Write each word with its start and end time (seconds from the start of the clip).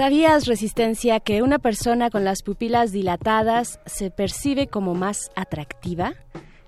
¿Sabías, 0.00 0.46
Resistencia, 0.46 1.20
que 1.20 1.42
una 1.42 1.58
persona 1.58 2.08
con 2.08 2.24
las 2.24 2.42
pupilas 2.42 2.90
dilatadas 2.90 3.80
se 3.84 4.10
percibe 4.10 4.66
como 4.66 4.94
más 4.94 5.30
atractiva? 5.36 6.14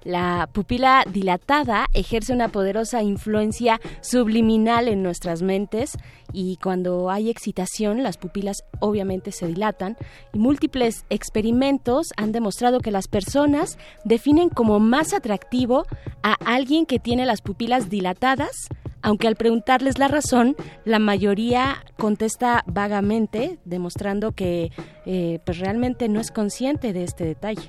La 0.05 0.50
pupila 0.52 1.02
dilatada 1.11 1.86
ejerce 1.94 2.34
una 2.34 2.48
poderosa 2.48 3.02
influencia 3.02 3.80
subliminal 4.02 4.86
en 4.86 5.02
nuestras 5.02 5.41
mentes 5.41 5.92
y 6.30 6.58
cuando 6.62 7.08
hay 7.08 7.30
excitación 7.30 8.02
las 8.02 8.19
pupilas 8.19 8.64
obviamente 8.80 9.33
se 9.33 9.46
dilatan 9.46 9.96
y 10.34 10.39
múltiples 10.39 11.06
experimentos 11.08 12.08
han 12.19 12.33
demostrado 12.33 12.80
que 12.80 12.91
las 12.91 13.08
personas 13.08 13.78
definen 14.05 14.50
como 14.50 14.78
más 14.78 15.14
atractivo 15.14 15.86
a 16.22 16.34
alguien 16.44 16.84
que 16.84 16.98
tiene 16.98 17.24
las 17.24 17.41
pupilas 17.41 17.89
dilatadas 17.89 18.69
aunque 19.03 19.28
al 19.28 19.36
preguntarles 19.36 19.98
la 19.98 20.08
razón, 20.08 20.56
la 20.84 20.98
mayoría 20.98 21.84
contesta 21.98 22.64
vagamente, 22.67 23.58
demostrando 23.64 24.33
que 24.33 24.70
eh, 25.06 25.41
pues 25.45 25.58
realmente 25.58 26.08
no 26.08 26.20
es 26.20 26.31
consciente 26.31 26.92
de 26.92 27.05
este 27.05 27.25
detalle. 27.25 27.69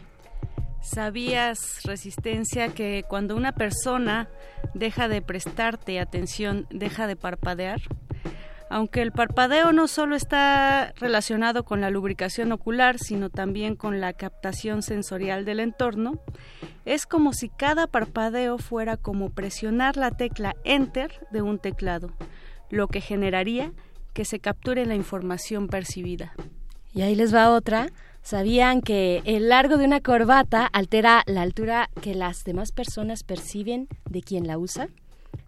¿Sabías, 0.81 1.81
Resistencia, 1.85 2.67
que 2.67 3.05
cuando 3.07 3.37
una 3.37 3.53
persona 3.53 4.27
deja 4.73 5.07
de 5.07 5.21
prestarte 5.21 5.99
atención, 5.99 6.67
deja 6.71 7.07
de 7.07 7.15
parpadear? 7.15 7.79
Aunque 8.73 9.03
el 9.03 9.11
parpadeo 9.11 9.71
no 9.71 9.87
solo 9.87 10.15
está 10.15 10.93
relacionado 10.99 11.63
con 11.63 11.79
la 11.79 11.91
lubricación 11.91 12.51
ocular, 12.51 12.97
sino 12.97 13.29
también 13.29 13.75
con 13.75 14.01
la 14.01 14.13
captación 14.13 14.81
sensorial 14.81 15.45
del 15.45 15.59
entorno, 15.59 16.19
es 16.83 17.05
como 17.05 17.33
si 17.33 17.49
cada 17.49 17.85
parpadeo 17.85 18.57
fuera 18.57 18.97
como 18.97 19.29
presionar 19.29 19.95
la 19.95 20.09
tecla 20.09 20.55
Enter 20.63 21.11
de 21.29 21.43
un 21.43 21.59
teclado, 21.59 22.13
lo 22.71 22.87
que 22.87 22.99
generaría 22.99 23.71
que 24.11 24.25
se 24.25 24.39
capture 24.39 24.87
la 24.87 24.95
información 24.95 25.67
percibida. 25.67 26.33
Y 26.95 27.03
ahí 27.03 27.13
les 27.13 27.31
va 27.31 27.51
otra. 27.51 27.89
¿Sabían 28.23 28.81
que 28.81 29.21
el 29.25 29.49
largo 29.49 29.77
de 29.77 29.85
una 29.85 30.01
corbata 30.01 30.65
altera 30.65 31.21
la 31.27 31.43
altura 31.43 31.91
que 32.01 32.15
las 32.15 32.43
demás 32.43 32.71
personas 32.71 33.21
perciben 33.21 33.87
de 34.09 34.23
quien 34.23 34.47
la 34.47 34.57
usa? 34.57 34.87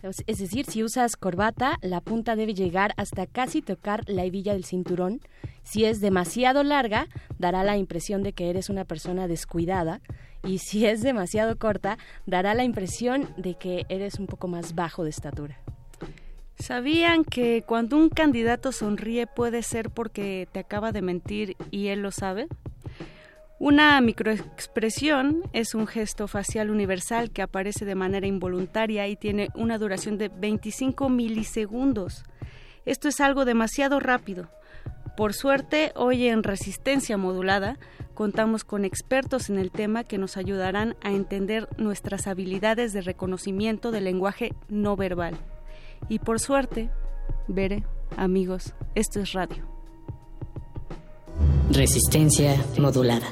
Es 0.02 0.38
decir, 0.38 0.66
si 0.66 0.84
usas 0.84 1.16
corbata, 1.16 1.78
la 1.82 2.02
punta 2.02 2.36
debe 2.36 2.54
llegar 2.54 2.94
hasta 2.98 3.26
casi 3.26 3.62
tocar 3.62 4.04
la 4.08 4.24
hebilla 4.24 4.54
del 4.54 4.66
cinturón. 4.66 5.22
Si 5.64 5.86
es 5.86 6.00
demasiado 6.00 6.64
larga, 6.64 7.08
dará 7.40 7.64
la 7.64 7.78
impresión 7.78 8.22
de 8.22 8.34
que 8.34 8.50
eres 8.50 8.70
una 8.70 8.86
persona 8.86 9.28
descuidada. 9.28 10.02
Y 10.44 10.60
si 10.60 10.86
es 10.86 11.02
demasiado 11.02 11.58
corta, 11.58 11.98
dará 12.28 12.54
la 12.54 12.64
impresión 12.64 13.28
de 13.38 13.56
que 13.56 13.86
eres 13.90 14.20
un 14.20 14.28
poco 14.28 14.48
más 14.48 14.76
bajo 14.76 15.04
de 15.04 15.10
estatura. 15.10 15.60
¿Sabían 16.58 17.26
que 17.26 17.64
cuando 17.66 17.98
un 17.98 18.10
candidato 18.10 18.72
sonríe 18.72 19.28
puede 19.28 19.62
ser 19.62 19.90
porque 19.90 20.48
te 20.52 20.60
acaba 20.60 20.92
de 20.92 21.02
mentir 21.02 21.58
y 21.72 21.88
él 21.88 22.02
lo 22.02 22.12
sabe? 22.12 22.48
Una 23.58 24.02
microexpresión 24.02 25.44
es 25.54 25.76
un 25.76 25.88
gesto 25.88 26.28
facial 26.28 26.70
universal 26.70 27.32
que 27.32 27.42
aparece 27.42 27.86
de 27.86 27.96
manera 27.96 28.28
involuntaria 28.28 29.08
y 29.08 29.16
tiene 29.16 29.48
una 29.56 29.78
duración 29.78 30.18
de 30.18 30.28
25 30.28 31.08
milisegundos. 31.08 32.26
Esto 32.86 33.08
es 33.08 33.22
algo 33.22 33.46
demasiado 33.46 34.02
rápido. 34.02 34.50
Por 35.16 35.34
suerte, 35.34 35.94
hoy 35.96 36.28
en 36.28 36.44
Resistencia 36.44 37.16
Modulada 37.16 37.80
contamos 38.14 38.66
con 38.66 38.84
expertos 38.84 39.50
en 39.50 39.58
el 39.58 39.72
tema 39.72 40.04
que 40.04 40.18
nos 40.18 40.36
ayudarán 40.36 40.98
a 41.02 41.12
entender 41.12 41.70
nuestras 41.78 42.28
habilidades 42.28 42.92
de 42.92 43.02
reconocimiento 43.02 43.92
del 43.92 44.04
lenguaje 44.04 44.54
no 44.68 44.98
verbal. 44.98 45.38
Y 46.10 46.20
por 46.20 46.42
suerte, 46.42 46.90
Bere, 47.48 47.86
amigos, 48.18 48.76
esto 48.96 49.22
es 49.22 49.32
radio. 49.32 49.75
Resistencia 51.72 52.64
modulada. 52.78 53.28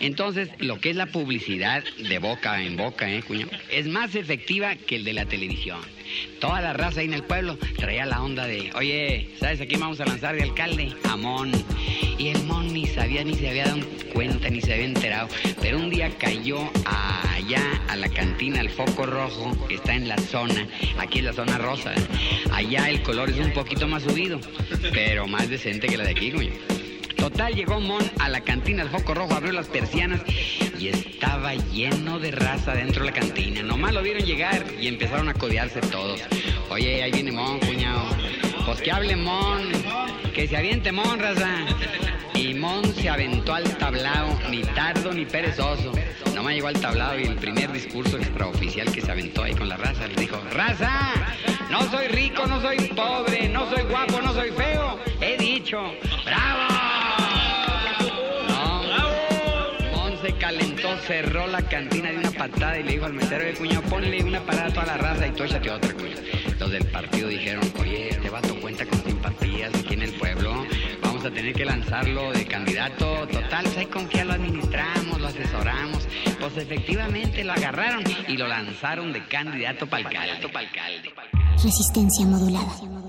Entonces, 0.00 0.50
lo 0.58 0.78
que 0.80 0.90
es 0.90 0.96
la 0.96 1.06
publicidad 1.06 1.82
de 1.98 2.18
boca 2.18 2.62
en 2.62 2.76
boca, 2.76 3.10
¿eh, 3.10 3.22
cuñado? 3.22 3.50
Es 3.70 3.86
más 3.88 4.14
efectiva 4.14 4.76
que 4.76 4.96
el 4.96 5.04
de 5.04 5.14
la 5.14 5.26
televisión. 5.26 5.80
Toda 6.40 6.60
la 6.60 6.72
raza 6.72 7.00
ahí 7.00 7.06
en 7.06 7.14
el 7.14 7.24
pueblo 7.24 7.58
traía 7.76 8.04
la 8.04 8.22
onda 8.22 8.46
de, 8.46 8.70
oye, 8.74 9.30
¿sabes 9.40 9.60
a 9.60 9.66
quién 9.66 9.80
vamos 9.80 10.00
a 10.00 10.04
lanzar 10.04 10.36
de 10.36 10.42
alcalde? 10.42 10.92
A 11.04 11.16
Mon. 11.16 11.50
Y 12.18 12.28
el 12.28 12.44
Mon 12.44 12.72
ni 12.72 12.86
sabía, 12.86 13.24
ni 13.24 13.34
se 13.34 13.48
había 13.48 13.64
dado 13.64 13.80
cuenta, 14.12 14.50
ni 14.50 14.60
se 14.60 14.74
había 14.74 14.84
enterado. 14.84 15.28
Pero 15.60 15.78
un 15.78 15.90
día 15.90 16.10
cayó 16.18 16.58
allá 16.84 17.62
a 17.88 17.96
la 17.96 18.08
cantina, 18.10 18.60
al 18.60 18.70
foco 18.70 19.06
rojo, 19.06 19.66
que 19.66 19.76
está 19.76 19.94
en 19.94 20.06
la 20.06 20.18
zona. 20.18 20.68
Aquí 20.98 21.20
es 21.20 21.24
la 21.24 21.32
zona 21.32 21.56
rosa. 21.58 21.94
Allá 22.52 22.90
el 22.90 23.02
color 23.02 23.30
es 23.30 23.38
un 23.38 23.52
poquito 23.52 23.88
más 23.88 24.02
subido, 24.02 24.38
pero 24.92 25.26
más 25.26 25.48
decente 25.48 25.86
que 25.86 25.96
la 25.96 26.04
de 26.04 26.10
aquí, 26.10 26.30
coño. 26.30 26.52
Total, 27.20 27.54
llegó 27.54 27.80
Mon 27.80 28.02
a 28.18 28.30
la 28.30 28.40
cantina, 28.40 28.82
el 28.82 28.88
foco 28.88 29.12
rojo 29.12 29.34
abrió 29.34 29.52
las 29.52 29.68
persianas 29.68 30.22
y 30.78 30.88
estaba 30.88 31.54
lleno 31.54 32.18
de 32.18 32.30
raza 32.30 32.72
dentro 32.72 33.04
de 33.04 33.10
la 33.10 33.16
cantina. 33.16 33.62
Nomás 33.62 33.92
lo 33.92 34.02
vieron 34.02 34.24
llegar 34.24 34.64
y 34.80 34.88
empezaron 34.88 35.28
a 35.28 35.34
codearse 35.34 35.82
todos. 35.82 36.22
Oye, 36.70 37.02
ahí 37.02 37.12
viene 37.12 37.30
Mon, 37.30 37.60
cuñado. 37.60 38.04
Pues 38.64 38.80
que 38.80 38.90
hable 38.90 39.16
Mon, 39.16 39.70
que 40.34 40.48
se 40.48 40.56
aviente 40.56 40.92
Mon, 40.92 41.18
raza. 41.18 41.58
Y 42.32 42.54
Mon 42.54 42.82
se 42.94 43.10
aventó 43.10 43.52
al 43.52 43.64
tablao, 43.76 44.38
ni 44.48 44.62
tardo 44.62 45.12
ni 45.12 45.26
perezoso. 45.26 45.92
Nomás 46.34 46.54
llegó 46.54 46.68
al 46.68 46.80
tablado 46.80 47.20
y 47.20 47.24
el 47.24 47.36
primer 47.36 47.70
discurso 47.70 48.16
extraoficial 48.16 48.90
que 48.90 49.02
se 49.02 49.12
aventó 49.12 49.42
ahí 49.42 49.54
con 49.54 49.68
la 49.68 49.76
raza 49.76 50.06
le 50.06 50.14
dijo, 50.14 50.40
raza, 50.52 51.12
no 51.70 51.82
soy 51.90 52.08
rico, 52.08 52.46
no 52.46 52.62
soy 52.62 52.78
pobre, 52.96 53.46
no 53.50 53.68
soy 53.68 53.82
guapo, 53.82 54.22
no 54.22 54.32
soy 54.32 54.50
feo. 54.52 54.98
He 55.20 55.36
dicho, 55.36 55.92
bravo. 56.24 56.99
Calentó, 60.34 60.96
cerró 61.06 61.46
la 61.46 61.62
cantina 61.62 62.10
de 62.10 62.18
una 62.18 62.30
patada 62.30 62.78
y 62.78 62.82
le 62.82 62.92
dijo 62.92 63.06
al 63.06 63.12
mesero 63.12 63.44
de 63.44 63.54
cuñado, 63.54 63.82
ponle 63.82 64.22
una 64.22 64.40
parada 64.40 64.66
a 64.66 64.72
toda 64.72 64.86
la 64.86 64.96
raza 64.96 65.26
y 65.26 65.30
tú 65.32 65.44
échate 65.44 65.70
otra, 65.70 65.92
cuño. 65.94 66.16
Los 66.58 66.70
del 66.70 66.84
partido 66.86 67.28
dijeron, 67.28 67.62
oye, 67.80 68.08
este 68.10 68.30
vato 68.30 68.54
cuenta 68.60 68.84
con 68.86 69.02
simpatías 69.02 69.74
aquí 69.74 69.94
en 69.94 70.02
el 70.02 70.12
pueblo, 70.12 70.66
vamos 71.02 71.24
a 71.24 71.30
tener 71.30 71.54
que 71.54 71.64
lanzarlo 71.64 72.32
de 72.32 72.46
candidato, 72.46 73.26
total, 73.28 73.64
pues 73.64 73.76
ahí 73.78 73.86
con 73.86 74.08
que 74.08 74.24
lo 74.24 74.32
administramos, 74.34 75.20
lo 75.20 75.28
asesoramos. 75.28 76.06
Pues 76.38 76.56
efectivamente 76.56 77.44
lo 77.44 77.52
agarraron 77.52 78.02
y 78.28 78.36
lo 78.36 78.46
lanzaron 78.46 79.12
de 79.12 79.24
candidato 79.26 79.86
para 79.86 80.08
alcalde. 80.08 81.12
Resistencia 81.62 82.26
modulada. 82.26 82.99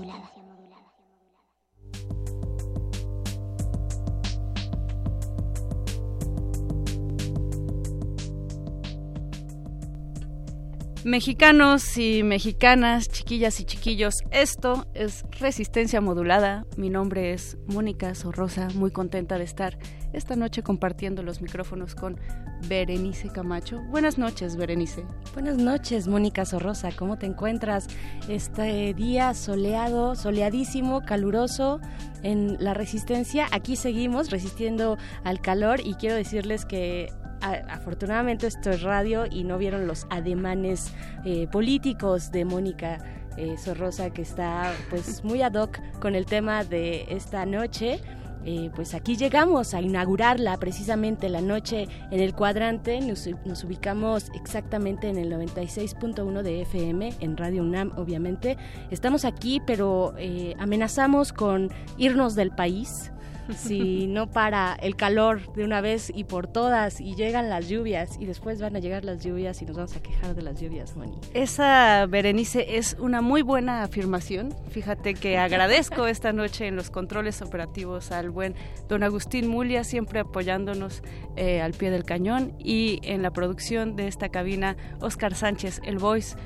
Mexicanos 11.04 11.98
y 11.98 12.22
mexicanas, 12.22 13.08
chiquillas 13.08 13.58
y 13.58 13.64
chiquillos, 13.64 14.22
esto 14.30 14.86
es 14.94 15.24
Resistencia 15.40 16.00
Modulada. 16.00 16.64
Mi 16.76 16.90
nombre 16.90 17.32
es 17.32 17.58
Mónica 17.66 18.14
Sorrosa, 18.14 18.68
muy 18.76 18.92
contenta 18.92 19.36
de 19.36 19.42
estar 19.42 19.76
esta 20.12 20.36
noche 20.36 20.62
compartiendo 20.62 21.24
los 21.24 21.42
micrófonos 21.42 21.96
con 21.96 22.20
Berenice 22.68 23.30
Camacho. 23.30 23.80
Buenas 23.90 24.16
noches, 24.16 24.54
Berenice. 24.54 25.04
Buenas 25.34 25.56
noches, 25.56 26.06
Mónica 26.06 26.44
Sorrosa. 26.44 26.90
¿Cómo 26.96 27.18
te 27.18 27.26
encuentras 27.26 27.88
este 28.28 28.94
día 28.94 29.34
soleado, 29.34 30.14
soleadísimo, 30.14 31.02
caluroso 31.02 31.80
en 32.22 32.62
la 32.62 32.74
Resistencia? 32.74 33.48
Aquí 33.50 33.74
seguimos 33.74 34.30
resistiendo 34.30 34.98
al 35.24 35.40
calor 35.40 35.80
y 35.84 35.94
quiero 35.94 36.14
decirles 36.14 36.64
que 36.64 37.12
afortunadamente 37.42 38.46
esto 38.46 38.70
es 38.70 38.82
radio 38.82 39.24
y 39.30 39.44
no 39.44 39.58
vieron 39.58 39.86
los 39.86 40.06
ademanes 40.10 40.92
eh, 41.24 41.48
políticos 41.50 42.30
de 42.30 42.44
Mónica 42.44 42.98
eh, 43.36 43.56
Sorrosa 43.58 44.10
que 44.10 44.22
está 44.22 44.72
pues 44.90 45.24
muy 45.24 45.42
ad 45.42 45.54
hoc 45.54 45.78
con 46.00 46.14
el 46.14 46.26
tema 46.26 46.64
de 46.64 47.06
esta 47.08 47.44
noche. 47.46 48.00
Eh, 48.44 48.70
pues 48.74 48.92
aquí 48.94 49.16
llegamos 49.16 49.72
a 49.72 49.80
inaugurarla 49.80 50.56
precisamente 50.56 51.28
la 51.28 51.40
noche 51.40 51.86
en 52.10 52.20
el 52.20 52.34
cuadrante. 52.34 53.00
Nos, 53.00 53.28
nos 53.44 53.62
ubicamos 53.62 54.30
exactamente 54.34 55.08
en 55.08 55.16
el 55.16 55.30
96.1 55.30 56.42
de 56.42 56.62
FM, 56.62 57.14
en 57.20 57.36
Radio 57.36 57.62
UNAM, 57.62 57.92
obviamente. 57.96 58.56
Estamos 58.90 59.24
aquí, 59.24 59.62
pero 59.64 60.14
amenazamos 60.58 61.32
con 61.32 61.70
irnos 61.98 62.34
del 62.34 62.50
país 62.50 63.12
si 63.50 64.06
no 64.06 64.30
para 64.30 64.74
el 64.74 64.96
calor 64.96 65.52
de 65.54 65.64
una 65.64 65.80
vez 65.80 66.12
y 66.14 66.24
por 66.24 66.46
todas 66.46 67.00
y 67.00 67.14
llegan 67.14 67.48
las 67.48 67.68
lluvias 67.68 68.16
y 68.20 68.26
después 68.26 68.60
van 68.60 68.76
a 68.76 68.78
llegar 68.78 69.04
las 69.04 69.24
lluvias 69.24 69.60
y 69.62 69.66
nos 69.66 69.76
vamos 69.76 69.96
a 69.96 70.02
quejar 70.02 70.34
de 70.34 70.42
las 70.42 70.60
lluvias, 70.60 70.96
Moni. 70.96 71.18
Esa, 71.34 72.06
Berenice, 72.06 72.78
es 72.78 72.96
una 72.98 73.20
muy 73.20 73.42
buena 73.42 73.82
afirmación. 73.82 74.54
Fíjate 74.70 75.14
que 75.14 75.38
agradezco 75.38 76.06
esta 76.06 76.32
noche 76.32 76.66
en 76.66 76.76
los 76.76 76.90
controles 76.90 77.42
operativos 77.42 78.12
al 78.12 78.30
buen 78.30 78.54
don 78.88 79.02
Agustín 79.02 79.48
Mulia, 79.48 79.84
siempre 79.84 80.20
apoyándonos 80.20 81.02
eh, 81.36 81.60
al 81.60 81.72
pie 81.72 81.90
del 81.90 82.04
cañón 82.04 82.54
y 82.58 83.00
en 83.02 83.22
la 83.22 83.32
producción 83.32 83.96
de 83.96 84.08
esta 84.08 84.28
cabina, 84.28 84.76
Oscar 85.00 85.34
Sánchez, 85.34 85.80
el 85.84 85.98
voice. 85.98 86.36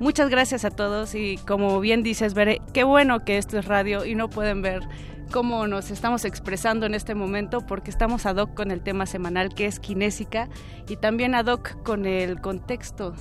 Muchas 0.00 0.30
gracias 0.30 0.64
a 0.64 0.70
todos 0.70 1.14
y 1.14 1.36
como 1.46 1.78
bien 1.78 2.02
dices, 2.02 2.32
Bere, 2.32 2.62
qué 2.72 2.84
bueno 2.84 3.22
que 3.22 3.36
esto 3.36 3.58
es 3.58 3.66
radio 3.66 4.06
y 4.06 4.14
no 4.14 4.30
pueden 4.30 4.62
ver 4.62 4.80
cómo 5.30 5.66
nos 5.66 5.90
estamos 5.90 6.24
expresando 6.24 6.86
en 6.86 6.94
este 6.94 7.14
momento 7.14 7.60
porque 7.60 7.90
estamos 7.90 8.26
ad 8.26 8.36
hoc 8.36 8.54
con 8.54 8.70
el 8.70 8.82
tema 8.82 9.06
semanal 9.06 9.54
que 9.54 9.66
es 9.66 9.78
kinésica 9.78 10.48
y 10.88 10.96
también 10.96 11.34
ad 11.34 11.46
hoc 11.46 11.82
con 11.82 12.04
el 12.04 12.40
contexto 12.40 13.14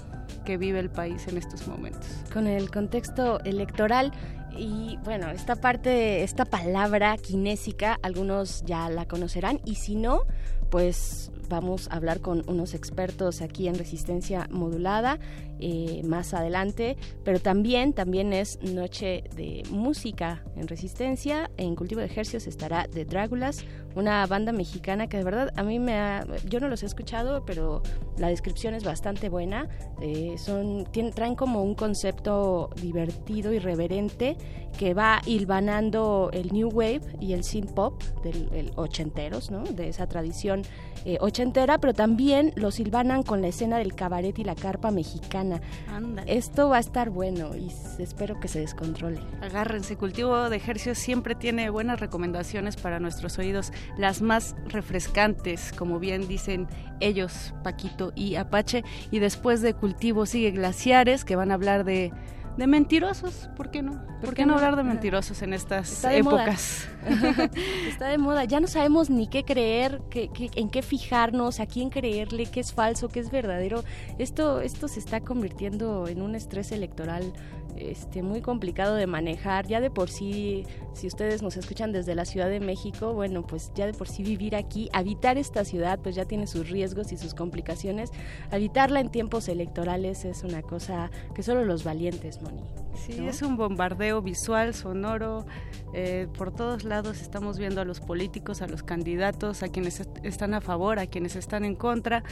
que 0.45 0.57
vive 0.57 0.79
el 0.79 0.89
país 0.89 1.27
en 1.27 1.37
estos 1.37 1.67
momentos. 1.67 2.07
Con 2.33 2.47
el 2.47 2.71
contexto 2.71 3.39
electoral 3.41 4.11
y 4.57 4.97
bueno, 5.03 5.29
esta 5.29 5.55
parte, 5.55 6.23
esta 6.23 6.45
palabra 6.45 7.15
kinésica, 7.17 7.99
algunos 8.01 8.63
ya 8.65 8.89
la 8.89 9.05
conocerán 9.05 9.61
y 9.63 9.75
si 9.75 9.95
no, 9.95 10.23
pues 10.69 11.31
vamos 11.49 11.87
a 11.89 11.95
hablar 11.95 12.21
con 12.21 12.43
unos 12.47 12.73
expertos 12.73 13.41
aquí 13.41 13.67
en 13.67 13.75
resistencia 13.75 14.47
modulada 14.51 15.19
eh, 15.59 16.01
más 16.05 16.33
adelante, 16.33 16.97
pero 17.23 17.39
también, 17.39 17.93
también 17.93 18.33
es 18.33 18.59
noche 18.61 19.23
de 19.35 19.63
música 19.69 20.43
en 20.55 20.67
resistencia. 20.67 21.49
En 21.57 21.75
Cultivo 21.75 22.01
de 22.01 22.07
Ejercios 22.07 22.47
estará 22.47 22.87
The 22.87 23.05
Dráculas, 23.05 23.65
una 23.95 24.25
banda 24.27 24.51
mexicana 24.51 25.07
que 25.07 25.17
de 25.17 25.23
verdad 25.23 25.51
a 25.55 25.63
mí 25.63 25.79
me 25.79 25.95
ha, 25.95 26.25
yo 26.47 26.59
no 26.59 26.67
los 26.67 26.83
he 26.83 26.85
escuchado, 26.85 27.43
pero 27.45 27.81
la 28.17 28.27
descripción 28.27 28.73
es 28.73 28.83
bastante 28.83 29.29
buena. 29.29 29.67
Eh, 30.01 30.35
son, 30.37 30.85
tienen, 30.91 31.13
traen 31.13 31.35
como 31.35 31.63
un 31.63 31.75
concepto 31.75 32.69
divertido, 32.81 33.39
y 33.53 33.59
reverente 33.59 34.37
que 34.77 34.93
va 34.93 35.21
hilvanando 35.25 36.29
el 36.33 36.51
new 36.51 36.69
wave 36.69 37.01
y 37.19 37.33
el 37.33 37.43
synth 37.43 37.71
pop 37.71 38.01
del 38.23 38.71
ochenteros, 38.75 39.51
¿no? 39.51 39.63
De 39.63 39.89
esa 39.89 40.07
tradición 40.07 40.61
eh, 41.05 41.17
ochentera, 41.21 41.79
pero 41.79 41.93
también 41.93 42.51
lo 42.55 42.71
silvanan 42.71 43.23
con 43.23 43.41
la 43.41 43.47
escena 43.47 43.77
del 43.77 43.95
cabaret 43.95 44.37
y 44.37 44.43
la 44.43 44.55
carpa 44.55 44.91
mexicana. 44.91 45.48
Esto 46.25 46.69
va 46.69 46.77
a 46.77 46.79
estar 46.79 47.09
bueno 47.09 47.55
y 47.55 47.71
espero 48.01 48.39
que 48.39 48.47
se 48.47 48.59
descontrole. 48.59 49.19
Agárrense, 49.41 49.95
Cultivo 49.95 50.49
de 50.49 50.57
Ejercicio 50.57 50.95
siempre 50.95 51.35
tiene 51.35 51.69
buenas 51.69 51.99
recomendaciones 51.99 52.75
para 52.75 52.99
nuestros 52.99 53.37
oídos, 53.37 53.71
las 53.97 54.21
más 54.21 54.55
refrescantes, 54.67 55.71
como 55.75 55.99
bien 55.99 56.27
dicen 56.27 56.67
ellos, 56.99 57.53
Paquito 57.63 58.11
y 58.15 58.35
Apache, 58.35 58.83
y 59.11 59.19
después 59.19 59.61
de 59.61 59.73
Cultivo 59.73 60.25
sigue 60.25 60.51
Glaciares, 60.51 61.25
que 61.25 61.35
van 61.35 61.51
a 61.51 61.55
hablar 61.55 61.83
de 61.83 62.11
de 62.57 62.67
mentirosos, 62.67 63.49
¿por 63.55 63.71
qué 63.71 63.81
no? 63.81 64.01
¿Por, 64.21 64.33
qué 64.33 64.45
no 64.45 64.55
hablar 64.55 64.75
de 64.75 64.83
mentirosos 64.83 65.41
en 65.41 65.53
estas 65.53 66.03
épocas? 66.03 66.89
Está 67.87 68.07
de 68.07 68.17
moda, 68.17 68.43
ya 68.43 68.59
no 68.59 68.67
sabemos 68.67 69.09
ni 69.09 69.27
qué 69.27 69.45
creer, 69.45 70.01
qué, 70.09 70.29
en 70.55 70.69
qué 70.69 70.81
fijarnos, 70.81 71.59
a 71.59 71.65
quién 71.65 71.89
creerle, 71.89 72.45
qué 72.47 72.59
es 72.59 72.73
falso, 72.73 73.07
qué 73.07 73.21
es 73.21 73.31
verdadero. 73.31 73.83
Esto, 74.17 74.59
esto 74.61 74.87
se 74.87 74.99
está 74.99 75.21
convirtiendo 75.21 76.07
en 76.07 76.21
un 76.21 76.35
estrés 76.35 76.71
electoral 76.71 77.33
este, 77.77 78.21
muy 78.23 78.41
complicado 78.41 78.95
de 78.95 79.07
manejar. 79.07 79.67
Ya 79.67 79.81
de 79.81 79.89
por 79.89 80.09
sí, 80.09 80.65
si 80.93 81.07
ustedes 81.07 81.41
nos 81.41 81.57
escuchan 81.57 81.91
desde 81.91 82.15
la 82.15 82.25
Ciudad 82.25 82.49
de 82.49 82.59
México, 82.59 83.13
bueno, 83.13 83.45
pues 83.45 83.71
ya 83.75 83.85
de 83.85 83.93
por 83.93 84.07
sí 84.07 84.23
vivir 84.23 84.55
aquí, 84.55 84.89
habitar 84.93 85.37
esta 85.37 85.63
ciudad, 85.65 85.99
pues 85.99 86.15
ya 86.15 86.25
tiene 86.25 86.47
sus 86.47 86.69
riesgos 86.69 87.11
y 87.11 87.17
sus 87.17 87.33
complicaciones. 87.33 88.11
Habitarla 88.51 88.99
en 88.99 89.09
tiempos 89.09 89.47
electorales 89.47 90.25
es 90.25 90.43
una 90.43 90.61
cosa 90.61 91.11
que 91.33 91.43
solo 91.43 91.63
los 91.65 91.83
valientes, 91.83 92.41
Moni. 92.41 92.63
Sí, 92.95 93.25
es 93.25 93.41
un 93.41 93.55
bombardeo 93.55 94.21
visual, 94.21 94.73
sonoro. 94.73 95.45
Eh, 95.93 96.27
por 96.37 96.53
todos 96.53 96.83
lados 96.83 97.21
estamos 97.21 97.57
viendo 97.57 97.81
a 97.81 97.85
los 97.85 97.99
políticos, 97.99 98.61
a 98.61 98.67
los 98.67 98.83
candidatos, 98.83 99.63
a 99.63 99.69
quienes 99.69 100.01
están 100.23 100.53
a 100.53 100.61
favor, 100.61 100.99
a 100.99 101.07
quienes 101.07 101.35
están 101.35 101.63
en 101.63 101.75
contra. 101.75 102.23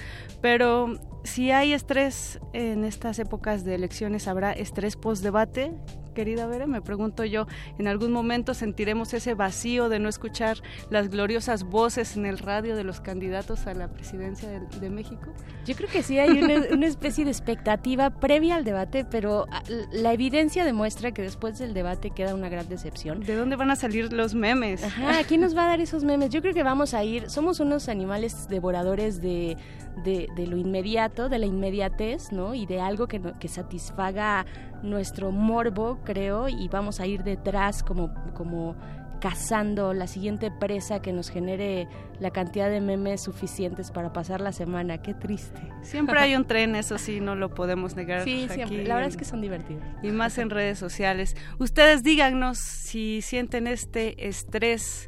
Pero 0.41 0.99
si 1.23 1.51
hay 1.51 1.73
estrés 1.73 2.39
en 2.53 2.83
estas 2.83 3.19
épocas 3.19 3.63
de 3.63 3.75
elecciones, 3.75 4.27
habrá 4.27 4.51
estrés 4.51 4.95
post-debate 5.27 5.73
querida 6.17 6.47
Vera, 6.47 6.65
me 6.65 6.81
pregunto 6.81 7.25
yo, 7.25 7.45
¿en 7.77 7.87
algún 7.87 8.11
momento 8.11 8.55
sentiremos 8.55 9.13
ese 9.13 9.35
vacío 9.35 9.87
de 9.87 9.99
no 9.99 10.09
escuchar 10.09 10.57
las 10.89 11.09
gloriosas 11.09 11.63
voces 11.63 12.17
en 12.17 12.25
el 12.25 12.39
radio 12.39 12.75
de 12.75 12.83
los 12.83 13.01
candidatos 13.01 13.67
a 13.67 13.75
la 13.75 13.87
presidencia 13.87 14.49
de, 14.49 14.89
México? 14.89 15.27
Yo 15.67 15.75
creo 15.75 15.87
que 15.87 16.01
sí 16.01 16.17
hay 16.17 16.41
una, 16.71 16.87
especie 16.87 17.23
de 17.23 17.29
expectativa 17.29 18.09
previa 18.09 18.55
al 18.55 18.63
debate, 18.63 19.05
pero 19.05 19.45
ah, 19.51 19.61
la 19.91 20.11
evidencia 20.11 20.65
demuestra 20.65 21.11
que 21.11 21.21
después 21.21 21.59
del 21.59 21.75
debate 21.75 22.09
queda 22.09 22.33
una 22.33 22.49
gran 22.49 22.67
decepción. 22.67 23.19
¿De 23.19 23.35
dónde 23.35 23.55
van 23.55 23.69
a 23.69 23.75
salir 23.75 24.11
los 24.11 24.33
memes? 24.33 24.83
Ajá, 24.83 25.23
¿quién 25.27 25.41
nos 25.41 25.55
va 25.55 25.65
a 25.65 25.67
dar 25.67 25.81
esos 25.81 26.03
memes? 26.03 26.31
Yo 26.31 26.41
creo 26.41 26.55
que 26.55 26.63
vamos 26.63 26.95
a 26.95 27.03
ir, 27.03 27.29
somos 27.29 27.59
unos 27.59 27.89
animales 27.89 28.47
devoradores 28.49 29.21
de, 29.21 29.55
de, 30.03 30.29
lo 30.47 30.57
inmediato, 30.57 31.29
de 31.29 31.39
la 31.39 31.45
inmediatez, 31.45 32.31
¿no? 32.31 32.53
Y 32.53 32.65
de 32.65 32.81
algo 32.81 33.07
que, 33.07 33.21
que 33.39 33.47
satisfaga 33.47 34.45
nuestro 34.83 35.31
morbo, 35.31 35.99
creo, 36.03 36.49
y 36.49 36.67
vamos 36.67 36.99
a 36.99 37.07
ir 37.07 37.23
detrás 37.23 37.83
como, 37.83 38.13
como 38.33 38.75
cazando 39.19 39.93
la 39.93 40.07
siguiente 40.07 40.51
presa 40.51 41.01
que 41.01 41.11
nos 41.11 41.29
genere 41.29 41.87
la 42.19 42.31
cantidad 42.31 42.69
de 42.69 42.81
memes 42.81 43.21
suficientes 43.21 43.91
para 43.91 44.13
pasar 44.13 44.41
la 44.41 44.51
semana. 44.51 45.01
Qué 45.01 45.13
triste. 45.13 45.61
Siempre 45.81 46.19
hay 46.19 46.35
un 46.35 46.45
tren, 46.47 46.75
eso 46.75 46.97
sí, 46.97 47.19
no 47.19 47.35
lo 47.35 47.53
podemos 47.53 47.95
negar. 47.95 48.23
Sí, 48.23 48.47
siempre. 48.49 48.85
La 48.85 48.95
verdad 48.95 49.09
es 49.09 49.17
que 49.17 49.25
son 49.25 49.41
divertidos. 49.41 49.83
Y 50.03 50.11
más 50.11 50.37
en 50.37 50.49
redes 50.49 50.79
sociales. 50.79 51.35
Ustedes 51.59 52.03
díganos 52.03 52.57
si 52.57 53.21
sienten 53.21 53.67
este 53.67 54.27
estrés 54.27 55.06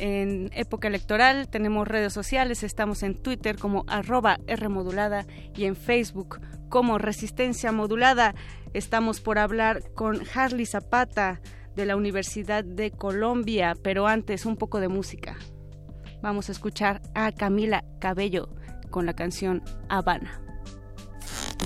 en 0.00 0.50
época 0.54 0.88
electoral. 0.88 1.48
Tenemos 1.48 1.86
redes 1.86 2.12
sociales, 2.12 2.62
estamos 2.62 3.02
en 3.02 3.14
Twitter 3.14 3.58
como 3.58 3.84
arroba 3.86 4.38
Rmodulada 4.48 5.26
y 5.54 5.64
en 5.64 5.76
Facebook 5.76 6.40
como 6.68 6.98
Resistencia 6.98 7.70
Modulada. 7.70 8.34
Estamos 8.72 9.20
por 9.20 9.38
hablar 9.38 9.92
con 9.94 10.22
Harley 10.34 10.66
Zapata 10.66 11.40
de 11.76 11.86
la 11.86 11.96
Universidad 11.96 12.64
de 12.64 12.90
Colombia, 12.90 13.74
pero 13.82 14.06
antes 14.06 14.46
un 14.46 14.56
poco 14.56 14.80
de 14.80 14.88
música. 14.88 15.36
Vamos 16.22 16.48
a 16.48 16.52
escuchar 16.52 17.00
a 17.14 17.32
Camila 17.32 17.84
Cabello 18.00 18.48
con 18.90 19.06
la 19.06 19.14
canción 19.14 19.62
Habana. 19.88 20.42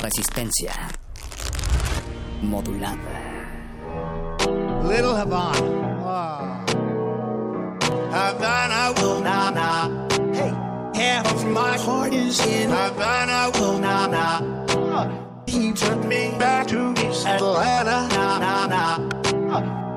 Resistencia 0.00 0.72
modulada. 2.42 2.98
Little 4.82 5.16
Havana. 5.16 5.58
Ah. 6.06 6.63
Havana 8.14 8.94
will 9.00 9.20
na 9.22 9.50
na. 9.50 9.88
Hey, 10.32 10.52
half 10.94 11.32
of 11.34 11.44
my 11.46 11.76
heart 11.76 12.14
is 12.14 12.38
in 12.46 12.70
Havana 12.70 13.50
will 13.54 13.80
na 13.80 14.06
na. 14.06 14.26
He 15.48 15.72
took 15.72 16.04
me 16.04 16.32
back 16.38 16.68
to 16.68 16.94
East 17.04 17.26
Atlanta. 17.26 18.06
Na 18.14 18.38
na 18.38 18.66
na. 18.68 18.84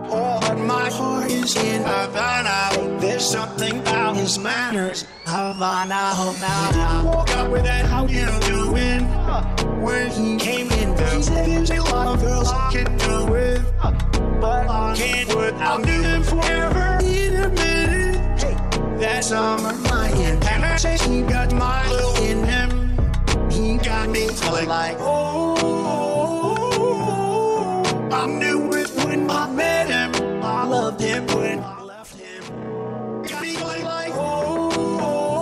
All 0.10 0.44
of 0.44 0.58
my 0.58 0.90
heart 0.90 1.30
is 1.30 1.56
in 1.58 1.84
Havana. 1.84 3.00
This 3.00 3.30
something 3.30 3.82
about 3.82 4.16
his 4.16 4.40
manners. 4.40 5.06
Havana, 5.28 6.16
Havana. 6.18 7.06
Woke 7.06 7.30
up 7.38 7.52
with 7.52 7.66
that, 7.66 7.86
how 7.86 8.08
you 8.08 8.26
doing? 8.50 9.04
When 9.86 10.10
he 10.10 10.38
came 10.38 10.72
in, 10.72 10.98
he 10.98 11.22
said 11.22 11.46
there's 11.46 11.70
a 11.70 11.84
lot 11.94 12.08
of 12.08 12.22
girls 12.22 12.50
I 12.50 12.72
can 12.74 12.98
do 12.98 13.36
it. 13.36 13.62
But 14.42 14.68
I 14.68 14.96
can't 14.98 15.36
without 15.36 15.86
him 15.86 16.24
forever. 16.24 16.87
That 19.00 19.24
summer 19.24 19.74
lion. 19.74 20.42
And 20.44 20.66
I 20.66 20.78
say 20.78 20.98
he 20.98 21.22
got 21.22 21.54
my 21.54 21.88
little 21.90 22.16
in 22.24 22.44
him. 22.44 22.70
He 23.52 23.78
got 23.78 24.10
me 24.10 24.28
feeling 24.28 24.68
like, 24.68 24.98
oh, 25.00 25.54
I 28.12 28.26
knew 28.28 28.74
it 28.74 28.90
when 28.96 29.30
I 29.30 29.50
met 29.52 29.90
him. 29.90 30.12
I 30.44 30.66
loved 30.66 31.02
him 31.02 31.28
when 31.28 31.60
I 31.64 31.82
left 31.82 32.16
him. 32.20 32.44
Got 33.24 33.42
me 33.42 33.56
feeling 33.56 33.84
like, 33.84 34.12
oh, 34.14 35.38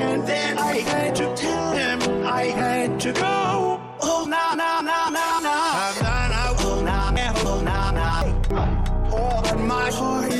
and 0.00 0.26
then 0.26 0.58
I 0.58 0.78
had 0.78 1.14
to 1.16 1.34
tell 1.36 1.72
him 1.72 2.00
I 2.24 2.44
had 2.44 3.00
to 3.00 3.12
go. 3.12 3.49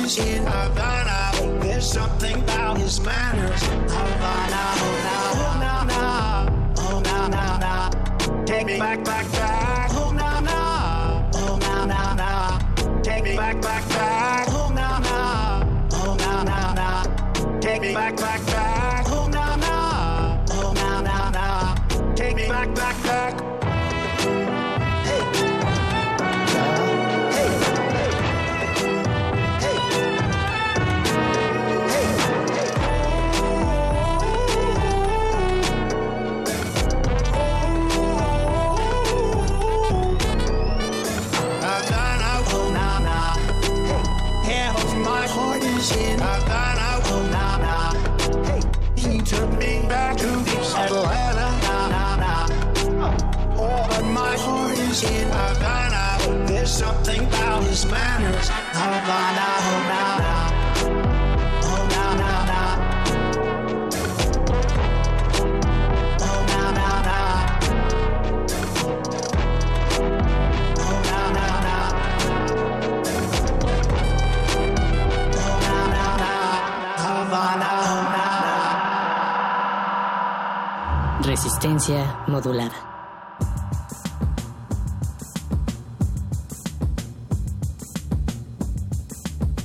Is 0.05 0.17
in 0.17 0.43
Havana. 0.45 1.31
There's 1.61 1.91
something 1.91 2.35
about 2.43 2.77
his 2.77 2.99
manners. 3.01 3.61
Havana, 3.61 4.63
oh 4.85 4.97
na, 5.05 5.17
oh 5.41 5.55
na 5.61 6.45
oh 6.77 6.99
na 7.01 7.27
na 7.27 7.57
na. 7.57 7.89
Take 8.45 8.65
me 8.65 8.79
back, 8.79 9.03
back, 9.03 9.31
back. 9.31 9.89
Oh 9.93 10.11
na 10.11 10.39
na, 10.39 11.29
oh 11.35 11.57
na 11.57 11.85
na 11.85 12.13
na. 12.15 12.59
Take 13.01 13.23
me 13.23 13.35
back, 13.35 13.61
back, 13.61 13.87
back. 13.89 14.47
Oh 14.49 14.69
na 14.73 14.99
na, 14.99 15.63
oh 15.93 16.15
na 16.15 16.43
na 16.43 16.73
na. 16.73 17.59
Take 17.59 17.81
me 17.81 17.93
back, 17.93 18.15
back, 18.17 18.45
back. 18.45 18.70
shit. 45.91 46.21
I 46.21 46.39
thought 46.49 46.77
I 46.89 46.93
would. 47.05 47.31
Nah, 47.31 47.57
nah. 47.65 48.45
Hey, 48.47 48.61
he 48.95 49.19
took 49.19 49.49
me 49.59 49.87
back 49.87 50.17
to 50.17 50.27
Atlanta. 50.27 51.47
Nah, 51.67 51.87
nah, 51.93 52.15
nah. 52.23 53.07
Oh, 53.57 53.87
but 53.89 54.03
my 54.03 54.35
heart 54.37 54.77
is 54.79 55.03
in. 55.03 55.27
Havana. 55.29 56.47
There's 56.47 56.71
something 56.71 57.21
about 57.25 57.63
his 57.63 57.85
manners. 57.85 58.49
Havana, 58.49 59.47
thought 59.61 59.87
Nah, 59.89 60.17
nah. 60.19 60.50
Resistencia 81.31 82.25
modulada. 82.27 82.73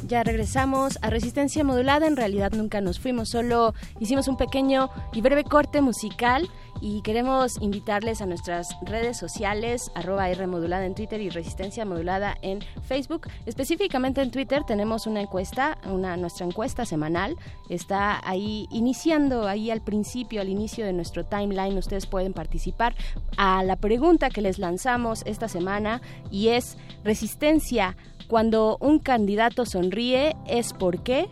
Ya 0.06 0.22
regresamos 0.22 0.96
a 1.02 1.10
Resistencia 1.10 1.64
Modulada. 1.64 2.06
En 2.06 2.16
realidad 2.16 2.52
nunca 2.52 2.80
nos 2.80 3.00
fuimos, 3.00 3.30
solo 3.30 3.74
hicimos 3.98 4.28
un 4.28 4.36
pequeño 4.36 4.90
y 5.12 5.22
breve 5.22 5.42
corte 5.42 5.80
musical 5.80 6.48
y 6.80 7.02
queremos 7.02 7.60
invitarles 7.60 8.20
a 8.20 8.26
nuestras 8.26 8.76
redes 8.82 9.16
sociales, 9.16 9.90
arroba 9.94 10.28
R 10.30 10.46
modulada 10.46 10.84
en 10.86 10.94
Twitter 10.94 11.20
y 11.20 11.30
Resistencia 11.30 11.84
Modulada 11.84 12.36
en 12.42 12.60
Facebook. 12.82 13.28
Específicamente 13.46 14.22
en 14.22 14.30
Twitter 14.30 14.62
tenemos 14.64 15.06
una 15.06 15.20
encuesta, 15.20 15.78
una, 15.86 16.16
nuestra 16.16 16.46
encuesta 16.46 16.84
semanal. 16.84 17.36
Está 17.68 18.20
ahí 18.28 18.66
iniciando, 18.70 19.48
ahí 19.48 19.70
al 19.70 19.82
principio, 19.82 20.40
al 20.40 20.48
inicio 20.48 20.84
de 20.84 20.92
nuestro 20.92 21.24
timeline. 21.24 21.78
Ustedes 21.78 22.06
pueden 22.06 22.32
participar 22.32 22.94
a 23.36 23.62
la 23.62 23.76
pregunta 23.76 24.30
que 24.30 24.42
les 24.42 24.58
lanzamos 24.58 25.22
esta 25.26 25.48
semana 25.48 26.00
y 26.30 26.48
es 26.48 26.76
Resistencia 27.04 27.96
cuando 28.28 28.76
un 28.80 28.98
candidato 28.98 29.64
sonríe 29.64 30.36
es 30.46 30.72
por 30.72 31.02
qué. 31.02 31.28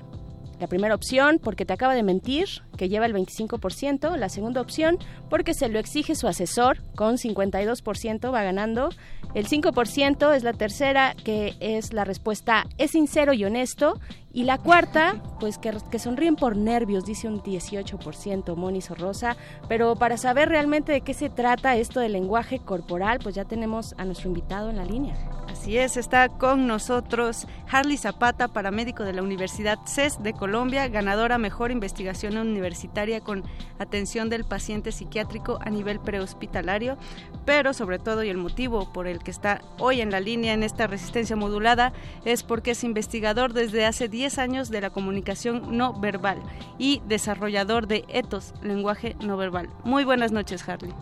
La 0.61 0.69
primera 0.69 0.95
opción, 0.95 1.41
porque 1.43 1.65
te 1.65 1.73
acaba 1.73 1.95
de 1.95 2.03
mentir, 2.03 2.47
que 2.77 2.89
lleva 2.89 3.07
el 3.07 3.15
25%. 3.15 4.17
La 4.17 4.29
segunda 4.29 4.61
opción, 4.61 4.99
porque 5.29 5.55
se 5.55 5.69
lo 5.69 5.79
exige 5.79 6.15
su 6.15 6.29
asesor, 6.29 6.79
con 6.95 7.17
52% 7.17 8.33
va 8.33 8.43
ganando. 8.43 8.91
El 9.35 9.49
5% 9.49 10.35
es 10.35 10.45
la 10.45 10.53
tercera, 10.53 11.15
que 11.25 11.55
es 11.59 11.93
la 11.93 12.05
respuesta 12.05 12.67
es 12.79 12.93
sincero 12.93 13.33
y 13.33 13.45
honesto. 13.45 13.99
Y 14.33 14.45
la 14.45 14.59
cuarta, 14.59 15.23
pues 15.41 15.59
que, 15.59 15.73
que 15.91 15.99
sonríen 15.99 16.37
por 16.37 16.57
nervios, 16.57 17.05
dice 17.05 17.29
un 17.29 17.41
18%, 17.43 18.57
Moni 18.57 18.81
Sorrosa. 18.81 19.37
Pero 19.69 19.97
para 19.97 20.17
saber 20.17 20.49
realmente 20.49 20.93
de 20.93 21.01
qué 21.01 21.15
se 21.15 21.31
trata 21.31 21.77
esto 21.77 22.01
del 22.01 22.13
lenguaje 22.13 22.61
corporal, 22.61 23.19
pues 23.23 23.35
ya 23.35 23.45
tenemos 23.45 23.95
a 23.99 24.05
nuestro 24.05 24.29
invitado 24.29 24.71
en 24.71 24.77
la 24.77 24.85
línea. 24.85 25.17
Así 25.65 25.79
es, 25.79 25.97
está 25.97 26.29
con 26.29 26.67
nosotros 26.67 27.47
Harley 27.71 27.97
Zapata, 27.97 28.49
paramédico 28.49 29.03
de 29.03 29.15
la 29.15 29.23
Universidad 29.23 29.79
CES 29.87 30.23
de 30.23 30.35
Colombia, 30.35 30.89
ganadora 30.89 31.39
Mejor 31.39 31.71
Investigación 31.71 32.37
Universitaria 32.37 33.23
con 33.23 33.43
atención 33.79 34.29
del 34.29 34.45
paciente 34.45 34.93
psiquiátrico 34.93 35.59
a 35.63 35.71
nivel 35.71 36.01
prehospitalario, 36.01 36.99
pero 37.47 37.73
sobre 37.73 37.99
todo 37.99 38.23
y 38.23 38.29
el 38.29 38.37
motivo 38.37 38.93
por 38.93 39.07
el 39.07 39.21
que 39.21 39.31
está 39.31 39.63
hoy 39.79 40.03
en 40.03 40.11
la 40.11 40.21
línea 40.21 40.53
en 40.53 40.65
esta 40.65 40.87
resistencia 40.87 41.35
modulada 41.35 41.95
es 42.27 42.43
porque 42.43 42.73
es 42.73 42.85
investigador 42.85 43.55
desde 43.55 43.87
hace 43.87 44.11
10 44.11 44.37
años 44.37 44.69
de 44.69 44.83
la 44.83 44.91
comunicación 44.91 45.79
no 45.79 45.99
verbal 45.99 46.43
y 46.77 47.01
desarrollador 47.07 47.87
de 47.87 48.05
ETOS, 48.09 48.53
lenguaje 48.63 49.17
no 49.25 49.39
verbal. 49.39 49.71
Muy 49.83 50.05
buenas 50.05 50.31
noches, 50.31 50.69
Harley. 50.69 50.93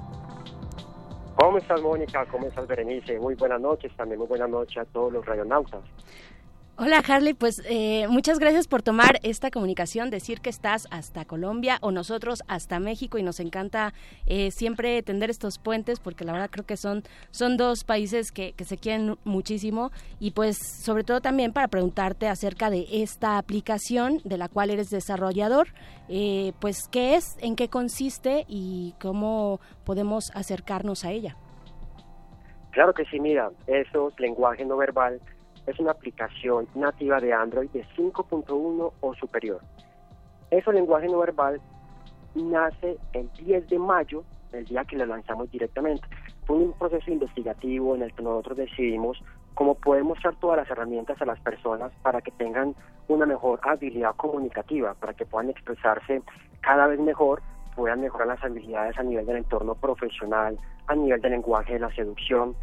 ¿Cómo 1.42 1.58
estás, 1.58 1.82
Mónica? 1.82 2.25
¿Cómo 2.26 2.46
estás, 2.46 2.68
Berenice? 2.68 3.18
Muy 3.18 3.34
buenas 3.34 3.61
noches 3.61 3.90
también, 3.96 4.20
muy 4.20 4.28
buenas 4.28 4.49
noches 4.49 4.76
a 4.78 4.84
todos 4.84 5.12
los 5.12 5.26
radionautas. 5.26 5.80
Hola 6.79 7.02
Harley, 7.07 7.35
pues 7.35 7.62
eh, 7.69 8.09
muchas 8.09 8.38
gracias 8.38 8.67
por 8.67 8.81
tomar 8.81 9.21
esta 9.23 9.50
comunicación, 9.50 10.09
decir 10.09 10.41
que 10.41 10.49
estás 10.49 10.88
hasta 10.91 11.26
Colombia 11.26 11.76
o 11.83 11.91
nosotros 11.91 12.43
hasta 12.49 12.81
México 12.81 13.19
y 13.19 13.23
nos 13.23 13.41
encanta 13.41 13.93
eh, 14.26 14.50
siempre 14.50 15.02
tender 15.02 15.29
estos 15.29 15.59
puentes 15.59 16.00
porque 16.00 16.25
la 16.25 16.33
verdad 16.33 16.49
creo 16.50 16.64
que 16.64 16.79
son, 16.79 17.02
son 17.31 17.59
dos 17.59 17.85
países 17.85 18.33
que, 18.33 18.55
se 18.57 18.79
quieren 18.79 19.19
muchísimo. 19.25 19.93
Y 20.19 20.31
pues 20.31 20.57
sobre 20.83 21.05
todo 21.05 21.21
también 21.21 21.52
para 21.52 21.69
preguntarte 21.69 22.26
acerca 22.26 22.71
de 22.71 22.87
esta 22.91 23.37
aplicación 23.37 24.21
de 24.25 24.38
la 24.38 24.49
cual 24.49 24.71
eres 24.71 24.88
desarrollador, 24.88 25.69
eh, 26.09 26.55
pues 26.59 26.88
qué 26.91 27.17
es, 27.17 27.37
en 27.43 27.55
qué 27.55 27.69
consiste 27.69 28.47
y 28.49 28.95
cómo 28.99 29.61
podemos 29.85 30.31
acercarnos 30.35 31.05
a 31.05 31.11
ella. 31.11 31.37
Claro 32.71 32.95
que 32.95 33.05
sí, 33.05 33.21
mira, 33.21 33.50
eso 33.67 34.09
es 34.09 34.19
lenguaje 34.19 34.64
no 34.64 34.79
verbal 34.79 35.21
es 35.66 35.78
una 35.78 35.92
aplicación 35.92 36.66
nativa 36.75 37.21
de 37.21 37.33
Android 37.33 37.71
de 37.71 37.85
5.1 37.97 38.92
o 39.00 39.14
superior. 39.14 39.61
Eso 40.50 40.73
lenguaje 40.73 41.09
no 41.09 41.19
verbal 41.19 41.61
nace 42.35 42.99
el 43.12 43.31
10 43.33 43.69
de 43.69 43.78
mayo, 43.78 44.25
el 44.52 44.64
día 44.64 44.85
que 44.85 44.97
lo 44.97 45.07
lanzamos 45.07 45.50
directamente. 45.50 46.07
Fue 46.47 46.57
un 46.57 46.73
proceso 46.73 47.11
investigativo 47.11 47.95
en 47.95 48.02
el 48.02 48.12
que 48.14 48.23
nosotros 48.23 48.59
decidimos 48.59 49.23
cómo 49.54 49.75
podemos 49.75 50.19
dar 50.23 50.35
todas 50.37 50.57
las 50.57 50.71
herramientas 50.71 51.21
a 51.21 51.26
las 51.26 51.38
personas 51.40 51.92
para 52.02 52.21
que 52.21 52.31
tengan 52.33 52.75
una 53.09 53.26
mejor 53.26 53.61
habilidad 53.62 54.14
comunicativa, 54.16 54.95
para 54.95 55.14
que 55.14 55.26
puedan 55.26 55.50
expresarse 55.50 56.23
cada 56.61 56.87
vez 56.87 57.00
mejor, 57.00 57.42
puedan 57.75 58.00
mejorar 58.00 58.28
las 58.28 58.42
habilidades 58.42 58.99
a 58.99 59.02
nivel 59.02 59.26
del 59.26 59.38
entorno 59.38 59.75
profesional, 59.75 60.59
a 60.87 60.95
nivel 60.95 61.21
del 61.21 61.33
lenguaje 61.33 61.75
de 61.75 61.81
la 61.81 61.95
seducción. 61.95 62.54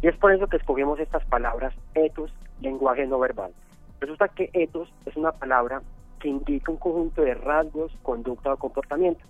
Y 0.00 0.08
es 0.08 0.16
por 0.16 0.32
eso 0.32 0.46
que 0.46 0.56
escogimos 0.56 1.00
estas 1.00 1.24
palabras 1.26 1.74
etos, 1.94 2.32
lenguaje 2.60 3.06
no 3.06 3.18
verbal. 3.18 3.52
Resulta 4.00 4.28
que 4.28 4.50
etos 4.52 4.92
es 5.06 5.16
una 5.16 5.32
palabra 5.32 5.82
que 6.20 6.28
indica 6.28 6.70
un 6.70 6.78
conjunto 6.78 7.22
de 7.22 7.34
rasgos, 7.34 7.92
conducta 8.02 8.52
o 8.52 8.56
comportamiento. 8.56 9.24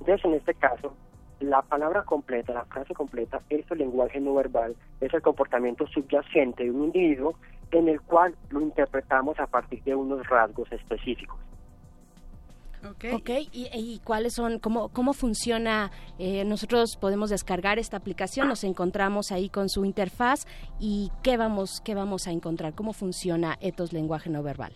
Entonces, 0.00 0.24
en 0.24 0.34
este 0.34 0.54
caso, 0.54 0.94
la 1.40 1.62
palabra 1.62 2.02
completa, 2.02 2.52
la 2.52 2.64
frase 2.64 2.94
completa, 2.94 3.40
es 3.48 3.70
el 3.70 3.78
lenguaje 3.78 4.20
no 4.20 4.34
verbal, 4.34 4.74
es 5.00 5.12
el 5.12 5.22
comportamiento 5.22 5.86
subyacente 5.86 6.64
de 6.64 6.70
un 6.70 6.84
individuo 6.84 7.34
en 7.70 7.88
el 7.88 8.00
cual 8.00 8.34
lo 8.50 8.60
interpretamos 8.60 9.38
a 9.40 9.46
partir 9.46 9.82
de 9.82 9.94
unos 9.94 10.26
rasgos 10.28 10.70
específicos. 10.72 11.38
Ok, 12.84 13.30
¿Y, 13.52 14.00
cuáles 14.04 14.34
son, 14.34 14.58
cómo, 14.58 14.88
cómo 14.90 15.12
funciona? 15.14 15.90
Eh, 16.18 16.44
nosotros 16.44 16.96
podemos 16.96 17.30
descargar 17.30 17.78
esta 17.78 17.96
aplicación, 17.96 18.48
nos 18.48 18.64
encontramos 18.64 19.32
ahí 19.32 19.48
con 19.48 19.68
su 19.68 19.84
interfaz 19.84 20.46
y 20.78 21.10
¿qué 21.22 21.36
vamos, 21.36 21.80
qué 21.82 21.94
vamos 21.94 22.26
a 22.26 22.30
encontrar? 22.30 22.74
¿Cómo 22.74 22.92
funciona 22.92 23.56
Etos 23.60 23.92
Lenguaje 23.92 24.28
No 24.28 24.42
Verbal? 24.42 24.72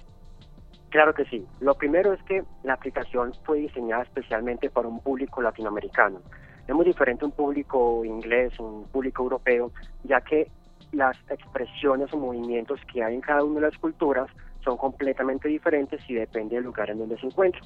Claro 0.90 1.12
que 1.12 1.26
sí. 1.26 1.46
Lo 1.60 1.74
primero 1.74 2.14
es 2.14 2.22
que 2.22 2.44
la 2.62 2.74
aplicación 2.74 3.34
fue 3.44 3.58
diseñada 3.58 4.04
especialmente 4.04 4.70
para 4.70 4.88
un 4.88 5.00
público 5.00 5.42
latinoamericano. 5.42 6.20
Es 6.66 6.74
muy 6.74 6.86
diferente 6.86 7.24
un 7.24 7.32
público 7.32 8.04
inglés, 8.04 8.58
un 8.58 8.84
público 8.84 9.22
europeo, 9.22 9.70
ya 10.04 10.20
que 10.22 10.50
las 10.92 11.16
expresiones 11.28 12.12
o 12.12 12.16
movimientos 12.16 12.80
que 12.90 13.02
hay 13.02 13.14
en 13.14 13.20
cada 13.20 13.44
una 13.44 13.56
de 13.56 13.66
las 13.70 13.78
culturas 13.78 14.28
son 14.64 14.76
completamente 14.76 15.48
diferentes 15.48 16.00
y 16.08 16.14
depende 16.14 16.56
del 16.56 16.64
lugar 16.64 16.90
en 16.90 16.98
donde 16.98 17.18
se 17.18 17.26
encuentra. 17.26 17.60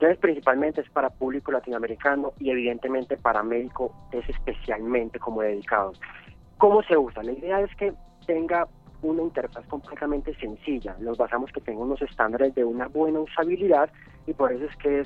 Entonces, 0.00 0.18
principalmente 0.18 0.80
es 0.80 0.88
para 0.88 1.10
público 1.10 1.52
latinoamericano 1.52 2.32
y 2.38 2.48
evidentemente 2.48 3.18
para 3.18 3.42
México 3.42 3.92
es 4.12 4.26
especialmente 4.30 5.18
como 5.18 5.42
dedicado. 5.42 5.92
¿Cómo 6.56 6.82
se 6.84 6.96
usa? 6.96 7.22
La 7.22 7.32
idea 7.32 7.60
es 7.60 7.76
que 7.76 7.92
tenga 8.26 8.66
una 9.02 9.20
interfaz 9.20 9.66
completamente 9.66 10.34
sencilla. 10.36 10.96
Nos 11.00 11.18
basamos 11.18 11.52
que 11.52 11.60
tenga 11.60 11.82
unos 11.82 12.00
estándares 12.00 12.54
de 12.54 12.64
una 12.64 12.88
buena 12.88 13.20
usabilidad 13.20 13.90
y 14.26 14.32
por 14.32 14.50
eso 14.50 14.64
es 14.64 14.76
que 14.76 15.04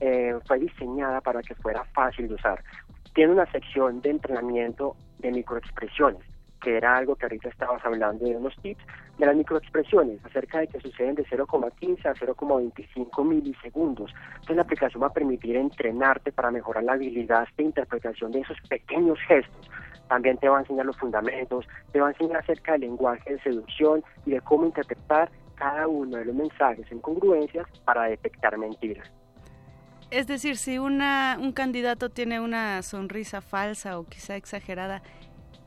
eh, 0.00 0.38
fue 0.46 0.58
diseñada 0.58 1.22
para 1.22 1.40
que 1.40 1.54
fuera 1.54 1.82
fácil 1.94 2.28
de 2.28 2.34
usar. 2.34 2.62
Tiene 3.14 3.32
una 3.32 3.50
sección 3.50 4.02
de 4.02 4.10
entrenamiento 4.10 4.94
de 5.20 5.30
microexpresiones 5.30 6.31
que 6.62 6.76
era 6.76 6.96
algo 6.96 7.16
que 7.16 7.26
ahorita 7.26 7.48
estabas 7.48 7.84
hablando 7.84 8.24
de 8.24 8.36
unos 8.36 8.56
tips, 8.62 8.82
de 9.18 9.26
las 9.26 9.36
microexpresiones, 9.36 10.24
acerca 10.24 10.60
de 10.60 10.68
que 10.68 10.80
suceden 10.80 11.14
de 11.14 11.24
0,15 11.24 12.06
a 12.06 12.14
0,25 12.14 13.24
milisegundos. 13.24 14.14
Entonces 14.32 14.56
la 14.56 14.62
aplicación 14.62 15.02
va 15.02 15.08
a 15.08 15.12
permitir 15.12 15.56
entrenarte 15.56 16.32
para 16.32 16.50
mejorar 16.50 16.84
la 16.84 16.92
habilidad 16.92 17.46
de 17.56 17.64
interpretación 17.64 18.32
de 18.32 18.40
esos 18.40 18.56
pequeños 18.68 19.18
gestos. 19.26 19.70
También 20.08 20.38
te 20.38 20.48
va 20.48 20.58
a 20.58 20.60
enseñar 20.60 20.86
los 20.86 20.96
fundamentos, 20.96 21.66
te 21.92 22.00
va 22.00 22.08
a 22.08 22.10
enseñar 22.10 22.38
acerca 22.38 22.72
del 22.72 22.82
lenguaje 22.82 23.34
de 23.34 23.40
seducción 23.40 24.02
y 24.24 24.30
de 24.32 24.40
cómo 24.40 24.66
interpretar 24.66 25.30
cada 25.54 25.86
uno 25.88 26.16
de 26.16 26.24
los 26.24 26.34
mensajes 26.34 26.90
en 26.90 27.00
congruencias 27.00 27.66
para 27.84 28.04
detectar 28.04 28.56
mentiras. 28.58 29.10
Es 30.10 30.26
decir, 30.26 30.58
si 30.58 30.78
una, 30.78 31.38
un 31.40 31.52
candidato 31.52 32.10
tiene 32.10 32.38
una 32.38 32.82
sonrisa 32.82 33.40
falsa 33.40 33.98
o 33.98 34.04
quizá 34.04 34.36
exagerada, 34.36 35.02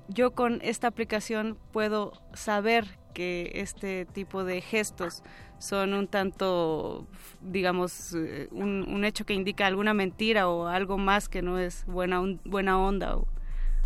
yo 0.08 0.32
con 0.32 0.60
esta 0.62 0.88
aplicación 0.88 1.58
puedo 1.72 2.14
saber 2.34 2.86
que 3.14 3.52
este 3.56 4.06
tipo 4.06 4.44
de 4.44 4.62
gestos 4.62 5.24
son 5.58 5.94
un 5.94 6.08
tanto, 6.08 7.08
digamos, 7.42 8.14
eh, 8.14 8.48
un, 8.52 9.06
hecho 9.06 9.26
que 9.26 9.34
indica 9.34 9.66
alguna 9.66 9.94
mentira 9.94 10.50
o 10.50 10.68
algo 10.68 10.98
más 10.98 11.30
que 11.30 11.42
no 11.42 11.58
es 11.58 11.86
buena, 11.86 12.22
buena 12.44 12.80
onda 12.80 13.18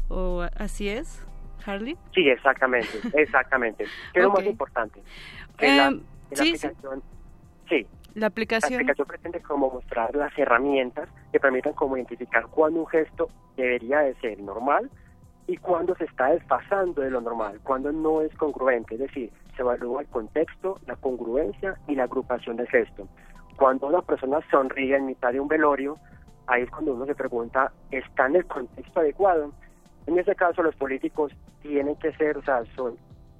o, 0.09 0.47
así 0.57 0.89
es, 0.89 1.25
Harley. 1.65 1.95
Sí, 2.13 2.27
exactamente, 2.27 2.89
exactamente. 3.13 3.85
¿Qué 4.13 4.19
es 4.19 4.25
lo 4.25 4.31
más 4.31 4.45
importante? 4.45 5.01
Em, 5.59 6.01
sí, 6.33 6.55
sí. 6.57 7.87
La 8.15 8.27
aplicación. 8.27 8.71
La 8.71 8.77
aplicación 8.77 9.07
pretende 9.07 9.39
como 9.41 9.69
mostrar 9.69 10.15
las 10.15 10.35
herramientas 10.37 11.07
que 11.31 11.39
permitan 11.39 11.73
como 11.73 11.95
identificar 11.95 12.47
cuándo 12.47 12.79
un 12.79 12.87
gesto 12.87 13.29
debería 13.55 13.99
de 13.99 14.15
ser 14.15 14.41
normal 14.41 14.89
y 15.49 15.57
cuando 15.57 15.95
se 15.95 16.03
está 16.03 16.27
desfasando 16.27 17.01
de 17.01 17.09
lo 17.09 17.21
normal, 17.21 17.59
cuando 17.63 17.91
no 17.91 18.21
es 18.21 18.31
congruente, 18.35 18.93
es 18.93 19.01
decir, 19.01 19.31
se 19.55 19.63
evalúa 19.63 20.01
el 20.01 20.07
contexto, 20.07 20.79
la 20.85 20.95
congruencia 20.95 21.75
y 21.87 21.95
la 21.95 22.03
agrupación 22.03 22.55
del 22.55 22.67
gesto. 22.67 23.07
Cuando 23.57 23.87
una 23.87 24.03
persona 24.03 24.41
sonríe 24.51 24.95
en 24.95 25.07
mitad 25.07 25.31
de 25.33 25.39
un 25.39 25.47
velorio, 25.47 25.97
ahí 26.45 26.61
es 26.61 26.69
cuando 26.69 26.93
uno 26.93 27.07
se 27.07 27.15
pregunta, 27.15 27.71
¿está 27.89 28.27
en 28.27 28.35
el 28.35 28.45
contexto 28.45 28.99
adecuado? 28.99 29.51
En 30.05 30.19
ese 30.19 30.35
caso, 30.35 30.61
los 30.61 30.75
políticos 30.75 31.31
tienen 31.63 31.95
que 31.95 32.11
ser, 32.13 32.37
o 32.37 32.43
sea, 32.43 32.63
son 32.75 32.95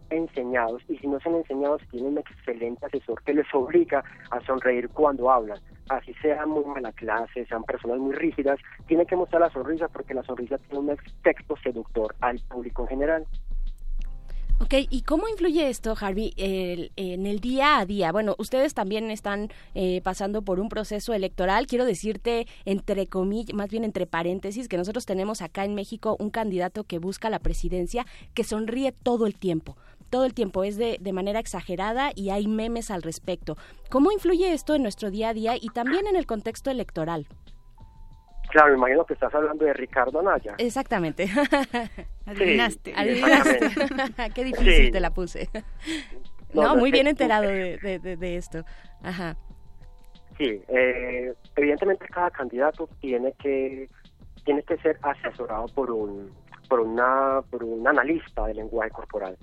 enseñados, 0.10 0.82
y 0.88 0.98
si 0.98 1.08
no 1.08 1.20
son 1.20 1.36
enseñados, 1.36 1.82
tienen 1.92 2.14
un 2.14 2.18
excelente 2.20 2.86
asesor 2.86 3.22
que 3.24 3.34
les 3.34 3.54
obliga 3.54 4.04
a 4.32 4.40
sonreír 4.42 4.90
cuando 4.90 5.30
hablan 5.30 5.60
así 5.90 6.14
sean 6.22 6.50
muy 6.50 6.64
mala 6.66 6.92
clase, 6.94 7.46
sean 7.46 7.64
personas 7.64 8.00
muy 8.00 8.14
rígidas, 8.14 8.60
tienen 8.88 9.06
que 9.06 9.16
mostrar 9.16 9.42
la 9.42 9.52
sonrisa 9.52 9.88
porque 9.88 10.14
la 10.14 10.24
sonrisa 10.24 10.58
tiene 10.60 10.80
un 10.80 10.90
efecto 10.92 11.56
seductor 11.64 12.16
al 12.22 12.40
público 12.42 12.84
en 12.84 12.88
general. 12.88 13.28
Ok, 14.62 14.74
¿y 14.90 15.04
cómo 15.04 15.30
influye 15.30 15.70
esto, 15.70 15.96
Harvey, 15.98 16.34
en 16.36 17.26
el 17.26 17.40
día 17.40 17.80
a 17.80 17.86
día? 17.86 18.12
Bueno, 18.12 18.36
ustedes 18.40 18.74
también 18.74 19.10
están 19.10 19.48
eh, 19.74 20.02
pasando 20.04 20.42
por 20.42 20.60
un 20.60 20.68
proceso 20.68 21.14
electoral. 21.14 21.66
Quiero 21.66 21.86
decirte, 21.86 22.46
entre 22.66 23.08
comillas, 23.08 23.56
más 23.56 23.70
bien 23.70 23.86
entre 23.86 24.06
paréntesis, 24.06 24.68
que 24.68 24.76
nosotros 24.76 25.06
tenemos 25.06 25.42
acá 25.42 25.64
en 25.64 25.76
México 25.76 26.18
un 26.20 26.30
candidato 26.30 26.84
que 26.84 27.00
busca 27.00 27.30
la 27.30 27.40
presidencia 27.40 28.06
que 28.34 28.44
sonríe 28.44 28.92
todo 28.92 29.28
el 29.28 29.36
tiempo 29.40 29.78
todo 30.10 30.26
el 30.26 30.34
tiempo, 30.34 30.64
es 30.64 30.78
de, 30.78 30.98
de 31.00 31.14
manera 31.14 31.40
exagerada 31.40 32.12
y 32.16 32.30
hay 32.32 32.48
memes 32.48 32.92
al 32.92 33.02
respecto. 33.02 33.56
¿Cómo 33.90 34.12
influye 34.12 34.54
esto 34.54 34.76
en 34.76 34.84
nuestro 34.84 35.12
día 35.12 35.30
a 35.30 35.34
día 35.34 35.56
y 35.60 35.70
también 35.70 36.08
en 36.08 36.16
el 36.16 36.26
contexto 36.26 36.72
electoral? 36.72 37.28
Claro, 38.50 38.74
imagino 38.74 39.06
que 39.06 39.14
estás 39.14 39.34
hablando 39.34 39.64
de 39.64 39.74
Ricardo 39.74 40.20
Anaya. 40.20 40.56
Exactamente. 40.58 41.30
Adivinaste. 42.26 42.94
Qué 44.36 44.44
difícil 44.44 44.92
te 44.92 45.00
la 45.00 45.12
puse. 45.12 45.50
No, 46.54 46.76
muy 46.78 46.92
bien 46.92 47.08
enterado 47.08 47.48
de, 47.48 48.00
de, 48.00 48.36
esto. 48.36 48.64
Ajá. 49.04 49.38
Sí, 50.38 50.62
eh, 50.68 51.34
evidentemente 51.56 52.08
cada 52.08 52.32
candidato 52.32 52.90
tiene 53.02 53.34
que 53.34 53.88
tiene 54.46 54.64
que 54.64 54.78
ser 54.78 54.98
asesorado 55.04 55.68
por 55.68 55.92
un 55.92 56.32
por 56.68 56.80
una 56.80 57.42
por 57.52 57.64
un 57.64 57.88
analista 57.88 58.48
de 58.48 58.56
lenguaje 58.56 58.90
corporal. 58.90 59.38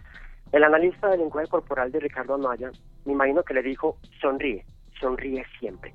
El 0.53 0.65
analista 0.65 1.09
del 1.09 1.21
lenguaje 1.21 1.49
corporal 1.49 1.91
de 1.91 2.01
Ricardo 2.01 2.35
Amaya, 2.35 2.71
me 3.05 3.13
imagino 3.13 3.43
que 3.43 3.55
le 3.55 3.63
dijo, 3.63 3.99
sonríe, 4.21 4.65
sonríe 5.01 5.45
siempre. 5.59 5.93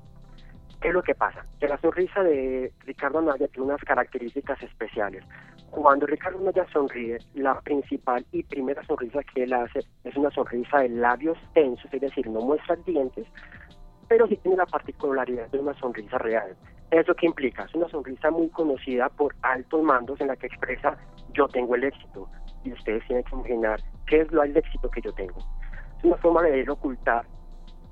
¿Qué 0.82 0.88
es 0.88 0.94
lo 0.94 1.02
que 1.02 1.14
pasa? 1.14 1.46
Que 1.60 1.68
la 1.68 1.78
sonrisa 1.78 2.22
de 2.24 2.72
Ricardo 2.80 3.20
Anaya 3.20 3.46
tiene 3.48 3.68
unas 3.68 3.80
características 3.82 4.60
especiales. 4.62 5.24
Cuando 5.70 6.06
Ricardo 6.06 6.38
Anaya 6.40 6.66
sonríe, 6.72 7.18
la 7.34 7.60
principal 7.60 8.26
y 8.32 8.42
primera 8.42 8.84
sonrisa 8.84 9.20
que 9.32 9.44
él 9.44 9.52
hace 9.52 9.80
es 10.02 10.16
una 10.16 10.30
sonrisa 10.30 10.80
de 10.80 10.88
labios 10.88 11.38
tensos, 11.54 11.92
es 11.92 12.00
decir, 12.00 12.26
no 12.28 12.40
muestra 12.40 12.74
dientes, 12.84 13.26
pero 14.08 14.26
sí 14.26 14.36
tiene 14.38 14.56
la 14.56 14.66
particularidad 14.66 15.48
de 15.50 15.60
una 15.60 15.72
sonrisa 15.74 16.18
real. 16.18 16.56
¿Eso 16.90 17.14
qué 17.14 17.26
implica? 17.26 17.62
Es 17.62 17.74
una 17.74 17.88
sonrisa 17.88 18.30
muy 18.30 18.50
conocida 18.50 19.08
por 19.08 19.34
altos 19.40 19.82
mandos 19.82 20.20
en 20.20 20.26
la 20.26 20.36
que 20.36 20.48
expresa 20.48 20.98
yo 21.32 21.48
tengo 21.48 21.76
el 21.76 21.84
éxito. 21.84 22.28
Y 22.64 22.72
ustedes 22.72 23.04
tienen 23.06 23.24
que 23.24 23.34
imaginar 23.34 23.80
qué 24.06 24.20
es 24.22 24.32
lo 24.32 24.42
el 24.42 24.56
éxito 24.56 24.90
que 24.90 25.00
yo 25.00 25.12
tengo. 25.12 25.38
Es 25.98 26.04
una 26.04 26.16
forma 26.16 26.42
de 26.42 26.60
él 26.60 26.70
ocultar 26.70 27.24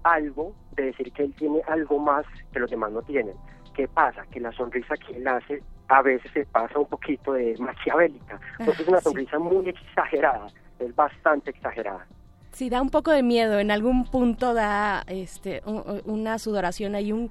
algo, 0.02 0.54
de 0.72 0.84
decir 0.86 1.12
que 1.12 1.24
él 1.24 1.34
tiene 1.34 1.60
algo 1.68 1.98
más 1.98 2.24
que 2.52 2.60
los 2.60 2.70
demás 2.70 2.92
no 2.92 3.02
tienen. 3.02 3.34
¿Qué 3.74 3.86
pasa? 3.88 4.24
Que 4.30 4.40
la 4.40 4.52
sonrisa 4.52 4.94
que 4.96 5.16
él 5.16 5.26
hace 5.28 5.62
a 5.90 6.02
veces 6.02 6.30
se 6.32 6.46
pasa 6.46 6.78
un 6.78 6.86
poquito 6.86 7.32
de 7.32 7.56
maquiavélica, 7.58 8.40
porque 8.64 8.82
es 8.82 8.88
una 8.88 9.00
sonrisa 9.00 9.38
muy 9.38 9.68
exagerada, 9.68 10.46
es 10.78 10.94
bastante 10.94 11.50
exagerada. 11.50 12.06
Sí, 12.52 12.70
da 12.70 12.80
un 12.80 12.90
poco 12.90 13.10
de 13.10 13.22
miedo, 13.22 13.58
en 13.58 13.70
algún 13.70 14.04
punto 14.04 14.54
da 14.54 15.02
este, 15.08 15.62
una 16.04 16.38
sudoración, 16.38 16.94
hay 16.94 17.12
un, 17.12 17.30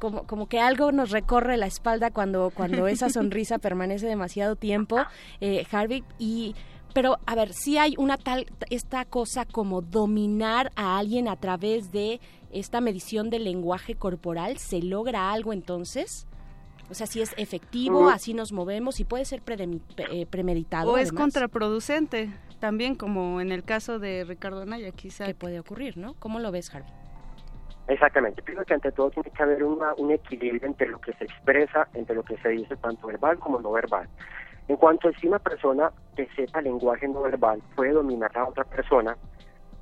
como, 0.00 0.26
como 0.26 0.48
que 0.48 0.60
algo 0.60 0.90
nos 0.90 1.10
recorre 1.10 1.56
la 1.56 1.66
espalda 1.66 2.10
cuando, 2.10 2.50
cuando 2.50 2.88
esa 2.88 3.08
sonrisa 3.10 3.58
permanece 3.58 4.06
demasiado 4.06 4.56
tiempo, 4.56 4.98
eh, 5.40 5.64
Harvey, 5.70 6.02
y 6.18 6.56
pero 6.92 7.18
a 7.26 7.34
ver, 7.34 7.52
si 7.52 7.78
hay 7.78 7.94
una 7.98 8.16
tal, 8.16 8.46
esta 8.70 9.04
cosa 9.04 9.44
como 9.44 9.80
dominar 9.80 10.70
a 10.76 10.98
alguien 10.98 11.28
a 11.28 11.36
través 11.36 11.92
de 11.92 12.20
esta 12.52 12.80
medición 12.80 13.30
del 13.30 13.44
lenguaje 13.44 13.94
corporal, 13.94 14.58
¿se 14.58 14.82
logra 14.82 15.32
algo 15.32 15.52
entonces? 15.52 16.26
O 16.90 16.94
sea, 16.94 17.06
si 17.06 17.22
es 17.22 17.34
efectivo, 17.38 18.10
así 18.10 18.34
nos 18.34 18.52
movemos 18.52 19.00
y 19.00 19.04
puede 19.04 19.24
ser 19.24 19.42
eh, 19.46 20.26
premeditado. 20.26 20.92
O 20.92 20.98
es 20.98 21.12
contraproducente, 21.12 22.30
también 22.60 22.96
como 22.96 23.40
en 23.40 23.50
el 23.50 23.64
caso 23.64 23.98
de 23.98 24.24
Ricardo 24.24 24.60
Anaya, 24.62 24.90
quizá. 24.90 25.24
Que 25.24 25.34
puede 25.34 25.58
ocurrir, 25.58 25.96
¿no? 25.96 26.14
¿Cómo 26.14 26.38
lo 26.38 26.52
ves, 26.52 26.74
Harvey? 26.74 26.92
Exactamente, 27.88 28.42
pienso 28.42 28.64
que 28.64 28.74
ante 28.74 28.92
todo 28.92 29.10
tiene 29.10 29.30
que 29.30 29.42
haber 29.42 29.64
un 29.64 30.10
equilibrio 30.10 30.64
entre 30.64 30.88
lo 30.88 31.00
que 31.00 31.12
se 31.14 31.24
expresa, 31.24 31.88
entre 31.94 32.14
lo 32.14 32.22
que 32.22 32.36
se 32.38 32.50
dice 32.50 32.76
tanto 32.76 33.08
verbal 33.08 33.38
como 33.38 33.60
no 33.60 33.72
verbal. 33.72 34.08
En 34.68 34.76
cuanto 34.76 35.08
a 35.08 35.12
si 35.12 35.26
una 35.26 35.38
persona 35.38 35.92
que 36.16 36.28
sepa 36.36 36.60
lenguaje 36.60 37.08
no 37.08 37.22
verbal 37.22 37.62
puede 37.74 37.92
dominar 37.92 38.36
a 38.36 38.48
otra 38.48 38.64
persona, 38.64 39.16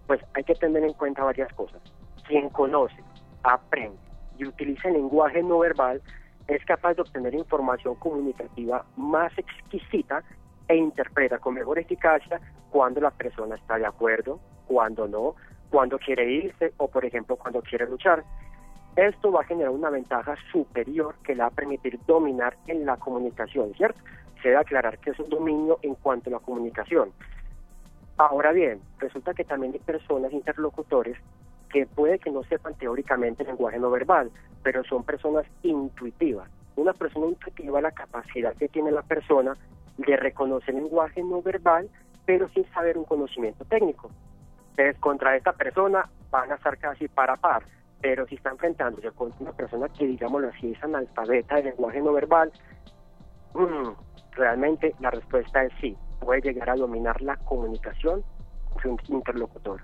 pues 0.06 0.20
hay 0.34 0.44
que 0.44 0.54
tener 0.54 0.82
en 0.82 0.94
cuenta 0.94 1.24
varias 1.24 1.52
cosas. 1.54 1.80
Quien 2.26 2.48
conoce, 2.50 3.02
aprende 3.42 3.98
y 4.38 4.46
utiliza 4.46 4.88
el 4.88 4.94
lenguaje 4.94 5.42
no 5.42 5.58
verbal 5.58 6.00
es 6.48 6.64
capaz 6.64 6.94
de 6.94 7.02
obtener 7.02 7.34
información 7.34 7.94
comunicativa 7.96 8.84
más 8.96 9.32
exquisita 9.38 10.22
e 10.66 10.76
interpreta 10.76 11.38
con 11.38 11.54
mejor 11.54 11.78
eficacia 11.78 12.40
cuando 12.70 13.00
la 13.00 13.10
persona 13.10 13.56
está 13.56 13.76
de 13.78 13.86
acuerdo, 13.86 14.40
cuándo 14.66 15.06
no, 15.06 15.34
cuándo 15.70 15.98
quiere 15.98 16.30
irse 16.30 16.72
o, 16.78 16.88
por 16.88 17.04
ejemplo, 17.04 17.36
cuándo 17.36 17.62
quiere 17.62 17.86
luchar. 17.86 18.24
Esto 19.00 19.32
va 19.32 19.40
a 19.40 19.44
generar 19.44 19.70
una 19.70 19.88
ventaja 19.88 20.36
superior 20.52 21.14
que 21.24 21.34
le 21.34 21.40
va 21.40 21.46
a 21.46 21.50
permitir 21.50 21.98
dominar 22.06 22.58
en 22.66 22.84
la 22.84 22.98
comunicación, 22.98 23.72
¿cierto? 23.72 23.98
Se 24.42 24.48
debe 24.48 24.60
aclarar 24.60 24.98
que 24.98 25.08
es 25.08 25.18
un 25.18 25.30
dominio 25.30 25.78
en 25.80 25.94
cuanto 25.94 26.28
a 26.28 26.34
la 26.34 26.38
comunicación. 26.38 27.10
Ahora 28.18 28.52
bien, 28.52 28.82
resulta 28.98 29.32
que 29.32 29.44
también 29.44 29.72
hay 29.72 29.78
personas, 29.78 30.34
interlocutores, 30.34 31.16
que 31.70 31.86
puede 31.86 32.18
que 32.18 32.30
no 32.30 32.42
sepan 32.42 32.74
teóricamente 32.74 33.42
lenguaje 33.42 33.78
no 33.78 33.90
verbal, 33.90 34.30
pero 34.62 34.84
son 34.84 35.02
personas 35.02 35.46
intuitivas. 35.62 36.50
Una 36.76 36.92
persona 36.92 37.28
intuitiva, 37.28 37.80
la 37.80 37.92
capacidad 37.92 38.54
que 38.54 38.68
tiene 38.68 38.90
la 38.90 39.00
persona 39.00 39.56
de 39.96 40.14
reconocer 40.18 40.74
lenguaje 40.74 41.22
no 41.22 41.40
verbal, 41.40 41.88
pero 42.26 42.50
sin 42.50 42.70
saber 42.74 42.98
un 42.98 43.04
conocimiento 43.04 43.64
técnico. 43.64 44.10
Entonces, 44.72 45.00
contra 45.00 45.36
esta 45.36 45.54
persona 45.54 46.06
van 46.30 46.52
a 46.52 46.56
estar 46.56 46.76
casi 46.76 47.08
para 47.08 47.36
par, 47.36 47.62
pero 48.00 48.26
si 48.26 48.36
está 48.36 48.50
enfrentándose 48.50 49.10
con 49.12 49.32
una 49.38 49.52
persona 49.52 49.88
que, 49.88 50.06
digámoslo 50.06 50.48
así, 50.48 50.72
es 50.72 50.82
analfabeta 50.82 51.56
del 51.56 51.66
lenguaje 51.66 52.00
no 52.00 52.12
verbal, 52.12 52.50
mm, 53.54 53.90
realmente 54.32 54.94
la 55.00 55.10
respuesta 55.10 55.64
es 55.64 55.72
sí, 55.80 55.96
puede 56.20 56.40
llegar 56.40 56.70
a 56.70 56.76
dominar 56.76 57.20
la 57.20 57.36
comunicación 57.36 58.22
con 58.82 58.98
su 59.04 59.12
interlocutor. 59.14 59.82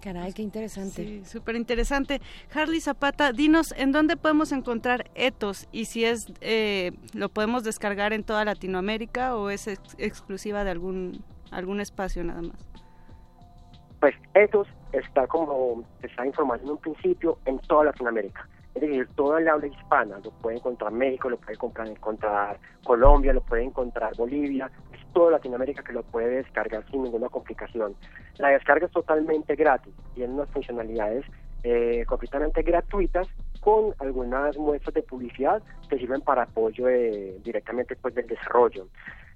Caray, 0.00 0.32
qué 0.32 0.42
interesante. 0.42 1.04
Sí, 1.04 1.24
súper 1.26 1.56
interesante. 1.56 2.20
Harley 2.54 2.80
Zapata, 2.80 3.32
dinos, 3.32 3.74
¿en 3.76 3.92
dónde 3.92 4.16
podemos 4.16 4.50
encontrar 4.50 5.10
Etos? 5.14 5.68
Y 5.72 5.84
si 5.86 6.06
es, 6.06 6.32
eh, 6.40 6.92
¿lo 7.12 7.28
podemos 7.28 7.64
descargar 7.64 8.14
en 8.14 8.24
toda 8.24 8.44
Latinoamérica 8.46 9.36
o 9.36 9.50
es 9.50 9.68
exclusiva 9.98 10.64
de 10.64 10.70
algún, 10.70 11.22
algún 11.50 11.80
espacio 11.80 12.24
nada 12.24 12.40
más? 12.40 12.66
Pues 14.00 14.14
Etos 14.32 14.66
está 14.92 15.26
como 15.26 15.84
está 16.02 16.26
informado 16.26 16.62
en 16.62 16.70
un 16.70 16.78
principio 16.78 17.38
en 17.44 17.58
toda 17.60 17.84
Latinoamérica. 17.84 18.46
Es 18.74 18.82
decir, 18.82 19.08
toda 19.16 19.40
el 19.40 19.48
habla 19.48 19.66
hispana, 19.66 20.20
lo 20.22 20.30
puede 20.30 20.58
encontrar 20.58 20.92
México, 20.92 21.28
lo 21.28 21.38
puede 21.38 21.54
encontrar 21.54 22.58
Colombia, 22.84 23.32
lo 23.32 23.40
puede 23.40 23.64
encontrar 23.64 24.14
Bolivia, 24.16 24.70
es 24.92 25.12
toda 25.12 25.32
Latinoamérica 25.32 25.82
que 25.82 25.92
lo 25.92 26.02
puede 26.04 26.36
descargar 26.36 26.84
sin 26.90 27.02
ninguna 27.02 27.28
complicación. 27.28 27.96
La 28.38 28.48
descarga 28.48 28.86
es 28.86 28.92
totalmente 28.92 29.56
gratis, 29.56 29.92
tiene 30.14 30.34
unas 30.34 30.48
funcionalidades 30.50 31.24
eh, 31.64 32.04
completamente 32.06 32.62
gratuitas 32.62 33.26
con 33.60 33.94
algunas 33.98 34.56
muestras 34.56 34.94
de 34.94 35.02
publicidad 35.02 35.62
que 35.88 35.98
sirven 35.98 36.22
para 36.22 36.42
apoyo 36.44 36.86
directamente 37.44 37.96
pues, 37.96 38.14
del 38.14 38.26
desarrollo. 38.26 38.86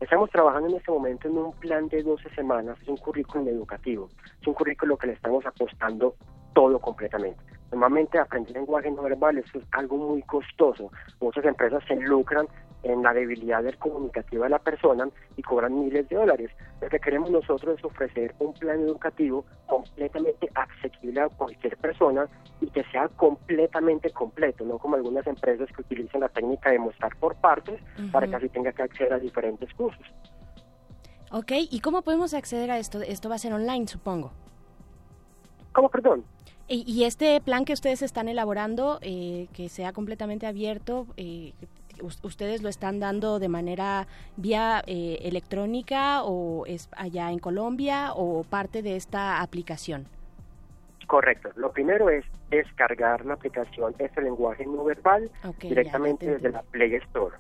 Estamos 0.01 0.31
trabajando 0.31 0.69
en 0.69 0.77
este 0.77 0.91
momento 0.91 1.29
en 1.29 1.39
un 1.39 1.53
plan 1.53 1.89
de 1.89 2.03
12 2.03 2.29
semanas, 2.35 2.77
es 2.83 2.89
un 2.89 2.97
currículum 2.97 3.49
educativo, 3.49 4.09
es 4.41 4.47
un 4.47 4.55
currículo 4.55 4.97
que 4.97 5.09
le 5.09 5.13
estamos 5.13 5.45
apostando 5.47 6.15
todo 6.55 6.79
completamente. 6.79 7.41
Normalmente 7.71 8.19
aprender 8.19 8.55
lenguaje 8.55 8.91
no 8.91 9.03
verbal 9.03 9.39
es 9.39 9.47
algo 9.73 9.97
muy 9.97 10.23
costoso. 10.23 10.91
Muchas 11.21 11.45
empresas 11.45 11.83
se 11.89 11.97
lucran 11.97 12.47
en 12.85 13.03
la 13.03 13.13
debilidad 13.13 13.65
comunicativa 13.79 14.45
de 14.45 14.51
la 14.51 14.59
persona 14.59 15.09
y 15.37 15.43
cobran 15.43 15.81
miles 15.81 16.09
de 16.09 16.17
dólares. 16.17 16.51
Lo 16.81 16.89
que 16.89 17.01
queremos 17.01 17.31
nosotros 17.31 17.79
es 17.79 17.85
ofrecer 17.85 18.35
un 18.39 18.53
plan 18.55 18.81
educativo 18.81 19.45
completamente 19.67 20.49
accesible 20.55 21.21
a 21.21 21.29
cualquier 21.29 21.77
persona 21.79 22.29
y 22.61 22.67
que 22.69 22.85
sea 22.85 23.09
completamente 23.09 24.11
completo, 24.11 24.65
no 24.65 24.79
como 24.79 24.97
algunas 24.97 25.27
empresas 25.27 25.69
que 25.75 25.83
utilizan 25.83 26.21
la 26.21 26.29
técnica 26.29 26.71
de 26.71 26.79
mostrar 26.79 27.17
por 27.17 27.35
partes 27.37 27.81
para 28.13 28.27
que 28.27 28.37
así 28.37 28.49
tenga 28.49 28.73
que 28.73 28.83
acceder 28.83 29.13
a 29.13 29.19
diferentes 29.19 29.73
cursos. 29.75 30.07
Ok, 31.33 31.53
¿y 31.71 31.81
cómo 31.81 32.03
podemos 32.03 32.33
acceder 32.35 32.71
a 32.71 32.79
esto? 32.79 33.01
Esto 33.01 33.29
va 33.29 33.35
a 33.35 33.39
ser 33.39 33.53
online, 33.53 33.89
supongo. 33.89 34.31
¿Cómo, 35.73 35.89
perdón? 35.89 36.25
Y, 36.67 37.05
este 37.05 37.41
plan 37.43 37.67
que 37.67 37.75
ustedes 37.75 38.01
están 38.01 38.27
elaborando, 38.27 38.99
eh, 39.03 39.49
que 39.53 39.69
sea 39.69 39.93
completamente 39.93 40.47
abierto, 40.47 41.07
eh, 41.19 41.53
¿ustedes 42.23 42.63
lo 42.63 42.69
están 42.69 43.01
dando 43.01 43.39
de 43.39 43.49
manera 43.49 44.07
vía 44.37 44.83
eh, 44.87 45.19
electrónica 45.23 46.23
o 46.25 46.67
es 46.67 46.89
allá 46.97 47.31
en 47.31 47.39
Colombia 47.39 48.13
o 48.15 48.45
parte 48.45 48.83
de 48.83 48.97
esta 48.97 49.41
aplicación? 49.41 50.07
Correcto. 51.07 51.51
Lo 51.57 51.73
primero 51.73 52.09
es 52.09 52.25
descargar 52.51 53.25
la 53.27 53.35
aplicación 53.35 53.95
Este 53.99 54.23
lenguaje 54.23 54.65
no 54.67 54.85
verbal 54.85 55.31
directamente 55.61 56.27
desde 56.27 56.51
la 56.51 56.63
Play 56.63 56.95
Store. 56.95 57.37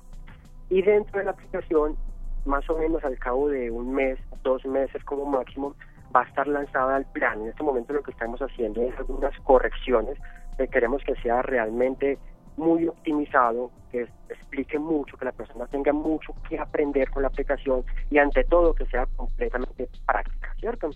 Y 0.70 0.82
dentro 0.82 1.18
de 1.18 1.24
la 1.26 1.30
aplicación, 1.32 1.96
más 2.44 2.68
o 2.68 2.78
menos 2.78 3.04
al 3.04 3.18
cabo 3.18 3.48
de 3.48 3.70
un 3.70 3.94
mes, 3.94 4.18
dos 4.42 4.64
meses 4.64 5.02
como 5.04 5.24
máximo, 5.24 5.74
va 6.14 6.22
a 6.22 6.24
estar 6.24 6.46
lanzada 6.46 6.96
al 6.96 7.06
plan. 7.06 7.42
En 7.42 7.48
este 7.48 7.62
momento 7.62 7.92
lo 7.92 8.02
que 8.02 8.10
estamos 8.10 8.40
haciendo 8.40 8.82
es 8.82 8.96
algunas 8.98 9.38
correcciones 9.40 10.18
que 10.56 10.68
queremos 10.68 11.02
que 11.04 11.14
sea 11.16 11.42
realmente 11.42 12.18
muy 12.56 12.86
optimizado, 12.88 13.70
que 13.90 14.06
explique 14.28 14.78
mucho, 14.78 15.16
que 15.16 15.24
la 15.24 15.32
persona 15.32 15.66
tenga 15.66 15.92
mucho 15.92 16.34
que 16.48 16.58
aprender 16.58 17.10
con 17.10 17.22
la 17.22 17.28
aplicación 17.28 17.84
y 18.10 18.18
ante 18.18 18.44
todo 18.44 18.74
que 18.74 18.86
sea 18.86 19.06
completamente 19.16 19.88
práctica, 20.06 20.54
¿cierto? 20.58 20.90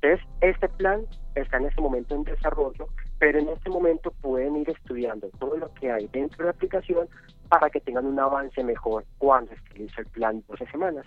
Entonces, 0.00 0.26
este 0.40 0.68
plan 0.68 1.06
está 1.34 1.58
en 1.58 1.66
este 1.66 1.80
momento 1.80 2.14
en 2.14 2.24
desarrollo, 2.24 2.88
pero 3.18 3.38
en 3.38 3.48
este 3.48 3.70
momento 3.70 4.10
pueden 4.20 4.56
ir 4.56 4.70
estudiando 4.70 5.28
todo 5.38 5.56
lo 5.56 5.72
que 5.74 5.90
hay 5.90 6.08
dentro 6.08 6.38
de 6.38 6.44
la 6.44 6.50
aplicación 6.50 7.08
para 7.48 7.70
que 7.70 7.80
tengan 7.80 8.06
un 8.06 8.18
avance 8.18 8.62
mejor 8.64 9.04
cuando 9.18 9.52
estilice 9.52 10.00
el 10.00 10.06
plan 10.08 10.42
12 10.48 10.66
semanas. 10.66 11.06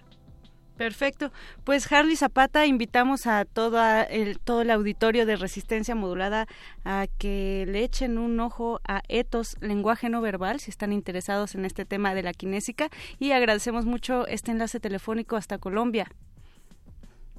Perfecto. 0.78 1.32
Pues 1.64 1.90
Harley 1.92 2.18
Zapata, 2.18 2.66
invitamos 2.66 3.28
a 3.28 3.46
todo 3.46 3.80
el, 4.10 4.40
todo 4.40 4.62
el 4.62 4.72
auditorio 4.72 5.26
de 5.26 5.38
Resistencia 5.38 5.96
Modulada 5.96 6.48
a 6.84 7.06
que 7.18 7.66
le 7.68 7.84
echen 7.84 8.18
un 8.18 8.40
ojo 8.40 8.82
a 8.86 9.02
Etos, 9.08 9.56
lenguaje 9.62 10.10
no 10.10 10.20
verbal, 10.22 10.60
si 10.60 10.72
están 10.72 10.92
interesados 10.92 11.56
en 11.56 11.64
este 11.64 11.86
tema 11.86 12.14
de 12.14 12.24
la 12.24 12.34
kinésica. 12.34 12.90
Y 13.20 13.32
agradecemos 13.32 13.86
mucho 13.86 14.28
este 14.28 14.52
enlace 14.52 14.80
telefónico 14.80 15.38
hasta 15.38 15.58
Colombia. 15.58 16.08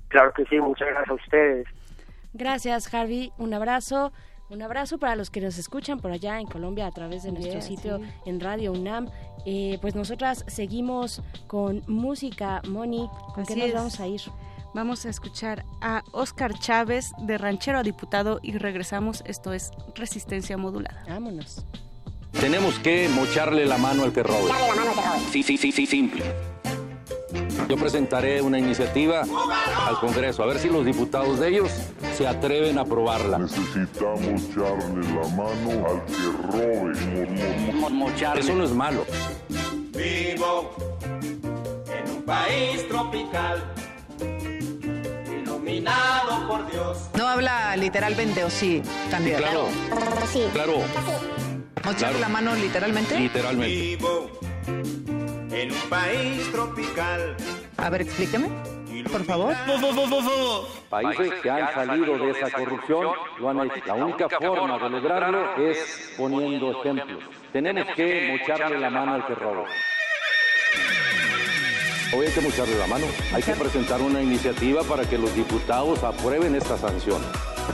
Claro 0.09 0.33
que 0.33 0.45
sí, 0.47 0.59
muchas 0.59 0.89
gracias 0.89 1.11
a 1.11 1.15
ustedes. 1.15 1.67
Gracias, 2.33 2.93
Harvey. 2.93 3.33
Un 3.39 3.53
abrazo. 3.53 4.13
Un 4.49 4.63
abrazo 4.63 4.99
para 4.99 5.17
los 5.17 5.31
que 5.31 5.41
nos 5.41 5.59
escuchan 5.59 5.99
por 5.99 6.13
allá 6.13 6.41
en 6.41 6.47
Colombia 6.47 6.87
a 6.87 6.93
través 6.93 7.25
de 7.25 7.33
nuestro 7.33 7.61
sitio 7.61 8.01
en 8.25 8.41
Radio 8.41 8.73
UNAM. 8.73 9.11
Eh, 9.45 9.79
pues 9.81 9.95
nosotras 9.95 10.45
seguimos 10.47 11.21
con 11.47 11.83
música, 11.87 12.63
Moni. 12.69 13.09
¿Con 13.35 13.45
qué 13.45 13.57
nos 13.57 13.73
vamos 13.73 14.01
a 14.01 14.07
ir? 14.07 14.21
Vamos 14.73 15.07
a 15.07 15.09
escuchar 15.09 15.65
a 15.81 16.03
Oscar 16.13 16.53
Chávez 16.59 17.13
de 17.19 17.39
Ranchero 17.39 17.79
a 17.79 17.83
Diputado 17.83 18.39
y 18.43 18.53
regresamos. 18.59 19.25
Esto 19.27 19.53
es 19.53 19.71
Resistencia 19.95 20.57
Modulada. 20.57 21.03
Vámonos. 21.09 21.65
Tenemos 22.33 22.79
que 22.79 23.09
mocharle 23.09 23.65
la 23.67 23.79
mano 23.79 24.05
al 24.05 24.13
que 24.13 24.23
robe. 24.23 24.49
Dale 24.49 24.69
la 24.69 24.75
mano 24.75 24.91
al 24.91 24.97
que 24.97 25.03
robe. 25.03 25.33
Sí, 25.33 25.43
sí, 25.43 25.57
sí, 25.57 25.73
sí, 25.73 25.87
simple. 25.87 26.25
Yo 27.69 27.77
presentaré 27.77 28.41
una 28.43 28.59
iniciativa 28.59 29.23
al 29.23 29.99
Congreso, 30.01 30.43
a 30.43 30.47
ver 30.47 30.59
si 30.59 30.69
los 30.69 30.85
diputados 30.85 31.41
de 31.41 31.49
ellos 31.49 31.71
se 32.17 32.27
atreven 32.27 32.79
a 32.79 32.83
aprobarla. 32.83 33.39
Necesitamos 33.39 34.43
echarle 34.45 35.03
la 35.15 35.29
mano 35.29 35.87
al 35.89 36.05
que 36.07 36.23
robe. 36.53 38.41
Eso 38.41 38.55
no 38.55 38.65
es 38.65 38.71
malo. 38.71 39.05
Vivo 39.93 40.77
en 41.87 42.11
un 42.17 42.23
país 42.23 42.89
tropical, 42.89 43.65
iluminado 45.31 46.49
por 46.49 46.71
Dios. 46.71 46.99
No 47.15 47.27
habla 47.27 47.77
literalmente, 47.77 48.45
¿o 48.45 48.51
sí? 48.51 48.83
También. 49.11 49.39
claro. 49.39 49.69
Sí. 50.33 50.45
Claro. 50.53 50.75
¿Mocharle 51.85 52.21
la 52.21 52.29
mano 52.29 52.55
literalmente? 52.55 53.19
Literalmente. 53.19 53.75
Vivo 53.75 54.31
en 55.57 55.73
un 55.73 55.81
país 55.89 56.53
tropical. 56.53 57.37
A 57.79 57.89
ver, 57.89 58.03
explíqueme, 58.03 58.49
por 59.11 59.25
favor. 59.25 59.55
Países 60.91 61.33
que 61.43 61.51
han 61.51 61.73
salido 61.73 62.19
de 62.19 62.31
esa 62.31 62.51
corrupción 62.51 63.07
lo 63.39 63.51
han 63.51 63.61
hecho. 63.61 63.87
La 63.87 63.95
única 63.95 64.29
forma 64.29 64.79
de 64.79 64.91
lograrlo 64.91 65.57
es 65.57 66.13
poniendo 66.17 66.81
ejemplos. 66.81 67.25
Tenemos 67.53 67.87
que 67.95 68.39
mocharle 68.39 68.79
la 68.79 68.91
mano 68.91 69.15
al 69.15 69.27
que 69.27 69.35
roba. 69.35 69.65
Hoy 72.15 72.27
hay 72.27 72.33
que 72.33 72.41
mocharle 72.41 72.79
la 72.79 72.87
mano. 72.87 73.07
Hay 73.35 73.43
que 73.43 73.53
presentar 73.53 74.01
una 74.01 74.23
iniciativa 74.23 74.83
para 74.83 75.05
que 75.09 75.19
los 75.19 75.35
diputados 75.35 76.05
aprueben 76.05 76.55
esta 76.55 76.77
sanción. 76.77 77.21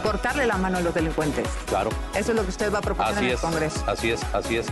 Cortarle 0.02 0.46
la 0.46 0.56
mano 0.56 0.78
a 0.78 0.80
los 0.80 0.94
delincuentes. 0.94 1.46
Claro. 1.66 1.90
Eso 2.14 2.30
es 2.30 2.36
lo 2.36 2.42
que 2.42 2.48
usted 2.48 2.72
va 2.72 2.78
a 2.78 2.82
proponer 2.82 3.12
así 3.12 3.24
en 3.24 3.26
el 3.26 3.34
es, 3.34 3.40
Congreso. 3.40 3.84
Así 3.86 4.10
es, 4.10 4.22
así 4.34 4.56
es. 4.56 4.66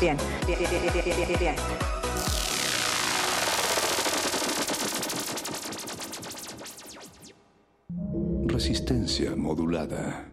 Bien, 0.00 0.16
bien, 0.46 0.58
bien, 0.58 0.70
bien, 0.92 1.28
bien, 1.28 1.38
bien. 1.38 1.56
Resistencia 8.54 9.34
modulada. 9.34 10.30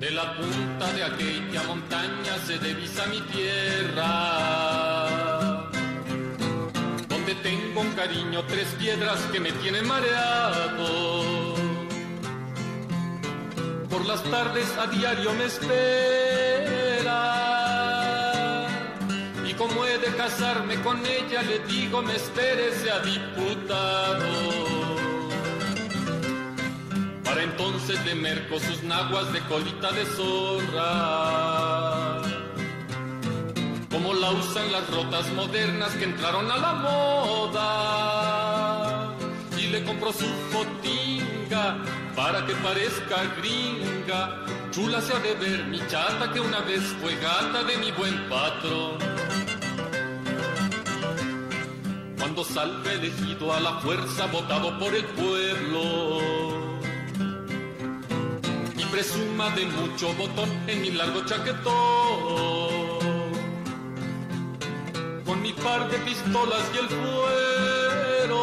De 0.00 0.10
la 0.10 0.36
punta 0.36 0.92
de 0.92 1.04
aquella 1.04 1.62
montaña 1.68 2.36
se 2.44 2.58
divisa 2.58 3.06
mi 3.06 3.20
tierra, 3.30 4.10
donde 7.08 7.36
tengo 7.44 7.82
un 7.82 7.92
cariño, 7.92 8.42
tres 8.48 8.74
piedras 8.76 9.20
que 9.30 9.38
me 9.38 9.52
tienen 9.52 9.86
mareado. 9.86 11.54
Por 13.88 14.04
las 14.04 14.24
tardes 14.24 14.76
a 14.76 14.88
diario 14.88 15.32
me 15.34 15.44
espera. 15.44 17.45
De 19.96 20.14
casarme 20.14 20.80
con 20.82 21.04
ella, 21.06 21.42
le 21.42 21.58
digo 21.60 22.02
me 22.02 22.14
espere 22.14 22.70
sea 22.72 22.98
diputado. 23.00 24.26
Para 27.24 27.42
entonces 27.42 28.04
de 28.04 28.14
merco 28.14 28.60
sus 28.60 28.82
naguas 28.82 29.32
de 29.32 29.40
colita 29.40 29.90
de 29.92 30.04
zorra 30.04 31.46
como 33.96 34.12
la 34.12 34.30
usan 34.30 34.70
las 34.70 34.88
rotas 34.90 35.32
modernas 35.32 35.90
que 35.92 36.04
entraron 36.04 36.50
a 36.50 36.58
la 36.58 36.74
moda. 36.74 37.66
Y 39.58 39.68
le 39.68 39.82
compró 39.84 40.12
su 40.12 40.26
fotinga 40.52 41.78
para 42.14 42.44
que 42.44 42.54
parezca 42.56 43.24
gringa. 43.38 44.44
Chula 44.70 45.00
se 45.00 45.14
ha 45.14 45.18
de 45.20 45.34
ver 45.36 45.64
mi 45.64 45.78
chata 45.88 46.30
que 46.32 46.40
una 46.40 46.60
vez 46.60 46.82
fue 47.00 47.16
gata 47.16 47.64
de 47.64 47.78
mi 47.78 47.90
buen 47.92 48.28
patrón. 48.28 48.98
Cuando 52.36 52.90
elegido 52.90 53.50
a 53.50 53.60
la 53.60 53.80
fuerza 53.80 54.26
votado 54.26 54.78
por 54.78 54.94
el 54.94 55.06
pueblo 55.06 56.20
y 58.76 58.84
presuma 58.92 59.48
de 59.56 59.64
mucho 59.64 60.12
botón 60.12 60.50
en 60.66 60.82
mi 60.82 60.90
largo 60.90 61.24
chaquetón 61.24 61.64
con 65.24 65.40
mi 65.40 65.54
par 65.54 65.90
de 65.90 65.96
pistolas 66.00 66.70
y 66.74 66.78
el 66.78 66.88
fuero. 66.88 68.42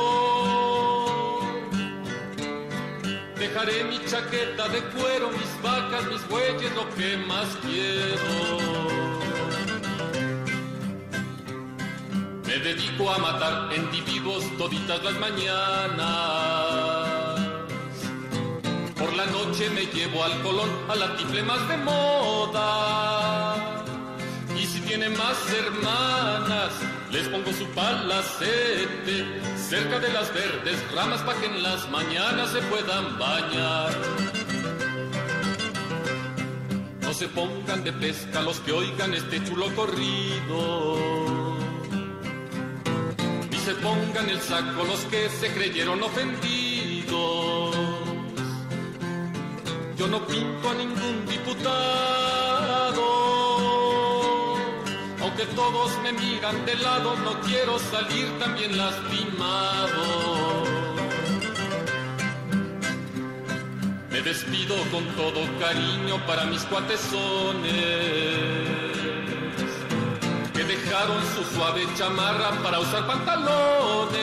Dejaré 3.37 3.83
mi 3.83 4.03
chaqueta 4.07 4.69
de 4.69 4.81
cuero, 4.85 5.29
mis 5.29 5.61
vacas, 5.61 6.07
mis 6.07 6.27
bueyes, 6.29 6.73
lo 6.75 6.89
que 6.95 7.17
más 7.17 7.45
quiero. 7.61 9.02
Me 12.53 12.59
dedico 12.59 13.09
a 13.09 13.17
matar 13.17 13.73
individuos 13.75 14.43
toditas 14.59 15.03
las 15.03 15.19
mañanas. 15.19 16.05
Por 18.95 19.11
la 19.13 19.25
noche 19.25 19.71
me 19.71 19.87
llevo 19.87 20.23
al 20.23 20.39
colón, 20.43 20.69
a 20.87 20.95
la 20.95 21.15
tiple 21.15 21.41
más 21.41 21.67
de 21.67 21.77
moda 21.77 23.55
y 24.55 24.67
si 24.67 24.81
tiene 24.81 25.09
más 25.09 25.35
hermanas, 25.51 26.73
les 27.11 27.27
pongo 27.29 27.51
su 27.53 27.65
palacete 27.69 29.25
cerca 29.57 29.99
de 29.99 30.13
las 30.13 30.31
verdes 30.31 30.77
ramas 30.93 31.21
para 31.21 31.39
que 31.39 31.47
en 31.47 31.63
las 31.63 31.89
mañanas 31.89 32.51
se 32.51 32.61
puedan 32.61 33.17
bañar. 33.17 33.91
No 37.01 37.13
se 37.15 37.27
pongan 37.29 37.83
de 37.83 37.93
pesca 37.93 38.43
los 38.43 38.59
que 38.59 38.73
oigan 38.73 39.15
este 39.15 39.43
chulo 39.43 39.73
corrido. 39.75 41.42
Se 43.65 43.73
pongan 43.75 44.29
el 44.29 44.41
saco 44.41 44.83
los 44.83 44.99
que 45.05 45.29
se 45.29 45.53
creyeron 45.53 46.03
ofendidos. 46.03 47.75
Yo 49.97 50.07
no 50.07 50.25
pinto 50.27 50.69
a 50.69 50.73
ningún 50.73 51.25
diputado 51.25 52.53
aunque 55.23 55.45
todos 55.55 55.91
me 56.03 56.11
miran 56.13 56.65
de 56.65 56.75
lado, 56.75 57.15
no 57.15 57.39
quiero 57.41 57.79
salir 57.79 58.27
también 58.39 58.77
lastimado. 58.77 60.03
Me 64.11 64.21
despido 64.21 64.75
con 64.91 65.05
todo 65.15 65.39
cariño 65.59 66.23
para 66.27 66.45
mis 66.45 66.61
cuatesones, 66.65 67.71
dejaron 70.93 71.23
su 71.35 71.43
suave 71.55 71.87
chamarra 71.95 72.51
para 72.61 72.79
usar 72.79 73.07
pantalones, 73.07 74.13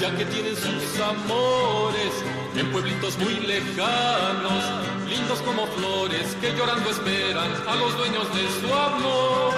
ya 0.00 0.16
que 0.16 0.24
tienen 0.24 0.56
sus 0.56 1.00
amores 1.00 2.12
en 2.56 2.72
pueblitos 2.72 3.18
muy 3.18 3.34
lejanos, 3.40 4.64
lindos 5.06 5.38
como 5.42 5.66
flores 5.66 6.34
que 6.40 6.56
llorando 6.56 6.88
esperan 6.88 7.52
a 7.68 7.74
los 7.74 7.94
dueños 7.98 8.26
de 8.34 8.48
su 8.60 8.74
amor. 8.74 9.52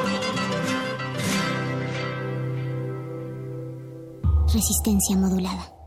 Resistencia 4.53 5.17
modulada. 5.17 5.82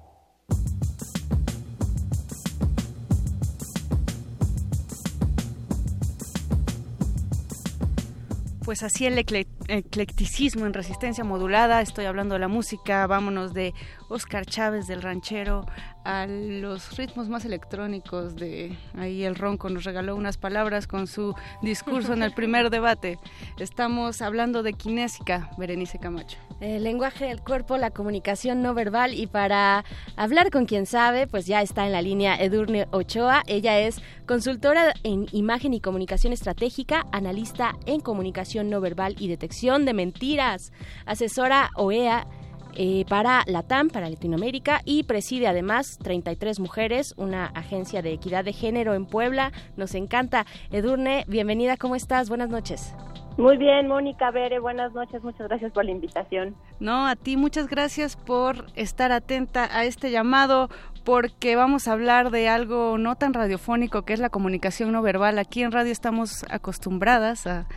Pues 8.65 8.82
así 8.82 9.06
el 9.06 9.19
eclecticismo 9.67 10.65
en 10.65 10.73
resistencia 10.73 11.23
modulada, 11.23 11.82
estoy 11.82 12.06
hablando 12.06 12.36
de 12.36 12.39
la 12.39 12.47
música, 12.47 13.08
vámonos 13.08 13.54
de 13.54 13.73
Oscar 14.10 14.45
Chávez 14.45 14.86
del 14.88 15.01
ranchero 15.01 15.65
a 16.04 16.28
los 16.28 16.95
ritmos 16.97 17.30
más 17.30 17.45
electrónicos 17.45 18.36
de 18.36 18.78
ahí 18.95 19.23
el 19.23 19.34
Ronco 19.34 19.69
nos 19.69 19.86
regaló 19.86 20.15
unas 20.15 20.38
palabras 20.38 20.86
con 20.86 21.08
su 21.08 21.34
discurso 21.63 22.13
en 22.13 22.21
el 22.21 22.32
primer 22.36 22.69
debate. 22.69 23.17
Estamos 23.58 24.21
hablando 24.21 24.62
de 24.62 24.73
kinésica, 24.73 25.49
Berenice 25.58 25.97
Camacho. 25.97 26.38
El 26.60 26.84
lenguaje 26.84 27.25
del 27.25 27.41
cuerpo, 27.41 27.78
la 27.78 27.89
comunicación 27.89 28.62
no 28.62 28.75
verbal 28.75 29.15
y 29.15 29.25
para 29.25 29.84
hablar 30.15 30.51
con 30.51 30.65
quien 30.65 30.86
sabe, 30.86 31.25
pues 31.25 31.47
ya 31.47 31.63
está 31.63 31.88
en 31.88 31.91
la 31.91 32.04
línea 32.04 32.36
Edurne 32.36 32.88
Ochoa. 32.91 33.41
Ella 33.47 33.80
es 33.80 33.99
consultora 34.28 34.93
en 35.04 35.25
imagen 35.32 35.73
y 35.73 35.82
comunicación 35.82 36.34
estratégica, 36.34 37.06
analista 37.12 37.73
en 37.88 37.99
comunicación 37.99 38.69
no 38.69 38.80
verbal 38.80 39.15
y 39.17 39.28
detección 39.28 39.54
de 39.61 39.93
mentiras, 39.93 40.73
asesora 41.05 41.69
OEA 41.75 42.27
eh, 42.75 43.05
para 43.07 43.43
la 43.47 43.63
TAM, 43.63 43.89
para 43.89 44.09
Latinoamérica, 44.09 44.81
y 44.83 45.03
preside 45.03 45.47
además 45.47 45.97
33 46.03 46.59
Mujeres, 46.59 47.13
una 47.15 47.45
agencia 47.47 48.01
de 48.01 48.11
equidad 48.11 48.43
de 48.43 48.51
género 48.51 48.93
en 48.93 49.05
Puebla. 49.05 49.53
Nos 49.77 49.95
encanta. 49.95 50.45
Edurne, 50.71 51.23
bienvenida, 51.27 51.77
¿cómo 51.77 51.95
estás? 51.95 52.27
Buenas 52.27 52.49
noches. 52.49 52.93
Muy 53.37 53.57
bien, 53.57 53.89
Mónica 53.89 54.31
Bere, 54.31 54.59
buenas 54.59 54.93
noches, 54.93 55.21
muchas 55.21 55.49
gracias 55.49 55.73
por 55.73 55.83
la 55.83 55.91
invitación. 55.91 56.55
No, 56.79 57.05
a 57.05 57.17
ti 57.17 57.35
muchas 57.35 57.67
gracias 57.67 58.15
por 58.15 58.67
estar 58.75 59.11
atenta 59.11 59.67
a 59.77 59.83
este 59.83 60.09
llamado, 60.09 60.69
porque 61.03 61.57
vamos 61.57 61.87
a 61.87 61.91
hablar 61.91 62.31
de 62.31 62.47
algo 62.47 62.97
no 62.97 63.15
tan 63.15 63.33
radiofónico 63.33 64.03
que 64.03 64.13
es 64.13 64.21
la 64.21 64.29
comunicación 64.29 64.93
no 64.93 65.01
verbal. 65.01 65.37
Aquí 65.37 65.63
en 65.63 65.73
radio 65.73 65.91
estamos 65.91 66.45
acostumbradas 66.49 67.45
a, 67.45 67.67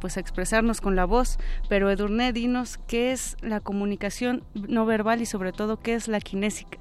pues 0.00 0.16
a 0.16 0.20
expresarnos 0.20 0.80
con 0.80 0.94
la 0.94 1.06
voz, 1.06 1.38
pero 1.68 1.90
Edurne, 1.90 2.32
dinos 2.32 2.78
qué 2.78 3.10
es 3.10 3.36
la 3.42 3.58
comunicación 3.58 4.44
no 4.54 4.86
verbal 4.86 5.20
y 5.20 5.26
sobre 5.26 5.50
todo 5.50 5.80
qué 5.80 5.94
es 5.94 6.06
la 6.06 6.20
kinésica. 6.20 6.78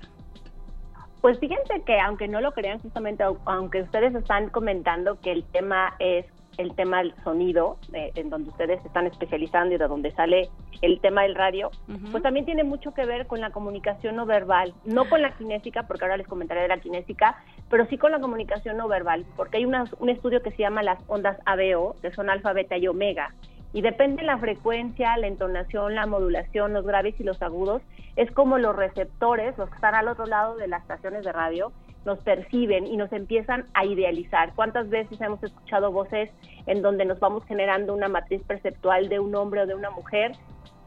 Pues 1.21 1.39
fíjense 1.39 1.81
que 1.83 1.99
aunque 1.99 2.27
no 2.27 2.41
lo 2.41 2.51
crean 2.51 2.79
justamente, 2.79 3.23
aunque 3.45 3.81
ustedes 3.81 4.13
están 4.13 4.49
comentando 4.49 5.19
que 5.19 5.31
el 5.31 5.43
tema 5.45 5.95
es 5.97 6.25
el 6.57 6.75
tema 6.75 6.99
del 6.99 7.13
sonido, 7.23 7.77
en 7.93 8.29
donde 8.29 8.49
ustedes 8.49 8.81
se 8.81 8.87
están 8.87 9.07
especializando 9.07 9.73
y 9.73 9.77
de 9.77 9.87
donde 9.87 10.11
sale 10.11 10.49
el 10.81 10.99
tema 10.99 11.23
del 11.23 11.35
radio, 11.35 11.71
pues 12.11 12.23
también 12.23 12.45
tiene 12.45 12.63
mucho 12.63 12.93
que 12.93 13.05
ver 13.05 13.27
con 13.27 13.41
la 13.41 13.51
comunicación 13.51 14.15
no 14.15 14.25
verbal, 14.25 14.73
no 14.85 15.09
con 15.09 15.21
la 15.21 15.31
kinésica, 15.37 15.83
porque 15.83 16.05
ahora 16.05 16.17
les 16.17 16.27
comentaré 16.27 16.61
de 16.61 16.67
la 16.67 16.79
kinésica, 16.79 17.37
pero 17.69 17.85
sí 17.87 17.97
con 17.97 18.11
la 18.11 18.19
comunicación 18.19 18.77
no 18.77 18.87
verbal, 18.87 19.25
porque 19.35 19.57
hay 19.57 19.65
un 19.65 20.09
estudio 20.09 20.41
que 20.41 20.51
se 20.51 20.57
llama 20.57 20.83
las 20.83 20.99
ondas 21.07 21.37
ABO, 21.45 21.95
que 22.01 22.11
son 22.11 22.29
alfa, 22.29 22.53
beta 22.53 22.77
y 22.77 22.87
omega, 22.87 23.33
y 23.73 23.81
depende 23.81 24.21
de 24.21 24.27
la 24.27 24.37
frecuencia, 24.37 25.17
la 25.17 25.27
entonación, 25.27 25.95
la 25.95 26.05
modulación, 26.05 26.73
los 26.73 26.85
graves 26.85 27.15
y 27.19 27.23
los 27.23 27.41
agudos, 27.41 27.81
es 28.15 28.29
como 28.31 28.59
los 28.59 28.75
receptores, 28.75 29.57
los 29.57 29.69
que 29.69 29.75
están 29.75 29.95
al 29.95 30.07
otro 30.07 30.27
lado 30.27 30.55
de 30.55 30.67
las 30.67 30.83
estaciones 30.83 31.23
de 31.23 31.31
radio, 31.31 31.71
nos 32.05 32.19
perciben 32.19 32.85
y 32.85 32.97
nos 32.97 33.11
empiezan 33.13 33.65
a 33.73 33.85
idealizar. 33.85 34.53
¿Cuántas 34.55 34.89
veces 34.89 35.19
hemos 35.21 35.41
escuchado 35.43 35.91
voces 35.91 36.29
en 36.65 36.81
donde 36.81 37.05
nos 37.05 37.19
vamos 37.19 37.45
generando 37.45 37.93
una 37.93 38.09
matriz 38.09 38.41
perceptual 38.43 39.09
de 39.09 39.19
un 39.19 39.33
hombre 39.35 39.61
o 39.61 39.65
de 39.65 39.75
una 39.75 39.89
mujer 39.89 40.33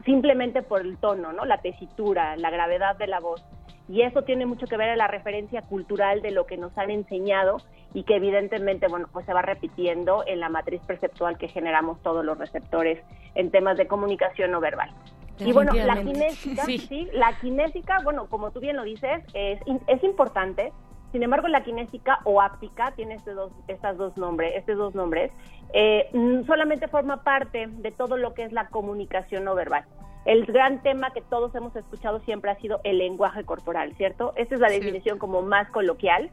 simplemente 0.05 0.63
por 0.63 0.81
el 0.83 0.97
tono, 0.99 1.33
¿no? 1.33 1.45
La 1.45 1.59
tesitura, 1.59 2.37
la 2.37 2.51
gravedad 2.51 2.97
de 2.97 3.09
la 3.09 3.21
voz. 3.21 3.45
Y 3.89 4.03
eso 4.03 4.23
tiene 4.23 4.47
mucho 4.47 4.67
que 4.67 4.77
ver 4.77 4.91
en 4.91 4.99
la 4.99 5.09
referencia 5.09 5.63
cultural 5.63 6.23
de 6.23 6.33
lo 6.33 6.47
que 6.47 6.57
nos 6.57 6.77
han 6.77 6.91
enseñado 6.91 7.59
y 7.95 8.03
que 8.03 8.17
evidentemente, 8.17 8.89
bueno, 8.89 9.09
pues 9.13 9.27
se 9.27 9.33
va 9.33 9.43
repitiendo 9.43 10.25
en 10.27 10.41
la 10.41 10.49
matriz 10.49 10.81
perceptual 10.87 11.39
que 11.39 11.49
generamos 11.49 12.03
todos 12.03 12.25
los 12.25 12.37
receptores 12.37 13.01
en 13.35 13.51
temas 13.51 13.77
de 13.77 13.87
comunicación 13.87 14.51
no 14.51 14.61
verbal. 14.61 14.91
Y 15.39 15.53
bueno, 15.53 15.73
la 15.73 16.03
kinésica, 16.03 16.65
sí. 16.67 17.09
la 17.13 17.39
kinésica, 17.41 17.99
bueno, 18.03 18.27
como 18.27 18.51
tú 18.51 18.61
bien 18.61 18.77
lo 18.77 18.85
dices, 18.85 19.23
es, 19.35 19.61
es 19.87 20.05
importante 20.05 20.73
sin 21.17 21.23
embargo, 21.23 21.49
la 21.49 21.65
kinésica 21.65 22.21
o 22.25 22.43
áptica 22.43 22.93
tiene 22.95 23.15
este 23.15 23.31
dos, 23.31 23.51
estas 23.69 23.97
dos 23.97 24.19
nombres, 24.19 24.53
estos 24.55 24.77
dos 24.77 24.95
nombres, 24.95 25.33
eh, 25.73 26.11
mm, 26.13 26.45
solamente 26.45 26.89
forma 26.89 27.23
parte 27.23 27.69
de 27.69 27.91
todo 27.91 28.19
lo 28.19 28.35
que 28.35 28.45
es 28.45 28.53
la 28.53 28.69
comunicación 28.69 29.45
no 29.45 29.55
verbal. 29.55 29.87
el 30.27 30.45
gran 30.45 30.83
tema 30.83 31.11
que 31.13 31.23
todos 31.23 31.55
hemos 31.55 31.75
escuchado 31.75 32.21
siempre 32.21 32.51
ha 32.51 32.57
sido 32.57 32.81
el 32.85 32.99
lenguaje 32.99 33.45
corporal, 33.45 33.95
¿cierto? 33.97 34.35
Esta 34.37 34.57
es 34.57 34.61
la 34.61 34.69
definición 34.69 35.19
como 35.19 35.41
más 35.41 35.71
coloquial. 35.71 36.31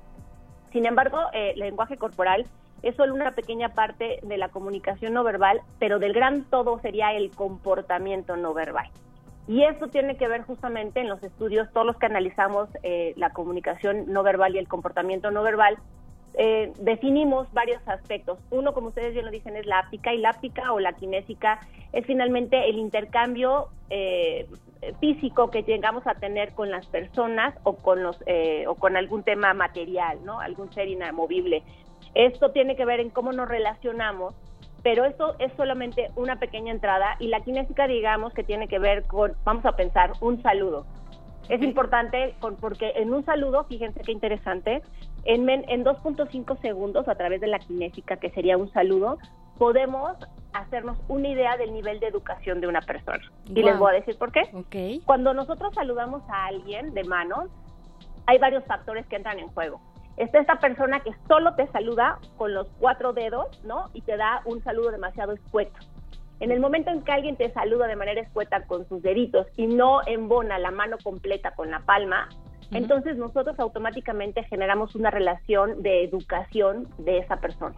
Sin 0.74 0.86
embargo, 0.86 1.18
eh, 1.32 1.52
el 1.54 1.60
lenguaje 1.60 1.96
corporal 1.96 2.46
es 2.82 2.94
solo 2.98 3.14
una 3.14 3.36
pequeña 3.36 3.70
parte 3.70 4.20
de 4.22 4.38
la 4.38 4.50
comunicación 4.50 5.14
no 5.14 5.24
verbal, 5.24 5.62
pero 5.80 5.98
del 5.98 6.12
gran 6.12 6.44
todo 6.50 6.78
sería 6.80 7.14
el 7.14 7.32
comportamiento 7.32 8.36
no 8.36 8.54
verbal. 8.54 8.90
Y 9.48 9.64
esto 9.64 9.88
tiene 9.90 10.16
que 10.16 10.28
ver 10.28 10.44
justamente 10.44 11.02
en 11.02 11.10
los 11.10 11.22
estudios, 11.22 11.72
todos 11.74 11.86
los 11.86 11.98
que 11.98 12.06
analizamos 12.06 12.70
eh, 12.82 13.14
la 13.18 13.32
comunicación 13.32 14.06
no 14.08 14.24
verbal 14.24 14.56
y 14.56 14.60
el 14.60 14.68
comportamiento 14.68 15.32
no 15.32 15.44
verbal, 15.44 15.78
eh, 16.36 16.72
definimos 16.80 17.52
varios 17.54 17.86
aspectos. 17.88 18.40
Uno, 18.50 18.74
como 18.74 18.88
ustedes 18.88 19.14
bien 19.14 19.26
lo 19.26 19.32
dicen, 19.32 19.56
es 19.56 19.66
la 19.66 19.80
áptica 19.80 20.14
y 20.14 20.18
la 20.18 20.30
áptica 20.30 20.74
o 20.74 20.80
la 20.80 20.94
kinésica 20.94 21.60
es 21.92 22.06
finalmente 22.08 22.70
el 22.70 22.80
intercambio 22.80 23.68
eh, 23.90 24.48
físico 25.00 25.52
que 25.52 25.62
llegamos 25.62 26.06
a 26.08 26.16
tener 26.16 26.54
con 26.54 26.72
las 26.72 26.88
personas 26.88 27.54
o 27.64 27.76
con 27.76 28.02
los 28.02 28.18
eh, 28.26 28.66
o 28.68 28.76
con 28.76 28.98
algún 28.98 29.24
tema 29.24 29.54
material, 29.54 30.20
¿no? 30.26 30.40
Algún 30.40 30.74
ser 30.74 30.88
inamovible. 30.88 31.62
Esto 32.16 32.52
tiene 32.52 32.76
que 32.76 32.86
ver 32.86 33.00
en 33.00 33.12
cómo 33.12 33.32
nos 33.32 33.48
relacionamos, 33.48 34.34
pero 34.84 35.06
esto 35.06 35.36
es 35.40 35.52
solamente 35.54 36.12
una 36.16 36.38
pequeña 36.38 36.72
entrada 36.72 37.16
y 37.20 37.28
la 37.28 37.40
kinésica, 37.40 37.88
digamos, 37.88 38.34
que 38.34 38.44
tiene 38.44 38.68
que 38.68 38.80
ver 38.80 39.04
con, 39.04 39.34
vamos 39.46 39.66
a 39.66 39.76
pensar, 39.76 40.12
un 40.20 40.42
saludo. 40.44 40.86
Es 41.50 41.62
importante 41.62 42.36
porque 42.62 42.94
en 42.96 43.14
un 43.14 43.26
saludo, 43.26 43.66
fíjense 43.66 44.02
qué 44.02 44.12
interesante, 44.12 44.82
en, 45.26 45.50
en 45.50 45.84
2.5 45.84 46.60
segundos 46.62 47.08
a 47.08 47.16
través 47.16 47.42
de 47.42 47.48
la 47.48 47.60
kinésica, 47.60 48.18
que 48.18 48.30
sería 48.30 48.58
un 48.58 48.72
saludo, 48.72 49.18
podemos 49.58 50.18
hacernos 50.54 50.98
una 51.08 51.28
idea 51.28 51.58
del 51.58 51.74
nivel 51.74 52.00
de 52.00 52.08
educación 52.08 52.62
de 52.62 52.68
una 52.68 52.82
persona. 52.82 53.24
Y 53.46 53.64
les 53.64 53.78
voy 53.78 53.92
a 53.92 53.94
decir 53.96 54.18
por 54.18 54.32
qué. 54.32 54.44
Cuando 55.06 55.34
nosotros 55.34 55.74
saludamos 55.74 56.22
a 56.30 56.46
alguien 56.46 56.94
de 56.94 57.04
mano, 57.04 57.48
hay 58.26 58.38
varios 58.38 58.64
factores 58.66 59.06
que 59.08 59.16
entran 59.16 59.40
en 59.40 59.48
juego. 59.50 59.82
Está 60.18 60.40
esta 60.40 60.60
persona 60.60 61.00
que 61.00 61.12
solo 61.28 61.56
te 61.56 61.68
saluda 61.68 62.20
con 62.38 62.54
los 62.54 62.68
cuatro 62.80 63.14
dedos, 63.14 63.48
¿no? 63.64 63.90
Y 63.94 64.02
te 64.02 64.16
da 64.16 64.42
un 64.46 64.64
saludo 64.64 64.92
demasiado 64.92 65.34
escueto. 65.34 65.74
En 66.40 66.52
el 66.52 66.60
momento 66.60 66.92
en 66.92 67.02
que 67.04 67.12
alguien 67.12 67.36
te 67.36 67.52
saluda 67.52 67.88
de 67.88 67.96
manera 67.96 68.22
escueta 68.22 68.66
con 68.66 68.88
sus 68.88 69.02
deditos 69.02 69.48
y 69.56 69.68
no 69.68 70.02
embona 70.06 70.60
la 70.60 70.72
mano 70.72 70.98
completa 71.02 71.52
con 71.52 71.72
la 71.72 71.80
palma, 71.80 72.28
entonces 72.72 73.18
nosotros 73.18 73.60
automáticamente 73.60 74.44
generamos 74.44 74.96
una 74.96 75.12
relación 75.12 75.82
de 75.84 76.04
educación 76.04 76.88
de 76.98 77.20
esa 77.20 77.38
persona. 77.38 77.76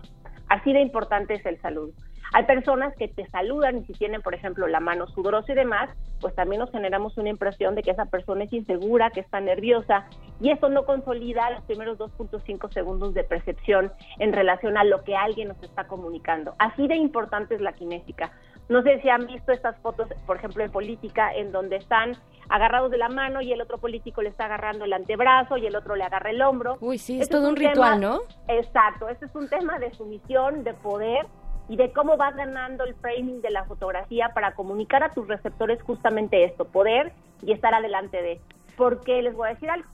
Así 0.48 0.74
de 0.74 0.82
importante 0.82 1.36
es 1.36 1.46
el 1.46 1.60
saludo. 1.62 1.94
Hay 2.34 2.44
personas 2.44 2.96
que 2.96 3.08
te 3.08 3.28
saludan 3.30 3.78
y 3.78 3.86
si 3.86 3.94
tienen, 3.94 4.22
por 4.22 4.34
ejemplo, 4.34 4.68
la 4.68 4.80
mano 4.80 5.08
sudorosa 5.08 5.52
y 5.52 5.56
demás, 5.56 5.90
pues 6.20 6.34
también 6.36 6.60
nos 6.60 6.72
generamos 6.72 7.18
una 7.18 7.30
impresión 7.30 7.76
de 7.76 7.84
que 7.84 7.92
esa 7.92 8.06
persona 8.06 8.46
es 8.46 8.54
insegura, 8.54 9.12
que 9.12 9.20
está 9.20 9.40
nerviosa, 9.40 10.06
y 10.40 10.50
eso 10.52 10.70
no 10.70 10.86
consolida 10.86 11.50
los 11.52 11.64
primeros 11.64 11.98
2.5 11.98 12.74
segundos 12.74 13.14
de 13.14 13.24
percepción 13.24 13.92
en 14.20 14.34
relación 14.34 14.78
a 14.78 14.84
lo 14.84 15.04
que 15.04 15.16
alguien 15.16 15.50
nos 15.50 15.62
está 15.64 15.88
comunicando. 15.88 16.56
Así 16.58 16.88
de 16.88 16.96
importante 16.96 17.56
es 17.56 17.62
la 17.62 17.74
kinésica. 17.74 18.32
No 18.68 18.82
sé 18.82 19.00
si 19.02 19.10
han 19.10 19.28
visto 19.28 19.52
estas 19.52 19.78
fotos, 19.78 20.10
por 20.26 20.38
ejemplo, 20.38 20.64
en 20.64 20.72
política, 20.72 21.32
en 21.34 21.52
donde 21.52 21.76
están 21.76 22.18
agarrados 22.50 22.92
de 22.92 22.98
la 22.98 23.10
mano 23.10 23.42
y 23.42 23.52
el 23.54 23.62
otro 23.62 23.78
político 23.78 24.22
le 24.22 24.30
está 24.30 24.46
agarrando 24.46 24.86
el 24.86 24.94
antebrazo 24.94 25.58
y 25.58 25.68
el 25.68 25.76
otro 25.76 25.96
le 25.96 26.04
agarra 26.04 26.32
el 26.32 26.42
hombro. 26.42 26.78
Uy, 26.80 26.98
sí, 26.98 27.22
es 27.22 27.30
todo 27.30 27.50
un, 27.50 27.56
ritual, 27.56 28.02
¿no? 28.02 28.22
Exacto, 28.48 29.08
este 29.10 29.26
es 29.26 29.36
un 29.36 29.48
tema 29.50 29.78
de 29.80 29.94
sumisión, 29.94 30.64
de 30.64 30.74
poder 30.74 31.28
y 31.68 31.78
de 31.78 31.92
cómo 31.92 32.18
vas 32.18 32.36
ganando 32.36 32.84
el 32.84 32.96
framing 32.96 33.42
de 33.42 33.50
la 33.50 33.66
fotografía 33.66 34.30
para 34.34 34.54
comunicar 34.54 35.04
a 35.04 35.10
tus 35.10 35.28
receptores 35.28 35.82
justamente 35.82 36.44
esto, 36.44 36.66
poder 36.66 37.12
y 37.42 37.52
estar 37.52 37.74
adelante 37.74 38.22
de. 38.22 38.40
Porque 38.78 39.22
les 39.22 39.34
voy 39.34 39.48
a 39.48 39.54
decir 39.54 39.70
algo. 39.70 39.88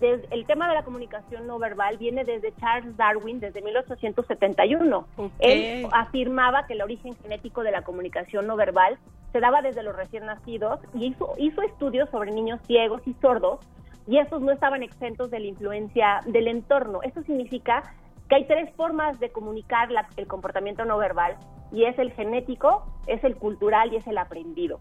el 0.00 0.46
tema 0.46 0.68
de 0.68 0.74
la 0.74 0.84
comunicación 0.84 1.46
no 1.46 1.58
verbal 1.58 1.98
viene 1.98 2.24
desde 2.24 2.54
Charles 2.56 2.96
Darwin, 2.96 3.40
desde 3.40 3.62
1871. 3.62 5.06
Él 5.38 5.86
afirmaba 5.92 6.66
que 6.66 6.74
el 6.74 6.82
origen 6.82 7.14
genético 7.22 7.62
de 7.62 7.70
la 7.70 7.82
comunicación 7.82 8.46
no 8.46 8.56
verbal 8.56 8.98
se 9.32 9.40
daba 9.40 9.60
desde 9.62 9.82
los 9.82 9.94
recién 9.94 10.26
nacidos 10.26 10.80
y 10.94 11.06
hizo, 11.06 11.34
hizo 11.36 11.62
estudios 11.62 12.08
sobre 12.10 12.32
niños 12.32 12.60
ciegos 12.66 13.02
y 13.06 13.12
sordos 13.14 13.60
y 14.06 14.18
estos 14.18 14.40
no 14.40 14.50
estaban 14.52 14.82
exentos 14.82 15.30
de 15.30 15.38
la 15.38 15.46
influencia 15.46 16.22
del 16.24 16.48
entorno. 16.48 17.02
Eso 17.02 17.22
significa 17.24 17.82
que 18.28 18.34
hay 18.34 18.46
tres 18.46 18.70
formas 18.76 19.18
de 19.20 19.30
comunicar 19.30 19.88
el 20.16 20.26
comportamiento 20.26 20.84
no 20.84 20.98
verbal 20.98 21.36
y 21.72 21.84
es 21.84 21.98
el 21.98 22.12
genético, 22.12 22.86
es 23.06 23.22
el 23.24 23.36
cultural 23.36 23.92
y 23.92 23.96
es 23.96 24.06
el 24.06 24.18
aprendido. 24.18 24.80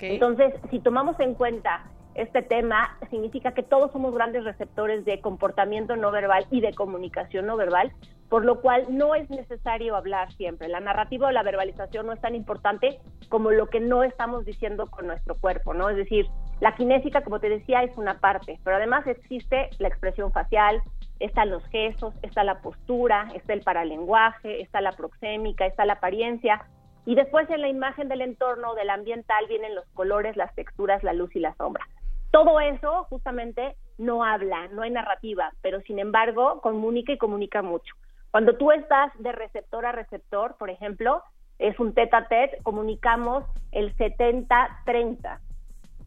Entonces, 0.00 0.54
si 0.70 0.80
tomamos 0.80 1.18
en 1.20 1.34
cuenta 1.34 1.84
este 2.14 2.42
tema, 2.42 2.98
significa 3.10 3.52
que 3.52 3.62
todos 3.62 3.92
somos 3.92 4.12
grandes 4.12 4.44
receptores 4.44 5.04
de 5.04 5.20
comportamiento 5.20 5.96
no 5.96 6.10
verbal 6.10 6.46
y 6.50 6.60
de 6.60 6.74
comunicación 6.74 7.46
no 7.46 7.56
verbal, 7.56 7.92
por 8.28 8.44
lo 8.44 8.60
cual 8.60 8.86
no 8.90 9.14
es 9.14 9.30
necesario 9.30 9.94
hablar 9.94 10.32
siempre. 10.32 10.68
La 10.68 10.80
narrativa 10.80 11.28
o 11.28 11.30
la 11.30 11.44
verbalización 11.44 12.06
no 12.06 12.12
es 12.12 12.20
tan 12.20 12.34
importante 12.34 12.98
como 13.28 13.52
lo 13.52 13.68
que 13.68 13.80
no 13.80 14.02
estamos 14.02 14.44
diciendo 14.44 14.86
con 14.86 15.06
nuestro 15.06 15.36
cuerpo, 15.36 15.74
¿no? 15.74 15.88
Es 15.90 15.96
decir, 15.96 16.26
la 16.60 16.74
kinésica, 16.74 17.22
como 17.22 17.38
te 17.38 17.48
decía, 17.48 17.82
es 17.82 17.96
una 17.96 18.18
parte, 18.18 18.58
pero 18.64 18.76
además 18.76 19.06
existe 19.06 19.70
la 19.78 19.88
expresión 19.88 20.32
facial, 20.32 20.82
están 21.20 21.50
los 21.50 21.64
gestos, 21.68 22.14
está 22.22 22.44
la 22.44 22.60
postura, 22.60 23.28
está 23.34 23.52
el 23.52 23.62
paralenguaje, 23.62 24.60
está 24.60 24.80
la 24.80 24.92
proxémica, 24.92 25.66
está 25.66 25.84
la 25.84 25.94
apariencia. 25.94 26.64
Y 27.04 27.14
después 27.14 27.48
en 27.50 27.62
la 27.62 27.68
imagen 27.68 28.08
del 28.08 28.20
entorno, 28.20 28.74
del 28.74 28.90
ambiental, 28.90 29.46
vienen 29.48 29.74
los 29.74 29.86
colores, 29.94 30.36
las 30.36 30.54
texturas, 30.54 31.02
la 31.02 31.12
luz 31.12 31.34
y 31.34 31.40
la 31.40 31.54
sombra. 31.54 31.86
Todo 32.30 32.60
eso 32.60 33.04
justamente 33.04 33.76
no 33.96 34.22
habla, 34.22 34.68
no 34.68 34.82
hay 34.82 34.90
narrativa, 34.90 35.50
pero 35.62 35.80
sin 35.80 35.98
embargo 35.98 36.60
comunica 36.60 37.12
y 37.12 37.18
comunica 37.18 37.62
mucho. 37.62 37.94
Cuando 38.30 38.56
tú 38.56 38.70
estás 38.70 39.10
de 39.18 39.32
receptor 39.32 39.86
a 39.86 39.92
receptor, 39.92 40.56
por 40.58 40.68
ejemplo, 40.68 41.22
es 41.58 41.78
un 41.80 41.94
tete 41.94 42.14
a 42.14 42.28
tete, 42.28 42.58
comunicamos 42.62 43.44
el 43.72 43.96
70-30. 43.96 45.38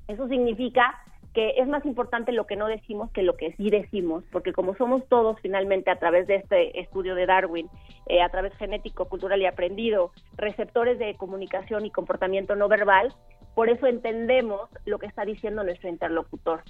Eso 0.08 0.28
significa 0.28 1.00
que 1.34 1.52
es 1.58 1.67
más 1.67 1.86
importante 1.86 2.32
lo 2.32 2.46
que 2.46 2.56
no 2.56 2.67
decimos 2.67 3.10
que 3.12 3.24
lo 3.24 3.38
que 3.38 3.54
sí 3.54 3.70
decimos, 3.70 4.24
porque 4.32 4.52
como 4.52 4.76
somos 4.76 5.08
todos 5.08 5.39
finalmente 5.41 5.89
a 5.89 5.98
través 5.98 6.28
de 6.28 6.36
este 6.36 6.80
estudio 6.80 7.15
de 7.15 7.26
Darwin, 7.26 7.70
eh, 8.08 8.22
a 8.22 8.30
través 8.30 8.54
genético, 8.58 9.06
cultural 9.06 9.41
y 9.41 9.46
aprendido, 9.46 10.12
receptores 10.36 11.00
de 11.00 11.15
comunicación 11.15 11.86
y 11.86 11.91
comportamiento 11.91 12.56
no 12.56 12.67
verbal, 12.67 13.13
por 13.56 13.70
eso 13.70 13.88
entendemos 13.88 14.70
lo 14.86 15.00
que 15.00 15.08
está 15.08 15.26
diciendo 15.26 15.63
nuestro 15.63 15.89
interlocutor. 15.89 16.63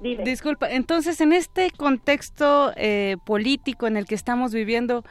Disculpa, 0.00 0.70
entonces 0.70 1.20
en 1.20 1.32
este 1.32 1.70
contexto 1.70 2.72
eh, 2.76 3.16
político 3.24 3.86
en 3.86 3.96
el 3.96 4.06
que 4.06 4.14
estamos 4.14 4.52
viviendo, 4.52 5.04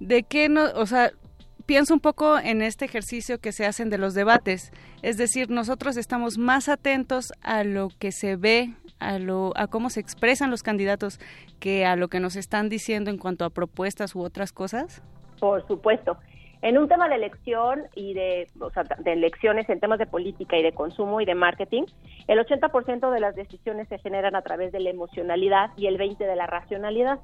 ¿de 0.00 0.22
qué 0.22 0.48
no, 0.48 0.64
o 0.74 0.86
sea, 0.86 1.12
pienso 1.62 1.94
un 1.94 2.00
poco 2.00 2.38
en 2.38 2.62
este 2.62 2.84
ejercicio 2.84 3.38
que 3.38 3.52
se 3.52 3.66
hacen 3.66 3.90
de 3.90 3.98
los 3.98 4.14
debates, 4.14 4.72
es 5.02 5.16
decir, 5.16 5.50
nosotros 5.50 5.96
estamos 5.96 6.38
más 6.38 6.68
atentos 6.68 7.32
a 7.42 7.64
lo 7.64 7.88
que 7.98 8.12
se 8.12 8.36
ve, 8.36 8.74
a 8.98 9.18
lo 9.18 9.52
a 9.56 9.66
cómo 9.66 9.90
se 9.90 10.00
expresan 10.00 10.50
los 10.50 10.62
candidatos 10.62 11.18
que 11.60 11.84
a 11.84 11.96
lo 11.96 12.08
que 12.08 12.20
nos 12.20 12.36
están 12.36 12.68
diciendo 12.68 13.10
en 13.10 13.18
cuanto 13.18 13.44
a 13.44 13.50
propuestas 13.50 14.14
u 14.14 14.22
otras 14.22 14.52
cosas. 14.52 15.02
Por 15.40 15.66
supuesto. 15.66 16.16
En 16.62 16.78
un 16.78 16.88
tema 16.88 17.08
de 17.08 17.16
elección 17.16 17.82
y 17.96 18.14
de, 18.14 18.46
o 18.60 18.70
sea, 18.70 18.84
de 18.84 19.14
elecciones 19.14 19.68
en 19.68 19.80
temas 19.80 19.98
de 19.98 20.06
política 20.06 20.56
y 20.56 20.62
de 20.62 20.72
consumo 20.72 21.20
y 21.20 21.24
de 21.24 21.34
marketing, 21.34 21.82
el 22.28 22.38
80% 22.38 23.10
de 23.10 23.18
las 23.18 23.34
decisiones 23.34 23.88
se 23.88 23.98
generan 23.98 24.36
a 24.36 24.42
través 24.42 24.70
de 24.70 24.78
la 24.78 24.90
emocionalidad 24.90 25.70
y 25.76 25.88
el 25.88 25.98
20% 25.98 26.18
de 26.18 26.36
la 26.36 26.46
racionalidad. 26.46 27.18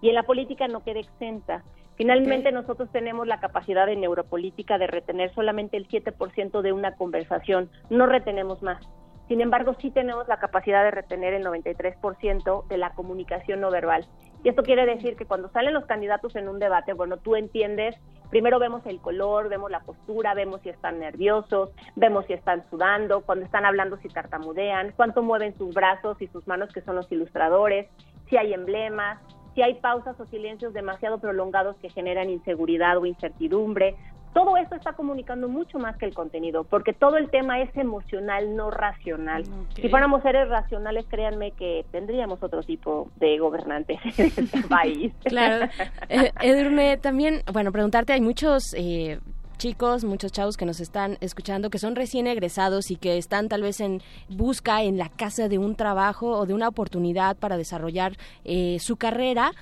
Y 0.00 0.10
en 0.10 0.14
la 0.14 0.22
política 0.22 0.68
no 0.68 0.84
queda 0.84 1.00
exenta. 1.00 1.64
Finalmente, 1.96 2.50
nosotros 2.50 2.90
tenemos 2.90 3.26
la 3.26 3.40
capacidad 3.40 3.86
de 3.86 3.96
neuropolítica 3.96 4.78
de 4.78 4.88
retener 4.88 5.32
solamente 5.34 5.76
el 5.76 5.88
7% 5.88 6.60
de 6.60 6.72
una 6.72 6.96
conversación, 6.96 7.70
no 7.88 8.06
retenemos 8.06 8.62
más. 8.62 8.84
Sin 9.28 9.40
embargo, 9.40 9.74
sí 9.80 9.90
tenemos 9.90 10.28
la 10.28 10.38
capacidad 10.38 10.84
de 10.84 10.90
retener 10.90 11.32
el 11.32 11.44
93% 11.46 12.66
de 12.66 12.76
la 12.76 12.90
comunicación 12.90 13.60
no 13.60 13.70
verbal. 13.70 14.06
Y 14.42 14.50
esto 14.50 14.62
quiere 14.62 14.84
decir 14.84 15.16
que 15.16 15.24
cuando 15.24 15.48
salen 15.48 15.72
los 15.72 15.86
candidatos 15.86 16.36
en 16.36 16.48
un 16.48 16.58
debate, 16.58 16.92
bueno, 16.92 17.16
tú 17.16 17.34
entiendes, 17.34 17.96
primero 18.28 18.58
vemos 18.58 18.84
el 18.84 19.00
color, 19.00 19.48
vemos 19.48 19.70
la 19.70 19.80
postura, 19.80 20.34
vemos 20.34 20.60
si 20.60 20.68
están 20.68 20.98
nerviosos, 20.98 21.70
vemos 21.96 22.26
si 22.26 22.34
están 22.34 22.68
sudando, 22.68 23.22
cuando 23.22 23.46
están 23.46 23.64
hablando 23.64 23.96
si 23.98 24.08
tartamudean, 24.08 24.92
cuánto 24.96 25.22
mueven 25.22 25.56
sus 25.56 25.72
brazos 25.72 26.20
y 26.20 26.26
sus 26.26 26.46
manos 26.46 26.70
que 26.74 26.82
son 26.82 26.96
los 26.96 27.10
ilustradores, 27.10 27.88
si 28.28 28.36
hay 28.36 28.52
emblemas, 28.52 29.18
si 29.54 29.62
hay 29.62 29.74
pausas 29.74 30.18
o 30.18 30.26
silencios 30.26 30.72
demasiado 30.72 31.18
prolongados 31.18 31.76
que 31.76 31.90
generan 31.90 32.30
inseguridad 32.30 32.98
o 32.98 33.06
incertidumbre. 33.06 33.96
Todo 34.32 34.56
esto 34.56 34.74
está 34.74 34.94
comunicando 34.94 35.48
mucho 35.48 35.78
más 35.78 35.96
que 35.96 36.06
el 36.06 36.14
contenido, 36.14 36.64
porque 36.64 36.92
todo 36.92 37.16
el 37.18 37.30
tema 37.30 37.60
es 37.60 37.74
emocional, 37.76 38.56
no 38.56 38.68
racional. 38.68 39.44
Si 39.76 39.88
fuéramos 39.88 40.22
seres 40.22 40.48
racionales, 40.48 41.06
créanme 41.08 41.52
que 41.52 41.86
tendríamos 41.92 42.42
otro 42.42 42.64
tipo 42.64 43.10
de 43.14 43.38
gobernantes 43.38 44.00
en 44.18 44.26
este 44.26 44.62
país. 44.68 45.12
Claro. 45.24 45.70
Eh, 46.08 46.32
Edurne, 46.40 46.96
también, 46.96 47.42
bueno, 47.52 47.70
preguntarte, 47.70 48.12
hay 48.12 48.20
muchos... 48.20 48.74
Eh, 48.76 49.20
chicos, 49.58 50.04
muchos 50.04 50.32
chavos 50.32 50.56
que 50.56 50.66
nos 50.66 50.80
están 50.80 51.18
escuchando, 51.20 51.70
que 51.70 51.78
son 51.78 51.96
recién 51.96 52.26
egresados 52.26 52.90
y 52.90 52.96
que 52.96 53.18
están 53.18 53.48
tal 53.48 53.62
vez 53.62 53.80
en 53.80 54.02
busca 54.28 54.82
en 54.82 54.98
la 54.98 55.08
casa 55.08 55.48
de 55.48 55.58
un 55.58 55.76
trabajo 55.76 56.38
o 56.38 56.46
de 56.46 56.54
una 56.54 56.68
oportunidad 56.68 57.36
para 57.36 57.56
desarrollar 57.56 58.16
eh, 58.44 58.78
su 58.80 58.96
carrera. 58.96 59.52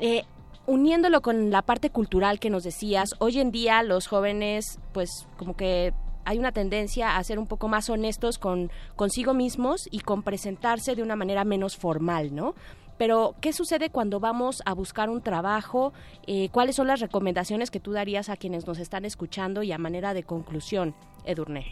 Eh, 0.00 0.24
uniéndolo 0.66 1.22
con 1.22 1.50
la 1.50 1.62
parte 1.62 1.90
cultural 1.90 2.40
que 2.40 2.50
nos 2.50 2.64
decías, 2.64 3.10
hoy 3.18 3.38
en 3.38 3.52
día 3.52 3.82
los 3.82 4.08
jóvenes, 4.08 4.80
pues 4.92 5.26
como 5.36 5.56
que 5.56 5.94
hay 6.24 6.38
una 6.38 6.50
tendencia 6.50 7.16
a 7.16 7.24
ser 7.24 7.38
un 7.38 7.46
poco 7.46 7.68
más 7.68 7.88
honestos 7.88 8.38
con 8.38 8.70
consigo 8.96 9.32
mismos 9.32 9.88
y 9.90 10.00
con 10.00 10.22
presentarse 10.24 10.96
de 10.96 11.02
una 11.02 11.14
manera 11.14 11.44
menos 11.44 11.76
formal, 11.76 12.34
¿no? 12.34 12.54
Pero, 12.98 13.34
¿qué 13.40 13.52
sucede 13.52 13.90
cuando 13.90 14.20
vamos 14.20 14.62
a 14.64 14.74
buscar 14.74 15.10
un 15.10 15.22
trabajo? 15.22 15.92
Eh, 16.26 16.48
¿Cuáles 16.50 16.76
son 16.76 16.86
las 16.86 17.00
recomendaciones 17.00 17.70
que 17.70 17.80
tú 17.80 17.92
darías 17.92 18.28
a 18.28 18.36
quienes 18.36 18.66
nos 18.66 18.78
están 18.78 19.04
escuchando 19.04 19.62
y 19.62 19.72
a 19.72 19.78
manera 19.78 20.14
de 20.14 20.22
conclusión, 20.22 20.94
Edurne? 21.24 21.66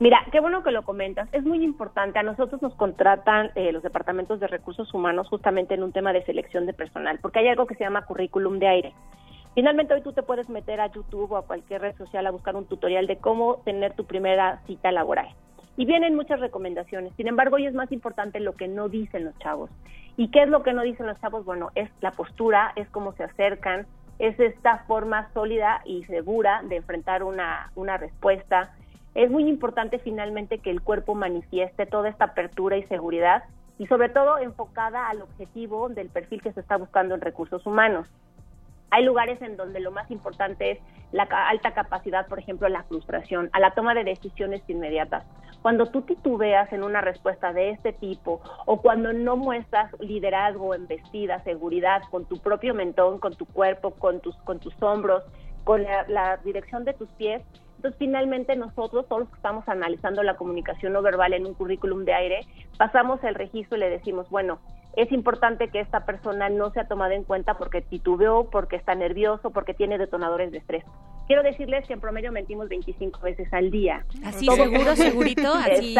Mira, 0.00 0.24
qué 0.30 0.38
bueno 0.40 0.62
que 0.62 0.70
lo 0.70 0.82
comentas. 0.82 1.28
Es 1.32 1.44
muy 1.44 1.64
importante. 1.64 2.18
A 2.18 2.22
nosotros 2.22 2.62
nos 2.62 2.74
contratan 2.74 3.50
eh, 3.56 3.72
los 3.72 3.82
departamentos 3.82 4.38
de 4.38 4.46
recursos 4.46 4.92
humanos 4.94 5.26
justamente 5.28 5.74
en 5.74 5.82
un 5.82 5.92
tema 5.92 6.12
de 6.12 6.24
selección 6.24 6.66
de 6.66 6.72
personal, 6.72 7.18
porque 7.20 7.40
hay 7.40 7.48
algo 7.48 7.66
que 7.66 7.74
se 7.74 7.84
llama 7.84 8.06
currículum 8.06 8.58
de 8.60 8.68
aire. 8.68 8.94
Finalmente 9.54 9.94
hoy 9.94 10.02
tú 10.02 10.12
te 10.12 10.22
puedes 10.22 10.48
meter 10.48 10.80
a 10.80 10.86
YouTube 10.92 11.32
o 11.32 11.36
a 11.36 11.46
cualquier 11.46 11.80
red 11.80 11.96
social 11.96 12.24
a 12.26 12.30
buscar 12.30 12.54
un 12.54 12.66
tutorial 12.66 13.08
de 13.08 13.16
cómo 13.16 13.56
tener 13.64 13.94
tu 13.94 14.04
primera 14.04 14.62
cita 14.68 14.92
laboral. 14.92 15.30
Y 15.78 15.86
vienen 15.86 16.14
muchas 16.14 16.40
recomendaciones. 16.40 17.14
Sin 17.16 17.28
embargo, 17.28 17.56
hoy 17.56 17.66
es 17.66 17.72
más 17.72 17.90
importante 17.92 18.40
lo 18.40 18.52
que 18.52 18.68
no 18.68 18.90
dicen 18.90 19.24
los 19.24 19.38
chavos. 19.38 19.70
¿Y 20.18 20.30
qué 20.30 20.42
es 20.42 20.48
lo 20.50 20.62
que 20.62 20.74
no 20.74 20.82
dicen 20.82 21.06
los 21.06 21.18
chavos? 21.20 21.46
Bueno, 21.46 21.70
es 21.74 21.88
la 22.02 22.10
postura, 22.10 22.72
es 22.76 22.86
cómo 22.90 23.14
se 23.14 23.22
acercan, 23.22 23.86
es 24.18 24.38
esta 24.38 24.78
forma 24.88 25.30
sólida 25.32 25.80
y 25.86 26.04
segura 26.04 26.62
de 26.68 26.76
enfrentar 26.76 27.22
una, 27.22 27.70
una 27.76 27.96
respuesta, 27.96 28.74
es 29.18 29.30
muy 29.30 29.48
importante 29.48 29.98
finalmente 29.98 30.58
que 30.58 30.70
el 30.70 30.80
cuerpo 30.80 31.16
manifieste 31.16 31.86
toda 31.86 32.08
esta 32.08 32.26
apertura 32.26 32.76
y 32.76 32.84
seguridad 32.84 33.42
y 33.76 33.86
sobre 33.86 34.10
todo 34.10 34.38
enfocada 34.38 35.08
al 35.08 35.22
objetivo 35.22 35.88
del 35.88 36.08
perfil 36.08 36.42
que 36.42 36.52
se 36.52 36.60
está 36.60 36.76
buscando 36.76 37.16
en 37.16 37.20
recursos 37.20 37.66
humanos. 37.66 38.06
Hay 38.90 39.04
lugares 39.04 39.40
en 39.42 39.56
donde 39.56 39.80
lo 39.80 39.90
más 39.90 40.10
importante 40.10 40.72
es 40.72 40.78
la 41.12 41.24
alta 41.24 41.72
capacidad, 41.72 42.26
por 42.26 42.38
ejemplo, 42.38 42.68
la 42.68 42.84
frustración, 42.84 43.50
a 43.52 43.60
la 43.60 43.72
toma 43.72 43.94
de 43.94 44.04
decisiones 44.04 44.62
inmediatas. 44.68 45.24
Cuando 45.62 45.86
tú 45.86 46.02
titubeas 46.02 46.72
en 46.72 46.82
una 46.82 47.00
respuesta 47.00 47.52
de 47.52 47.70
este 47.70 47.92
tipo 47.92 48.40
o 48.66 48.80
cuando 48.80 49.12
no 49.12 49.36
muestras 49.36 49.90
liderazgo, 50.00 50.74
embestida, 50.74 51.42
seguridad 51.42 52.02
con 52.10 52.26
tu 52.26 52.38
propio 52.38 52.74
mentón, 52.74 53.18
con 53.18 53.34
tu 53.34 53.46
cuerpo, 53.46 53.90
con 53.92 54.20
tus, 54.20 54.36
con 54.38 54.60
tus 54.60 54.80
hombros, 54.82 55.24
con 55.64 55.82
la 55.82 56.38
dirección 56.38 56.84
de 56.84 56.94
tus 56.94 57.08
pies, 57.10 57.42
entonces, 57.78 57.98
finalmente 58.00 58.56
nosotros, 58.56 59.06
todos 59.06 59.20
los 59.20 59.28
que 59.28 59.36
estamos 59.36 59.68
analizando 59.68 60.24
la 60.24 60.36
comunicación 60.36 60.92
no 60.92 61.00
verbal 61.00 61.32
en 61.32 61.46
un 61.46 61.54
currículum 61.54 62.04
de 62.04 62.12
aire, 62.12 62.40
pasamos 62.76 63.22
el 63.22 63.36
registro 63.36 63.76
y 63.76 63.80
le 63.80 63.88
decimos, 63.88 64.28
bueno, 64.30 64.58
es 64.98 65.12
importante 65.12 65.68
que 65.68 65.78
esta 65.78 66.04
persona 66.04 66.48
no 66.48 66.72
sea 66.72 66.88
tomada 66.88 67.14
en 67.14 67.22
cuenta 67.22 67.54
porque 67.54 67.82
titubeó, 67.82 68.50
porque 68.50 68.74
está 68.74 68.96
nervioso, 68.96 69.50
porque 69.50 69.72
tiene 69.72 69.96
detonadores 69.96 70.50
de 70.50 70.58
estrés. 70.58 70.84
Quiero 71.28 71.44
decirles 71.44 71.86
que 71.86 71.92
en 71.92 72.00
promedio 72.00 72.32
mentimos 72.32 72.68
25 72.68 73.20
veces 73.20 73.52
al 73.52 73.70
día. 73.70 74.04
Así, 74.24 74.46
seguro, 74.46 74.96
segurito, 74.96 75.52
así, 75.54 75.94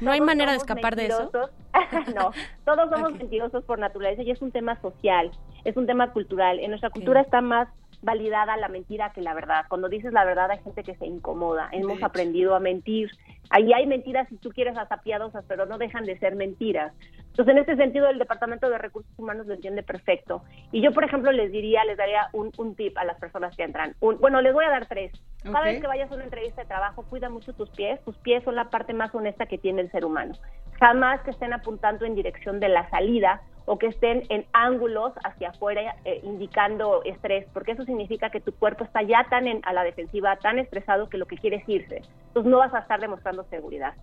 no 0.00 0.10
hay 0.10 0.22
manera 0.22 0.52
de 0.52 0.56
escapar 0.56 0.96
de 0.96 1.08
eso. 1.08 1.30
no, 2.16 2.32
todos 2.64 2.88
somos 2.88 3.12
mentirosos 3.12 3.62
por 3.64 3.78
naturaleza 3.78 4.22
y 4.22 4.30
es 4.30 4.40
un 4.40 4.52
tema 4.52 4.80
social, 4.80 5.30
es 5.64 5.76
un 5.76 5.86
tema 5.86 6.10
cultural. 6.12 6.60
En 6.60 6.70
nuestra 6.70 6.88
cultura 6.88 7.20
está 7.20 7.42
más 7.42 7.68
validada 8.02 8.56
la 8.56 8.68
mentira 8.68 9.12
que 9.12 9.20
la 9.20 9.34
verdad. 9.34 9.64
Cuando 9.68 9.88
dices 9.88 10.12
la 10.12 10.24
verdad 10.24 10.50
hay 10.50 10.58
gente 10.58 10.82
que 10.82 10.96
se 10.96 11.06
incomoda. 11.06 11.68
Hemos 11.72 12.02
aprendido 12.02 12.54
a 12.54 12.60
mentir. 12.60 13.10
Ahí 13.50 13.72
hay 13.72 13.86
mentiras 13.86 14.28
si 14.28 14.36
tú 14.36 14.50
quieres 14.50 14.76
hasta 14.78 15.02
piadosas, 15.02 15.44
pero 15.48 15.66
no 15.66 15.76
dejan 15.78 16.04
de 16.04 16.18
ser 16.18 16.36
mentiras. 16.36 16.92
Entonces, 17.30 17.56
en 17.56 17.62
ese 17.62 17.76
sentido, 17.76 18.08
el 18.08 18.18
Departamento 18.18 18.68
de 18.68 18.78
Recursos 18.78 19.10
Humanos 19.16 19.46
lo 19.46 19.54
entiende 19.54 19.82
perfecto. 19.82 20.42
Y 20.72 20.82
yo, 20.82 20.92
por 20.92 21.04
ejemplo, 21.04 21.32
les 21.32 21.50
diría, 21.52 21.84
les 21.84 21.96
daría 21.96 22.28
un, 22.32 22.52
un 22.58 22.74
tip 22.74 22.98
a 22.98 23.04
las 23.04 23.18
personas 23.18 23.56
que 23.56 23.62
entran. 23.62 23.94
bueno, 24.00 24.40
les 24.40 24.52
voy 24.52 24.64
a 24.64 24.70
dar 24.70 24.86
tres. 24.86 25.12
Cada 25.42 25.62
vez 25.62 25.80
que 25.80 25.86
vayas 25.86 26.10
a 26.10 26.14
una 26.14 26.24
entrevista 26.24 26.62
de 26.62 26.68
trabajo, 26.68 27.04
cuida 27.08 27.30
mucho 27.30 27.52
tus 27.54 27.70
pies. 27.70 28.00
Tus 28.04 28.16
pies 28.18 28.44
son 28.44 28.56
la 28.56 28.68
parte 28.68 28.92
más 28.92 29.14
honesta 29.14 29.46
que 29.46 29.58
tiene 29.58 29.80
el 29.82 29.90
ser 29.90 30.04
humano. 30.04 30.34
Jamás 30.78 31.22
que 31.22 31.30
estén 31.30 31.52
apuntando 31.52 32.04
en 32.04 32.14
dirección 32.14 32.60
de 32.60 32.68
la 32.68 32.88
salida 32.90 33.40
o 33.64 33.78
que 33.78 33.88
estén 33.88 34.24
en 34.28 34.46
ángulos 34.52 35.12
hacia 35.24 35.50
afuera 35.50 35.94
eh, 36.04 36.20
indicando 36.22 37.02
estrés, 37.04 37.46
porque 37.52 37.72
eso 37.72 37.84
significa 37.84 38.30
que 38.30 38.40
tu 38.40 38.52
cuerpo 38.52 38.84
está 38.84 39.02
ya 39.02 39.26
tan 39.30 39.46
a 39.62 39.72
la 39.72 39.84
defensiva, 39.84 40.36
tan 40.36 40.58
estresado 40.58 41.08
que 41.08 41.18
lo 41.18 41.26
que 41.26 41.36
quiere 41.36 41.56
es 41.56 41.68
irse. 41.68 42.02
Entonces 42.28 42.50
no 42.50 42.58
vas 42.58 42.74
a 42.74 42.80
estar 42.80 43.00
demostrando 43.00 43.44
seguridad. 43.44 43.94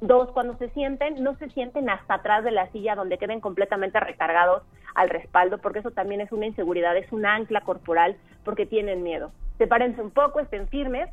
Dos, 0.00 0.30
cuando 0.32 0.56
se 0.58 0.68
sienten, 0.70 1.22
no 1.22 1.36
se 1.36 1.48
sienten 1.50 1.88
hasta 1.88 2.14
atrás 2.14 2.44
de 2.44 2.50
la 2.50 2.70
silla 2.70 2.94
donde 2.94 3.16
queden 3.16 3.40
completamente 3.40 3.98
recargados 3.98 4.62
al 4.94 5.08
respaldo, 5.08 5.58
porque 5.58 5.78
eso 5.78 5.90
también 5.90 6.20
es 6.20 6.32
una 6.32 6.46
inseguridad, 6.46 6.96
es 6.96 7.10
un 7.12 7.24
ancla 7.24 7.62
corporal, 7.62 8.16
porque 8.44 8.66
tienen 8.66 9.02
miedo. 9.02 9.32
Sepárense 9.58 10.02
un 10.02 10.10
poco, 10.10 10.40
estén 10.40 10.68
firmes 10.68 11.08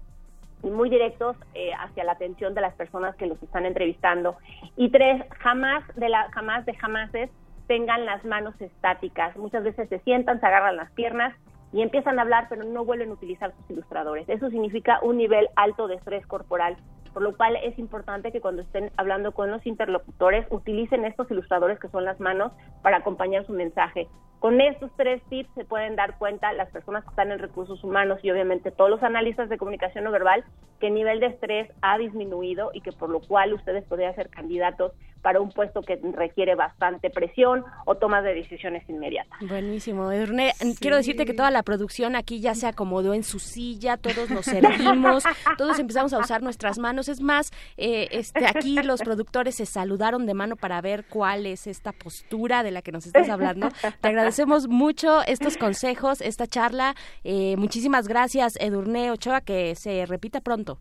y 0.64 0.70
muy 0.70 0.90
directos 0.90 1.38
eh, 1.54 1.72
hacia 1.80 2.04
la 2.04 2.14
atención 2.14 2.54
de 2.54 2.62
las 2.62 2.74
personas 2.76 3.16
que 3.16 3.26
los 3.26 3.42
están 3.42 3.66
entrevistando. 3.66 4.36
Y 4.76 4.90
tres, 4.90 5.24
jamás 5.40 5.84
de 5.96 6.10
la, 6.10 6.30
jamás 6.32 6.66
de 6.66 6.74
jamases 6.74 7.30
tengan 7.68 8.06
las 8.06 8.24
manos 8.26 8.60
estáticas. 8.60 9.36
Muchas 9.38 9.64
veces 9.64 9.90
se 9.90 10.00
sientan, 10.00 10.40
se 10.40 10.46
agarran 10.46 10.76
las 10.76 10.92
piernas 10.92 11.36
y 11.72 11.82
empiezan 11.82 12.20
a 12.20 12.22
hablar, 12.22 12.48
pero 12.50 12.64
no 12.64 12.86
vuelven 12.86 13.10
a 13.10 13.14
utilizar 13.14 13.54
sus 13.56 13.72
ilustradores. 13.72 14.30
Eso 14.30 14.50
significa 14.50 15.00
un 15.02 15.18
nivel 15.18 15.50
alto 15.56 15.88
de 15.88 15.96
estrés 15.96 16.26
corporal, 16.28 16.78
por 17.14 17.24
lo 17.24 17.36
cual 17.36 17.56
es 17.64 17.78
importante 17.80 18.32
que 18.32 18.42
cuando 18.42 18.62
estén 18.62 18.92
hablando 18.98 19.32
con 19.32 19.50
los 19.50 19.66
interlocutores 19.66 20.46
utilicen 20.50 21.06
estos 21.06 21.30
ilustradores 21.32 21.80
que 21.80 21.90
son 21.90 22.06
las 22.06 22.20
manos 22.20 22.52
para 22.82 22.98
acompañar 22.98 23.46
su 23.46 23.54
mensaje. 23.54 24.08
Con 24.40 24.60
estos 24.60 24.92
tres 24.98 25.22
tips 25.30 25.50
se 25.56 25.64
pueden 25.64 25.96
dar 25.96 26.18
cuenta 26.18 26.52
las 26.52 26.70
personas 26.70 27.04
que 27.06 27.12
están 27.12 27.32
en 27.32 27.40
recursos 27.40 27.82
humanos 27.84 28.20
y 28.24 28.30
obviamente 28.30 28.72
todos 28.72 28.90
los 28.90 29.02
analistas 29.02 29.48
de 29.48 29.58
comunicación 29.58 30.04
no 30.04 30.12
verbal 30.12 30.44
que 30.82 30.88
el 30.88 30.96
nivel 30.96 31.22
de 31.22 31.28
estrés 31.28 31.72
ha 31.82 31.98
disminuido 31.98 32.72
y 32.74 32.82
que 32.82 32.92
por 32.92 33.10
lo 33.10 33.22
cual 33.22 33.54
ustedes 33.54 33.86
podrían 33.86 34.16
ser 34.16 34.30
candidatos 34.30 34.92
para 35.24 35.40
un 35.40 35.50
puesto 35.50 35.82
que 35.82 36.00
requiere 36.16 36.54
bastante 36.54 37.10
presión 37.10 37.64
o 37.86 37.96
toma 37.96 38.22
de 38.22 38.36
decisiones 38.36 38.88
inmediatas. 38.90 39.40
Buenísimo, 39.48 40.12
Edurne. 40.12 40.54
Quiero 40.80 40.98
decirte 40.98 41.26
que 41.26 41.34
toda 41.34 41.50
la 41.50 41.64
producción 41.64 42.16
aquí 42.16 42.42
ya 42.42 42.54
se 42.54 42.68
acomodó 42.68 43.14
en 43.14 43.24
su 43.24 43.40
silla, 43.40 43.98
todos 43.98 44.30
nos 44.30 44.46
servimos, 44.46 45.24
todos 45.58 45.80
empezamos 45.80 46.14
a 46.14 46.20
usar 46.20 46.44
nuestras 46.44 46.78
manos. 46.78 47.08
Es 47.08 47.22
más, 47.22 47.52
eh, 47.78 48.10
este, 48.12 48.46
aquí 48.46 48.76
los 48.84 49.02
productores 49.02 49.56
se 49.56 49.66
saludaron 49.66 50.26
de 50.26 50.34
mano 50.34 50.58
para 50.58 50.82
ver 50.82 51.06
cuál 51.06 51.46
es 51.46 51.68
esta 51.68 51.94
postura 51.94 52.62
de 52.62 52.72
la 52.72 52.82
que 52.82 52.92
nos 52.92 53.06
estás 53.06 53.30
hablando. 53.30 53.70
Te 54.02 54.08
agradecemos 54.10 54.68
mucho 54.68 55.24
estos 55.26 55.56
consejos, 55.56 56.20
esta 56.20 56.48
charla. 56.48 56.96
Eh, 57.24 57.56
muchísimas 57.58 58.10
gracias, 58.10 58.58
Edurne 58.60 59.10
Ochoa, 59.10 59.40
que 59.40 59.76
se 59.76 60.06
repita 60.06 60.42
pronto. 60.42 60.78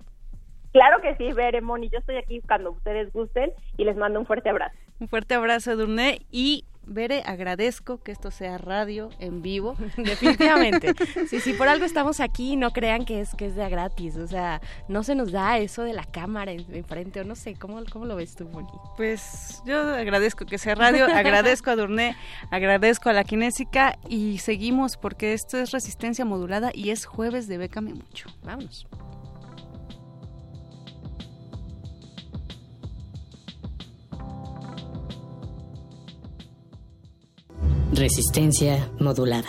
Claro 0.73 1.01
que 1.03 1.15
sí, 1.17 1.33
Veremón, 1.33 1.85
y 1.85 1.91
yo 1.91 1.99
estoy 1.99 2.17
aquí 2.17 2.41
cuando 2.41 2.73
ustedes 2.73 3.13
gusten 3.13 3.53
y 3.77 3.85
les 3.85 3.97
mando 3.97 4.19
un 4.21 4.27
fuerte 4.27 4.49
abrazo. 4.49 4.77
Un 5.01 5.09
fuerte 5.09 5.35
abrazo, 5.35 5.77
Durné, 5.77 6.21
y 6.31 6.65
Bere, 6.85 7.23
agradezco 7.25 8.03
que 8.03 8.11
esto 8.11 8.31
sea 8.31 8.59
radio 8.59 9.11
en 9.21 9.41
vivo. 9.41 9.77
Definitivamente. 9.97 10.95
sí, 11.29 11.41
sí, 11.41 11.53
por 11.53 11.69
algo 11.69 11.85
estamos 11.85 12.21
aquí, 12.21 12.57
no 12.57 12.73
crean 12.73 13.05
que 13.05 13.21
es 13.21 13.35
que 13.35 13.47
es 13.47 13.55
de 13.55 13.69
gratis. 13.69 14.17
O 14.17 14.27
sea, 14.27 14.61
no 14.89 15.03
se 15.05 15.15
nos 15.15 15.31
da 15.31 15.59
eso 15.59 15.85
de 15.85 15.93
la 15.93 16.05
cámara 16.05 16.53
enfrente, 16.53 17.21
o 17.21 17.25
no 17.25 17.37
sé, 17.37 17.55
¿cómo, 17.55 17.81
cómo 17.93 18.05
lo 18.05 18.17
ves 18.17 18.35
tú, 18.35 18.49
Moni? 18.49 18.69
Pues 18.97 19.63
yo 19.65 19.79
agradezco 19.95 20.45
que 20.45 20.59
sea 20.59 20.75
radio, 20.75 21.07
agradezco 21.07 21.71
a 21.71 21.77
Durné, 21.77 22.17
agradezco 22.51 23.11
a 23.11 23.13
la 23.13 23.25
Kinésica 23.25 23.97
y 24.09 24.39
seguimos 24.39 24.97
porque 24.97 25.35
esto 25.35 25.59
es 25.59 25.71
resistencia 25.71 26.25
modulada 26.25 26.71
y 26.75 26.91
es 26.91 27.07
jueves 27.07 27.47
de 27.47 27.59
Bécame 27.59 27.95
Mucho. 27.95 28.29
Vámonos. 28.43 28.87
Resistencia 37.95 38.91
modulada. 38.99 39.49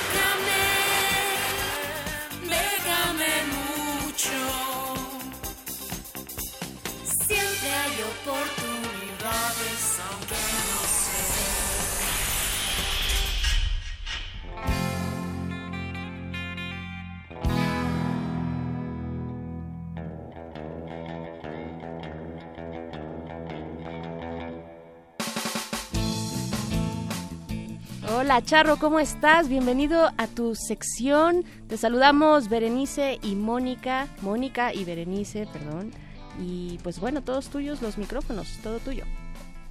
Hola 28.31 28.43
Charro, 28.43 28.77
¿cómo 28.77 29.01
estás? 29.01 29.49
Bienvenido 29.49 30.09
a 30.17 30.25
tu 30.25 30.55
sección. 30.55 31.43
Te 31.67 31.75
saludamos 31.75 32.47
Berenice 32.47 33.19
y 33.21 33.35
Mónica, 33.35 34.07
Mónica 34.21 34.73
y 34.73 34.85
Berenice, 34.85 35.49
perdón. 35.51 35.91
Y 36.39 36.79
pues 36.81 37.01
bueno, 37.01 37.21
todos 37.23 37.49
tuyos 37.49 37.81
los 37.81 37.97
micrófonos, 37.97 38.57
todo 38.63 38.79
tuyo. 38.79 39.03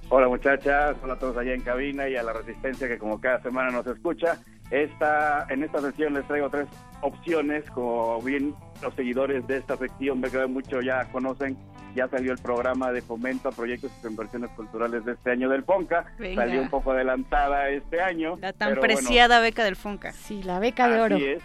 Hola 0.09 0.27
muchachas, 0.27 0.95
hola 1.01 1.13
a 1.13 1.17
todos 1.17 1.37
allá 1.37 1.55
en 1.55 1.61
cabina 1.61 2.07
y 2.07 2.15
a 2.15 2.21
la 2.21 2.33
resistencia 2.33 2.87
que 2.87 2.99
como 2.99 3.19
cada 3.19 3.41
semana 3.41 3.71
nos 3.71 3.87
escucha. 3.87 4.37
Esta, 4.69 5.47
en 5.49 5.63
esta 5.63 5.81
sesión 5.81 6.13
les 6.13 6.27
traigo 6.27 6.51
tres 6.51 6.67
opciones, 7.01 7.67
como 7.71 8.21
bien 8.21 8.53
los 8.83 8.93
seguidores 8.93 9.47
de 9.47 9.57
esta 9.57 9.75
sección, 9.75 10.21
me 10.21 10.29
queda 10.29 10.45
mucho 10.45 10.81
ya 10.81 11.11
conocen, 11.11 11.57
ya 11.95 12.07
salió 12.07 12.31
el 12.31 12.37
programa 12.39 12.91
de 12.91 13.01
fomento 13.01 13.49
a 13.49 13.51
proyectos 13.51 13.91
y 14.03 14.07
inversiones 14.07 14.49
culturales 14.51 15.05
de 15.05 15.13
este 15.13 15.31
año 15.31 15.49
del 15.49 15.63
FONCA, 15.63 16.05
Venga. 16.17 16.43
salió 16.43 16.61
un 16.61 16.69
poco 16.69 16.91
adelantada 16.91 17.69
este 17.69 18.01
año. 18.01 18.37
La 18.41 18.53
tan 18.53 18.69
pero 18.69 18.81
bueno, 18.81 18.95
preciada 18.95 19.39
beca 19.39 19.63
del 19.63 19.75
Fonca. 19.75 20.11
Sí, 20.11 20.43
la 20.43 20.59
beca 20.59 20.87
de 20.87 21.01
oro. 21.01 21.15
Así 21.15 21.25
es. 21.25 21.43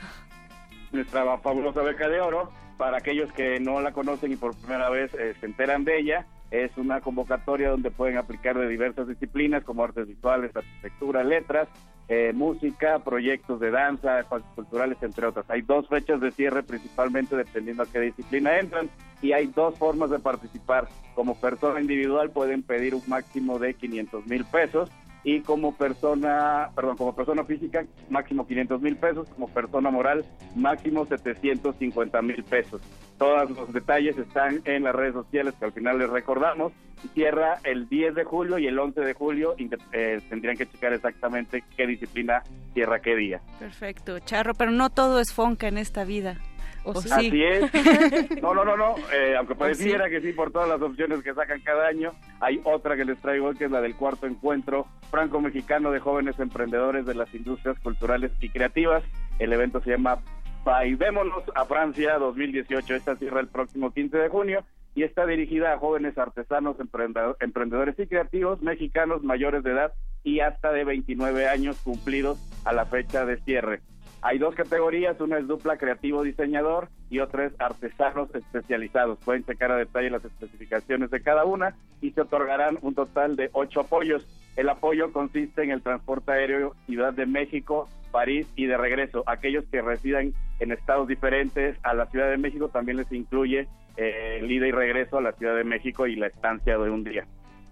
Nuestra 0.92 1.38
fabulosa 1.38 1.82
beca 1.82 2.08
de 2.08 2.20
oro. 2.20 2.50
Para 2.76 2.98
aquellos 2.98 3.32
que 3.32 3.58
no 3.58 3.80
la 3.80 3.92
conocen 3.92 4.32
y 4.32 4.36
por 4.36 4.54
primera 4.54 4.90
vez 4.90 5.12
eh, 5.14 5.34
se 5.40 5.46
enteran 5.46 5.84
de 5.84 5.98
ella, 5.98 6.26
es 6.50 6.76
una 6.76 7.00
convocatoria 7.00 7.70
donde 7.70 7.90
pueden 7.90 8.18
aplicar 8.18 8.58
de 8.58 8.68
diversas 8.68 9.08
disciplinas 9.08 9.64
como 9.64 9.84
artes 9.84 10.06
visuales, 10.06 10.54
arquitectura, 10.54 11.24
letras, 11.24 11.68
eh, 12.08 12.32
música, 12.32 13.00
proyectos 13.00 13.58
de 13.58 13.72
danza, 13.72 14.20
espacios 14.20 14.50
culturales, 14.54 14.96
entre 15.02 15.26
otras. 15.26 15.44
Hay 15.50 15.62
dos 15.62 15.88
fechas 15.88 16.20
de 16.20 16.30
cierre 16.30 16.62
principalmente 16.62 17.36
dependiendo 17.36 17.82
a 17.82 17.86
qué 17.86 17.98
disciplina 17.98 18.58
entran 18.58 18.88
y 19.20 19.32
hay 19.32 19.46
dos 19.48 19.76
formas 19.76 20.10
de 20.10 20.20
participar. 20.20 20.88
Como 21.14 21.34
persona 21.40 21.80
individual 21.80 22.30
pueden 22.30 22.62
pedir 22.62 22.94
un 22.94 23.02
máximo 23.08 23.58
de 23.58 23.74
500 23.74 24.26
mil 24.26 24.44
pesos 24.44 24.90
y 25.26 25.40
como 25.40 25.74
persona, 25.74 26.70
perdón, 26.76 26.96
como 26.96 27.12
persona 27.12 27.44
física 27.44 27.84
máximo 28.08 28.46
500 28.46 28.80
mil 28.80 28.96
pesos, 28.96 29.28
como 29.30 29.48
persona 29.48 29.90
moral 29.90 30.24
máximo 30.54 31.04
750 31.04 32.22
mil 32.22 32.44
pesos. 32.44 32.80
Todos 33.18 33.50
los 33.50 33.72
detalles 33.72 34.16
están 34.16 34.62
en 34.64 34.84
las 34.84 34.94
redes 34.94 35.14
sociales 35.14 35.54
que 35.58 35.64
al 35.64 35.72
final 35.72 35.98
les 35.98 36.08
recordamos. 36.08 36.72
Cierra 37.12 37.58
el 37.64 37.88
10 37.88 38.14
de 38.14 38.22
julio 38.22 38.58
y 38.58 38.68
el 38.68 38.78
11 38.78 39.00
de 39.00 39.14
julio 39.14 39.56
eh, 39.92 40.20
tendrían 40.28 40.56
que 40.56 40.66
checar 40.66 40.92
exactamente 40.92 41.64
qué 41.76 41.88
disciplina 41.88 42.44
cierra 42.72 43.00
qué 43.00 43.16
día. 43.16 43.40
Perfecto, 43.58 44.20
Charro, 44.20 44.54
pero 44.54 44.70
no 44.70 44.90
todo 44.90 45.18
es 45.18 45.32
Fonca 45.32 45.66
en 45.66 45.78
esta 45.78 46.04
vida. 46.04 46.38
¿O 46.86 47.00
sí? 47.02 47.08
Así 47.12 47.42
es. 47.44 47.70
No, 48.42 48.54
no, 48.54 48.64
no, 48.64 48.76
no. 48.76 48.94
Eh, 49.12 49.34
aunque 49.36 49.54
pareciera 49.54 50.08
que 50.08 50.20
sí, 50.20 50.32
por 50.32 50.50
todas 50.52 50.68
las 50.68 50.80
opciones 50.80 51.22
que 51.22 51.34
sacan 51.34 51.60
cada 51.60 51.86
año, 51.88 52.12
hay 52.40 52.60
otra 52.64 52.96
que 52.96 53.04
les 53.04 53.18
traigo 53.20 53.46
hoy, 53.48 53.56
que 53.56 53.64
es 53.64 53.70
la 53.70 53.80
del 53.80 53.94
cuarto 53.96 54.26
encuentro 54.26 54.86
franco-mexicano 55.10 55.90
de 55.90 56.00
jóvenes 56.00 56.38
emprendedores 56.38 57.06
de 57.06 57.14
las 57.14 57.32
industrias 57.34 57.78
culturales 57.80 58.30
y 58.40 58.48
creativas. 58.50 59.02
El 59.38 59.52
evento 59.52 59.80
se 59.82 59.90
llama 59.90 60.18
Vaivémonos 60.64 61.44
a 61.54 61.64
Francia 61.64 62.18
2018. 62.18 62.94
Esta 62.94 63.16
cierra 63.16 63.40
el 63.40 63.48
próximo 63.48 63.92
15 63.92 64.16
de 64.18 64.28
junio 64.28 64.64
y 64.94 65.02
está 65.02 65.26
dirigida 65.26 65.72
a 65.72 65.78
jóvenes 65.78 66.16
artesanos, 66.18 66.76
emprendedor- 66.78 67.36
emprendedores 67.40 67.98
y 67.98 68.06
creativos 68.06 68.62
mexicanos 68.62 69.22
mayores 69.22 69.62
de 69.62 69.72
edad 69.72 69.92
y 70.24 70.40
hasta 70.40 70.72
de 70.72 70.84
29 70.84 71.48
años 71.48 71.80
cumplidos 71.82 72.38
a 72.64 72.72
la 72.72 72.86
fecha 72.86 73.24
de 73.24 73.36
cierre. 73.42 73.80
Hay 74.26 74.38
dos 74.38 74.56
categorías, 74.56 75.20
una 75.20 75.38
es 75.38 75.46
dupla 75.46 75.76
creativo 75.76 76.24
diseñador 76.24 76.88
y 77.10 77.20
otra 77.20 77.44
es 77.44 77.52
artesanos 77.60 78.28
especializados. 78.34 79.20
Pueden 79.24 79.44
checar 79.44 79.70
a 79.70 79.76
detalle 79.76 80.10
las 80.10 80.24
especificaciones 80.24 81.12
de 81.12 81.22
cada 81.22 81.44
una 81.44 81.76
y 82.00 82.10
se 82.10 82.22
otorgarán 82.22 82.76
un 82.82 82.96
total 82.96 83.36
de 83.36 83.50
ocho 83.52 83.82
apoyos. 83.82 84.26
El 84.56 84.68
apoyo 84.68 85.12
consiste 85.12 85.62
en 85.62 85.70
el 85.70 85.80
transporte 85.80 86.32
aéreo 86.32 86.74
Ciudad 86.86 87.12
de 87.12 87.24
México, 87.24 87.88
París 88.10 88.48
y 88.56 88.66
de 88.66 88.76
regreso. 88.76 89.22
Aquellos 89.26 89.64
que 89.66 89.80
residan 89.80 90.32
en 90.58 90.72
estados 90.72 91.06
diferentes 91.06 91.78
a 91.84 91.94
la 91.94 92.06
Ciudad 92.06 92.28
de 92.28 92.36
México 92.36 92.68
también 92.68 92.96
les 92.96 93.12
incluye 93.12 93.68
eh, 93.96 94.38
el 94.40 94.50
ida 94.50 94.66
y 94.66 94.72
regreso 94.72 95.18
a 95.18 95.22
la 95.22 95.34
Ciudad 95.34 95.54
de 95.54 95.62
México 95.62 96.04
y 96.08 96.16
la 96.16 96.26
estancia 96.26 96.76
de 96.76 96.90
un 96.90 97.04
día. 97.04 97.28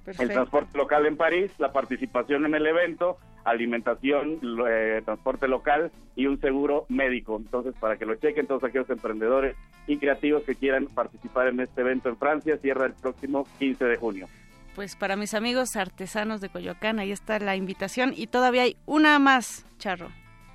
El 0.06 0.28
transporte 0.28 0.76
local 0.76 1.06
en 1.06 1.16
París, 1.16 1.50
la 1.58 1.72
participación 1.72 2.44
en 2.44 2.54
el 2.54 2.66
evento, 2.66 3.18
alimentación, 3.44 4.40
eh, 4.68 5.02
transporte 5.04 5.48
local 5.48 5.90
y 6.14 6.26
un 6.26 6.40
seguro 6.40 6.86
médico. 6.88 7.36
Entonces, 7.36 7.74
para 7.78 7.96
que 7.96 8.04
lo 8.04 8.14
chequen 8.16 8.46
todos 8.46 8.64
aquellos 8.64 8.88
emprendedores 8.90 9.56
y 9.86 9.96
creativos 9.98 10.42
que 10.44 10.54
quieran 10.54 10.86
participar 10.86 11.48
en 11.48 11.60
este 11.60 11.80
evento 11.80 12.08
en 12.08 12.16
Francia, 12.16 12.58
cierra 12.58 12.86
el 12.86 12.92
próximo 12.94 13.46
15 13.58 13.84
de 13.84 13.96
junio. 13.96 14.28
Pues 14.74 14.96
para 14.96 15.16
mis 15.16 15.34
amigos 15.34 15.76
artesanos 15.76 16.40
de 16.40 16.48
Coyoacán, 16.48 16.98
ahí 16.98 17.12
está 17.12 17.38
la 17.38 17.56
invitación 17.56 18.12
y 18.16 18.26
todavía 18.26 18.62
hay 18.62 18.76
una 18.86 19.18
más, 19.18 19.66
Charro. 19.78 20.08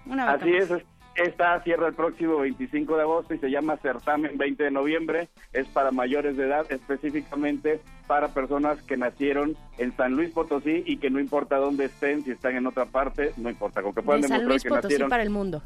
Una 0.06 0.32
Así 0.32 0.52
más. 0.52 0.72
es, 0.72 0.84
esta 1.16 1.62
cierra 1.64 1.88
el 1.88 1.94
próximo 1.94 2.38
25 2.38 2.96
de 2.96 3.02
agosto 3.02 3.34
y 3.34 3.40
se 3.40 3.50
llama 3.50 3.78
Certamen 3.78 4.38
20 4.38 4.64
de 4.64 4.72
noviembre. 4.72 5.30
Es 5.54 5.68
para 5.68 5.92
mayores 5.92 6.38
de 6.38 6.48
edad, 6.48 6.66
específicamente 6.70 7.82
para 8.10 8.30
personas 8.30 8.82
que 8.82 8.98
nacieron 8.98 9.56
en 9.78 9.96
San 9.96 10.14
Luis 10.14 10.32
Potosí 10.32 10.82
y 10.84 10.98
que 10.98 11.12
no 11.12 11.20
importa 11.20 11.58
dónde 11.58 11.86
estén, 11.86 12.24
si 12.24 12.32
están 12.32 12.56
en 12.56 12.66
otra 12.66 12.86
parte, 12.86 13.34
no 13.38 13.52
importa, 13.52 13.84
con 13.84 13.94
que 13.94 14.02
puedan 14.02 14.22
De 14.24 14.28
San 14.28 14.40
demostrar 14.40 14.52
Luis 14.52 14.64
que 14.64 14.70
Potosí 14.70 14.86
nacieron 14.86 15.10
para 15.10 15.22
el 15.22 15.30
mundo. 15.30 15.62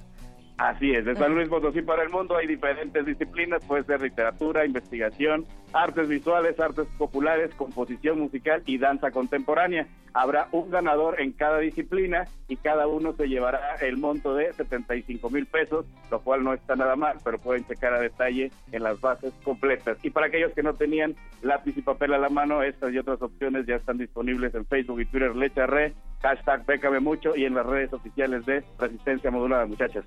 Así 0.57 0.91
es, 0.91 1.03
de 1.03 1.15
San 1.15 1.33
Luis 1.33 1.49
Potosí 1.49 1.81
para 1.81 2.03
el 2.03 2.09
mundo 2.09 2.37
hay 2.37 2.45
diferentes 2.45 3.05
disciplinas, 3.05 3.65
puede 3.65 3.83
ser 3.85 4.01
literatura, 4.01 4.65
investigación, 4.65 5.45
artes 5.73 6.07
visuales, 6.07 6.59
artes 6.59 6.87
populares, 6.97 7.53
composición 7.55 8.19
musical 8.19 8.61
y 8.67 8.77
danza 8.77 9.09
contemporánea. 9.09 9.87
Habrá 10.13 10.47
un 10.51 10.69
ganador 10.69 11.19
en 11.19 11.31
cada 11.31 11.57
disciplina 11.57 12.27
y 12.47 12.57
cada 12.57 12.85
uno 12.85 13.13
se 13.13 13.27
llevará 13.27 13.77
el 13.81 13.97
monto 13.97 14.35
de 14.35 14.53
75 14.53 15.27
mil 15.31 15.47
pesos, 15.47 15.87
lo 16.11 16.21
cual 16.21 16.43
no 16.43 16.53
está 16.53 16.75
nada 16.75 16.95
mal, 16.95 17.17
pero 17.23 17.39
pueden 17.39 17.65
checar 17.65 17.95
a 17.95 17.99
detalle 17.99 18.51
en 18.71 18.83
las 18.83 19.01
bases 19.01 19.33
completas. 19.43 19.97
Y 20.03 20.11
para 20.11 20.27
aquellos 20.27 20.53
que 20.53 20.61
no 20.61 20.75
tenían 20.75 21.15
lápiz 21.41 21.75
y 21.75 21.81
papel 21.81 22.13
a 22.13 22.19
la 22.19 22.29
mano, 22.29 22.61
estas 22.61 22.93
y 22.93 22.99
otras 22.99 23.19
opciones 23.23 23.65
ya 23.65 23.77
están 23.77 23.97
disponibles 23.97 24.53
en 24.53 24.67
Facebook 24.67 25.01
y 25.01 25.05
Twitter 25.05 25.35
Lecha 25.35 25.65
Re, 25.65 25.95
hashtag 26.23 26.65
Pécame 26.65 26.99
Mucho 26.99 27.35
y 27.35 27.45
en 27.45 27.53
las 27.53 27.65
redes 27.65 27.93
oficiales 27.93 28.45
de 28.45 28.63
Resistencia 28.79 29.29
Modulada, 29.29 29.65
muchachas. 29.65 30.05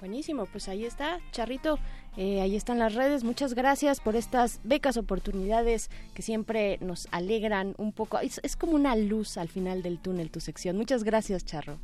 Buenísimo, 0.00 0.46
pues 0.46 0.68
ahí 0.68 0.84
está, 0.84 1.20
Charrito, 1.30 1.78
eh, 2.16 2.40
ahí 2.40 2.56
están 2.56 2.80
las 2.80 2.96
redes. 2.96 3.22
Muchas 3.22 3.54
gracias 3.54 4.00
por 4.00 4.16
estas 4.16 4.60
becas, 4.64 4.96
oportunidades 4.96 5.90
que 6.12 6.22
siempre 6.22 6.78
nos 6.80 7.06
alegran 7.12 7.74
un 7.78 7.92
poco. 7.92 8.18
Es, 8.18 8.40
es 8.42 8.56
como 8.56 8.72
una 8.72 8.96
luz 8.96 9.38
al 9.38 9.48
final 9.48 9.82
del 9.82 10.00
túnel, 10.00 10.30
tu 10.32 10.40
sección. 10.40 10.76
Muchas 10.76 11.04
gracias, 11.04 11.44
Charro. 11.44 11.78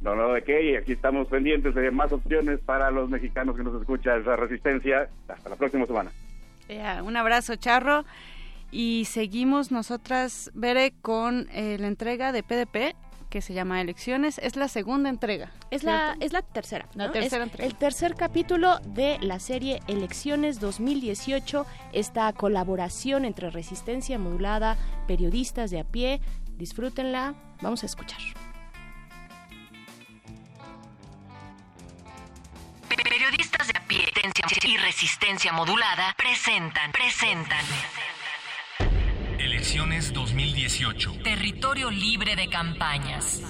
No, 0.00 0.16
no, 0.16 0.32
de 0.32 0.42
qué, 0.42 0.72
y 0.72 0.76
aquí 0.76 0.92
estamos 0.92 1.28
pendientes 1.28 1.74
de 1.74 1.90
más 1.90 2.10
opciones 2.10 2.58
para 2.60 2.90
los 2.90 3.08
mexicanos 3.08 3.54
que 3.54 3.62
nos 3.62 3.78
escuchan. 3.80 4.22
Esa 4.22 4.34
resistencia. 4.34 5.08
Hasta 5.28 5.50
la 5.50 5.56
próxima 5.56 5.86
semana. 5.86 6.10
Ya, 6.68 7.02
un 7.02 7.16
abrazo, 7.16 7.56
Charro. 7.56 8.04
Y 8.72 9.06
seguimos 9.06 9.70
nosotras, 9.70 10.50
Bere, 10.54 10.92
con 11.02 11.48
eh, 11.52 11.76
la 11.78 11.88
entrega 11.88 12.32
de 12.32 12.42
PDP 12.42 12.94
que 13.30 13.40
se 13.40 13.54
llama 13.54 13.80
Elecciones. 13.80 14.38
Es 14.38 14.56
la 14.56 14.68
segunda 14.68 15.08
entrega. 15.08 15.50
Es 15.70 15.84
la, 15.84 16.16
es 16.20 16.32
la 16.32 16.42
tercera. 16.42 16.86
La 16.94 17.06
¿no? 17.06 17.12
tercera 17.12 17.44
Es 17.44 17.50
entrega. 17.50 17.70
El 17.70 17.76
tercer 17.76 18.14
capítulo 18.16 18.80
de 18.80 19.18
la 19.20 19.38
serie 19.38 19.80
Elecciones 19.86 20.60
2018, 20.60 21.64
esta 21.92 22.32
colaboración 22.32 23.24
entre 23.24 23.50
Resistencia 23.50 24.18
Modulada, 24.18 24.76
periodistas 25.06 25.70
de 25.70 25.80
a 25.80 25.84
pie. 25.84 26.20
Disfrútenla, 26.58 27.34
vamos 27.62 27.82
a 27.84 27.86
escuchar. 27.86 28.20
Periodistas 32.88 33.68
de 33.68 33.78
a 33.78 33.86
pie 33.86 34.04
y 34.64 34.76
resistencia 34.76 35.52
modulada 35.52 36.14
presentan, 36.16 36.92
presentan. 36.92 37.64
Elecciones 39.60 40.14
2018. 40.14 41.12
Territorio 41.22 41.90
libre 41.90 42.34
de 42.34 42.48
campañas. 42.48 43.42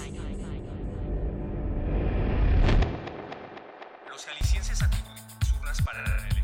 Los 4.09 4.25
jaliscienses 4.25 4.83
acudirán 4.83 5.23
a 5.23 5.37
las 5.37 5.79
urnas 5.79 5.83
para 5.83 6.03
elegir. 6.03 6.43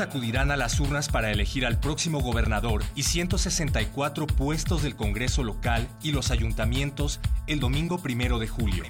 Acudirán 0.00 0.50
a 0.52 0.56
las 0.56 0.78
urnas 0.78 1.08
para 1.08 1.30
elegir 1.32 1.66
al 1.66 1.80
próximo 1.80 2.20
gobernador 2.20 2.84
y 2.94 3.02
164 3.02 4.28
puestos 4.28 4.84
del 4.84 4.94
Congreso 4.94 5.42
local 5.42 5.88
y 6.04 6.12
los 6.12 6.30
ayuntamientos 6.30 7.18
el 7.48 7.58
domingo 7.58 7.98
primero 7.98 8.38
de 8.38 8.46
julio. 8.46 8.84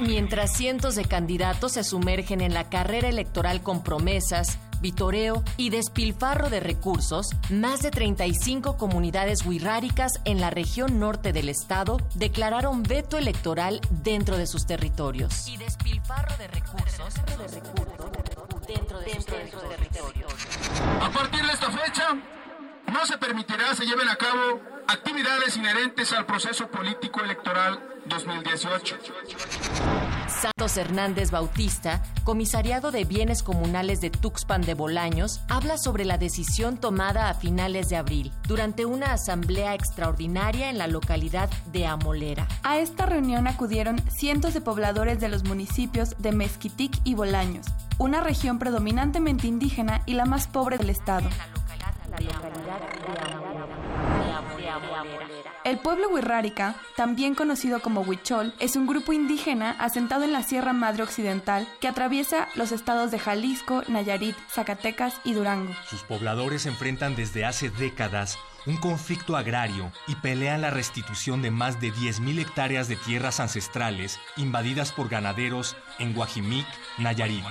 Mientras 0.00 0.54
cientos 0.56 0.94
de 0.94 1.04
candidatos 1.04 1.72
se 1.72 1.84
sumergen 1.84 2.40
en 2.40 2.54
la 2.54 2.70
carrera 2.70 3.08
electoral 3.08 3.62
con 3.62 3.82
promesas, 3.82 4.58
vitoreo 4.80 5.42
y 5.56 5.70
despilfarro 5.70 6.50
de 6.50 6.60
recursos, 6.60 7.28
más 7.50 7.80
de 7.80 7.90
35 7.90 8.76
comunidades 8.76 9.44
wixárikas 9.44 10.12
en 10.24 10.40
la 10.40 10.50
región 10.50 10.98
norte 10.98 11.32
del 11.32 11.48
estado 11.48 11.98
declararon 12.14 12.82
veto 12.82 13.16
electoral 13.16 13.80
dentro 13.90 14.36
de 14.36 14.46
sus 14.46 14.66
territorios. 14.66 15.48
Y 15.48 15.56
despilfarro 15.56 16.36
de 16.36 16.48
recursos 16.48 17.14
dentro 18.66 19.00
de 19.00 19.14
sus 19.14 19.26
territorios. 19.26 20.32
A 21.00 21.10
partir 21.10 21.42
de 21.44 21.52
esta 21.52 21.70
fecha, 21.70 22.08
no 22.92 23.06
se 23.06 23.18
permitirá 23.18 23.74
se 23.74 23.84
lleven 23.84 24.08
a 24.08 24.16
cabo 24.16 24.60
actividades 24.88 25.56
inherentes 25.56 26.12
al 26.12 26.26
proceso 26.26 26.68
político 26.68 27.20
electoral 27.20 27.80
2018. 28.06 28.96
Santos 30.40 30.76
Hernández 30.76 31.30
Bautista, 31.30 32.02
comisariado 32.24 32.90
de 32.90 33.04
bienes 33.04 33.42
comunales 33.42 34.02
de 34.02 34.10
Tuxpan 34.10 34.60
de 34.60 34.74
Bolaños, 34.74 35.40
habla 35.48 35.78
sobre 35.78 36.04
la 36.04 36.18
decisión 36.18 36.76
tomada 36.76 37.30
a 37.30 37.34
finales 37.34 37.88
de 37.88 37.96
abril 37.96 38.32
durante 38.46 38.84
una 38.84 39.12
asamblea 39.12 39.74
extraordinaria 39.74 40.68
en 40.68 40.76
la 40.76 40.88
localidad 40.88 41.48
de 41.72 41.86
Amolera. 41.86 42.46
A 42.62 42.78
esta 42.78 43.06
reunión 43.06 43.46
acudieron 43.46 43.98
cientos 44.10 44.52
de 44.52 44.60
pobladores 44.60 45.20
de 45.20 45.28
los 45.28 45.44
municipios 45.44 46.14
de 46.18 46.32
Mezquitic 46.32 47.00
y 47.04 47.14
Bolaños, 47.14 47.66
una 47.98 48.20
región 48.20 48.58
predominantemente 48.58 49.46
indígena 49.46 50.02
y 50.04 50.14
la 50.14 50.26
más 50.26 50.48
pobre 50.48 50.76
del 50.76 50.90
estado. 50.90 51.28
El 55.66 55.78
pueblo 55.78 56.08
Huirrárica, 56.08 56.76
también 56.94 57.34
conocido 57.34 57.80
como 57.80 58.02
Huichol, 58.02 58.54
es 58.60 58.76
un 58.76 58.86
grupo 58.86 59.12
indígena 59.12 59.72
asentado 59.80 60.22
en 60.22 60.32
la 60.32 60.44
Sierra 60.44 60.72
Madre 60.72 61.02
Occidental 61.02 61.66
que 61.80 61.88
atraviesa 61.88 62.46
los 62.54 62.70
estados 62.70 63.10
de 63.10 63.18
Jalisco, 63.18 63.82
Nayarit, 63.88 64.36
Zacatecas 64.48 65.14
y 65.24 65.32
Durango. 65.32 65.74
Sus 65.90 66.04
pobladores 66.04 66.66
enfrentan 66.66 67.16
desde 67.16 67.44
hace 67.44 67.68
décadas 67.68 68.38
un 68.64 68.76
conflicto 68.76 69.36
agrario 69.36 69.90
y 70.06 70.14
pelean 70.14 70.62
la 70.62 70.70
restitución 70.70 71.42
de 71.42 71.50
más 71.50 71.80
de 71.80 71.92
10.000 71.92 72.38
hectáreas 72.38 72.86
de 72.86 72.94
tierras 72.94 73.40
ancestrales 73.40 74.20
invadidas 74.36 74.92
por 74.92 75.08
ganaderos 75.08 75.76
en 75.98 76.14
Guajimic, 76.14 76.66
Nayarit. 76.98 77.42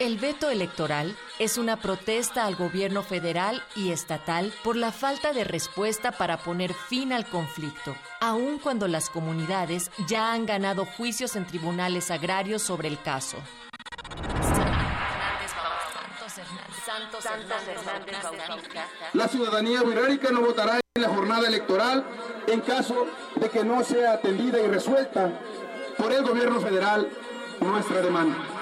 El 0.00 0.18
veto 0.18 0.50
electoral 0.50 1.16
es 1.38 1.56
una 1.56 1.76
protesta 1.76 2.46
al 2.46 2.56
gobierno 2.56 3.04
federal 3.04 3.62
y 3.76 3.92
estatal 3.92 4.52
por 4.64 4.74
la 4.74 4.90
falta 4.90 5.32
de 5.32 5.44
respuesta 5.44 6.10
para 6.10 6.38
poner 6.38 6.74
fin 6.74 7.12
al 7.12 7.26
conflicto, 7.26 7.94
aun 8.20 8.58
cuando 8.58 8.88
las 8.88 9.08
comunidades 9.08 9.92
ya 10.08 10.32
han 10.32 10.46
ganado 10.46 10.84
juicios 10.84 11.36
en 11.36 11.46
tribunales 11.46 12.10
agrarios 12.10 12.62
sobre 12.62 12.88
el 12.88 13.00
caso. 13.00 13.36
La 19.12 19.28
ciudadanía 19.28 19.82
wixárika 19.82 20.30
no 20.32 20.40
votará 20.40 20.80
en 20.96 21.02
la 21.02 21.08
jornada 21.08 21.46
electoral 21.46 22.04
en 22.48 22.60
caso 22.62 23.06
de 23.36 23.48
que 23.48 23.62
no 23.62 23.84
sea 23.84 24.14
atendida 24.14 24.60
y 24.60 24.66
resuelta 24.66 25.30
por 25.96 26.12
el 26.12 26.24
gobierno 26.24 26.60
federal 26.60 27.08
nuestra 27.60 28.00
demanda. 28.00 28.53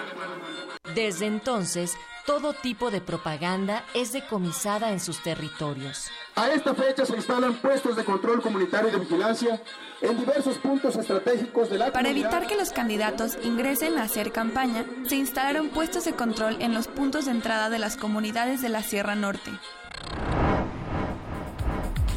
Desde 0.95 1.27
entonces, 1.27 1.97
todo 2.27 2.55
tipo 2.55 2.91
de 2.91 3.01
propaganda 3.01 3.85
es 3.95 4.13
decomisada 4.13 4.91
en 4.91 4.99
sus 4.99 5.23
territorios. 5.23 6.11
A 6.35 6.51
esta 6.51 6.75
fecha 6.75 7.07
se 7.07 7.15
instalan 7.15 7.55
puestos 7.55 7.95
de 7.97 8.05
control 8.05 8.43
comunitario 8.43 8.89
y 8.89 8.93
de 8.93 8.99
vigilancia 8.99 9.63
en 10.01 10.19
diversos 10.19 10.59
puntos 10.59 10.97
estratégicos 10.97 11.71
de 11.71 11.79
la 11.79 11.93
Para 11.93 12.09
comunidad. 12.09 12.31
evitar 12.33 12.47
que 12.49 12.57
los 12.57 12.73
candidatos 12.73 13.39
ingresen 13.45 13.97
a 13.97 14.03
hacer 14.03 14.33
campaña, 14.33 14.85
se 15.07 15.15
instalaron 15.15 15.69
puestos 15.69 16.05
de 16.05 16.15
control 16.15 16.61
en 16.61 16.75
los 16.75 16.89
puntos 16.89 17.27
de 17.27 17.31
entrada 17.31 17.71
de 17.71 17.79
las 17.79 17.97
comunidades 17.97 18.61
de 18.61 18.69
la 18.69 18.83
Sierra 18.83 19.15
Norte. 19.15 19.53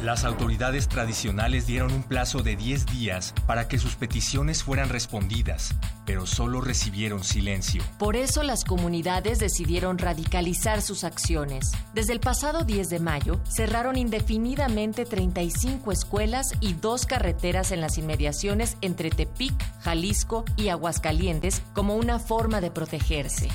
Las 0.02 0.24
autoridades 0.24 0.88
tradicionales 0.88 1.66
dieron 1.66 1.90
un 1.90 2.02
plazo 2.02 2.42
de 2.42 2.54
10 2.54 2.84
días 2.86 3.32
para 3.46 3.66
que 3.66 3.78
sus 3.78 3.96
peticiones 3.96 4.62
fueran 4.62 4.90
respondidas, 4.90 5.74
pero 6.04 6.26
solo 6.26 6.60
recibieron 6.60 7.24
silencio. 7.24 7.82
Por 7.98 8.14
eso 8.14 8.42
las 8.42 8.64
comunidades 8.64 9.38
decidieron 9.38 9.96
radicalizar 9.96 10.82
sus 10.82 11.02
acciones. 11.02 11.72
Desde 11.94 12.12
el 12.12 12.20
pasado 12.20 12.64
10 12.64 12.90
de 12.90 13.00
mayo, 13.00 13.40
cerraron 13.48 13.96
indefinidamente 13.96 15.06
35 15.06 15.90
escuelas 15.90 16.52
y 16.60 16.74
dos 16.74 17.06
carreteras 17.06 17.72
en 17.72 17.80
las 17.80 17.96
inmediaciones 17.96 18.76
entre 18.82 19.08
Tepic, 19.08 19.54
Jalisco 19.80 20.44
y 20.56 20.68
Aguascalientes 20.68 21.62
como 21.72 21.96
una 21.96 22.18
forma 22.18 22.60
de 22.60 22.70
protegerse. 22.70 23.48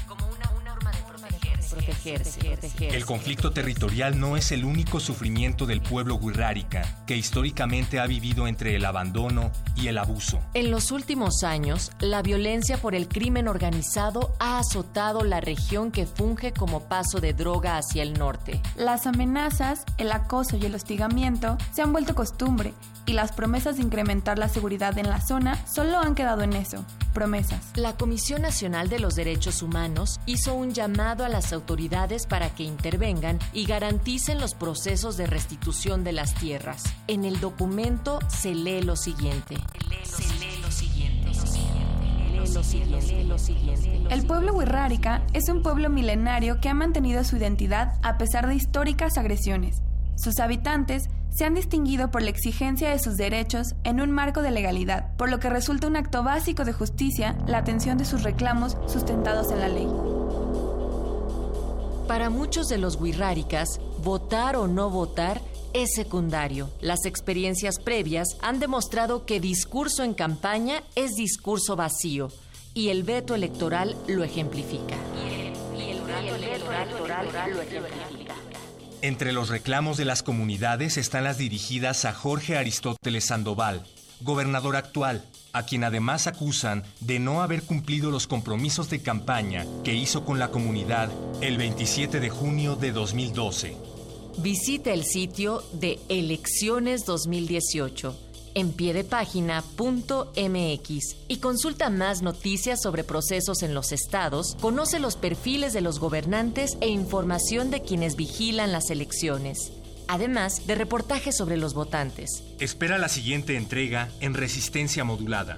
Protegerse, 1.72 2.40
protegerse. 2.40 2.98
El 2.98 3.06
conflicto 3.06 3.52
territorial 3.52 4.20
no 4.20 4.38
es 4.38 4.52
el 4.52 4.66
único 4.66 5.00
sufrimiento 5.00 5.66
del 5.66 5.82
pueblo 5.82 6.16
wixárika, 6.16 7.04
que 7.06 7.18
históricamente 7.18 8.00
ha 8.00 8.08
vivido 8.08 8.48
entre 8.48 8.76
el 8.76 8.86
abandono 8.86 9.52
y 9.76 9.88
el 9.88 9.98
abuso. 9.98 10.40
En 10.54 10.72
los 10.72 10.92
últimos 10.92 11.44
años, 11.44 11.92
la 12.00 12.22
violencia 12.22 12.78
por 12.78 12.96
el 12.96 13.08
crimen 13.08 13.48
organizado 13.48 14.36
ha 14.40 14.60
azotado 14.60 15.24
la 15.24 15.42
región 15.42 15.92
que 15.92 16.06
funge 16.06 16.54
como 16.54 16.88
paso 16.88 17.20
de 17.20 17.34
droga 17.34 17.78
hacia 17.78 18.04
el 18.04 18.14
norte. 18.14 18.62
Las 18.76 19.08
amenazas, 19.08 19.86
el 19.98 20.12
acoso 20.12 20.58
y 20.58 20.66
el 20.66 20.76
hostigamiento 20.76 21.58
se 21.72 21.82
han 21.82 21.92
vuelto 21.92 22.16
costumbre 22.16 22.74
y 23.12 23.14
las 23.14 23.34
promesas 23.34 23.76
de 23.76 23.84
incrementar 23.84 24.40
la 24.40 24.48
seguridad 24.48 24.98
en 24.98 25.10
la 25.10 25.20
zona 25.20 25.60
solo 25.68 26.00
han 26.00 26.16
quedado 26.16 26.44
en 26.44 26.54
eso, 26.54 26.86
promesas. 27.14 27.60
La 27.76 27.98
Comisión 27.98 28.42
Nacional 28.42 28.88
de 28.88 29.00
los 29.00 29.16
Derechos 29.16 29.62
Humanos 29.62 30.22
hizo 30.26 30.54
un 30.54 30.72
llamado 30.72 31.26
a 31.26 31.30
las 31.30 31.52
autoridades 31.52 32.26
para 32.26 32.56
que 32.56 32.64
intervengan 32.64 33.38
y 33.52 33.66
garanticen 33.66 34.40
los 34.40 34.56
procesos 34.56 35.18
de 35.18 35.28
restitución 35.28 36.06
de 36.06 36.14
las 36.14 36.34
tierras. 36.36 36.84
En 37.08 37.26
el 37.26 37.42
documento 37.42 38.20
se 38.30 38.56
lee 38.56 38.82
lo 38.82 38.96
siguiente. 38.96 39.58
Se 40.06 40.24
lee 40.40 40.62
lo. 40.62 40.72
El 44.10 44.26
pueblo 44.26 44.54
Huirrárica 44.54 45.22
es 45.34 45.50
un 45.50 45.62
pueblo 45.62 45.90
milenario 45.90 46.62
que 46.62 46.70
ha 46.70 46.74
mantenido 46.74 47.26
su 47.26 47.36
identidad 47.36 47.94
a 48.04 48.18
pesar 48.18 48.48
de 48.48 48.56
históricas 48.56 49.18
agresiones. 49.18 49.82
Sus 50.16 50.40
habitantes 50.40 51.10
se 51.42 51.46
han 51.46 51.56
distinguido 51.56 52.12
por 52.12 52.22
la 52.22 52.30
exigencia 52.30 52.92
de 52.92 53.00
sus 53.00 53.18
derechos 53.18 53.74
en 53.84 54.00
un 54.00 54.12
marco 54.12 54.44
de 54.44 54.52
legalidad, 54.52 55.16
por 55.18 55.32
lo 55.32 55.40
que 55.40 55.50
resulta 55.50 55.88
un 55.88 55.96
acto 55.96 56.22
básico 56.22 56.66
de 56.66 56.72
justicia 56.72 57.36
la 57.48 57.58
atención 57.58 57.98
de 57.98 58.06
sus 58.06 58.22
reclamos 58.22 58.78
sustentados 58.86 59.50
en 59.52 59.60
la 59.60 59.68
ley. 59.68 59.88
Para 62.08 62.30
muchos 62.30 62.68
de 62.68 62.78
los 62.78 63.02
wixárikas, 63.02 63.80
votar 64.04 64.56
o 64.56 64.68
no 64.68 64.92
votar 64.92 65.42
es 65.74 65.96
secundario. 65.96 66.70
Las 66.80 67.08
experiencias 67.08 67.80
previas 67.80 68.38
han 68.44 68.60
demostrado 68.60 69.26
que 69.26 69.40
discurso 69.40 70.04
en 70.04 70.14
campaña 70.14 70.84
es 70.94 71.16
discurso 71.16 71.76
vacío 71.76 72.28
y 72.76 72.90
el 72.90 73.02
veto 73.02 73.34
electoral 73.34 73.96
lo 74.06 74.24
ejemplifica. 74.24 74.96
Y 75.76 75.90
el 75.90 76.02
veto 76.02 76.36
electoral 76.36 77.52
lo 77.52 77.62
ejemplifica. 77.64 78.21
Entre 79.04 79.32
los 79.32 79.50
reclamos 79.50 79.98
de 79.98 80.06
las 80.06 80.22
comunidades 80.22 80.98
están 80.98 81.24
las 81.24 81.40
dirigidas 81.40 82.06
a 82.06 82.14
Jorge 82.14 82.56
Aristóteles 82.56 83.26
Sandoval, 83.26 83.84
gobernador 84.22 84.76
actual, 84.76 85.26
a 85.54 85.66
quien 85.66 85.84
además 85.84 86.28
acusan 86.28 86.84
de 87.00 87.18
no 87.18 87.42
haber 87.42 87.64
cumplido 87.64 88.12
los 88.12 88.28
compromisos 88.28 88.92
de 88.92 89.02
campaña 89.02 89.66
que 89.84 89.96
hizo 89.96 90.24
con 90.24 90.38
la 90.38 90.50
comunidad 90.50 91.10
el 91.42 91.58
27 91.58 92.20
de 92.20 92.30
junio 92.30 92.76
de 92.76 92.92
2012. 92.92 93.76
Visita 94.38 94.94
el 94.94 95.04
sitio 95.04 95.64
de 95.74 96.00
Elecciones 96.08 97.04
2018 97.08 98.31
en 98.56 98.72
piedepágina.mx 98.72 101.16
y 101.28 101.38
consulta 101.38 101.90
más 101.90 102.22
noticias 102.22 102.82
sobre 102.82 103.04
procesos 103.04 103.64
en 103.64 103.74
los 103.74 103.92
estados, 103.92 104.56
conoce 104.62 105.00
los 105.00 105.16
perfiles 105.16 105.74
de 105.74 105.82
los 105.82 106.00
gobernantes 106.00 106.78
e 106.82 106.88
información 106.88 107.72
de 107.72 107.82
quienes 107.82 108.16
vigilan 108.16 108.72
las 108.72 108.90
elecciones, 108.90 109.72
además 110.08 110.68
de 110.68 110.76
reportajes 110.76 111.36
sobre 111.36 111.58
los 111.58 111.74
votantes. 111.74 112.44
Espera 112.60 112.98
la 112.98 113.10
siguiente 113.10 113.56
entrega 113.56 114.10
en 114.20 114.34
Resistencia 114.34 115.04
Modulada. 115.04 115.58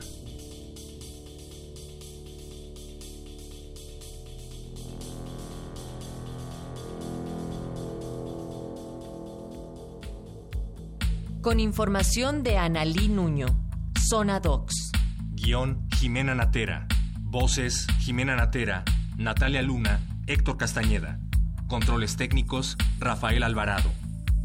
Con 11.44 11.60
información 11.60 12.42
de 12.42 12.58
Analí 12.58 13.10
Nuño, 13.10 13.48
Zona 14.00 14.40
Docs. 14.40 14.94
Guión 15.32 15.90
Jimena 15.94 16.34
Natera. 16.34 16.88
Voces 17.20 17.86
Jimena 18.00 18.38
Natera, 18.38 18.86
Natalia 19.18 19.62
Luna, 19.62 20.00
Héctor 20.26 20.56
Castañeda. 20.56 21.20
Controles 21.68 22.16
técnicos, 22.16 22.78
Rafael 22.98 23.44
Alvarado. 23.44 23.92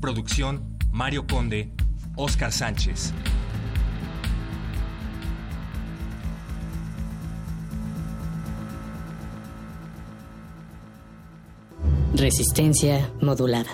Producción, 0.00 0.76
Mario 0.90 1.28
Conde, 1.28 1.72
Oscar 2.16 2.50
Sánchez. 2.50 3.14
Resistencia 12.16 13.08
modulada. 13.22 13.70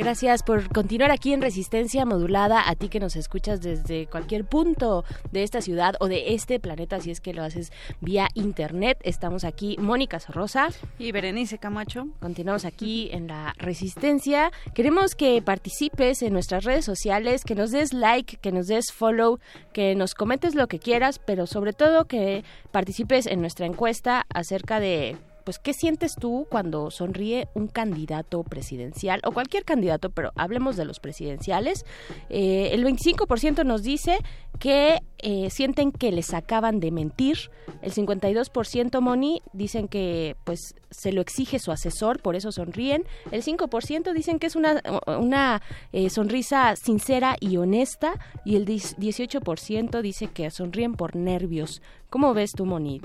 Gracias 0.00 0.42
por 0.42 0.72
continuar 0.72 1.10
aquí 1.10 1.34
en 1.34 1.42
Resistencia 1.42 2.06
Modulada, 2.06 2.70
a 2.70 2.74
ti 2.74 2.88
que 2.88 3.00
nos 3.00 3.16
escuchas 3.16 3.60
desde 3.60 4.06
cualquier 4.06 4.46
punto 4.46 5.04
de 5.30 5.42
esta 5.42 5.60
ciudad 5.60 5.96
o 6.00 6.08
de 6.08 6.32
este 6.32 6.58
planeta, 6.58 7.00
si 7.00 7.10
es 7.10 7.20
que 7.20 7.34
lo 7.34 7.42
haces 7.42 7.70
vía 8.00 8.28
internet. 8.32 8.96
Estamos 9.02 9.44
aquí, 9.44 9.76
Mónica 9.78 10.18
Sorrosa. 10.18 10.70
Y 10.98 11.12
Berenice 11.12 11.58
Camacho. 11.58 12.06
Continuamos 12.18 12.64
aquí 12.64 13.10
en 13.12 13.26
la 13.26 13.52
Resistencia. 13.58 14.52
Queremos 14.72 15.14
que 15.14 15.42
participes 15.42 16.22
en 16.22 16.32
nuestras 16.32 16.64
redes 16.64 16.86
sociales, 16.86 17.44
que 17.44 17.54
nos 17.54 17.70
des 17.70 17.92
like, 17.92 18.38
que 18.38 18.52
nos 18.52 18.68
des 18.68 18.90
follow, 18.90 19.38
que 19.74 19.94
nos 19.96 20.14
comentes 20.14 20.54
lo 20.54 20.66
que 20.66 20.78
quieras, 20.78 21.18
pero 21.18 21.46
sobre 21.46 21.74
todo 21.74 22.06
que 22.06 22.42
participes 22.72 23.26
en 23.26 23.42
nuestra 23.42 23.66
encuesta 23.66 24.24
acerca 24.32 24.80
de 24.80 25.18
pues, 25.50 25.58
¿qué 25.58 25.74
sientes 25.74 26.14
tú 26.14 26.46
cuando 26.48 26.92
sonríe 26.92 27.48
un 27.54 27.66
candidato 27.66 28.44
presidencial 28.44 29.20
o 29.24 29.32
cualquier 29.32 29.64
candidato, 29.64 30.08
pero 30.08 30.30
hablemos 30.36 30.76
de 30.76 30.84
los 30.84 31.00
presidenciales? 31.00 31.84
Eh, 32.28 32.68
el 32.70 32.84
25% 32.84 33.64
nos 33.64 33.82
dice 33.82 34.18
que 34.60 35.00
eh, 35.18 35.50
sienten 35.50 35.90
que 35.90 36.12
les 36.12 36.34
acaban 36.34 36.78
de 36.78 36.92
mentir. 36.92 37.50
El 37.82 37.92
52% 37.92 39.00
Moni 39.00 39.42
dicen 39.52 39.88
que 39.88 40.36
pues 40.44 40.76
se 40.90 41.12
lo 41.12 41.20
exige 41.20 41.58
su 41.58 41.72
asesor, 41.72 42.20
por 42.20 42.36
eso 42.36 42.52
sonríen. 42.52 43.04
El 43.30 43.42
5% 43.42 44.12
dicen 44.12 44.38
que 44.38 44.46
es 44.46 44.56
una, 44.56 44.82
una 45.06 45.62
eh, 45.92 46.10
sonrisa 46.10 46.74
sincera 46.76 47.36
y 47.40 47.56
honesta 47.56 48.14
y 48.44 48.56
el 48.56 48.66
18% 48.66 50.00
dice 50.02 50.28
que 50.28 50.50
sonríen 50.50 50.94
por 50.94 51.16
nervios. 51.16 51.80
¿Cómo 52.10 52.34
ves 52.34 52.50
tú, 52.50 52.66
Moni? 52.66 53.00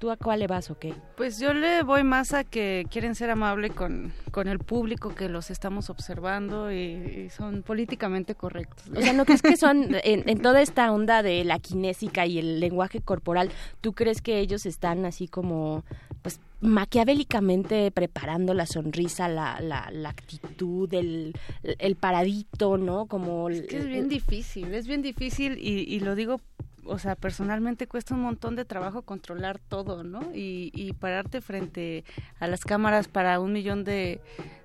¿Tú 0.00 0.10
a 0.10 0.16
cuál 0.16 0.40
le 0.40 0.48
vas 0.48 0.68
o 0.70 0.78
qué? 0.78 0.92
Pues 1.16 1.38
yo 1.38 1.54
le 1.54 1.84
voy 1.84 2.02
más 2.02 2.34
a 2.34 2.42
que 2.42 2.86
quieren 2.90 3.14
ser 3.14 3.30
amables 3.30 3.72
con, 3.72 4.12
con 4.32 4.48
el 4.48 4.58
público 4.58 5.14
que 5.14 5.28
los 5.28 5.50
estamos 5.50 5.90
observando 5.90 6.72
y, 6.72 7.30
son 7.30 7.62
políticamente 7.62 8.34
correctos. 8.34 8.90
O 8.96 9.00
sea, 9.00 9.12
¿no 9.12 9.24
crees 9.24 9.42
que 9.42 9.56
son 9.56 9.94
en, 10.02 10.28
en 10.28 10.42
toda 10.42 10.60
esta 10.60 10.90
onda 10.90 11.22
de 11.22 11.44
la 11.44 11.60
kinésica 11.60 12.26
y 12.26 12.38
el 12.38 12.58
lenguaje 12.58 13.00
corporal, 13.00 13.50
¿tú 13.80 13.92
crees 13.92 14.22
que 14.22 14.40
ellos 14.40 14.66
están 14.66 15.04
así 15.04 15.28
como, 15.28 15.84
pues, 16.22 16.40
maquiavélicamente 16.60 17.90
preparando 17.90 18.54
la 18.54 18.66
sonrisa, 18.66 19.28
la, 19.28 19.60
la, 19.60 19.90
la 19.92 20.08
actitud, 20.08 20.92
el, 20.92 21.34
el, 21.62 21.96
paradito, 21.96 22.78
¿no? 22.78 23.06
Como... 23.06 23.48
Es 23.48 23.62
que 23.62 23.78
es 23.78 23.86
bien 23.86 24.08
difícil, 24.08 24.74
es 24.74 24.86
bien 24.86 25.02
difícil 25.02 25.58
y, 25.58 25.82
y 25.82 26.00
lo 26.00 26.14
digo 26.14 26.40
o 26.88 26.98
sea, 26.98 27.16
personalmente 27.16 27.86
cuesta 27.86 28.14
un 28.14 28.22
montón 28.22 28.56
de 28.56 28.64
trabajo 28.64 29.02
controlar 29.02 29.58
todo, 29.58 30.04
¿no? 30.04 30.20
Y, 30.34 30.72
y 30.74 30.94
pararte 30.94 31.40
frente 31.42 32.04
a 32.40 32.46
las 32.46 32.64
cámaras 32.64 33.08
para 33.08 33.40
un 33.40 33.52
millón 33.52 33.84
de, 33.84 34.20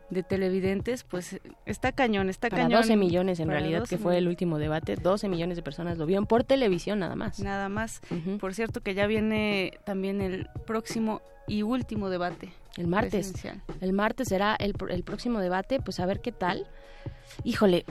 de 0.09 0.23
televidentes, 0.23 1.03
pues 1.03 1.39
está 1.65 1.91
cañón, 1.91 2.29
está 2.29 2.49
Para 2.49 2.63
cañón. 2.63 2.81
12 2.81 2.95
millones 2.97 3.39
en 3.39 3.49
realidad, 3.49 3.85
que 3.87 3.97
fue 3.97 4.17
el 4.17 4.27
último 4.27 4.57
debate, 4.59 4.95
12 4.95 5.27
millones 5.29 5.57
de 5.57 5.63
personas 5.63 5.97
lo 5.97 6.05
vieron 6.05 6.25
por 6.25 6.43
televisión 6.43 6.99
nada 6.99 7.15
más. 7.15 7.39
Nada 7.39 7.69
más. 7.69 8.01
Por 8.39 8.53
cierto 8.53 8.81
que 8.81 8.93
ya 8.93 9.07
viene 9.07 9.79
también 9.85 10.21
el 10.21 10.47
próximo 10.65 11.21
y 11.47 11.63
último 11.63 12.09
debate. 12.09 12.53
El 12.77 12.87
martes. 12.87 13.33
El 13.81 13.93
martes 13.93 14.29
será 14.29 14.55
el, 14.55 14.73
el 14.89 15.03
próximo 15.03 15.39
debate, 15.39 15.79
pues 15.79 15.99
a 15.99 16.05
ver 16.05 16.21
qué 16.21 16.31
tal. 16.31 16.67
Híjole, 17.43 17.86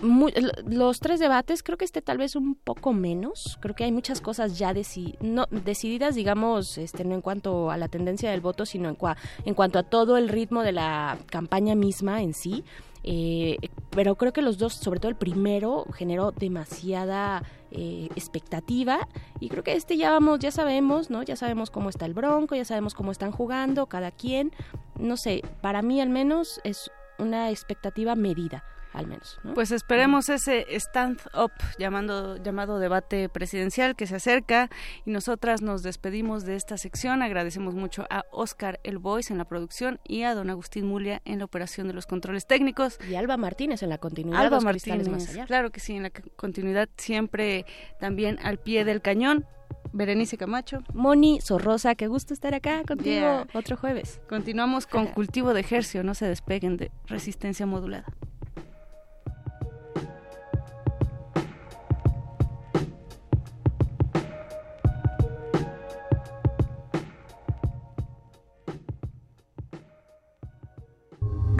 los 0.66 1.00
tres 1.00 1.20
debates 1.20 1.62
creo 1.62 1.78
que 1.78 1.84
este 1.84 2.02
tal 2.02 2.18
vez 2.18 2.36
un 2.36 2.54
poco 2.54 2.92
menos. 2.92 3.58
Creo 3.60 3.74
que 3.74 3.84
hay 3.84 3.92
muchas 3.92 4.20
cosas 4.20 4.58
ya 4.58 4.72
no, 5.20 5.46
decididas, 5.50 6.14
digamos, 6.14 6.78
este, 6.78 7.04
no 7.04 7.14
en 7.14 7.20
cuanto 7.20 7.70
a 7.70 7.76
la 7.76 7.88
tendencia 7.88 8.30
del 8.30 8.40
voto, 8.40 8.64
sino 8.66 8.88
en, 8.88 8.96
en 9.44 9.54
cuanto 9.54 9.78
a 9.78 9.82
todo 9.82 10.16
el 10.16 10.28
ritmo 10.28 10.62
de 10.62 10.72
la 10.72 11.18
campaña 11.26 11.74
misma 11.74 12.22
en 12.22 12.34
sí. 12.34 12.64
Eh, 13.04 13.56
pero 13.90 14.14
creo 14.14 14.32
que 14.32 14.42
los 14.42 14.58
dos, 14.58 14.74
sobre 14.74 15.00
todo 15.00 15.10
el 15.10 15.16
primero, 15.16 15.86
generó 15.92 16.30
demasiada 16.30 17.42
eh, 17.72 18.08
expectativa 18.14 19.08
y 19.40 19.48
creo 19.48 19.64
que 19.64 19.72
este 19.72 19.96
ya 19.96 20.10
vamos, 20.10 20.38
ya 20.38 20.52
sabemos, 20.52 21.10
¿no? 21.10 21.22
Ya 21.22 21.34
sabemos 21.34 21.70
cómo 21.70 21.88
está 21.88 22.06
el 22.06 22.14
Bronco, 22.14 22.54
ya 22.54 22.64
sabemos 22.64 22.94
cómo 22.94 23.10
están 23.10 23.32
jugando 23.32 23.86
cada 23.86 24.12
quien. 24.12 24.52
No 24.98 25.16
sé, 25.16 25.42
para 25.60 25.82
mí 25.82 26.00
al 26.00 26.10
menos 26.10 26.60
es 26.64 26.90
una 27.18 27.50
expectativa 27.50 28.14
medida 28.14 28.64
al 28.92 29.06
menos. 29.06 29.38
Pues 29.54 29.70
esperemos 29.70 30.28
ese 30.28 30.66
stand-up 30.78 31.52
llamando, 31.78 32.36
llamado 32.36 32.78
debate 32.78 33.28
presidencial 33.28 33.96
que 33.96 34.06
se 34.06 34.16
acerca 34.16 34.70
y 35.04 35.10
nosotras 35.10 35.62
nos 35.62 35.82
despedimos 35.82 36.44
de 36.44 36.56
esta 36.56 36.76
sección. 36.76 37.22
Agradecemos 37.22 37.74
mucho 37.74 38.06
a 38.10 38.24
Oscar 38.30 38.80
El 38.84 38.98
Voice 38.98 39.32
en 39.32 39.38
la 39.38 39.44
producción 39.44 40.00
y 40.04 40.22
a 40.22 40.34
don 40.34 40.50
Agustín 40.50 40.86
Mulia 40.86 41.22
en 41.24 41.38
la 41.38 41.44
operación 41.44 41.88
de 41.88 41.94
los 41.94 42.06
controles 42.06 42.46
técnicos. 42.46 42.98
Y 43.08 43.14
Alba 43.14 43.36
Martínez 43.36 43.82
en 43.82 43.88
la 43.88 43.98
continuidad. 43.98 44.40
Alba 44.40 44.60
Martínez, 44.60 45.08
claro 45.46 45.70
que 45.70 45.80
sí, 45.80 45.96
en 45.96 46.04
la 46.04 46.10
continuidad 46.36 46.88
siempre 46.96 47.66
también 47.98 48.38
al 48.42 48.58
pie 48.58 48.84
del 48.84 49.00
cañón. 49.00 49.46
Berenice 49.94 50.38
Camacho. 50.38 50.82
Moni 50.94 51.40
Sorrosa, 51.40 51.94
qué 51.94 52.06
gusto 52.06 52.32
estar 52.32 52.54
acá 52.54 52.82
contigo 52.86 53.46
otro 53.52 53.76
jueves. 53.76 54.20
Continuamos 54.28 54.86
con 54.86 55.06
cultivo 55.06 55.52
de 55.54 55.60
ejercio, 55.60 56.02
no 56.02 56.14
se 56.14 56.26
despeguen 56.26 56.76
de 56.76 56.90
resistencia 57.06 57.66
modulada. 57.66 58.06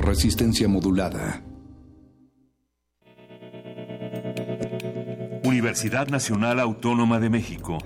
Resistencia 0.03 0.67
modulada. 0.67 1.45
Universidad 5.45 6.09
Nacional 6.09 6.59
Autónoma 6.59 7.21
de 7.21 7.31
México. 7.31 7.79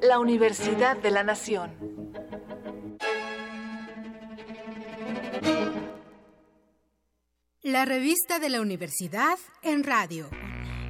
La 0.00 0.20
Universidad 0.20 0.96
de 0.98 1.10
la 1.10 1.24
Nación. 1.24 1.72
La 7.62 7.84
revista 7.84 8.38
de 8.38 8.50
la 8.50 8.60
universidad 8.60 9.36
en 9.62 9.82
radio. 9.82 10.30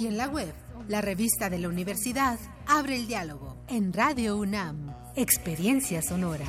y 0.00 0.06
en 0.06 0.16
la 0.16 0.28
web. 0.28 0.52
La 0.88 1.00
revista 1.00 1.50
de 1.50 1.58
la 1.58 1.68
universidad 1.68 2.38
abre 2.66 2.96
el 2.96 3.06
diálogo 3.06 3.58
en 3.68 3.92
Radio 3.92 4.36
UNAM. 4.36 4.94
Experiencia 5.14 6.00
sonora. 6.00 6.46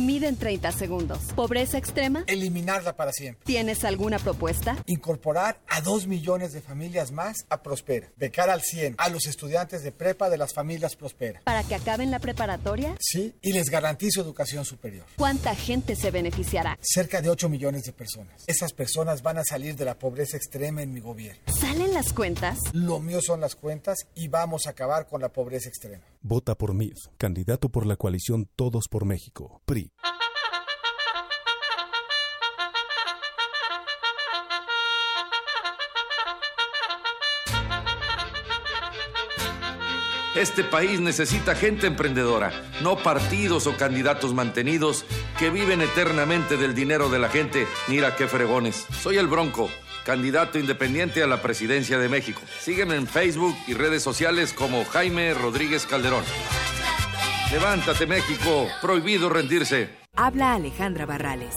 Mide 0.00 0.28
en 0.28 0.36
30 0.36 0.72
segundos. 0.72 1.18
¿Pobreza 1.36 1.76
extrema? 1.76 2.24
Eliminarla 2.26 2.96
para 2.96 3.12
siempre. 3.12 3.44
¿Tienes 3.44 3.84
alguna 3.84 4.18
propuesta? 4.18 4.82
Incorporar 4.86 5.60
a 5.68 5.82
dos 5.82 6.06
millones 6.06 6.52
de 6.52 6.62
familias 6.62 7.12
más 7.12 7.44
a 7.50 7.62
Prospera. 7.62 8.10
Becar 8.16 8.48
al 8.48 8.62
100 8.62 8.94
a 8.96 9.10
los 9.10 9.26
estudiantes 9.26 9.82
de 9.82 9.92
prepa 9.92 10.30
de 10.30 10.38
las 10.38 10.54
familias 10.54 10.96
Prospera. 10.96 11.42
¿Para 11.44 11.64
que 11.64 11.74
acaben 11.74 12.10
la 12.10 12.18
preparatoria? 12.18 12.96
Sí, 12.98 13.34
y 13.42 13.52
les 13.52 13.68
garantizo 13.68 14.22
educación 14.22 14.64
superior. 14.64 15.04
¿Cuánta 15.18 15.54
gente 15.54 15.94
se 15.96 16.10
beneficiará? 16.10 16.78
Cerca 16.80 17.20
de 17.20 17.28
8 17.28 17.50
millones 17.50 17.82
de 17.82 17.92
personas. 17.92 18.42
Esas 18.46 18.72
personas 18.72 19.22
van 19.22 19.36
a 19.36 19.44
salir 19.44 19.76
de 19.76 19.84
la 19.84 19.98
pobreza 19.98 20.38
extrema 20.38 20.80
en 20.80 20.94
mi 20.94 21.00
gobierno. 21.00 21.42
¿Salen 21.60 21.92
las 21.92 22.14
cuentas? 22.14 22.58
Lo 22.72 23.00
mío 23.00 23.20
son 23.20 23.42
las 23.42 23.54
cuentas 23.54 23.98
y 24.14 24.28
vamos 24.28 24.66
a 24.66 24.70
acabar 24.70 25.08
con 25.08 25.20
la 25.20 25.28
pobreza 25.28 25.68
extrema. 25.68 26.04
Vota 26.22 26.54
por 26.54 26.74
MIF, 26.74 26.96
candidato 27.18 27.68
por 27.68 27.84
la 27.86 27.96
coalición 27.96 28.48
Todos 28.56 28.88
por 28.88 29.04
México, 29.04 29.60
PRI. 29.66 29.89
Este 40.36 40.62
país 40.62 41.00
necesita 41.00 41.56
gente 41.56 41.88
emprendedora, 41.88 42.52
no 42.82 42.96
partidos 42.96 43.66
o 43.66 43.76
candidatos 43.76 44.32
mantenidos 44.32 45.04
que 45.38 45.50
viven 45.50 45.82
eternamente 45.82 46.56
del 46.56 46.72
dinero 46.72 47.08
de 47.10 47.18
la 47.18 47.28
gente. 47.28 47.66
Mira 47.88 48.14
qué 48.14 48.28
fregones. 48.28 48.86
Soy 49.02 49.18
el 49.18 49.26
Bronco, 49.26 49.68
candidato 50.04 50.58
independiente 50.58 51.24
a 51.24 51.26
la 51.26 51.42
presidencia 51.42 51.98
de 51.98 52.08
México. 52.08 52.40
Sígueme 52.60 52.94
en 52.94 53.08
Facebook 53.08 53.56
y 53.66 53.74
redes 53.74 54.04
sociales 54.04 54.52
como 54.52 54.84
Jaime 54.84 55.34
Rodríguez 55.34 55.84
Calderón. 55.84 56.24
Levántate 57.52 58.06
México, 58.06 58.68
prohibido 58.80 59.28
rendirse. 59.28 59.90
Habla 60.14 60.54
Alejandra 60.54 61.04
Barrales. 61.04 61.56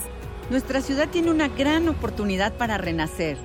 Nuestra 0.50 0.82
ciudad 0.82 1.08
tiene 1.10 1.30
una 1.30 1.50
gran 1.50 1.88
oportunidad 1.88 2.54
para 2.54 2.80
renacer. 2.80 3.38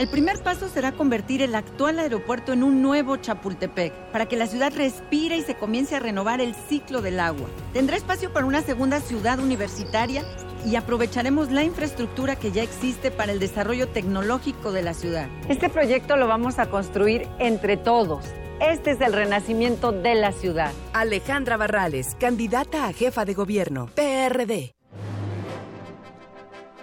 El 0.00 0.08
primer 0.08 0.42
paso 0.42 0.68
será 0.68 0.90
convertir 0.90 1.42
el 1.42 1.54
actual 1.54 2.00
aeropuerto 2.00 2.52
en 2.52 2.64
un 2.64 2.82
nuevo 2.82 3.18
Chapultepec, 3.18 3.92
para 4.10 4.26
que 4.26 4.36
la 4.36 4.48
ciudad 4.48 4.72
respire 4.74 5.36
y 5.36 5.42
se 5.42 5.54
comience 5.54 5.94
a 5.94 6.00
renovar 6.00 6.40
el 6.40 6.56
ciclo 6.56 7.02
del 7.02 7.20
agua. 7.20 7.48
Tendrá 7.72 7.96
espacio 7.96 8.32
para 8.32 8.46
una 8.46 8.62
segunda 8.62 8.98
ciudad 8.98 9.38
universitaria 9.38 10.24
y 10.66 10.74
aprovecharemos 10.74 11.52
la 11.52 11.62
infraestructura 11.62 12.34
que 12.34 12.50
ya 12.50 12.64
existe 12.64 13.12
para 13.12 13.30
el 13.30 13.38
desarrollo 13.38 13.86
tecnológico 13.86 14.72
de 14.72 14.82
la 14.82 14.94
ciudad. 14.94 15.28
Este 15.48 15.68
proyecto 15.68 16.16
lo 16.16 16.26
vamos 16.26 16.58
a 16.58 16.66
construir 16.68 17.28
entre 17.38 17.76
todos. 17.76 18.24
Este 18.62 18.92
es 18.92 19.00
el 19.00 19.12
renacimiento 19.12 19.90
de 19.90 20.14
la 20.14 20.30
ciudad. 20.30 20.72
Alejandra 20.92 21.56
Barrales, 21.56 22.16
candidata 22.18 22.86
a 22.86 22.92
jefa 22.92 23.24
de 23.24 23.34
gobierno, 23.34 23.88
PRD. 23.94 24.74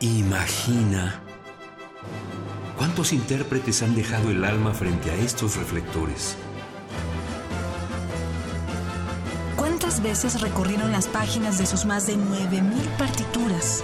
Imagina 0.02 1.22
¿Cuántos 2.78 3.14
intérpretes 3.14 3.82
han 3.82 3.96
dejado 3.96 4.30
el 4.30 4.44
alma 4.44 4.74
frente 4.74 5.10
a 5.12 5.16
estos 5.16 5.56
reflectores? 5.58 6.36
¿Cuántas 9.58 10.02
veces 10.02 10.42
recorrieron 10.42 10.92
las 10.92 11.08
páginas 11.08 11.58
de 11.58 11.66
sus 11.66 11.86
más 11.86 12.08
de 12.08 12.16
9.000 12.16 12.98
partituras? 12.98 13.84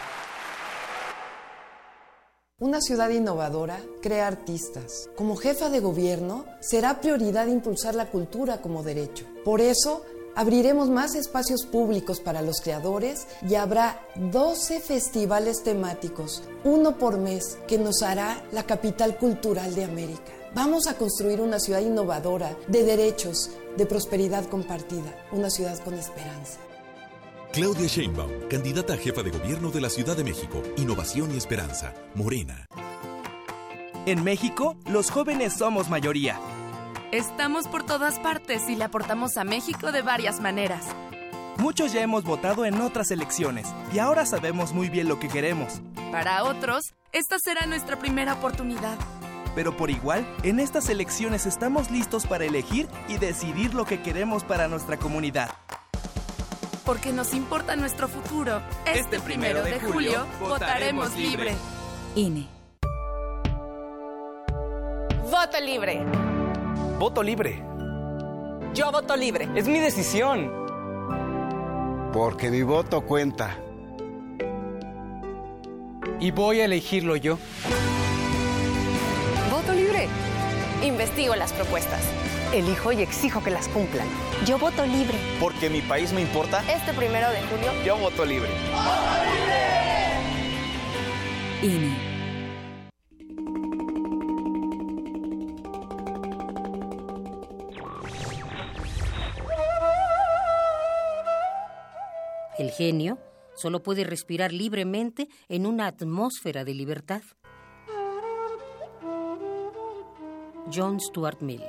Una 2.61 2.79
ciudad 2.79 3.09
innovadora 3.09 3.81
crea 4.03 4.27
artistas. 4.27 5.09
Como 5.15 5.35
jefa 5.35 5.71
de 5.71 5.79
gobierno, 5.79 6.45
será 6.59 7.01
prioridad 7.01 7.47
impulsar 7.47 7.95
la 7.95 8.11
cultura 8.11 8.61
como 8.61 8.83
derecho. 8.83 9.25
Por 9.43 9.61
eso, 9.61 10.03
abriremos 10.35 10.87
más 10.87 11.15
espacios 11.15 11.65
públicos 11.65 12.19
para 12.19 12.43
los 12.43 12.61
creadores 12.61 13.25
y 13.49 13.55
habrá 13.55 14.05
12 14.15 14.79
festivales 14.79 15.63
temáticos, 15.63 16.43
uno 16.63 16.99
por 16.99 17.17
mes, 17.17 17.57
que 17.67 17.79
nos 17.79 18.03
hará 18.03 18.45
la 18.51 18.61
capital 18.61 19.17
cultural 19.17 19.73
de 19.73 19.85
América. 19.85 20.31
Vamos 20.53 20.85
a 20.85 20.93
construir 20.93 21.41
una 21.41 21.59
ciudad 21.59 21.81
innovadora, 21.81 22.55
de 22.67 22.83
derechos, 22.83 23.49
de 23.75 23.87
prosperidad 23.87 24.45
compartida, 24.45 25.25
una 25.31 25.49
ciudad 25.49 25.79
con 25.79 25.95
esperanza. 25.95 26.59
Claudia 27.53 27.87
Sheinbaum, 27.87 28.47
candidata 28.49 28.93
a 28.93 28.97
jefa 28.97 29.23
de 29.23 29.29
gobierno 29.29 29.71
de 29.71 29.81
la 29.81 29.89
Ciudad 29.89 30.15
de 30.15 30.23
México, 30.23 30.63
Innovación 30.77 31.33
y 31.33 31.37
Esperanza, 31.37 31.93
Morena. 32.15 32.65
En 34.05 34.23
México, 34.23 34.77
los 34.85 35.11
jóvenes 35.11 35.51
somos 35.57 35.89
mayoría. 35.89 36.39
Estamos 37.11 37.67
por 37.67 37.85
todas 37.85 38.19
partes 38.19 38.69
y 38.69 38.75
le 38.75 38.85
aportamos 38.85 39.35
a 39.35 39.43
México 39.43 39.91
de 39.91 40.01
varias 40.01 40.39
maneras. 40.39 40.85
Muchos 41.57 41.91
ya 41.91 42.01
hemos 42.01 42.23
votado 42.23 42.65
en 42.65 42.79
otras 42.79 43.11
elecciones 43.11 43.67
y 43.93 43.99
ahora 43.99 44.25
sabemos 44.25 44.71
muy 44.71 44.87
bien 44.87 45.09
lo 45.09 45.19
que 45.19 45.27
queremos. 45.27 45.81
Para 46.09 46.45
otros, 46.45 46.93
esta 47.11 47.37
será 47.37 47.65
nuestra 47.65 47.99
primera 47.99 48.33
oportunidad 48.33 48.97
pero 49.53 49.75
por 49.75 49.89
igual, 49.89 50.25
en 50.43 50.61
estas 50.61 50.87
elecciones 50.87 51.45
estamos 51.45 51.91
listos 51.91 52.25
para 52.25 52.45
elegir 52.45 52.87
y 53.09 53.17
decidir 53.17 53.73
lo 53.73 53.83
que 53.83 54.01
queremos 54.01 54.45
para 54.45 54.69
nuestra 54.69 54.95
comunidad. 54.95 55.49
Porque 56.85 57.11
nos 57.13 57.33
importa 57.33 57.75
nuestro 57.75 58.07
futuro. 58.07 58.61
Este, 58.85 58.99
este 58.99 59.19
primero 59.19 59.63
de 59.63 59.79
julio 59.79 60.25
votaremos 60.39 61.15
libre. 61.15 61.55
INE. 62.15 62.47
Voto 65.29 65.59
libre. 65.61 66.03
Voto 66.99 67.23
libre. 67.23 67.63
Yo 68.73 68.91
voto 68.91 69.15
libre. 69.15 69.47
Es 69.55 69.67
mi 69.67 69.79
decisión. 69.79 70.51
Porque 72.13 72.49
mi 72.49 72.63
voto 72.63 73.01
cuenta. 73.01 73.57
Y 76.19 76.31
voy 76.31 76.61
a 76.61 76.65
elegirlo 76.65 77.15
yo. 77.15 77.37
Investigo 80.83 81.35
las 81.35 81.53
propuestas. 81.53 82.01
Elijo 82.53 82.91
y 82.91 83.01
exijo 83.01 83.41
que 83.41 83.49
las 83.49 83.69
cumplan. 83.69 84.05
Yo 84.45 84.57
voto 84.57 84.85
libre. 84.85 85.17
Porque 85.39 85.69
mi 85.69 85.81
país 85.81 86.11
me 86.11 86.19
importa. 86.19 86.61
Este 86.69 86.93
primero 86.93 87.29
de 87.29 87.41
julio. 87.43 87.71
Yo 87.85 87.97
voto 87.97 88.25
libre. 88.25 88.49
¡Voto 88.73 88.91
libre! 89.23 89.71
INE. 91.63 92.11
El 102.57 102.71
genio 102.71 103.17
solo 103.55 103.81
puede 103.81 104.03
respirar 104.03 104.51
libremente 104.51 105.29
en 105.47 105.65
una 105.65 105.87
atmósfera 105.87 106.65
de 106.65 106.73
libertad. 106.73 107.21
John 110.71 110.99
Stuart 110.99 111.41
Mill. 111.41 111.63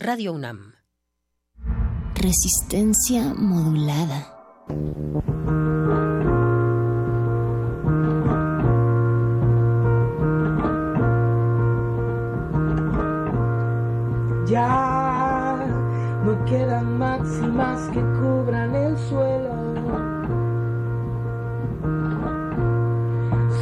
Radio 0.00 0.32
UNAM. 0.32 0.74
Resistencia 2.14 3.34
modulada. 3.34 4.32
Ya 14.46 15.66
no 16.24 16.44
quedan 16.44 16.96
máximas 16.96 17.80
que 17.88 18.00
cubran 18.00 18.76
el 18.76 18.96
suelo 19.08 19.74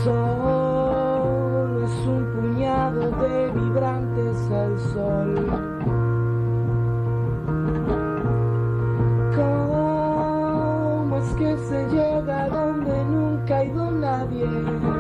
Solo 0.04 1.86
es 1.86 2.06
un 2.06 2.30
puñado 2.34 3.10
de 3.22 3.50
vibrantes 3.52 4.36
al 4.50 4.78
sol. 4.92 5.75
Que 11.38 11.56
se 11.68 11.86
llega 11.88 12.48
donde 12.48 13.04
nunca 13.04 13.58
ha 13.58 13.64
ido 13.64 13.90
nadie? 13.90 14.95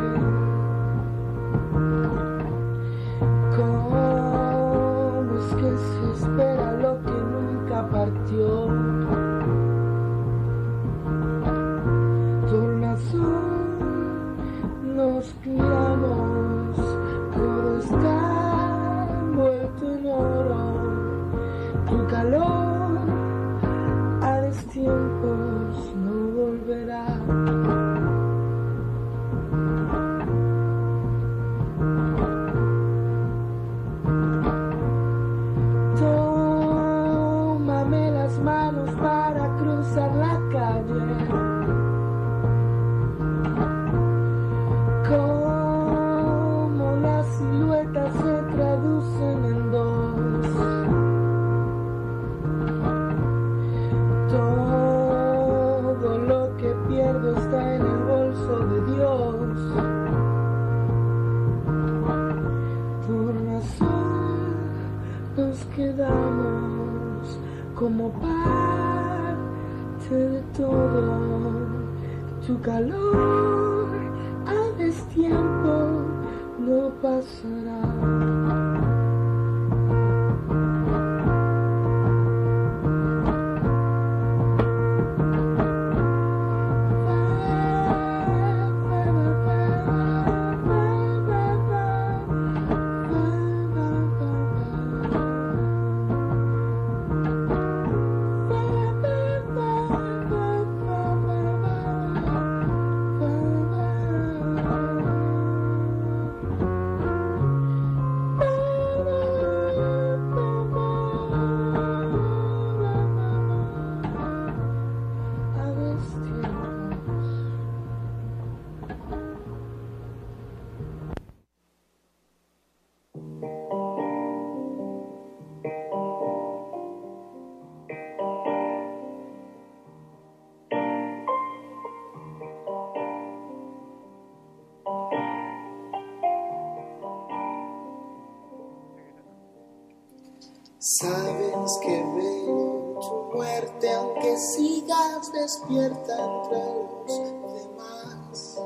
Entre 146.26 146.58
los 147.04 147.62
demás. 147.62 148.62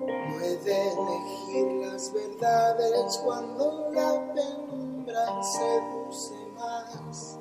No 0.00 0.40
he 0.40 0.56
de 0.56 0.92
elegir 0.92 1.86
las 1.86 2.12
verdades 2.12 3.20
cuando 3.24 3.90
la 3.92 4.34
penumbra 4.34 5.42
seduce 5.42 6.34
más. 6.56 7.38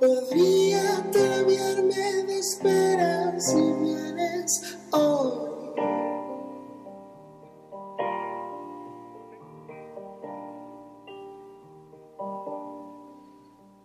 Podría 0.00 0.98
atreverme 0.98 2.24
de 2.24 2.38
esperar 2.38 3.40
si 3.40 3.72
vienes 3.72 4.78
hoy. 4.92 5.44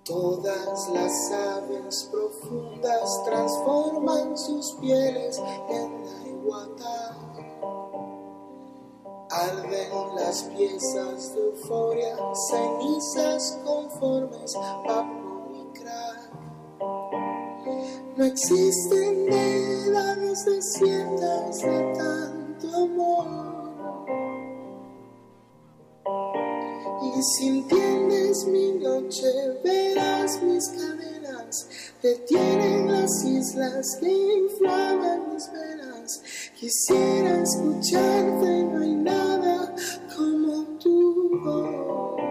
Todas 0.04 0.90
las 0.90 1.32
aves 1.32 2.10
profundas 2.12 3.22
sus 4.50 4.72
pieles 4.82 5.40
en 5.70 6.28
igualdad. 6.28 7.16
Arden 9.30 10.16
las 10.16 10.44
piezas 10.44 11.36
de 11.36 11.42
euforia, 11.42 12.18
cenizas 12.50 13.60
conformes, 13.64 14.56
papo 14.88 15.52
y 15.54 15.80
crack. 15.80 16.32
No 18.18 18.26
existen 18.26 19.32
edades 19.32 20.46
desiertas 20.46 21.62
de 21.62 21.94
tanto 21.94 22.76
amor. 22.76 23.50
Y 27.04 27.22
si 27.22 27.48
entiendes 27.50 28.46
mi 28.46 28.72
noche, 28.74 29.28
verás 29.64 30.42
mis 30.42 30.70
cadenas, 30.70 31.89
detienen 32.02 32.92
las 32.92 33.24
islas 33.26 33.98
que 34.00 34.10
inflaman 34.10 35.34
mis 35.34 35.52
venas. 35.52 36.22
Quisiera 36.60 37.42
escucharte, 37.42 38.64
no 38.64 38.82
hay 38.82 38.96
nada 38.96 39.76
como 40.16 40.64
tu 40.80 41.40
voz. 41.44 42.29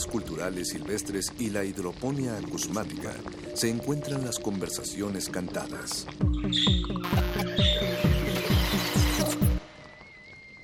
Culturales 0.00 0.70
silvestres 0.70 1.30
y 1.38 1.50
la 1.50 1.64
hidroponía 1.64 2.38
acusmática 2.38 3.12
se 3.54 3.68
encuentran 3.68 4.24
las 4.24 4.38
conversaciones 4.38 5.28
cantadas. 5.28 6.06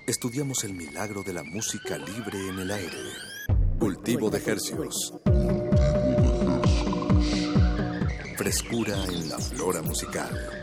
Estudiamos 0.07 0.65
el 0.65 0.73
milagro 0.73 1.23
de 1.23 1.35
la 1.35 1.43
música 1.43 1.99
libre 1.99 2.49
en 2.49 2.59
el 2.59 2.71
aire. 2.71 2.97
Cultivo 3.79 4.31
de 4.31 4.39
hercios. 4.39 5.13
Frescura 8.39 9.05
en 9.05 9.29
la 9.29 9.39
flora 9.39 9.83
musical. 9.83 10.58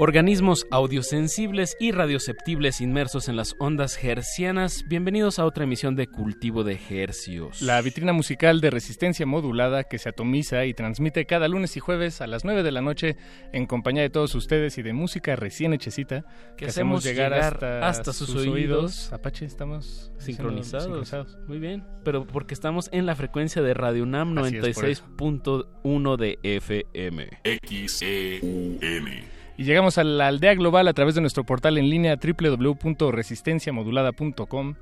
Organismos 0.00 0.64
audiosensibles 0.70 1.76
y 1.80 1.90
radioceptibles 1.90 2.80
inmersos 2.80 3.28
en 3.28 3.34
las 3.34 3.56
ondas 3.58 3.98
hercianas, 4.04 4.84
bienvenidos 4.86 5.40
a 5.40 5.44
otra 5.44 5.64
emisión 5.64 5.96
de 5.96 6.06
Cultivo 6.06 6.62
de 6.62 6.78
Hercios. 6.88 7.62
La 7.62 7.82
vitrina 7.82 8.12
musical 8.12 8.60
de 8.60 8.70
resistencia 8.70 9.26
modulada 9.26 9.82
que 9.82 9.98
se 9.98 10.10
atomiza 10.10 10.66
y 10.66 10.74
transmite 10.74 11.26
cada 11.26 11.48
lunes 11.48 11.76
y 11.76 11.80
jueves 11.80 12.20
a 12.20 12.28
las 12.28 12.44
9 12.44 12.62
de 12.62 12.70
la 12.70 12.80
noche 12.80 13.16
en 13.52 13.66
compañía 13.66 14.02
de 14.02 14.10
todos 14.10 14.36
ustedes 14.36 14.78
y 14.78 14.82
de 14.82 14.92
música 14.92 15.34
recién 15.34 15.72
hechecita 15.72 16.24
que, 16.56 16.66
hacemos 16.66 17.02
llegar, 17.02 17.34
hasta, 17.34 17.88
hasta, 17.88 18.12
sus, 18.12 18.28
sus 18.28 18.46
oídos. 18.46 19.12
Apache, 19.12 19.46
estamos 19.46 20.12
sincronizados. 20.18 20.84
sincronizados. 20.84 21.38
Muy 21.48 21.58
bien, 21.58 21.84
pero 22.04 22.24
porque 22.24 22.54
estamos 22.54 22.88
en 22.92 23.04
la 23.04 23.16
frecuencia 23.16 23.62
de 23.62 23.74
Radio 23.74 24.04
UNAM 24.04 24.32
96.1 24.32 26.16
de 26.16 26.38
FM. 26.44 27.30
XEUN. 27.66 29.37
Y 29.58 29.64
llegamos 29.64 29.98
a 29.98 30.04
la 30.04 30.28
aldea 30.28 30.54
global 30.54 30.86
a 30.86 30.92
través 30.92 31.16
de 31.16 31.20
nuestro 31.20 31.42
portal 31.42 31.78
en 31.78 31.90
línea 31.90 32.16
www.resistenciamodulada.com. 32.16 34.74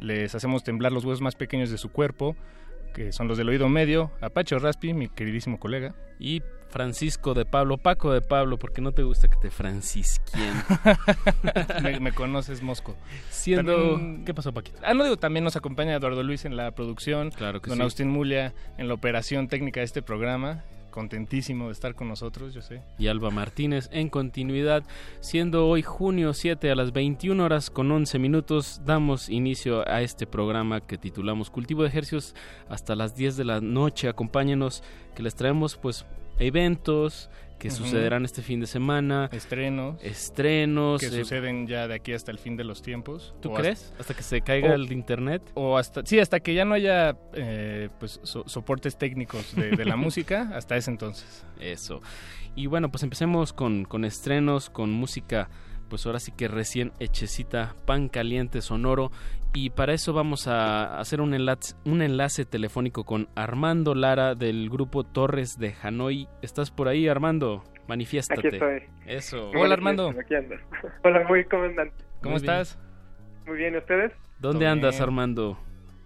Les 0.00 0.34
hacemos 0.34 0.64
temblar 0.64 0.92
los 0.92 1.04
huesos 1.04 1.20
más 1.20 1.34
pequeños 1.34 1.70
de 1.70 1.76
su 1.76 1.90
cuerpo, 1.90 2.34
que 2.94 3.12
son 3.12 3.28
los 3.28 3.36
del 3.36 3.50
oído 3.50 3.68
medio, 3.68 4.10
Apache 4.22 4.58
Raspi, 4.58 4.94
mi 4.94 5.10
queridísimo 5.10 5.60
colega. 5.60 5.94
Y 6.18 6.40
Francisco 6.70 7.34
de 7.34 7.44
Pablo, 7.44 7.76
Paco 7.76 8.10
de 8.10 8.22
Pablo, 8.22 8.58
porque 8.58 8.80
no 8.80 8.92
te 8.92 9.02
gusta 9.02 9.28
que 9.28 9.36
te 9.36 9.50
francisquien. 9.50 10.54
me, 11.82 12.00
me, 12.00 12.12
conoces, 12.12 12.62
Mosco. 12.62 12.96
Siendo... 13.28 13.92
También, 13.92 14.24
¿Qué 14.24 14.32
pasó, 14.32 14.54
Paquito? 14.54 14.78
Ah, 14.84 14.94
no 14.94 15.04
digo, 15.04 15.18
también 15.18 15.44
nos 15.44 15.56
acompaña 15.56 15.94
Eduardo 15.94 16.22
Luis 16.22 16.46
en 16.46 16.56
la 16.56 16.70
producción. 16.70 17.30
Claro 17.30 17.60
que 17.60 17.68
Don 17.68 17.76
sí. 17.76 17.82
Austin 17.82 18.08
Mulia 18.08 18.54
en 18.78 18.88
la 18.88 18.94
operación 18.94 19.48
técnica 19.48 19.80
de 19.80 19.84
este 19.84 20.00
programa 20.00 20.64
contentísimo 20.98 21.66
de 21.66 21.74
estar 21.74 21.94
con 21.94 22.08
nosotros, 22.08 22.52
yo 22.52 22.60
sé. 22.60 22.82
Y 22.98 23.06
Alba 23.06 23.30
Martínez 23.30 23.88
en 23.92 24.08
continuidad, 24.08 24.82
siendo 25.20 25.68
hoy 25.68 25.82
junio 25.82 26.34
7 26.34 26.72
a 26.72 26.74
las 26.74 26.92
21 26.92 27.44
horas 27.44 27.70
con 27.70 27.92
11 27.92 28.18
minutos, 28.18 28.80
damos 28.84 29.28
inicio 29.28 29.88
a 29.88 30.02
este 30.02 30.26
programa 30.26 30.80
que 30.80 30.98
titulamos 30.98 31.50
Cultivo 31.50 31.82
de 31.82 31.90
Ejercicios 31.90 32.34
hasta 32.68 32.96
las 32.96 33.14
10 33.14 33.36
de 33.36 33.44
la 33.44 33.60
noche. 33.60 34.08
Acompáñenos 34.08 34.82
que 35.14 35.22
les 35.22 35.36
traemos 35.36 35.76
pues 35.76 36.04
eventos 36.40 37.30
que 37.58 37.70
sucederán 37.70 38.24
este 38.24 38.40
fin 38.42 38.60
de 38.60 38.66
semana. 38.66 39.28
Estrenos. 39.32 39.96
Estrenos. 40.02 41.00
Que 41.00 41.06
eh, 41.08 41.10
suceden 41.10 41.66
ya 41.66 41.88
de 41.88 41.94
aquí 41.94 42.12
hasta 42.12 42.30
el 42.30 42.38
fin 42.38 42.56
de 42.56 42.64
los 42.64 42.82
tiempos. 42.82 43.34
¿Tú 43.40 43.52
crees? 43.52 43.82
hasta- 43.90 44.00
Hasta, 44.00 44.14
que 44.14 44.22
se 44.22 44.40
caiga 44.42 44.70
o- 44.70 44.74
el 44.74 44.92
internet. 44.92 45.42
O 45.54 45.76
hasta, 45.76 46.04
sí, 46.06 46.20
hasta 46.20 46.40
que 46.40 46.54
ya 46.54 46.64
no 46.64 46.74
haya 46.74 47.16
eh, 47.34 47.88
pues, 47.98 48.20
so- 48.22 48.44
soportes 48.48 48.96
técnicos 48.96 49.54
de, 49.56 49.70
de 49.72 49.84
la 49.84 49.96
música, 49.96 50.50
hasta 50.54 50.76
ese 50.76 50.90
entonces. 50.90 51.44
Eso. 51.60 52.00
Y 52.54 52.66
bueno, 52.66 52.90
pues 52.90 53.02
empecemos 53.02 53.52
con, 53.52 53.84
con 53.84 54.04
estrenos, 54.04 54.70
con 54.70 54.90
música, 54.90 55.48
pues 55.88 56.06
ahora 56.06 56.18
sí 56.20 56.32
que 56.32 56.48
recién 56.48 56.92
hechecita, 57.00 57.74
pan 57.86 58.08
caliente 58.08 58.60
sonoro. 58.62 59.10
Y 59.54 59.70
para 59.70 59.94
eso 59.94 60.12
vamos 60.12 60.46
a 60.46 60.98
hacer 60.98 61.20
un 61.20 61.32
enlace, 61.34 61.74
un 61.86 62.02
enlace 62.02 62.44
telefónico 62.44 63.04
con 63.04 63.28
Armando 63.34 63.94
Lara 63.94 64.34
del 64.34 64.68
grupo 64.68 65.04
Torres 65.04 65.58
de 65.58 65.74
Hanoi. 65.82 66.28
¿Estás 66.42 66.70
por 66.70 66.86
ahí, 66.88 67.08
Armando? 67.08 67.64
Manifiéstate. 67.88 68.46
Aquí 68.46 68.56
estoy. 68.56 68.82
Eso. 69.06 69.50
Muy 69.54 69.66
manifiesto, 69.68 70.20
Aquí 70.20 70.34
ando. 70.34 70.54
Hola, 71.04 71.24
muy 71.26 71.44
comandante. 71.46 71.94
¿Cómo 72.22 72.34
Muy 72.34 72.42
bien. 72.42 72.52
estás? 72.54 72.78
Muy 73.46 73.56
bien, 73.56 73.74
¿y 73.74 73.78
ustedes? 73.78 74.12
¿Dónde 74.38 74.66
andas, 74.66 74.96
bien. 74.96 75.02
Armando? 75.04 75.58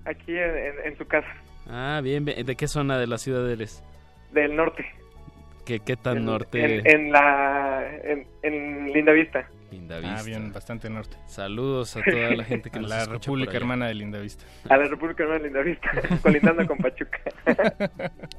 Aquí 0.04 0.30
en, 0.32 0.56
en- 0.56 0.86
en 0.92 0.96
su 0.98 1.04
casa, 1.06 1.28
Ah, 1.68 2.00
bien, 2.02 2.24
bien. 2.24 2.44
¿De 2.46 2.54
qué 2.56 2.68
zona 2.68 2.98
de 2.98 3.06
la 3.08 3.18
ciudad 3.18 3.48
eres? 3.50 3.82
del 4.32 4.54
norte. 4.56 4.86
¿Qué, 5.66 5.80
qué 5.80 5.96
tan 5.96 6.18
En- 6.18 6.24
norte? 6.26 6.64
En, 6.78 6.86
en 6.86 7.12
la... 7.12 7.82
En, 8.04 8.26
en 8.42 8.92
Linda 8.92 9.12
Vista. 9.12 9.46
Ah, 10.04 10.22
bien, 10.24 10.52
bastante 10.52 10.90
norte. 10.90 11.16
Saludos 11.26 11.96
a 11.96 12.02
toda 12.02 12.30
la 12.36 12.44
gente 12.44 12.70
que 12.70 12.78
A 12.78 12.82
nos 12.82 12.90
la 12.90 13.06
República. 13.06 13.56
Hermana 13.56 13.86
de 13.86 13.94
Linda 13.94 14.18
Vista. 14.20 14.44
A 14.68 14.76
la 14.76 14.86
República 14.86 15.22
Hermana 15.22 15.40
de 15.40 15.44
Linda 15.46 15.62
Vista, 15.62 15.90
colindando 16.22 16.66
con 16.66 16.78
Pachuca. 16.78 17.18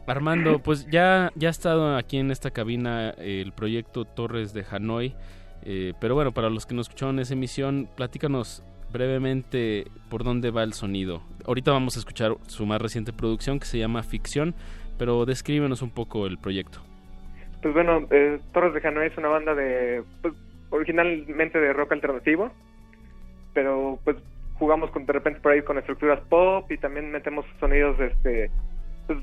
Armando, 0.06 0.60
pues 0.60 0.88
ya, 0.90 1.32
ya 1.36 1.48
ha 1.48 1.52
estado 1.52 1.98
aquí 1.98 2.18
en 2.18 2.32
esta 2.32 2.52
cabina 2.52 3.12
el 3.12 3.52
proyecto 3.54 4.06
Torres 4.06 4.54
de 4.54 4.66
Hanoi, 4.70 5.16
eh, 5.64 5.94
pero 6.00 6.16
bueno, 6.16 6.34
para 6.34 6.50
los 6.50 6.66
que 6.66 6.76
nos 6.76 6.88
escucharon 6.88 7.20
esa 7.20 7.34
emisión, 7.34 7.90
platícanos 7.96 8.64
brevemente 8.92 9.86
por 10.10 10.24
dónde 10.24 10.52
va 10.52 10.64
el 10.64 10.74
sonido. 10.74 11.24
Ahorita 11.46 11.72
vamos 11.72 11.96
a 11.96 12.00
escuchar 12.00 12.36
su 12.48 12.66
más 12.66 12.82
reciente 12.82 13.12
producción 13.12 13.60
que 13.60 13.66
se 13.66 13.80
llama 13.80 14.04
Ficción, 14.04 14.54
pero 15.00 15.26
descríbenos 15.26 15.82
un 15.82 15.90
poco 15.90 16.28
el 16.28 16.38
proyecto. 16.38 16.80
Pues 17.62 17.74
bueno, 17.74 18.06
eh, 18.12 18.40
Torres 18.54 18.74
de 18.74 18.88
Hanoi 18.88 19.08
es 19.08 19.18
una 19.18 19.30
banda 19.30 19.56
de... 19.56 20.04
Pues, 20.22 20.34
originalmente 20.74 21.60
de 21.60 21.72
rock 21.72 21.92
alternativo, 21.92 22.52
pero 23.54 24.00
pues 24.04 24.18
jugamos 24.56 24.90
con, 24.92 25.06
de 25.06 25.14
repente 25.14 25.40
por 25.40 25.52
ahí 25.52 25.62
con 25.62 25.78
estructuras 25.78 26.20
pop 26.30 26.70
y 26.72 26.78
también 26.78 27.12
metemos 27.12 27.46
sonidos 27.60 27.98
de 27.98 28.08
este... 28.08 28.52
Pues, 29.08 29.20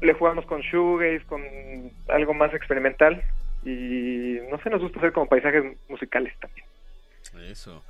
le 0.00 0.14
jugamos 0.14 0.44
con 0.46 0.60
shoegaze, 0.62 1.24
con 1.26 1.42
algo 2.08 2.34
más 2.34 2.52
experimental 2.52 3.22
y 3.64 4.38
no 4.50 4.58
sé, 4.60 4.70
nos 4.70 4.82
gusta 4.82 4.98
hacer 4.98 5.12
como 5.12 5.28
paisajes 5.28 5.62
musicales 5.88 6.34
también. 6.40 6.66
Eso. 7.48 7.84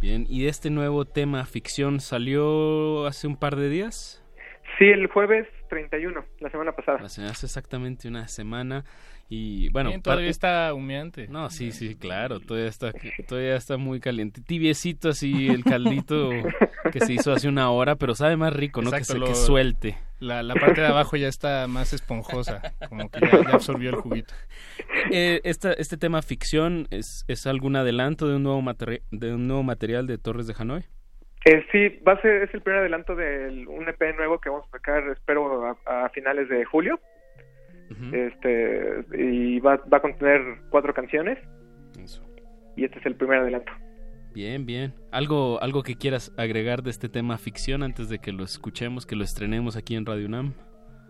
Bien, 0.00 0.26
¿y 0.28 0.46
este 0.46 0.70
nuevo 0.70 1.04
tema 1.04 1.44
Ficción 1.44 1.98
salió 1.98 3.06
hace 3.06 3.26
un 3.26 3.36
par 3.36 3.56
de 3.56 3.68
días? 3.68 4.22
Sí, 4.78 4.84
el 4.84 5.08
jueves 5.08 5.48
31, 5.68 6.24
la 6.38 6.50
semana 6.50 6.72
pasada. 6.72 6.98
Hace 7.02 7.24
hace 7.24 7.46
exactamente 7.46 8.06
una 8.06 8.28
semana 8.28 8.84
y 9.28 9.68
bueno, 9.70 9.90
Bien, 9.90 10.02
todavía 10.02 10.26
parte- 10.26 10.30
está 10.30 10.72
humeante. 10.74 11.26
No, 11.28 11.50
sí, 11.50 11.72
sí, 11.72 11.94
claro, 11.96 12.40
todavía 12.40 12.68
está, 12.68 12.92
todavía 13.26 13.56
está 13.56 13.76
muy 13.76 13.98
caliente. 14.00 14.40
Tibiecito 14.40 15.08
así 15.08 15.48
el 15.48 15.64
caldito 15.64 16.30
que 16.92 17.00
se 17.00 17.12
hizo 17.14 17.32
hace 17.32 17.48
una 17.48 17.70
hora, 17.70 17.96
pero 17.96 18.14
sabe 18.14 18.36
más 18.36 18.52
rico, 18.54 18.82
¿no? 18.82 18.90
Que, 18.90 19.04
se, 19.04 19.18
lo- 19.18 19.26
que 19.26 19.34
suelte. 19.34 19.96
La, 20.18 20.42
la 20.42 20.54
parte 20.54 20.80
de 20.80 20.86
abajo 20.86 21.16
ya 21.16 21.28
está 21.28 21.66
más 21.68 21.92
esponjosa, 21.92 22.62
como 22.88 23.10
que 23.10 23.20
ya, 23.20 23.32
ya 23.42 23.50
absorbió 23.50 23.90
el 23.90 23.96
juguito. 23.96 24.32
Eh, 25.10 25.40
esta, 25.44 25.72
este 25.74 25.96
tema 25.98 26.22
ficción 26.22 26.86
es, 26.90 27.24
es 27.28 27.46
algún 27.46 27.76
adelanto 27.76 28.26
de 28.26 28.36
un 28.36 28.42
nuevo 28.42 28.62
de 29.10 29.34
un 29.34 29.46
nuevo 29.46 29.62
material 29.62 30.06
de 30.06 30.16
Torres 30.18 30.46
de 30.46 30.54
Hanoi. 30.58 30.84
Eh, 31.44 31.64
sí, 31.70 32.00
va 32.06 32.12
a 32.14 32.20
ser, 32.22 32.42
es 32.42 32.54
el 32.54 32.62
primer 32.62 32.80
adelanto 32.80 33.14
de 33.14 33.66
un 33.68 33.88
EP 33.88 34.16
nuevo 34.16 34.40
que 34.40 34.48
vamos 34.48 34.66
a 34.68 34.70
sacar, 34.70 35.02
espero, 35.12 35.66
a, 35.86 36.04
a 36.06 36.08
finales 36.08 36.48
de 36.48 36.64
julio. 36.64 36.98
Este, 38.12 39.04
y 39.18 39.60
va, 39.60 39.76
va 39.92 39.98
a 39.98 40.00
contener 40.02 40.40
cuatro 40.70 40.92
canciones. 40.94 41.38
Y 42.76 42.84
este 42.84 42.98
es 42.98 43.06
el 43.06 43.14
primer 43.16 43.38
adelanto. 43.38 43.72
Bien, 44.34 44.66
bien. 44.66 44.92
¿Algo, 45.12 45.62
algo 45.62 45.82
que 45.82 45.96
quieras 45.96 46.32
agregar 46.36 46.82
de 46.82 46.90
este 46.90 47.08
tema 47.08 47.38
ficción 47.38 47.82
antes 47.82 48.08
de 48.10 48.18
que 48.18 48.32
lo 48.32 48.44
escuchemos, 48.44 49.06
que 49.06 49.16
lo 49.16 49.24
estrenemos 49.24 49.76
aquí 49.76 49.96
en 49.96 50.04
Radio 50.04 50.26
UNAM? 50.26 50.52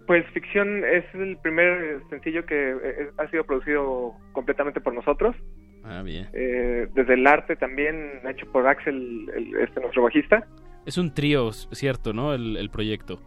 Pues 0.07 0.25
Ficción 0.33 0.85
es 0.85 1.05
el 1.15 1.37
primer 1.39 2.01
sencillo 2.09 2.47
que 2.47 2.71
eh, 2.71 3.09
ha 3.19 3.29
sido 3.29 3.45
producido 3.45 4.13
completamente 4.33 4.81
por 4.81 4.95
nosotros. 4.95 5.35
Ah, 5.83 6.03
bien. 6.03 6.29
Eh, 6.33 6.87
desde 6.95 7.15
el 7.15 7.27
arte 7.27 7.57
también 7.57 8.21
hecho 8.29 8.47
por 8.53 8.67
Axel, 8.69 9.29
el- 9.35 9.57
este 9.57 9.81
nuestro 9.81 10.05
bajista. 10.05 10.47
Es 10.85 10.97
un 10.97 11.13
trío, 11.13 11.51
¿cierto, 11.53 12.13
no? 12.13 12.33
El, 12.35 12.57
el 12.57 12.71
proyecto. 12.71 13.21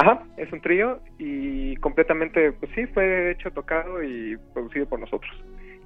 Ajá, 0.00 0.22
es 0.36 0.50
un 0.52 0.60
trío 0.60 1.00
y 1.18 1.74
completamente, 1.76 2.52
pues 2.52 2.70
sí, 2.74 2.86
fue 2.86 3.32
hecho, 3.32 3.50
tocado 3.50 4.02
y 4.02 4.36
producido 4.54 4.86
por 4.88 5.00
nosotros. 5.00 5.30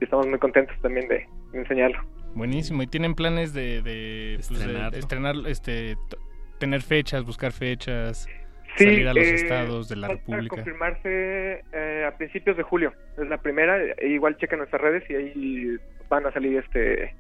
Y 0.01 0.05
estamos 0.05 0.27
muy 0.27 0.39
contentos 0.39 0.77
también 0.83 1.09
de, 1.09 1.27
de 1.53 1.59
enseñarlo. 1.59 1.99
Buenísimo. 2.35 2.83
¿Y 2.83 2.87
tienen 2.87 3.15
planes 3.15 3.55
de, 3.55 3.81
de, 3.83 4.35
pues, 4.37 4.49
de 4.93 4.99
estrenar, 4.99 5.37
este, 5.47 5.97
t- 6.11 6.17
tener 6.59 6.83
fechas, 6.83 7.25
buscar 7.25 7.53
fechas, 7.53 8.29
Sí, 8.77 8.85
salir 8.85 9.09
a 9.09 9.15
los 9.15 9.25
eh, 9.25 9.35
estados 9.35 9.89
de 9.89 9.97
la 9.97 10.09
República? 10.09 10.57
confirmarse 10.57 11.63
eh, 11.73 12.05
a 12.07 12.17
principios 12.17 12.57
de 12.57 12.63
julio, 12.63 12.93
es 13.19 13.29
la 13.29 13.39
primera. 13.39 13.77
e 13.99 14.09
igual 14.09 14.37
chequen 14.37 14.59
nuestras 14.59 14.81
redes 14.83 15.05
y 15.11 15.15
ahí 15.15 15.77
van 16.11 16.27
a 16.27 16.33
salir 16.33 16.59
este 16.59 17.15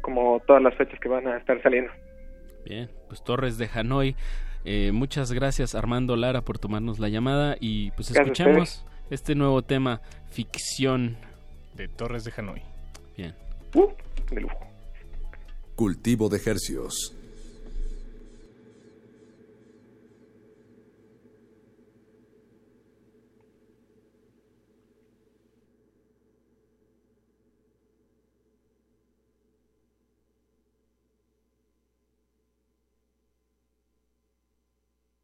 como 0.00 0.40
todas 0.46 0.62
las 0.62 0.74
fechas 0.76 0.98
que 1.00 1.08
van 1.08 1.26
a 1.26 1.36
estar 1.38 1.60
saliendo. 1.62 1.90
Bien, 2.64 2.88
pues 3.08 3.22
Torres 3.24 3.58
de 3.58 3.68
Hanoi. 3.72 4.14
Eh, 4.68 4.90
muchas 4.90 5.30
gracias 5.30 5.76
Armando 5.76 6.16
Lara 6.16 6.42
por 6.42 6.58
tomarnos 6.58 6.98
la 6.98 7.08
llamada 7.08 7.56
y 7.60 7.92
pues 7.92 8.10
escuchamos 8.10 8.84
este 9.10 9.36
nuevo 9.36 9.62
tema, 9.62 10.00
ficción. 10.28 11.16
De 11.74 11.86
Torres 11.86 12.24
de 12.24 12.32
Hanoi. 12.36 12.62
Bien. 13.16 13.32
Uh, 13.74 13.86
de 14.28 14.40
lujo. 14.40 14.58
Cultivo 15.76 16.28
de 16.28 16.40
hercios. 16.44 17.14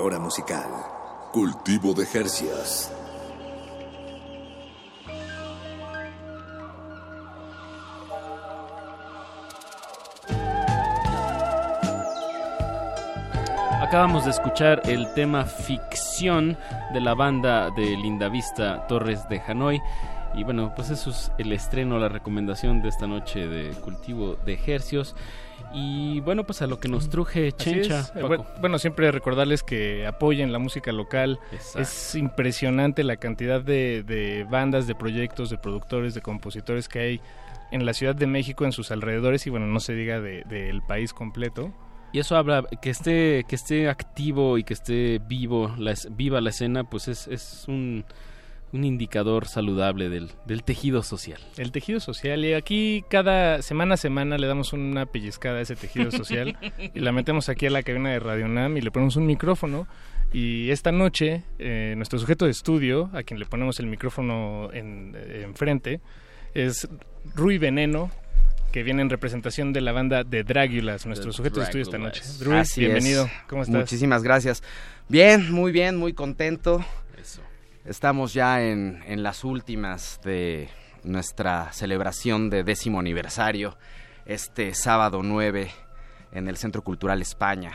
Flora 0.00 0.18
musical. 0.18 0.70
Cultivo 1.30 1.92
de 1.92 2.06
Jercias. 2.06 2.90
Acabamos 13.82 14.24
de 14.24 14.30
escuchar 14.30 14.80
el 14.86 15.12
tema 15.12 15.44
Ficción 15.44 16.56
de 16.94 17.00
la 17.02 17.12
banda 17.12 17.68
de 17.68 17.94
Lindavista 17.98 18.86
Torres 18.86 19.28
de 19.28 19.38
Hanoi. 19.46 19.82
Y 20.32 20.44
bueno, 20.44 20.72
pues 20.74 20.88
eso 20.88 21.10
es 21.10 21.30
el 21.36 21.52
estreno, 21.52 21.98
la 21.98 22.08
recomendación 22.08 22.80
de 22.80 22.88
esta 22.88 23.06
noche 23.06 23.46
de 23.48 23.74
cultivo 23.74 24.36
de 24.46 24.54
ejercios. 24.54 25.14
Y 25.72 26.20
bueno, 26.20 26.44
pues 26.44 26.62
a 26.62 26.66
lo 26.66 26.80
que 26.80 26.88
nos 26.88 27.08
truje 27.10 27.52
Chencha. 27.52 28.10
Eh, 28.16 28.20
Paco. 28.20 28.46
Bueno, 28.60 28.78
siempre 28.78 29.10
recordarles 29.12 29.62
que 29.62 30.06
apoyen 30.06 30.52
la 30.52 30.58
música 30.58 30.90
local. 30.92 31.38
Exacto. 31.52 31.80
Es 31.80 32.14
impresionante 32.16 33.04
la 33.04 33.16
cantidad 33.16 33.60
de, 33.62 34.02
de 34.02 34.44
bandas, 34.50 34.86
de 34.86 34.94
proyectos, 34.94 35.48
de 35.50 35.58
productores, 35.58 36.14
de 36.14 36.22
compositores 36.22 36.88
que 36.88 36.98
hay 36.98 37.20
en 37.70 37.86
la 37.86 37.94
Ciudad 37.94 38.16
de 38.16 38.26
México, 38.26 38.64
en 38.64 38.72
sus 38.72 38.90
alrededores 38.90 39.46
y 39.46 39.50
bueno, 39.50 39.66
no 39.66 39.78
se 39.78 39.94
diga 39.94 40.20
de- 40.20 40.42
del 40.48 40.82
país 40.82 41.12
completo. 41.14 41.72
Y 42.12 42.18
eso 42.18 42.36
habla 42.36 42.64
que 42.82 42.90
esté 42.90 43.44
que 43.48 43.54
esté 43.54 43.88
activo 43.88 44.58
y 44.58 44.64
que 44.64 44.74
esté 44.74 45.20
vivo, 45.24 45.72
la, 45.78 45.94
viva 46.10 46.40
la 46.40 46.50
escena, 46.50 46.82
pues 46.82 47.06
es, 47.06 47.28
es 47.28 47.66
un, 47.68 48.04
un 48.72 48.84
indicador 48.84 49.46
saludable 49.46 50.08
del, 50.08 50.30
del 50.46 50.62
tejido 50.62 51.02
social. 51.02 51.40
El 51.56 51.72
tejido 51.72 52.00
social, 52.00 52.44
y 52.44 52.54
aquí 52.54 53.04
cada 53.08 53.62
semana 53.62 53.94
a 53.94 53.96
semana 53.96 54.38
le 54.38 54.46
damos 54.46 54.72
una 54.72 55.06
pellizcada 55.06 55.58
a 55.58 55.62
ese 55.62 55.76
tejido 55.76 56.10
social 56.12 56.56
y 56.78 57.00
la 57.00 57.12
metemos 57.12 57.48
aquí 57.48 57.66
a 57.66 57.70
la 57.70 57.82
cabina 57.82 58.10
de 58.10 58.20
Radio 58.20 58.48
Nam 58.48 58.76
y 58.76 58.80
le 58.80 58.90
ponemos 58.90 59.16
un 59.16 59.26
micrófono. 59.26 59.86
Y 60.32 60.70
esta 60.70 60.92
noche, 60.92 61.42
eh, 61.58 61.94
nuestro 61.96 62.18
sujeto 62.18 62.44
de 62.44 62.52
estudio, 62.52 63.10
a 63.12 63.24
quien 63.24 63.40
le 63.40 63.46
ponemos 63.46 63.80
el 63.80 63.86
micrófono 63.86 64.70
en, 64.72 65.16
eh, 65.16 65.42
enfrente, 65.44 66.00
es 66.54 66.88
Rui 67.34 67.58
Veneno, 67.58 68.12
que 68.70 68.84
viene 68.84 69.02
en 69.02 69.10
representación 69.10 69.72
de 69.72 69.80
la 69.80 69.90
banda 69.90 70.22
de 70.22 70.44
Dragulas, 70.44 71.04
nuestro 71.04 71.30
The 71.32 71.36
sujeto 71.36 71.58
de 71.58 71.64
estudio 71.64 71.82
esta 71.82 71.98
noche. 71.98 72.22
Rui, 72.44 72.58
Así 72.58 72.80
bienvenido. 72.80 73.24
es. 73.24 73.32
¿Cómo 73.48 73.62
estás? 73.62 73.80
Muchísimas 73.80 74.22
gracias. 74.22 74.62
Bien, 75.08 75.50
muy 75.50 75.72
bien, 75.72 75.96
muy 75.96 76.12
contento. 76.12 76.84
Estamos 77.84 78.34
ya 78.34 78.62
en, 78.62 79.02
en 79.06 79.22
las 79.22 79.42
últimas 79.44 80.20
de 80.22 80.68
nuestra 81.02 81.72
celebración 81.72 82.50
de 82.50 82.62
décimo 82.62 83.00
aniversario, 83.00 83.76
este 84.26 84.74
sábado 84.74 85.22
9 85.22 85.70
en 86.32 86.48
el 86.48 86.56
Centro 86.58 86.82
Cultural 86.82 87.22
España, 87.22 87.72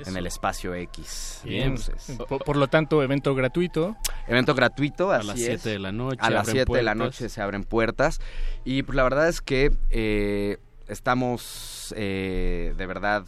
Eso. 0.00 0.10
en 0.10 0.16
el 0.16 0.26
Espacio 0.28 0.74
X. 0.74 1.40
Bien, 1.44 1.70
Entonces, 1.76 2.16
por, 2.28 2.44
por 2.44 2.56
lo 2.56 2.68
tanto, 2.68 3.02
evento 3.02 3.34
gratuito. 3.34 3.96
Evento 4.28 4.54
gratuito, 4.54 5.10
A 5.10 5.16
así 5.16 5.26
las 5.26 5.38
es. 5.40 5.44
7 5.62 5.68
de 5.70 5.78
la 5.80 5.92
noche 5.92 6.18
A 6.20 6.30
las 6.30 6.48
abren 6.48 6.64
7 6.64 6.72
de 6.76 6.82
la 6.84 6.94
noche 6.94 7.28
se 7.28 7.42
abren 7.42 7.64
puertas. 7.64 8.20
Y 8.64 8.84
pues 8.84 8.94
la 8.94 9.02
verdad 9.02 9.28
es 9.28 9.40
que 9.40 9.72
eh, 9.90 10.58
estamos 10.86 11.92
eh, 11.96 12.74
de 12.76 12.86
verdad 12.86 13.24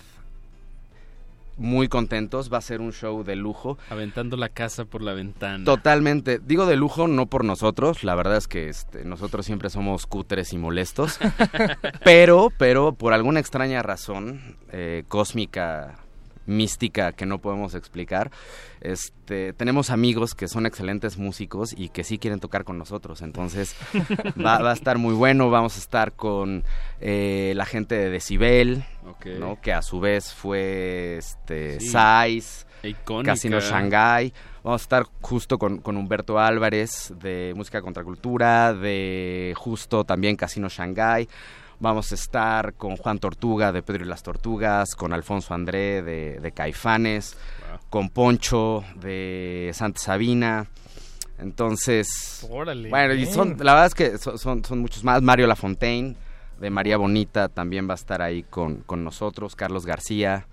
muy 1.56 1.88
contentos. 1.88 2.52
Va 2.52 2.58
a 2.58 2.62
ser 2.62 2.80
un 2.80 2.92
show 2.92 3.24
de 3.24 3.36
lujo. 3.36 3.78
Aventando 3.90 4.36
la 4.36 4.48
casa 4.48 4.84
por 4.84 5.02
la 5.02 5.12
ventana. 5.12 5.64
Totalmente. 5.64 6.38
Digo 6.38 6.66
de 6.66 6.76
lujo 6.76 7.08
no 7.08 7.26
por 7.26 7.44
nosotros. 7.44 8.04
La 8.04 8.14
verdad 8.14 8.36
es 8.36 8.48
que 8.48 8.68
este, 8.68 9.04
nosotros 9.04 9.46
siempre 9.46 9.70
somos 9.70 10.06
cúteres 10.06 10.52
y 10.52 10.58
molestos. 10.58 11.18
pero, 12.04 12.52
pero 12.58 12.92
por 12.92 13.12
alguna 13.12 13.40
extraña 13.40 13.82
razón 13.82 14.56
eh, 14.72 15.04
cósmica, 15.08 15.98
mística 16.46 17.12
que 17.12 17.26
no 17.26 17.38
podemos 17.38 17.74
explicar, 17.74 18.30
este, 18.84 19.54
tenemos 19.54 19.90
amigos 19.90 20.34
que 20.34 20.46
son 20.46 20.66
excelentes 20.66 21.16
músicos 21.16 21.74
y 21.76 21.88
que 21.88 22.04
sí 22.04 22.18
quieren 22.18 22.38
tocar 22.38 22.64
con 22.64 22.78
nosotros. 22.78 23.22
Entonces 23.22 23.74
va, 24.38 24.58
va 24.58 24.70
a 24.70 24.74
estar 24.74 24.98
muy 24.98 25.14
bueno. 25.14 25.50
Vamos 25.50 25.76
a 25.76 25.80
estar 25.80 26.12
con 26.12 26.64
eh, 27.00 27.54
la 27.56 27.64
gente 27.64 27.96
de 27.96 28.10
Decibel, 28.10 28.84
que 29.62 29.72
a 29.72 29.82
su 29.82 30.00
vez 30.00 30.32
fue 30.32 31.16
este, 31.16 31.80
Sí. 31.80 31.88
Sais. 31.88 32.66
Icónica. 32.82 33.32
Casino 33.32 33.60
Shanghai. 33.60 34.32
Vamos 34.62 34.82
a 34.82 34.84
estar 34.84 35.06
justo 35.22 35.58
con, 35.58 35.78
con 35.78 35.96
Humberto 35.96 36.38
Álvarez 36.38 37.12
de 37.18 37.54
Música 37.56 37.80
Contracultura, 37.80 38.74
de 38.74 39.54
justo 39.56 40.04
también 40.04 40.36
Casino 40.36 40.68
Shanghai. 40.68 41.26
Vamos 41.80 42.12
a 42.12 42.14
estar 42.14 42.74
con 42.74 42.96
Juan 42.96 43.18
Tortuga 43.18 43.72
de 43.72 43.82
Pedro 43.82 44.04
y 44.04 44.08
las 44.08 44.22
Tortugas, 44.22 44.94
con 44.94 45.12
Alfonso 45.12 45.54
André 45.54 46.02
de, 46.02 46.38
de 46.40 46.52
Caifanes, 46.52 47.36
con 47.90 48.10
Poncho 48.10 48.84
de 48.96 49.70
Santa 49.74 50.00
Sabina. 50.00 50.66
Entonces, 51.38 52.46
Órale, 52.48 52.88
bueno, 52.88 53.14
y 53.14 53.26
son, 53.26 53.56
la 53.58 53.74
verdad 53.74 53.86
es 53.86 53.94
que 53.94 54.18
son, 54.18 54.38
son, 54.38 54.64
son 54.64 54.78
muchos 54.78 55.02
más. 55.04 55.20
Mario 55.20 55.46
Lafontaine 55.46 56.16
de 56.60 56.70
María 56.70 56.96
Bonita 56.96 57.48
también 57.48 57.88
va 57.88 57.92
a 57.92 57.96
estar 57.96 58.22
ahí 58.22 58.44
con, 58.44 58.76
con 58.82 59.04
nosotros, 59.04 59.56
Carlos 59.56 59.86
García. 59.86 60.46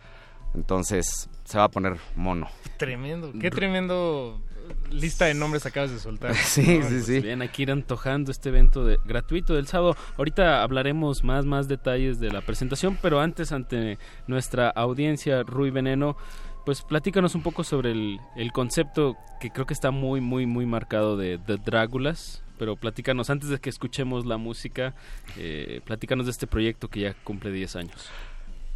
Entonces, 0.54 1.30
se 1.44 1.58
va 1.58 1.66
a 1.66 1.70
poner 1.70 1.98
mono. 2.16 2.50
Tremendo, 2.78 3.32
qué 3.40 3.50
tremendo 3.52 4.42
lista 4.90 5.26
de 5.26 5.34
nombres 5.34 5.66
acabas 5.66 5.92
de 5.92 6.00
soltar. 6.00 6.36
Sí, 6.52 6.80
¿no? 6.80 6.90
sí, 6.90 7.02
sí. 7.02 7.20
Bien, 7.22 7.42
aquí 7.42 7.64
ir 7.64 7.72
antojando 7.72 8.32
este 8.32 8.50
evento 8.50 8.84
de, 8.84 8.98
gratuito 9.06 9.54
del 9.54 9.68
sábado. 9.68 9.96
Ahorita 10.18 10.64
hablaremos 10.64 11.24
más, 11.24 11.46
más 11.46 11.68
detalles 11.68 12.20
de 12.20 12.32
la 12.32 12.42
presentación, 12.42 12.98
pero 13.02 13.20
antes, 13.20 13.52
ante 13.52 13.98
nuestra 14.28 14.70
audiencia, 14.70 15.44
Rui 15.44 15.72
Veneno, 15.72 16.18
pues 16.66 16.82
platícanos 16.82 17.36
un 17.36 17.42
poco 17.42 17.64
sobre 17.64 17.92
el, 17.92 18.20
el 18.36 18.52
concepto 18.52 19.18
que 19.40 19.52
creo 19.52 19.66
que 19.66 19.74
está 19.74 19.92
muy, 19.92 20.22
muy, 20.22 20.46
muy 20.46 20.66
marcado 20.66 21.18
de 21.18 21.38
The 21.38 21.58
Dráculas. 21.58 22.44
Pero 22.60 22.76
platícanos, 22.76 23.32
antes 23.32 23.50
de 23.50 23.58
que 23.58 23.72
escuchemos 23.72 24.28
la 24.28 24.38
música, 24.38 24.94
eh, 25.36 25.82
platícanos 25.84 26.28
de 26.28 26.32
este 26.32 26.46
proyecto 26.46 26.90
que 26.90 27.00
ya 27.00 27.16
cumple 27.24 27.52
10 27.52 27.76
años. 27.76 28.10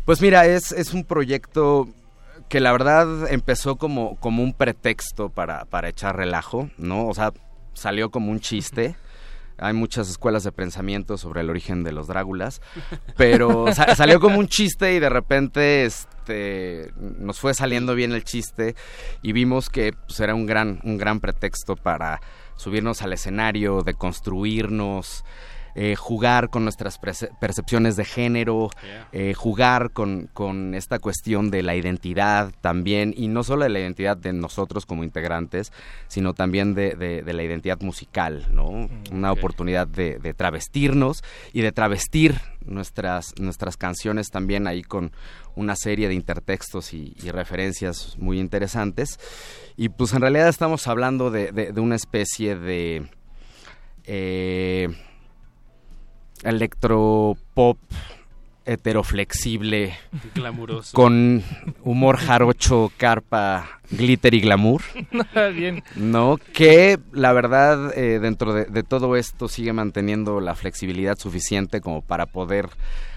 Pues 0.05 0.21
mira, 0.21 0.47
es, 0.47 0.71
es 0.71 0.91
un 0.93 1.03
proyecto 1.03 1.87
que 2.49 2.59
la 2.59 2.71
verdad 2.71 3.31
empezó 3.31 3.75
como, 3.75 4.15
como 4.15 4.41
un 4.41 4.53
pretexto 4.53 5.29
para, 5.29 5.65
para 5.65 5.89
echar 5.89 6.15
relajo, 6.15 6.69
¿no? 6.79 7.07
O 7.07 7.13
sea, 7.13 7.31
salió 7.73 8.09
como 8.09 8.31
un 8.31 8.39
chiste. 8.39 8.95
Hay 9.57 9.73
muchas 9.73 10.09
escuelas 10.09 10.43
de 10.43 10.51
pensamiento 10.51 11.17
sobre 11.17 11.41
el 11.41 11.49
origen 11.49 11.83
de 11.83 11.91
los 11.91 12.07
Dráculas, 12.07 12.61
pero 13.15 13.73
sa- 13.73 13.95
salió 13.95 14.19
como 14.19 14.37
un 14.39 14.47
chiste 14.47 14.93
y 14.95 14.99
de 14.99 15.09
repente 15.09 15.85
este, 15.85 16.91
nos 16.97 17.39
fue 17.39 17.53
saliendo 17.53 17.95
bien 17.95 18.11
el 18.11 18.23
chiste 18.23 18.75
y 19.21 19.31
vimos 19.31 19.69
que 19.69 19.93
pues, 20.07 20.19
era 20.19 20.35
un 20.35 20.45
gran, 20.45 20.79
un 20.83 20.97
gran 20.97 21.19
pretexto 21.19 21.75
para 21.75 22.19
subirnos 22.57 23.01
al 23.01 23.13
escenario, 23.13 23.81
de 23.81 23.93
construirnos, 23.93 25.23
eh, 25.75 25.95
jugar 25.95 26.49
con 26.49 26.63
nuestras 26.63 26.99
perce- 26.99 27.29
percepciones 27.39 27.95
de 27.97 28.05
género, 28.05 28.69
eh, 29.11 29.33
jugar 29.33 29.91
con, 29.91 30.29
con 30.33 30.73
esta 30.73 30.99
cuestión 30.99 31.51
de 31.51 31.61
la 31.63 31.75
identidad 31.75 32.53
también, 32.61 33.13
y 33.15 33.27
no 33.27 33.43
solo 33.43 33.63
de 33.63 33.69
la 33.69 33.79
identidad 33.81 34.15
de 34.17 34.31
nosotros 34.33 34.85
como 34.85 35.03
integrantes, 35.03 35.73
sino 36.07 36.33
también 36.33 36.73
de, 36.73 36.95
de- 36.95 37.21
de 37.23 37.33
la 37.33 37.43
identidad 37.43 37.79
musical, 37.81 38.47
¿no? 38.51 38.89
Una 39.11 39.31
oportunidad 39.31 39.85
de, 39.87 40.17
de 40.19 40.33
travestirnos 40.33 41.23
y 41.53 41.61
de 41.61 41.71
travestir 41.71 42.39
nuestras, 42.65 43.33
nuestras 43.37 43.77
canciones 43.77 44.29
también 44.31 44.67
ahí 44.67 44.81
con 44.81 45.11
una 45.55 45.75
serie 45.75 46.07
de 46.07 46.13
intertextos 46.15 46.93
y, 46.93 47.15
y 47.21 47.29
referencias 47.31 48.17
muy 48.17 48.39
interesantes. 48.39 49.19
Y 49.77 49.89
pues 49.89 50.13
en 50.13 50.21
realidad 50.21 50.47
estamos 50.47 50.87
hablando 50.87 51.31
de, 51.31 51.51
de- 51.51 51.71
de 51.73 51.81
una 51.81 51.95
especie 51.95 52.55
de... 52.55 53.07
eh, 54.05 54.89
electropop 56.43 57.77
heteroflexible 58.65 59.95
Glamuroso. 60.33 60.95
con 60.95 61.43
humor 61.83 62.17
jarocho, 62.17 62.91
carpa, 62.97 63.79
glitter 63.91 64.33
y 64.33 64.41
glamour. 64.41 64.81
Bien. 65.55 65.83
No, 65.95 66.37
que 66.53 66.99
la 67.11 67.31
verdad 67.33 67.95
eh, 67.97 68.19
dentro 68.19 68.53
de, 68.53 68.65
de 68.65 68.83
todo 68.83 69.15
esto 69.15 69.47
sigue 69.47 69.71
manteniendo 69.73 70.41
la 70.41 70.55
flexibilidad 70.55 71.17
suficiente 71.17 71.79
como 71.79 72.01
para 72.01 72.25
poder 72.25 72.69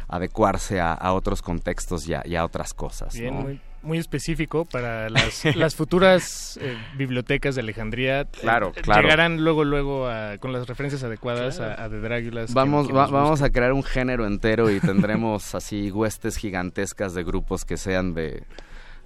adecuarse 0.08 0.80
a, 0.80 0.92
a 0.92 1.12
otros 1.12 1.42
contextos 1.42 2.08
y 2.08 2.14
a, 2.14 2.22
y 2.26 2.36
a 2.36 2.44
otras 2.44 2.74
cosas. 2.74 3.14
Bien, 3.14 3.34
¿no? 3.34 3.40
muy, 3.42 3.60
muy 3.82 3.98
específico 3.98 4.64
para 4.64 5.08
las, 5.10 5.44
las 5.56 5.74
futuras 5.74 6.58
eh, 6.62 6.76
bibliotecas 6.96 7.54
de 7.54 7.60
Alejandría. 7.62 8.22
Eh, 8.22 8.26
Claro, 8.40 8.72
claro. 8.72 9.02
Llegarán 9.02 9.42
luego, 9.44 9.64
luego 9.64 10.06
a- 10.08 10.38
con 10.38 10.52
las 10.52 10.66
referencias 10.66 11.02
adecuadas 11.04 11.60
a, 11.60 11.84
a 11.84 11.88
The 11.88 12.00
Dráculas. 12.00 12.46
que- 12.48 12.54
Vamos, 12.54 12.86
que 12.88 12.92
va- 12.92 13.02
nos 13.02 13.10
vamos 13.12 13.42
a 13.42 13.50
crear 13.50 13.72
un 13.72 13.82
género 13.82 14.26
entero 14.26 14.70
y 14.70 14.80
tendremos 14.80 15.54
así 15.54 15.90
huestes 15.90 16.36
gigantescas 16.36 17.14
de 17.14 17.24
grupos 17.24 17.64
que 17.64 17.76
sean 17.76 18.14
de 18.14 18.42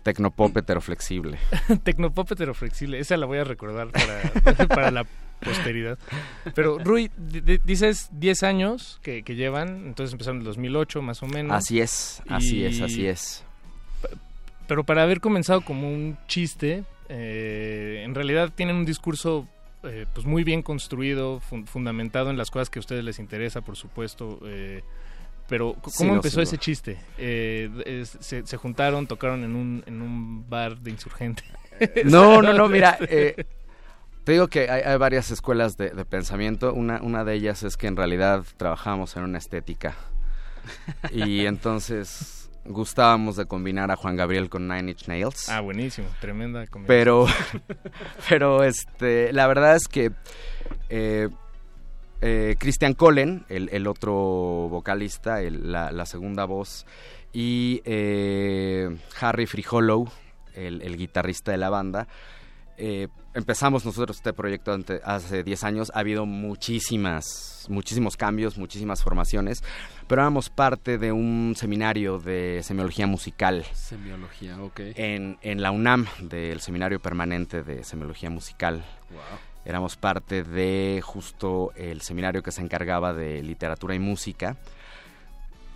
tecnopop 0.03 0.57
heteroflexible. 0.57 1.39
Tecnopop 1.85 2.32
heteroflexible, 2.32 2.99
esa 2.99 3.16
la 3.16 3.27
voy 3.27 3.39
a 3.39 3.44
recordar 3.44 3.89
para, 3.90 4.66
para 4.66 4.90
la 4.90 5.07
posteridad. 5.40 5.97
Pero 6.55 6.78
Rui, 6.78 7.11
di- 7.16 7.40
di- 7.40 7.61
dices 7.65 8.09
10 8.12 8.43
años 8.43 8.99
que, 9.03 9.23
que 9.23 9.35
llevan, 9.36 9.86
entonces 9.86 10.12
empezaron 10.12 10.36
en 10.39 10.40
el 10.43 10.47
2008 10.47 11.03
más 11.03 11.23
o 11.23 11.27
menos. 11.27 11.57
Así 11.57 11.81
es, 11.81 12.20
así 12.28 12.65
es, 12.65 12.81
así 12.81 13.07
es. 13.07 13.44
Pero 14.73 14.85
para 14.85 15.03
haber 15.03 15.20
comenzado 15.20 15.61
como 15.61 15.86
un 15.93 16.16
chiste, 16.28 16.85
eh, 17.11 18.01
en 18.07 18.15
realidad 18.15 18.51
tienen 18.55 18.74
un 18.77 18.86
discurso 18.86 19.47
eh, 19.82 20.07
pues 20.15 20.24
muy 20.24 20.44
bien 20.44 20.62
construido, 20.62 21.40
fun- 21.40 21.66
fundamentado 21.66 22.31
en 22.31 22.39
las 22.39 22.51
cosas 22.51 22.70
que 22.70 22.78
a 22.78 22.81
ustedes 22.81 23.05
les 23.05 23.19
interesa, 23.19 23.61
por 23.61 23.77
supuesto. 23.77 24.39
eh, 24.47 24.82
pero, 25.47 25.74
¿cómo 25.74 25.90
Sí, 25.90 26.07
no, 26.07 26.15
empezó 26.15 26.40
ese 26.40 26.57
chiste? 26.57 26.97
Eh, 27.19 27.69
es- 27.85 28.16
se, 28.20 28.47
se 28.47 28.57
juntaron, 28.57 29.07
tocaron 29.07 29.44
en 29.44 29.57
un, 29.57 29.82
en 29.85 30.01
un 30.01 30.49
bar 30.49 30.78
de 30.78 30.90
insurgente. 30.90 31.43
No, 32.07 32.40
no, 32.40 32.55
no, 32.55 32.66
mira, 32.66 32.97
eh, 33.03 33.44
te 34.24 34.32
digo 34.32 34.49
que 34.49 34.70
hay, 34.70 34.81
hay 34.85 34.97
varias 34.97 35.31
escuelas 35.31 35.77
de, 35.77 35.90
de 35.90 36.05
pensamiento. 36.07 36.73
Una, 36.73 37.03
una 37.03 37.24
de 37.24 37.35
ellas 37.35 37.62
es 37.62 37.77
que 37.77 37.89
en 37.89 37.97
realidad 37.97 38.43
trabajamos 38.57 39.19
en 39.19 39.24
una 39.24 39.36
estética. 39.36 39.97
Y 41.11 41.44
entonces 41.44 42.41
gustábamos 42.64 43.36
de 43.36 43.47
combinar 43.47 43.90
a 43.90 43.97
Juan 43.97 44.16
Gabriel 44.16 44.48
con 44.48 44.68
Nine 44.68 44.93
Inch 44.93 45.09
Nails. 45.09 45.48
Ah, 45.48 45.60
buenísimo, 45.60 46.09
tremenda 46.20 46.66
combinación. 46.66 46.86
Pero, 46.86 47.26
pero 48.28 48.62
este, 48.64 49.32
la 49.32 49.47
verdad 49.47 49.76
es 49.76 49.89
que 49.89 50.12
eh, 50.89 51.28
eh, 52.20 52.56
Christian 52.59 52.94
Collen, 52.94 53.44
el, 53.48 53.68
el 53.72 53.86
otro 53.86 54.12
vocalista, 54.70 55.40
el- 55.43 55.72
la, 55.72 55.90
la 55.90 56.06
segunda 56.06 56.44
voz, 56.44 56.86
y 57.32 57.80
eh, 57.84 58.97
Harry 59.20 59.47
Frijolow, 59.47 60.09
el, 60.55 60.82
el 60.82 60.97
guitarrista 60.97 61.51
de 61.51 61.56
la 61.59 61.70
banda, 61.70 62.06
eh, 62.84 63.06
empezamos 63.32 63.84
nosotros 63.84 64.16
este 64.16 64.32
proyecto 64.32 64.72
ante- 64.72 65.00
hace 65.04 65.44
10 65.44 65.62
años. 65.62 65.92
Ha 65.94 66.00
habido 66.00 66.26
muchísimas, 66.26 67.66
muchísimos 67.68 68.16
cambios, 68.16 68.59
muchísimas 68.59 69.04
formaciones, 69.04 69.62
pero 70.09 70.22
éramos 70.22 70.50
parte 70.50 70.98
de 70.98 71.12
un 71.12 71.54
seminario 71.56 72.18
de 72.18 72.60
semiología 72.64 73.06
musical 73.06 73.64
Semiología, 73.72 74.60
ok. 74.60 74.80
en, 74.96 75.38
en 75.42 75.62
la 75.62 75.70
UNAM, 75.70 76.06
del 76.20 76.60
Seminario 76.60 76.98
Permanente 77.00 77.62
de 77.62 77.84
Semiología 77.84 78.30
Musical. 78.30 78.84
Wow. 79.10 79.20
Éramos 79.64 79.96
parte 79.96 80.42
de 80.42 81.00
justo 81.04 81.70
el 81.76 82.00
seminario 82.00 82.42
que 82.42 82.50
se 82.50 82.62
encargaba 82.62 83.12
de 83.12 83.44
literatura 83.44 83.94
y 83.94 84.00
música. 84.00 84.56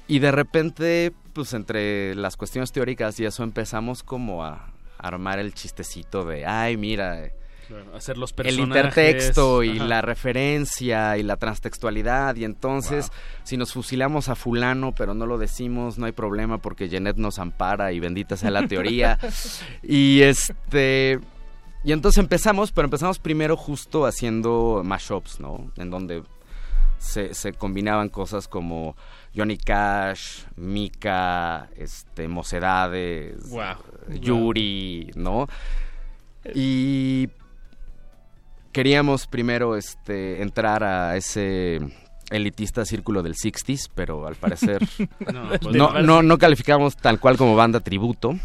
Y 0.09 0.19
de 0.19 0.33
repente, 0.33 1.13
pues 1.33 1.53
entre 1.53 2.17
las 2.17 2.37
cuestiones 2.37 2.73
teóricas 2.73 3.21
y 3.21 3.25
eso 3.27 3.45
empezamos 3.45 4.03
como 4.03 4.45
a 4.45 4.73
armar 5.09 5.39
el 5.39 5.55
chistecito 5.55 6.25
de, 6.25 6.47
ay, 6.47 6.77
mira, 6.77 7.31
Claro, 7.69 7.97
hacer 7.97 8.17
los 8.17 8.31
el 8.31 8.37
personajes. 8.37 8.67
intertexto 8.77 9.65
y 9.65 9.71
Ajá. 9.79 9.87
la 9.87 10.01
referencia 10.01 11.17
y 11.19 11.25
la 11.25 11.37
transtextualidad 11.37 12.37
y 12.37 12.45
entonces 12.45 13.11
si 13.43 13.57
nos 13.57 13.73
fusilamos 13.73 14.29
a 14.29 14.37
fulano 14.37 14.95
pero 14.95 15.15
no 15.15 15.27
lo 15.27 15.37
decimos 15.37 15.99
no 15.99 16.07
hay 16.07 16.13
problema 16.13 16.59
porque 16.59 16.89
Jeanette 16.89 17.17
nos 17.17 17.41
ampara 17.41 17.91
y 17.93 17.99
bendita 17.99 18.37
sea 18.37 18.53
la 18.53 18.69
teoría 18.69 19.19
y 19.83 20.21
este 20.23 21.19
y 21.83 21.91
entonces 21.91 22.19
empezamos 22.19 22.71
pero 22.71 22.87
empezamos 22.87 23.19
primero 23.19 23.57
justo 23.57 24.07
haciendo 24.07 24.83
mashups 24.85 25.41
no 25.41 25.73
en 25.77 25.91
donde 25.91 26.23
se, 26.99 27.35
se 27.35 27.53
combinaban 27.53 28.09
cosas 28.09 28.49
como 28.49 28.97
Johnny 29.35 29.59
Cash, 29.59 30.45
Mika, 30.57 31.69
este, 31.77 32.29
Mocedades, 32.29 33.49
Guau. 33.51 33.77
Yuri, 34.09 35.11
¿no? 35.15 35.47
Y 36.55 37.29
queríamos 38.73 39.27
primero 39.27 39.77
este, 39.77 40.43
entrar 40.43 40.85
a 40.85 41.17
ese 41.17 41.81
elitista 42.31 42.85
círculo 42.85 43.23
del 43.23 43.35
60s, 43.35 43.89
pero 43.95 44.27
al 44.27 44.35
parecer 44.35 44.83
No, 45.33 45.45
no, 45.51 45.59
pues 45.61 45.77
no, 45.77 46.03
no. 46.03 46.23
no, 46.23 46.39
calificamos 46.39 46.97
tal 46.97 47.21
cual 47.21 47.37
como 47.37 47.57
banda 47.57 47.81
tributo. 47.81 48.37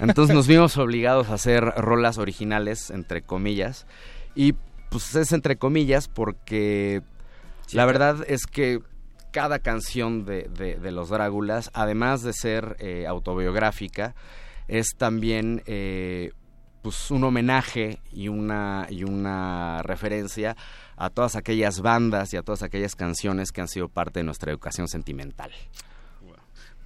Entonces 0.00 0.34
nos 0.34 0.46
vimos 0.46 0.76
obligados 0.76 1.28
a 1.28 1.34
hacer 1.34 1.62
rolas 1.62 2.18
originales, 2.18 2.90
entre 2.90 3.22
comillas. 3.22 3.86
Y 4.34 4.54
pues 4.88 5.14
es 5.14 5.32
entre 5.32 5.56
comillas 5.56 6.08
porque 6.08 7.02
la 7.72 7.84
verdad 7.86 8.24
es 8.26 8.46
que 8.46 8.80
cada 9.32 9.58
canción 9.60 10.24
de, 10.24 10.48
de- 10.48 10.76
de 10.76 10.90
los 10.92 11.08
Dráculas, 11.08 11.70
además 11.74 12.22
de 12.22 12.32
ser 12.32 12.76
eh, 12.80 13.06
autobiográfica, 13.06 14.14
es 14.68 14.88
también 14.96 15.62
eh, 15.66 16.32
pues 16.82 17.10
un 17.10 17.24
homenaje 17.24 17.98
y 18.12 18.28
una, 18.28 18.86
y 18.90 19.04
una 19.04 19.82
referencia 19.82 20.56
a 20.96 21.08
todas 21.10 21.36
aquellas 21.36 21.80
bandas 21.80 22.32
y 22.34 22.36
a 22.36 22.42
todas 22.42 22.62
aquellas 22.62 22.94
canciones 22.94 23.52
que 23.52 23.60
han 23.60 23.68
sido 23.68 23.88
parte 23.88 24.20
de 24.20 24.24
nuestra 24.24 24.50
educación 24.52 24.88
sentimental. 24.88 25.50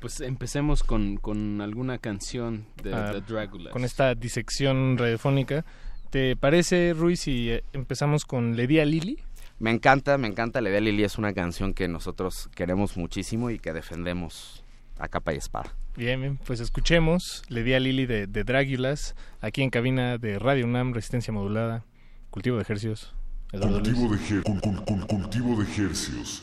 Pues 0.01 0.21
empecemos 0.21 0.83
con, 0.83 1.17
con 1.17 1.61
alguna 1.63 1.99
canción 1.99 2.67
de 2.83 2.95
Ah, 2.95 3.11
The 3.13 3.21
Dráculas. 3.23 3.73
Con 3.73 3.85
esta 3.85 4.15
disección 4.15 4.99
radiofónica. 4.99 5.65
¿Te 6.11 6.37
parece, 6.37 6.93
Ruiz, 6.93 7.21
si 7.21 7.51
eh, 7.51 7.65
empezamos 7.73 8.25
con 8.27 8.57
Le 8.57 8.67
di 8.67 8.79
a 8.79 8.85
Lili? 8.85 9.19
Me 9.59 9.71
encanta, 9.71 10.19
me 10.19 10.29
encanta. 10.29 10.61
La 10.61 10.69
idea 10.71 10.81
Lili 10.81 11.05
es 11.05 11.17
una 11.19 11.33
canción 11.33 11.73
que 11.75 11.89
nosotros 11.89 12.49
queremos 12.55 12.97
muchísimo 12.97 13.51
y 13.51 13.59
que 13.59 13.73
defendemos 13.73 14.63
a 14.99 15.09
capa 15.09 15.33
y 15.35 15.37
espada. 15.39 15.75
Bien, 15.97 16.21
bien, 16.21 16.39
pues 16.45 16.61
escuchemos 16.61 17.43
Le 17.49 17.63
di 17.63 17.73
a 17.73 17.81
Lili 17.81 18.05
de, 18.05 18.27
de 18.27 18.45
Dráculas, 18.45 19.15
aquí 19.41 19.63
en 19.63 19.71
cabina 19.71 20.19
de 20.19 20.39
Radio 20.39 20.67
UNAM, 20.67 20.93
Resistencia 20.93 21.33
Modulada. 21.33 21.85
cultivo 22.31 22.57
de 22.57 22.63
ejercicios. 22.63 23.15
Eduardo 23.53 23.81
Luis. 23.81 23.95
Cultivo 23.95 24.15
de, 24.15 24.43
cul- 24.43 24.85
cul- 24.85 25.07
cultivo 25.07 25.57
de 25.57 25.65
ejercicios. 25.65 26.43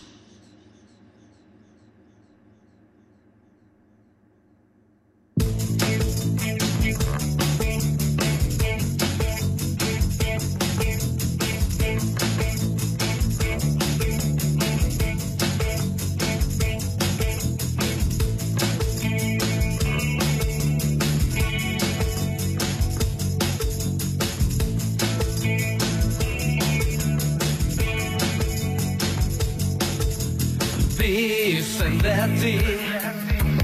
De 32.03 32.15
ti 32.41 32.57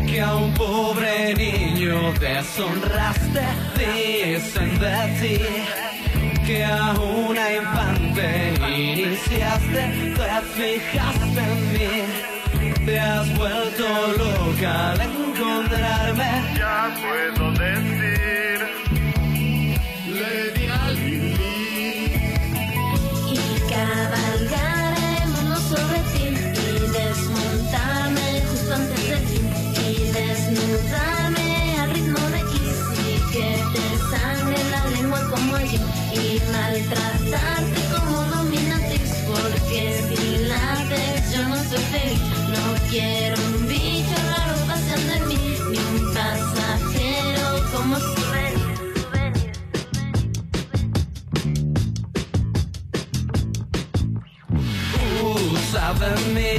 que 0.07 0.22
a 0.22 0.36
un 0.36 0.53
pobre 0.53 1.34
niño 1.36 2.14
deshonraste. 2.20 3.45
Dicen 3.78 4.80
de 4.80 4.98
ti 5.20 5.38
que 6.48 6.64
a 6.64 6.94
una 6.94 7.45
infante 7.61 8.28
iniciaste. 8.66 9.82
Te 10.20 10.32
fijaste 10.57 11.41
en 11.53 11.61
mí, 11.74 11.94
te 12.86 12.99
has 12.99 13.28
vuelto 13.38 13.88
loca 14.18 14.91
al 14.91 15.02
encontrarme. 15.02 16.30
Ya 16.57 16.95
puedo 17.02 17.52
decir, 17.64 18.57
le 20.18 20.52
di 20.56 20.66
al 20.84 20.89
quiero 42.90 43.36
un 43.36 43.68
bicho 43.68 44.16
raro 44.30 44.56
paseando 44.68 45.14
en 45.14 45.28
mí 45.28 45.57
ni 45.72 45.78
un 45.78 46.14
pasajero 46.14 47.45
como 47.72 47.95
souvenir 47.99 48.80
Usa 55.22 55.94
de 56.02 56.11
mí, 56.34 56.53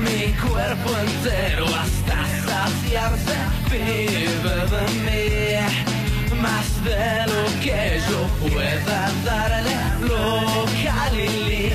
mi 0.00 0.32
cuerpo 0.32 0.90
entero 1.04 1.66
hasta 1.66 2.18
saciarse. 2.46 3.36
Vive 3.70 4.56
de 4.72 4.84
mí, 5.04 6.40
más 6.40 6.68
de 6.84 7.04
lo 7.32 7.44
que 7.60 8.00
yo 8.08 8.20
pueda 8.48 9.00
darle. 9.24 9.76
Loca 10.08 11.10
Lili, 11.12 11.72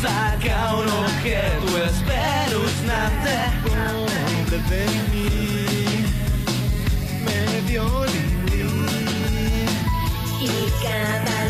saca 0.00 0.74
un 0.74 0.88
objeto 0.88 1.70
espeluznante. 1.84 3.34
Pobre 3.62 4.58
de 4.70 4.84
mí, 5.10 6.04
medio 7.24 7.84
Lili. 8.06 8.60
y 10.40 10.44
cabalgar 10.82 11.49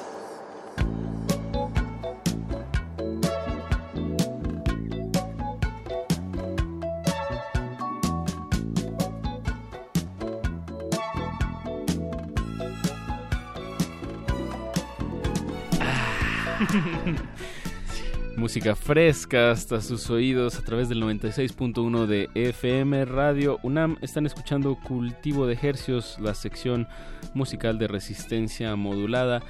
Música 18.61 18.75
fresca 18.75 19.49
hasta 19.49 19.81
sus 19.81 20.11
oídos 20.11 20.59
a 20.59 20.61
través 20.61 20.87
del 20.87 21.01
96.1 21.01 22.05
de 22.05 22.29
FM 22.35 23.05
Radio 23.05 23.57
UNAM. 23.63 23.97
Están 24.01 24.27
escuchando 24.27 24.75
Cultivo 24.75 25.47
de 25.47 25.57
Hercios, 25.59 26.17
la 26.19 26.35
sección 26.35 26.87
musical 27.33 27.79
de 27.79 27.87
resistencia 27.87 28.75
modulada. 28.75 29.41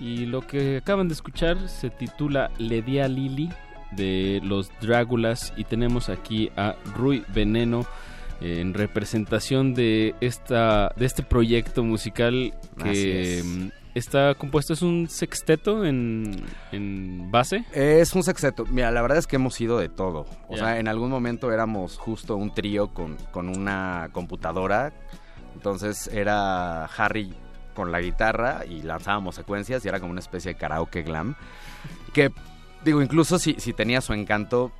Y 0.00 0.26
lo 0.26 0.44
que 0.44 0.78
acaban 0.78 1.06
de 1.06 1.14
escuchar 1.14 1.68
se 1.68 1.90
titula 1.90 2.50
Ledia 2.58 3.06
Lili 3.06 3.50
de 3.92 4.40
los 4.42 4.72
Dráculas. 4.80 5.52
Y 5.56 5.62
tenemos 5.62 6.08
aquí 6.08 6.50
a 6.56 6.74
Rui 6.96 7.22
Veneno 7.32 7.86
eh, 8.40 8.58
en 8.60 8.74
representación 8.74 9.74
de 9.74 10.16
esta 10.20 10.92
de 10.96 11.06
este 11.06 11.22
proyecto 11.22 11.84
musical 11.84 12.52
que 12.82 13.70
está 13.98 14.34
compuesto 14.34 14.74
es 14.74 14.82
un 14.82 15.08
sexteto 15.08 15.84
en, 15.84 16.44
en 16.70 17.30
base. 17.30 17.64
Es 17.72 18.14
un 18.14 18.22
sexteto. 18.22 18.66
Mira, 18.66 18.90
la 18.90 19.00
verdad 19.00 19.18
es 19.18 19.26
que 19.26 19.36
hemos 19.36 19.58
ido 19.60 19.78
de 19.78 19.88
todo. 19.88 20.26
O 20.48 20.56
sea, 20.56 20.78
en 20.78 20.86
algún 20.86 21.10
momento 21.10 21.50
éramos 21.50 21.96
justo 21.96 22.36
un 22.36 22.52
trío 22.52 22.92
con, 22.92 23.16
con 23.32 23.48
una 23.48 24.10
computadora. 24.12 24.92
Entonces 25.54 26.08
era 26.08 26.84
Harry 26.84 27.34
con 27.74 27.90
la 27.90 28.00
guitarra 28.00 28.64
y 28.68 28.82
lanzábamos 28.82 29.34
secuencias 29.34 29.84
y 29.84 29.88
era 29.88 29.98
como 29.98 30.12
una 30.12 30.20
especie 30.20 30.52
de 30.52 30.58
karaoke 30.58 31.02
glam. 31.02 31.34
Que, 32.12 32.30
digo, 32.84 33.00
incluso 33.00 33.38
si, 33.38 33.54
si 33.54 33.72
tenía 33.72 34.02
su 34.02 34.12
encanto, 34.12 34.72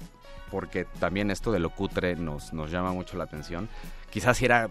porque 0.51 0.85
también 0.99 1.31
esto 1.31 1.53
de 1.53 1.59
lo 1.59 1.71
cutre 1.71 2.17
nos, 2.17 2.53
nos 2.53 2.71
llama 2.71 2.93
mucho 2.93 3.17
la 3.17 3.25
atención, 3.25 3.69
quizás 4.11 4.37
si 4.37 4.45
era 4.45 4.69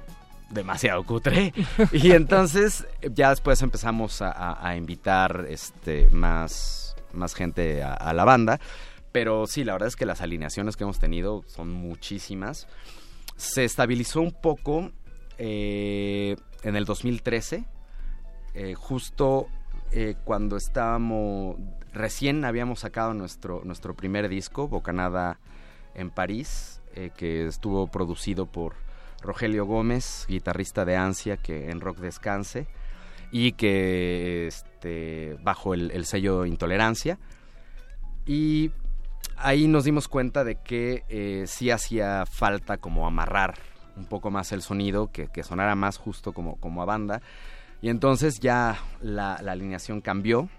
demasiado 0.55 1.03
cutre. 1.03 1.53
y 1.91 2.11
entonces 2.13 2.87
ya 3.13 3.29
después 3.29 3.61
empezamos 3.61 4.21
a, 4.23 4.31
a- 4.31 4.67
a 4.67 4.75
invitar 4.75 5.45
este, 5.49 6.09
más, 6.09 6.95
más 7.13 7.35
gente 7.35 7.83
a, 7.83 7.93
a 7.93 8.13
la 8.13 8.25
banda. 8.25 8.59
Pero 9.11 9.45
sí, 9.47 9.63
la 9.63 9.73
verdad 9.73 9.87
es 9.87 9.95
que 9.95 10.05
las 10.07 10.21
alineaciones 10.21 10.75
que 10.75 10.83
hemos 10.83 10.99
tenido 10.99 11.43
son 11.47 11.71
muchísimas. 11.71 12.67
Se 13.37 13.63
estabilizó 13.63 14.19
un 14.21 14.31
poco 14.33 14.91
eh, 15.37 16.35
en 16.63 16.75
el 16.75 16.85
2013, 16.85 17.65
eh, 18.55 18.73
justo 18.73 19.47
eh, 19.91 20.15
cuando 20.25 20.57
estábamos, 20.57 21.57
recién 21.93 22.43
habíamos 22.43 22.79
sacado 22.81 23.13
nuestro, 23.13 23.61
nuestro 23.63 23.93
primer 23.95 24.27
disco, 24.27 24.67
Bocanada 24.67 25.39
en 25.93 26.09
París, 26.09 26.81
que 27.17 27.45
estuvo 27.45 27.87
producido 27.87 28.45
por 28.45 28.75
Rogelio 29.25 29.65
Gómez, 29.65 30.25
guitarrista 30.27 30.85
de 30.85 30.95
Ansia, 30.95 31.37
que 31.37 31.69
en 31.71 31.81
Rock 31.81 31.97
Descanse, 31.97 32.67
y 33.31 33.53
que 33.53 34.47
este, 34.47 35.37
bajo 35.41 35.73
el, 35.73 35.91
el 35.91 36.05
sello 36.05 36.45
Intolerancia. 36.45 37.17
Y 38.25 38.71
ahí 39.37 39.67
nos 39.67 39.83
dimos 39.83 40.07
cuenta 40.07 40.43
de 40.43 40.55
que 40.55 41.03
eh, 41.09 41.45
sí 41.47 41.71
hacía 41.71 42.25
falta 42.25 42.77
como 42.77 43.07
amarrar 43.07 43.55
un 43.95 44.05
poco 44.05 44.31
más 44.31 44.51
el 44.51 44.61
sonido, 44.61 45.09
que, 45.11 45.43
sonara 45.43 45.75
más 45.75 45.97
justo 45.97 46.33
como, 46.33 46.57
como 46.57 46.81
a 46.81 46.85
banda. 46.85 47.21
Y 47.81 47.89
entonces 47.89 48.39
ya 48.39 48.77
la, 49.01 49.39
la 49.41 49.53
alineación 49.53 50.01
cambió. 50.01 50.49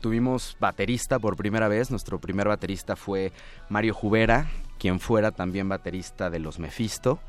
Tuvimos 0.00 0.56
baterista 0.58 1.18
por 1.18 1.36
primera 1.36 1.68
vez. 1.68 1.90
Nuestro 1.90 2.18
primer 2.18 2.48
baterista 2.48 2.96
fue 2.96 3.32
Mario 3.68 3.94
Jubera, 3.94 4.48
quien 4.78 5.00
fuera 5.00 5.30
también 5.30 5.68
baterista 5.68 6.28
de 6.28 6.40
los 6.40 6.58
Mephisto. 6.58 7.20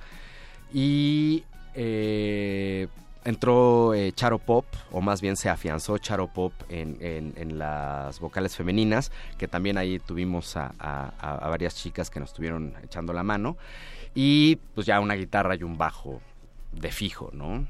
Y 0.78 1.46
eh, 1.74 2.90
entró 3.24 3.94
eh, 3.94 4.12
Charo 4.12 4.40
Pop, 4.40 4.66
o 4.92 5.00
más 5.00 5.22
bien 5.22 5.38
se 5.38 5.48
afianzó 5.48 5.98
Charo 6.00 6.28
Pop 6.28 6.52
en, 6.68 6.98
en- 7.00 7.58
las 7.58 8.20
vocales 8.20 8.58
femeninas, 8.58 9.10
que 9.38 9.48
también 9.48 9.78
ahí 9.78 10.00
tuvimos 10.00 10.58
a, 10.58 11.14
varias 11.50 11.76
chicas 11.76 12.10
que 12.10 12.20
nos 12.20 12.32
estuvieron 12.32 12.74
echando 12.84 13.14
la 13.14 13.24
mano. 13.24 13.56
Y 14.14 14.58
pues 14.76 14.86
ya 14.86 15.00
una 15.00 15.14
guitarra 15.14 15.56
y 15.56 15.64
un 15.64 15.78
bajo 15.78 16.20
de 16.74 16.92
fijo, 16.92 17.30
¿no? 17.32 17.66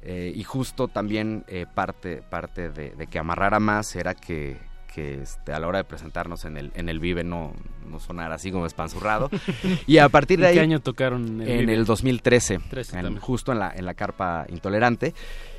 Eh, 0.00 0.32
y 0.34 0.42
justo 0.42 0.88
también 0.88 1.44
eh, 1.46 1.66
parte, 1.74 2.22
parte 2.22 2.70
de 2.70 3.06
que 3.06 3.18
amarrara 3.18 3.60
más 3.60 3.94
era 3.96 4.14
que, 4.14 4.56
que, 4.92 5.22
este, 5.22 5.52
a 5.52 5.60
la 5.60 5.66
hora 5.68 5.78
de 5.78 5.84
presentarnos 5.84 6.44
en 6.44 6.56
el, 6.56 6.72
en 6.74 6.88
el 6.88 6.98
Vive 6.98 7.22
no, 7.24 7.52
no 7.88 8.00
sonara 8.00 8.34
así 8.34 8.50
como 8.50 8.66
espanzurrado. 8.66 9.30
y 9.86 9.98
a 9.98 10.08
partir 10.08 10.38
de 10.40 10.46
¿En 10.46 10.48
ahí... 10.50 10.54
qué 10.56 10.60
año 10.60 10.80
tocaron 10.80 11.26
en 11.26 11.40
el 11.42 11.48
En 11.48 11.58
Vive? 11.60 11.74
el 11.74 11.84
2013, 11.84 12.58
13 12.70 12.96
en- 12.96 13.02
también. 13.04 13.20
justo 13.22 13.52
en 13.52 13.58
la, 13.60 13.72
en 13.74 13.84
la 13.86 13.94
carpa 13.94 14.46
intolerante. 14.48 15.14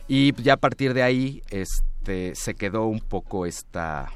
Y 0.07 0.33
ya 0.41 0.53
a 0.53 0.57
partir 0.57 0.93
de 0.93 1.03
ahí 1.03 1.41
este, 1.49 2.35
se 2.35 2.55
quedó 2.55 2.85
un 2.87 2.99
poco 2.99 3.45
esta, 3.45 4.09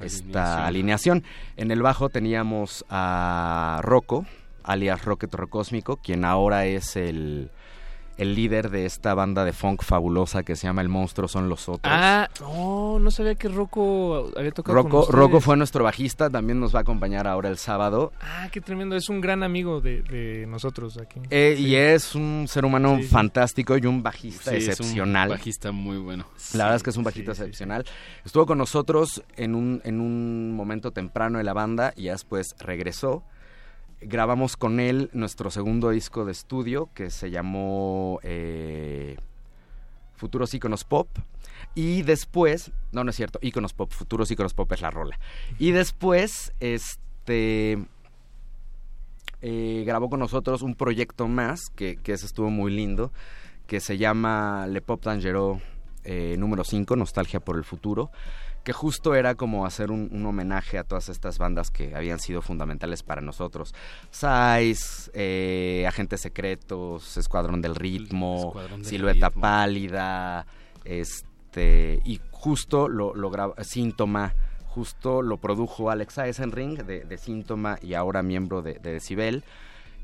esta 0.00 0.66
alineación. 0.66 1.24
En 1.56 1.70
el 1.70 1.82
bajo 1.82 2.08
teníamos 2.08 2.84
a 2.88 3.80
Rocco, 3.82 4.26
alias 4.62 5.04
Rocket 5.04 5.34
Rocósmico, 5.34 5.96
quien 5.96 6.24
ahora 6.24 6.66
es 6.66 6.94
el, 6.96 7.50
el 8.18 8.34
líder 8.34 8.70
de 8.70 8.84
esta 8.84 9.14
banda 9.14 9.44
de 9.44 9.52
funk 9.52 9.82
fabulosa 9.82 10.42
que 10.42 10.56
se 10.56 10.66
llama 10.66 10.82
El 10.82 10.88
Monstruo 10.88 11.28
Son 11.28 11.48
los 11.48 11.68
Otros. 11.68 11.80
Ah, 11.84 12.28
no, 12.40 12.98
no 12.98 13.10
sabía 13.10 13.34
que 13.36 13.48
Rocco 13.48 14.30
había 14.36 14.50
tocado 14.50 14.74
con 14.76 14.84
Rocco, 14.84 15.00
ustedes. 15.00 15.14
Rocco 15.18 15.40
fue 15.40 15.56
nuestro 15.56 15.84
bajista, 15.84 16.28
también 16.28 16.60
nos 16.60 16.74
va 16.74 16.80
a 16.80 16.82
acompañar 16.82 17.26
ahora 17.26 17.48
el 17.48 17.58
sábado. 17.58 18.12
Ah, 18.20 18.48
qué 18.52 18.60
tremendo. 18.60 18.96
Es 18.96 19.08
un 19.08 19.20
gran 19.20 19.42
amigo 19.42 19.80
de, 19.80 20.02
de 20.02 20.46
nosotros 20.48 20.98
aquí. 20.98 21.20
Eh, 21.30 21.54
Sí. 21.56 21.66
Y 21.68 21.76
es 21.76 22.14
un 22.14 22.46
ser 22.48 22.64
humano 22.64 22.96
Sí, 22.96 23.04
sí. 23.04 23.08
fantástico 23.08 23.76
y 23.78 23.86
un 23.86 24.02
bajista 24.02 24.50
Sí, 24.50 24.56
es 24.58 24.64
un 24.64 24.70
excepcional. 24.70 25.28
bajista 25.30 25.72
muy 25.72 25.96
bueno. 25.98 26.26
La 26.54 26.64
verdad 26.64 26.76
es 26.76 26.82
que 26.82 26.90
es 26.90 26.96
un 26.96 27.04
bajista 27.04 27.30
excepcional. 27.32 27.84
Estuvo 28.24 28.46
con 28.46 28.58
nosotros 28.58 29.22
en 29.36 29.54
un, 29.54 29.80
en 29.84 30.00
un 30.00 30.52
momento 30.54 30.90
temprano 30.90 31.38
de 31.38 31.44
la 31.44 31.52
banda 31.52 31.92
y 31.96 32.04
ya 32.04 32.12
después 32.12 32.54
regresó. 32.58 33.22
Grabamos 34.00 34.56
con 34.56 34.80
él 34.80 35.10
nuestro 35.12 35.50
segundo 35.50 35.90
disco 35.90 36.24
de 36.24 36.32
estudio 36.32 36.88
que 36.94 37.10
se 37.10 37.30
llamó 37.30 38.20
eh, 38.22 39.16
Futuros 40.14 40.54
Iconos 40.54 40.84
Pop. 40.84 41.08
Y 41.74 42.02
después, 42.02 42.70
no, 42.92 43.02
no 43.04 43.10
es 43.10 43.16
cierto, 43.16 43.38
Iconos 43.42 43.72
Pop, 43.72 43.90
Futuros 43.92 44.30
Iconos 44.30 44.54
Pop 44.54 44.70
es 44.72 44.80
la 44.80 44.90
rola. 44.90 45.18
Y 45.58 45.72
después, 45.72 46.52
este, 46.60 47.78
eh, 49.40 49.84
grabó 49.86 50.10
con 50.10 50.20
nosotros 50.20 50.62
un 50.62 50.74
proyecto 50.74 51.28
más, 51.28 51.70
que, 51.74 51.96
que 51.96 52.12
estuvo 52.12 52.50
muy 52.50 52.72
lindo, 52.72 53.12
que 53.66 53.80
se 53.80 53.98
llama 53.98 54.66
Le 54.68 54.80
Pop 54.80 55.02
Dangereux 55.02 55.60
eh, 56.04 56.36
número 56.38 56.64
5, 56.64 56.96
Nostalgia 56.96 57.38
por 57.38 57.56
el 57.56 57.64
Futuro, 57.64 58.10
que 58.68 58.74
justo 58.74 59.14
era 59.14 59.34
como 59.34 59.64
hacer 59.64 59.90
un, 59.90 60.10
un 60.12 60.26
homenaje 60.26 60.76
a 60.76 60.84
todas 60.84 61.08
estas 61.08 61.38
bandas 61.38 61.70
que 61.70 61.94
habían 61.96 62.20
sido 62.20 62.42
fundamentales 62.42 63.02
para 63.02 63.22
nosotros. 63.22 63.74
Sais, 64.10 65.10
eh, 65.14 65.86
Agentes 65.88 66.20
Secretos, 66.20 67.16
Escuadrón 67.16 67.62
del 67.62 67.74
Ritmo, 67.74 68.48
Escuadrón 68.48 68.82
del 68.82 68.90
Silueta 68.90 69.28
Ritmo. 69.28 69.40
Pálida, 69.40 70.46
este, 70.84 72.02
y 72.04 72.20
justo 72.30 72.88
lo, 72.88 73.14
lo 73.14 73.30
graba- 73.30 73.54
Síntoma, 73.64 74.34
justo 74.66 75.22
lo 75.22 75.38
produjo 75.38 75.90
Alex 75.90 76.18
Eisenring 76.18 76.74
de, 76.86 77.06
de 77.06 77.16
Síntoma 77.16 77.78
y 77.80 77.94
ahora 77.94 78.22
miembro 78.22 78.60
de, 78.60 78.74
de 78.74 78.92
Decibel. 78.92 79.44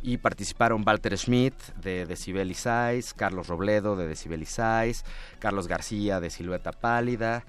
Y 0.03 0.17
participaron 0.17 0.85
Walter 0.87 1.19
Schmidt 1.19 1.55
de 1.83 2.07
Decibel 2.07 2.51
y 2.51 2.55
Sais, 2.55 3.13
Carlos 3.13 3.49
Robledo 3.49 3.95
de 3.95 4.07
Decibel 4.07 4.41
y 4.41 4.47
Sais, 4.47 5.05
Carlos 5.39 5.69
García 5.69 6.19
de 6.19 6.31
Silueta 6.31 6.73
Pálida. 6.73 7.45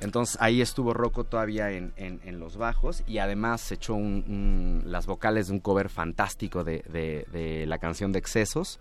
Entonces 0.00 0.36
ahí 0.40 0.60
estuvo 0.60 0.94
Rocco 0.94 1.24
todavía 1.24 1.70
en, 1.72 1.92
en- 1.96 2.20
en 2.24 2.38
los 2.38 2.56
bajos 2.56 3.02
y 3.06 3.18
además 3.18 3.60
se 3.60 3.74
echó 3.74 3.94
un- 3.94 4.24
un- 4.28 4.82
las 4.92 5.06
vocales 5.06 5.48
de 5.48 5.54
un 5.54 5.60
cover 5.60 5.88
fantástico 5.88 6.62
de, 6.64 6.84
de- 6.92 7.26
de 7.32 7.66
la 7.66 7.78
canción 7.78 8.12
de 8.12 8.18
Excesos. 8.20 8.78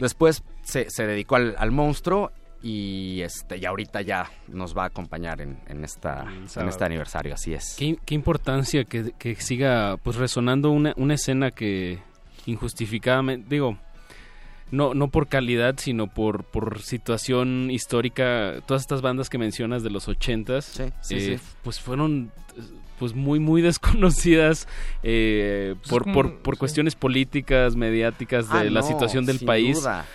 Después 0.00 0.42
se, 0.62 0.88
se 0.88 1.06
dedicó 1.06 1.36
al, 1.36 1.54
al 1.58 1.70
monstruo 1.70 2.32
y 2.62 3.20
este 3.22 3.58
y 3.58 3.66
ahorita 3.66 4.00
ya 4.02 4.30
nos 4.48 4.74
va 4.76 4.84
a 4.84 4.86
acompañar 4.86 5.40
en, 5.40 5.58
en 5.66 5.84
esta, 5.84 6.24
en 6.62 6.68
este 6.68 6.84
aniversario, 6.84 7.34
así 7.34 7.52
es. 7.52 7.74
Qué, 7.78 7.98
qué 8.06 8.14
importancia 8.14 8.84
que, 8.84 9.12
que 9.18 9.34
siga 9.36 9.96
pues 10.02 10.16
resonando 10.16 10.70
una, 10.70 10.94
una 10.96 11.14
escena 11.14 11.50
que 11.50 11.98
injustificadamente, 12.46 13.46
digo, 13.50 13.76
no, 14.72 14.94
no 14.94 15.08
por 15.08 15.28
calidad, 15.28 15.76
sino 15.78 16.08
por, 16.08 16.42
por 16.44 16.80
situación 16.82 17.70
histórica, 17.70 18.56
todas 18.66 18.82
estas 18.82 19.02
bandas 19.02 19.28
que 19.30 19.38
mencionas 19.38 19.84
de 19.84 19.90
los 19.90 20.08
ochentas, 20.08 20.64
sí, 21.00 21.14
eh, 21.14 21.38
sí. 21.38 21.44
pues 21.62 21.78
fueron 21.78 22.32
pues 22.98 23.14
muy 23.14 23.38
muy 23.40 23.62
desconocidas 23.70 24.66
eh, 25.02 25.74
Pues 25.78 25.88
por, 25.90 26.02
como- 26.02 26.14
por, 26.14 26.38
por 26.38 26.58
cuestiones 26.58 26.94
políticas, 26.96 27.76
mediáticas 27.76 28.48
de 28.50 28.58
Ah, 28.58 28.64
la 28.64 28.80
no, 28.80 28.86
situación 28.86 29.24
del 29.26 29.38
sin 29.38 29.46
país. 29.46 29.76
duda. 29.80 30.06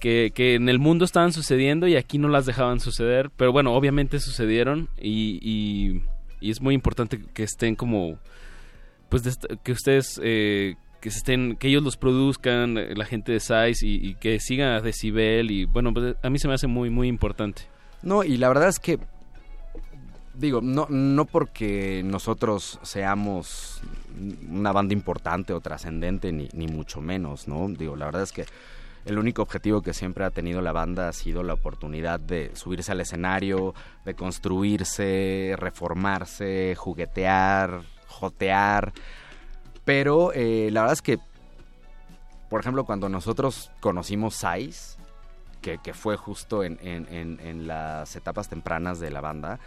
Que, 0.00 0.30
que 0.34 0.54
en 0.56 0.68
el 0.68 0.78
mundo 0.78 1.06
estaban 1.06 1.32
sucediendo 1.32 1.86
y 1.88 1.96
aquí 1.96 2.18
no 2.18 2.28
las 2.28 2.44
dejaban 2.44 2.80
suceder, 2.80 3.30
pero 3.34 3.50
bueno, 3.50 3.72
obviamente 3.74 4.20
sucedieron 4.20 4.90
y, 5.00 5.38
y, 5.40 6.02
y 6.38 6.50
es 6.50 6.60
muy 6.60 6.74
importante 6.74 7.18
que 7.32 7.42
estén 7.42 7.74
como, 7.76 8.18
pues 9.08 9.22
que 9.64 9.72
ustedes, 9.72 10.20
eh, 10.22 10.74
que 11.00 11.10
se 11.10 11.18
estén, 11.18 11.56
que 11.56 11.68
ellos 11.68 11.82
los 11.82 11.96
produzcan, 11.96 12.78
eh, 12.78 12.94
la 12.94 13.04
gente 13.04 13.32
de 13.32 13.40
Size 13.40 13.86
y, 13.86 14.14
que 14.14 14.40
sigan 14.40 14.72
a 14.72 14.80
Decibel 14.80 15.50
y 15.50 15.64
bueno, 15.64 15.92
pues 15.92 16.16
a 16.22 16.30
mí 16.30 16.38
se 16.38 16.48
me 16.48 16.54
hace 16.54 16.66
muy, 16.66 16.90
muy 16.90 17.08
importante. 17.08 17.62
No, 18.02 18.24
y 18.24 18.36
la 18.36 18.48
verdad 18.48 18.68
es 18.68 18.78
que, 18.78 18.98
digo, 20.34 20.60
no, 20.60 20.86
no 20.88 21.24
porque 21.24 22.02
nosotros 22.04 22.78
seamos 22.82 23.80
una 24.50 24.72
banda 24.72 24.94
importante 24.94 25.52
o 25.52 25.60
trascendente, 25.60 26.32
ni, 26.32 26.48
ni 26.52 26.66
mucho 26.66 27.00
menos, 27.00 27.48
¿no? 27.48 27.68
Digo, 27.68 27.96
la 27.96 28.06
verdad 28.06 28.22
es 28.22 28.32
que 28.32 28.46
el 29.06 29.18
único 29.18 29.40
objetivo 29.42 29.82
que 29.82 29.94
siempre 29.94 30.24
ha 30.24 30.30
tenido 30.30 30.60
la 30.60 30.72
banda 30.72 31.08
ha 31.08 31.12
sido 31.12 31.44
la 31.44 31.54
oportunidad 31.54 32.18
de 32.18 32.50
subirse 32.56 32.90
al 32.90 33.00
escenario, 33.00 33.72
de 34.04 34.14
construirse, 34.14 35.54
reformarse, 35.56 36.74
juguetear, 36.76 37.82
jotear. 38.08 38.92
Pero 39.86 40.32
eh, 40.34 40.68
la 40.70 40.82
verdad 40.82 40.92
es 40.92 41.02
que 41.02 41.18
por 42.50 42.60
ejemplo, 42.60 42.84
cuando 42.84 43.08
nosotros 43.08 43.70
conocimos 43.80 44.34
Sais, 44.36 44.98
que, 45.62 45.78
que 45.82 45.94
fue 45.94 46.16
justo 46.16 46.62
en, 46.62 46.78
en- 46.80 47.08
en- 47.12 47.40
en 47.42 47.66
las 47.66 48.14
etapas 48.14 48.48
tempranas 48.48 49.00
de 49.00 49.10
la 49.10 49.20
banda, 49.20 49.58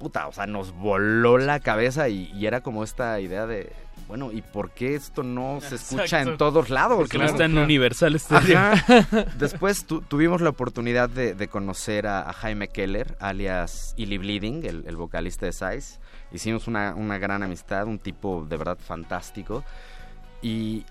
puta, 0.00 0.26
o 0.26 0.32
sea, 0.32 0.46
nos 0.46 0.72
voló 0.72 1.38
la 1.38 1.60
cabeza 1.60 2.08
y, 2.08 2.24
y 2.34 2.46
era 2.46 2.60
como 2.60 2.82
esta 2.82 3.20
idea 3.20 3.46
de, 3.46 3.72
bueno, 4.08 4.32
¿y 4.32 4.42
por 4.42 4.72
qué 4.72 4.96
esto 4.96 5.22
no 5.22 5.60
se 5.60 5.76
escucha 5.76 6.22
en 6.22 6.36
todos 6.36 6.70
lados? 6.70 6.98
Porque 6.98 7.18
no 7.18 7.24
no? 7.24 7.30
está 7.30 7.44
en 7.44 7.56
Universal 7.56 8.18
Stereo. 8.18 8.58
Ajá. 8.58 9.04
Después 9.38 9.86
tu- 9.86 10.00
tuvimos 10.02 10.40
la 10.40 10.50
oportunidad 10.50 11.08
de, 11.08 11.34
de 11.34 11.46
conocer 11.48 12.08
a, 12.08 12.28
a 12.28 12.32
Jaime 12.32 12.66
Keller, 12.66 13.16
alias 13.20 13.94
Illy 13.96 14.18
Bleeding, 14.18 14.64
el, 14.64 14.84
el 14.88 14.96
vocalista 14.96 15.46
de 15.46 15.52
Size. 15.52 16.00
Hicimos 16.32 16.66
una, 16.66 16.94
una 16.94 17.18
gran 17.18 17.42
amistad, 17.42 17.86
un 17.86 17.98
tipo 17.98 18.44
de 18.48 18.56
verdad 18.56 18.78
fantástico. 18.78 19.64
Y, 20.42 20.84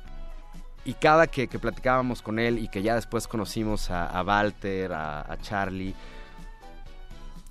y 0.85 0.93
cada 0.93 1.27
que, 1.27 1.47
platicábamos 1.47 2.21
con 2.21 2.39
él 2.39 2.59
y 2.59 2.67
que 2.67 2.81
ya 2.81 2.95
después 2.95 3.27
conocimos 3.27 3.89
a, 3.91 4.21
Walter, 4.23 4.93
a, 4.93 5.37
Charlie, 5.41 5.93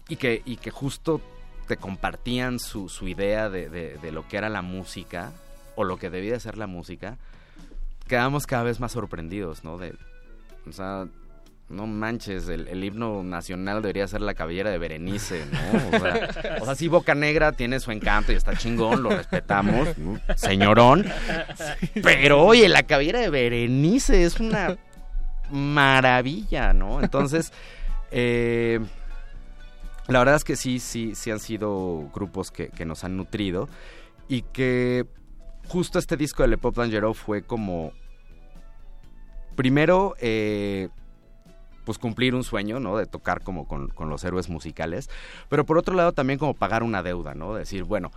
y 0.09 0.16
que, 0.16 0.43
y 0.44 0.56
que 0.56 0.70
justo 0.70 1.20
te 1.66 1.77
compartían 1.77 2.59
su, 2.59 2.89
su 2.89 3.09
idea 3.09 3.48
de, 3.48 3.69
de- 3.70 4.12
lo 4.12 4.28
que 4.28 4.36
era 4.36 4.48
la 4.48 4.62
música, 4.62 5.32
o 5.77 5.85
lo 5.85 5.97
que 5.97 6.11
debía 6.11 6.32
de 6.35 6.40
ser 6.40 6.59
la 6.59 6.66
música, 6.66 7.16
quedamos 8.06 8.47
cada 8.47 8.62
vez 8.65 8.81
más 8.81 8.93
sorprendidos, 8.93 9.65
¿no? 9.65 9.78
De, 9.78 9.94
o 10.69 10.73
sea, 10.73 11.06
no 11.74 11.86
manches, 11.86 12.48
el, 12.48 12.68
el 12.68 12.84
himno 12.84 13.22
nacional 13.22 13.82
debería 13.82 14.06
ser 14.06 14.20
la 14.20 14.34
cabellera 14.34 14.70
de 14.70 14.78
Berenice, 14.78 15.44
¿no? 15.46 15.96
O 15.96 16.01
sea, 16.01 16.59
o 16.60 16.64
sea, 16.64 16.74
sí, 16.74 16.88
Boca 16.88 17.14
Negra 17.14 17.52
tiene 17.52 17.80
su 17.80 17.90
encanto 17.90 18.32
y 18.32 18.36
está 18.36 18.56
chingón, 18.56 19.02
lo 19.02 19.10
respetamos, 19.10 19.88
señorón. 20.36 21.05
Pero 22.02 22.42
oye, 22.42 22.68
la 22.68 22.84
cabellera 22.84 23.20
de 23.20 23.30
Berenice 23.30 24.24
es 24.24 24.40
una 24.40 24.76
maravilla, 25.51 26.72
¿no? 26.72 27.01
Entonces, 27.02 27.52
eh, 28.10 28.80
la 30.06 30.18
verdad 30.20 30.36
es 30.36 30.44
que 30.44 30.56
sí, 30.56 30.78
sí, 30.78 31.14
sí 31.14 31.30
han 31.30 31.40
sido 31.40 32.10
grupos 32.14 32.51
que, 32.51 32.68
que 32.68 32.84
nos 32.84 33.05
han 33.05 33.16
nutrido 33.16 33.68
y 34.28 34.42
que 34.42 35.06
justo 35.68 35.98
este 35.98 36.16
disco 36.16 36.42
de 36.42 36.48
Le 36.48 36.59
Pop 36.59 36.76
Dangereux 36.76 37.16
fue 37.16 37.42
como, 37.42 37.92
primero, 39.56 40.14
eh, 40.20 40.88
pues 41.85 41.98
cumplir 41.98 42.35
un 42.35 42.44
sueño, 42.44 42.81
¿no? 42.81 42.97
De 42.97 43.06
tocar 43.06 43.43
como 43.43 43.66
con, 43.69 43.89
con 43.89 44.09
los 44.09 44.24
héroes 44.24 44.48
musicales, 44.48 45.09
pero 45.48 45.65
por 45.65 45.78
otro 45.78 45.94
lado 45.94 46.12
también 46.12 46.39
como 46.39 46.55
pagar 46.55 46.82
una 46.82 47.02
deuda, 47.02 47.35
¿no? 47.35 47.55
Decir, 47.55 47.85
bueno, 47.85 48.11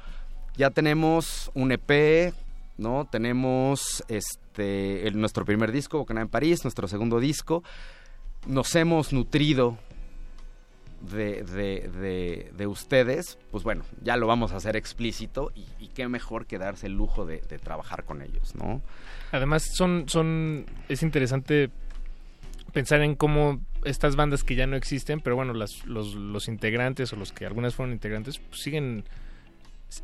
ya 0.56 0.70
tenemos 0.72 1.52
un 1.54 1.72
EP, 1.72 2.34
¿no? 2.78 3.08
Tenemos 3.12 4.04
este 4.08 5.12
nuestro 5.14 5.46
primer 5.46 5.72
disco, 5.72 5.98
Bocanada 6.00 6.24
en 6.24 6.30
París, 6.30 6.64
nuestro 6.64 6.88
segundo 6.88 7.20
disco. 7.20 7.64
Nos 8.48 8.74
hemos 8.76 9.14
nutrido 9.14 9.78
de, 11.12 11.44
de- 11.44 11.90
de- 11.90 12.52
de 12.56 12.68
ustedes, 12.68 13.38
pues 13.52 13.64
bueno, 13.64 13.84
ya 14.02 14.18
lo 14.18 14.26
vamos 14.26 14.52
a 14.52 14.58
hacer 14.58 14.76
explícito 14.76 15.52
y, 15.54 15.66
y 15.80 15.90
qué 15.90 16.08
mejor 16.08 16.48
que 16.48 16.58
darse 16.58 16.88
el 16.88 16.94
lujo 16.94 17.26
de 17.26 17.38
trabajar 17.40 18.04
con 18.04 18.22
ellos, 18.24 18.56
¿no? 18.56 18.82
Además, 19.32 19.64
son, 19.76 20.06
son, 20.08 20.66
es 20.90 21.04
interesante 21.04 21.70
pensar 22.78 23.02
en 23.02 23.16
cómo 23.16 23.60
estas 23.86 24.16
bandas 24.16 24.44
que 24.44 24.54
ya 24.54 24.68
no 24.68 24.76
existen, 24.76 25.20
pero 25.20 25.36
bueno, 25.36 25.54
las, 25.56 25.84
los, 25.88 26.14
los 26.14 26.48
integrantes 26.48 27.12
o 27.12 27.16
los 27.16 27.32
que 27.32 27.48
algunas 27.48 27.74
fueron 27.74 27.92
integrantes, 27.92 28.38
pues 28.38 28.62
siguen, 28.62 29.04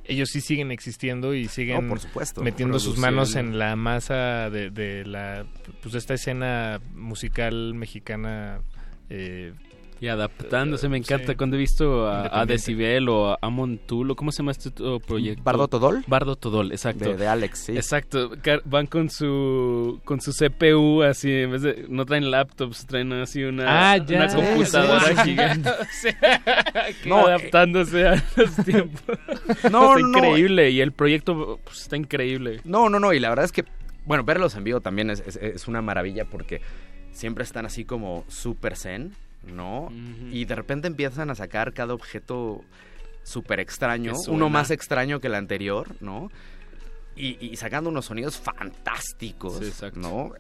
ellos 0.06 0.30
sí 0.30 0.42
siguen 0.42 0.72
existiendo 0.72 1.36
y 1.36 1.48
siguen 1.50 1.84
No, 1.84 1.90
por 1.90 2.00
supuesto. 2.00 2.42
metiendo 2.42 2.80
sus 2.80 2.98
manos 2.98 3.36
en 3.36 3.60
la 3.60 3.76
masa 3.76 4.50
de, 4.50 4.72
de 4.72 5.06
la, 5.06 5.46
pues 5.84 5.94
de 5.94 6.00
esta 6.00 6.16
escena 6.16 6.82
musical 6.96 7.76
mexicana. 7.76 8.62
eh, 9.12 9.54
Y 10.04 10.10
adaptándose, 10.10 10.90
me 10.90 10.98
encanta 10.98 11.28
Sí. 11.32 11.36
cuando 11.38 11.56
he 11.56 11.60
visto 11.60 12.08
a, 12.08 12.42
a. 12.42 12.46
Decibel 12.46 13.08
o 13.08 13.32
a 13.32 13.38
Amon 13.42 13.78
Tool, 13.78 14.12
o 14.12 14.16
¿cómo 14.18 14.34
se 14.34 14.40
llama 14.40 14.52
este 14.52 14.70
proyecto? 15.08 15.42
¿Bardo 15.44 15.70
Todol? 15.70 16.04
Bardo 16.08 16.36
Todol, 16.36 16.74
exacto. 16.74 17.06
De, 17.06 17.16
de 17.16 17.26
Alex, 17.28 17.60
sí. 17.60 17.72
Exacto, 17.78 18.32
van 18.66 18.88
con 18.88 19.10
su 19.10 20.02
con 20.04 20.20
su 20.20 20.34
CPU 20.34 21.04
así, 21.04 21.32
en 21.32 21.52
vez 21.52 21.62
de 21.62 21.86
no 21.88 22.06
traen 22.06 22.30
laptops, 22.32 22.86
traen 22.86 23.14
así 23.14 23.44
una, 23.46 23.94
Ah, 23.94 23.96
ya. 23.98 24.18
una 24.26 24.36
computadora 24.36 25.00
Sí, 25.00 25.08
sí, 25.16 25.16
sí. 25.24 25.30
gigante. 25.30 25.70
No, 27.06 27.22
no, 27.22 27.28
adaptándose 27.28 28.06
a 28.06 28.24
los 28.36 28.56
tiempos. 28.66 29.02
No, 29.72 29.96
está 29.96 30.00
no. 30.00 30.00
increíble 30.00 30.70
y 30.72 30.82
el 30.82 30.92
proyecto 30.92 31.60
pues, 31.64 31.82
está 31.84 31.96
increíble. 31.96 32.60
No, 32.66 32.90
no, 32.90 33.00
no, 33.00 33.14
y 33.14 33.22
la 33.22 33.30
verdad 33.30 33.46
es 33.46 33.54
que, 33.54 33.64
bueno, 34.06 34.26
verlos 34.26 34.56
en 34.56 34.66
vivo 34.66 34.82
también 34.82 35.10
es, 35.12 35.24
es- 35.26 35.38
es 35.38 35.68
una 35.70 35.82
maravilla 35.82 36.26
porque 36.26 36.60
siempre 37.14 37.46
están 37.46 37.66
así 37.66 37.86
como 37.86 38.26
súper 38.28 38.76
zen, 38.76 39.14
¿no? 39.46 39.90
Y 40.32 40.46
de 40.46 40.56
repente 40.56 40.88
empiezan 40.88 41.30
a 41.30 41.36
sacar 41.36 41.74
cada 41.74 41.94
objeto 41.94 42.62
súper 43.24 43.60
extraño, 43.60 44.14
uno 44.28 44.50
más 44.50 44.72
extraño 44.72 45.20
que 45.20 45.28
el 45.28 45.36
anterior, 45.36 45.96
¿no? 46.02 46.30
Y, 47.16 47.38
y 47.46 47.56
sacando 47.58 47.90
unos 47.90 48.06
sonidos 48.06 48.38
fantásticos, 48.38 49.60
Sí, 49.60 49.66
exacto. 49.66 50.00
¿no? 50.00 50.32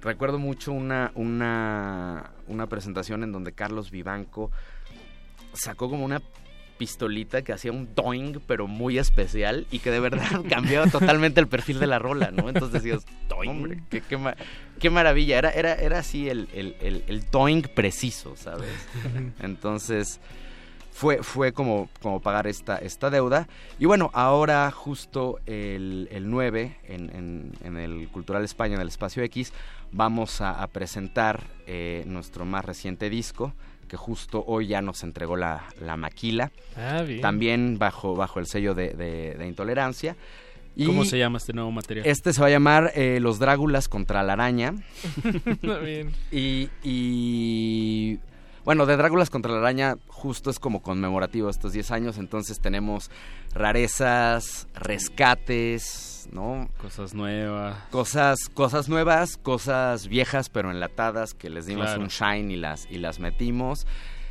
Recuerdo 0.00 0.38
mucho 0.38 0.72
una, 0.72 1.10
una, 1.14 2.30
una 2.46 2.68
presentación 2.68 3.24
en 3.24 3.32
donde 3.32 3.52
Carlos 3.52 3.90
Vivanco 3.90 4.52
sacó 5.52 5.90
como 5.90 6.04
una 6.04 6.22
pistolita 6.78 7.42
que 7.42 7.52
hacía 7.52 7.72
un 7.72 7.94
doing, 7.94 8.40
pero 8.46 8.66
muy 8.66 8.98
especial 8.98 9.66
y 9.70 9.78
que 9.80 9.90
de 9.90 10.00
verdad 10.00 10.42
cambiaba 10.48 10.86
totalmente 10.86 11.40
el 11.40 11.46
perfil 11.48 11.78
de 11.80 11.86
la 11.86 11.98
rola, 11.98 12.30
¿no? 12.30 12.48
Entonces 12.48 12.82
decías, 12.82 13.04
hombre, 13.48 13.82
qué, 13.90 14.00
qué, 14.00 14.16
ma- 14.16 14.36
qué 14.78 14.90
maravilla. 14.90 15.38
Era, 15.38 15.50
era, 15.50 15.74
era 15.74 15.98
así 15.98 16.28
el, 16.28 16.48
el, 16.54 16.76
el, 16.80 17.04
el 17.06 17.30
doing 17.30 17.62
preciso, 17.74 18.34
¿sabes? 18.36 18.68
Entonces 19.40 20.20
fue, 20.92 21.22
fue 21.22 21.52
como, 21.52 21.88
como 22.00 22.20
pagar 22.20 22.46
esta, 22.46 22.78
esta 22.78 23.10
deuda. 23.10 23.48
Y 23.78 23.84
bueno, 23.84 24.10
ahora 24.14 24.70
justo 24.70 25.38
el, 25.46 26.08
el 26.10 26.30
9 26.30 26.76
en, 26.84 27.10
en- 27.14 27.52
en 27.64 27.76
el 27.76 28.08
Cultural 28.08 28.44
España, 28.44 28.76
en 28.76 28.80
el 28.80 28.88
Espacio 28.88 29.22
X, 29.24 29.52
vamos 29.92 30.40
a, 30.40 30.62
a 30.62 30.66
presentar 30.68 31.44
eh, 31.66 32.04
nuestro 32.06 32.44
más 32.44 32.64
reciente 32.64 33.10
disco, 33.10 33.52
que 33.86 33.96
justo 33.96 34.44
hoy 34.46 34.66
ya 34.68 34.82
nos 34.82 35.02
entregó 35.02 35.36
la, 35.36 35.64
la 35.80 35.96
maquila. 35.96 36.50
Ah, 36.76 37.02
bien. 37.02 37.20
También 37.20 37.78
bajo, 37.78 38.14
bajo 38.14 38.38
el 38.40 38.46
sello 38.46 38.74
de, 38.74 38.94
de- 38.94 39.34
de 39.34 39.46
intolerancia. 39.46 40.16
Y 40.78 40.84
¿Cómo 40.84 41.06
se 41.06 41.16
llama 41.18 41.38
este 41.38 41.54
nuevo 41.54 41.70
material? 41.70 42.06
Este 42.06 42.34
se 42.34 42.40
va 42.42 42.48
a 42.48 42.50
llamar 42.50 42.92
eh, 42.94 43.18
Los 43.20 43.38
Drágulas 43.38 43.88
contra 43.88 44.22
la 44.22 44.34
Araña. 44.34 44.74
Está 45.46 45.78
bien. 45.78 46.12
Y, 46.30 46.68
y, 46.82 48.18
bueno, 48.64 48.84
de 48.84 48.96
Dráculas 48.98 49.30
contra 49.30 49.52
la 49.52 49.58
Araña 49.60 49.96
justo 50.08 50.50
es 50.50 50.58
como 50.58 50.82
conmemorativo 50.82 51.48
estos 51.48 51.72
10 51.72 51.90
años, 51.92 52.18
entonces 52.18 52.60
tenemos 52.60 53.10
rarezas, 53.54 54.66
rescates, 54.74 55.84
¿no? 56.32 56.68
Cosas 56.80 57.14
nuevas. 57.14 57.76
Cosas, 57.90 58.48
cosas 58.48 58.88
nuevas, 58.88 59.36
cosas 59.36 60.08
viejas 60.08 60.48
pero 60.48 60.70
enlatadas 60.70 61.34
que 61.34 61.50
les 61.50 61.66
dimos 61.66 61.86
Claro. 61.86 62.02
un 62.02 62.08
shine 62.08 62.52
y 62.52 62.56
las, 62.56 62.86
y 62.90 62.98
las 62.98 63.18
metimos. 63.20 63.86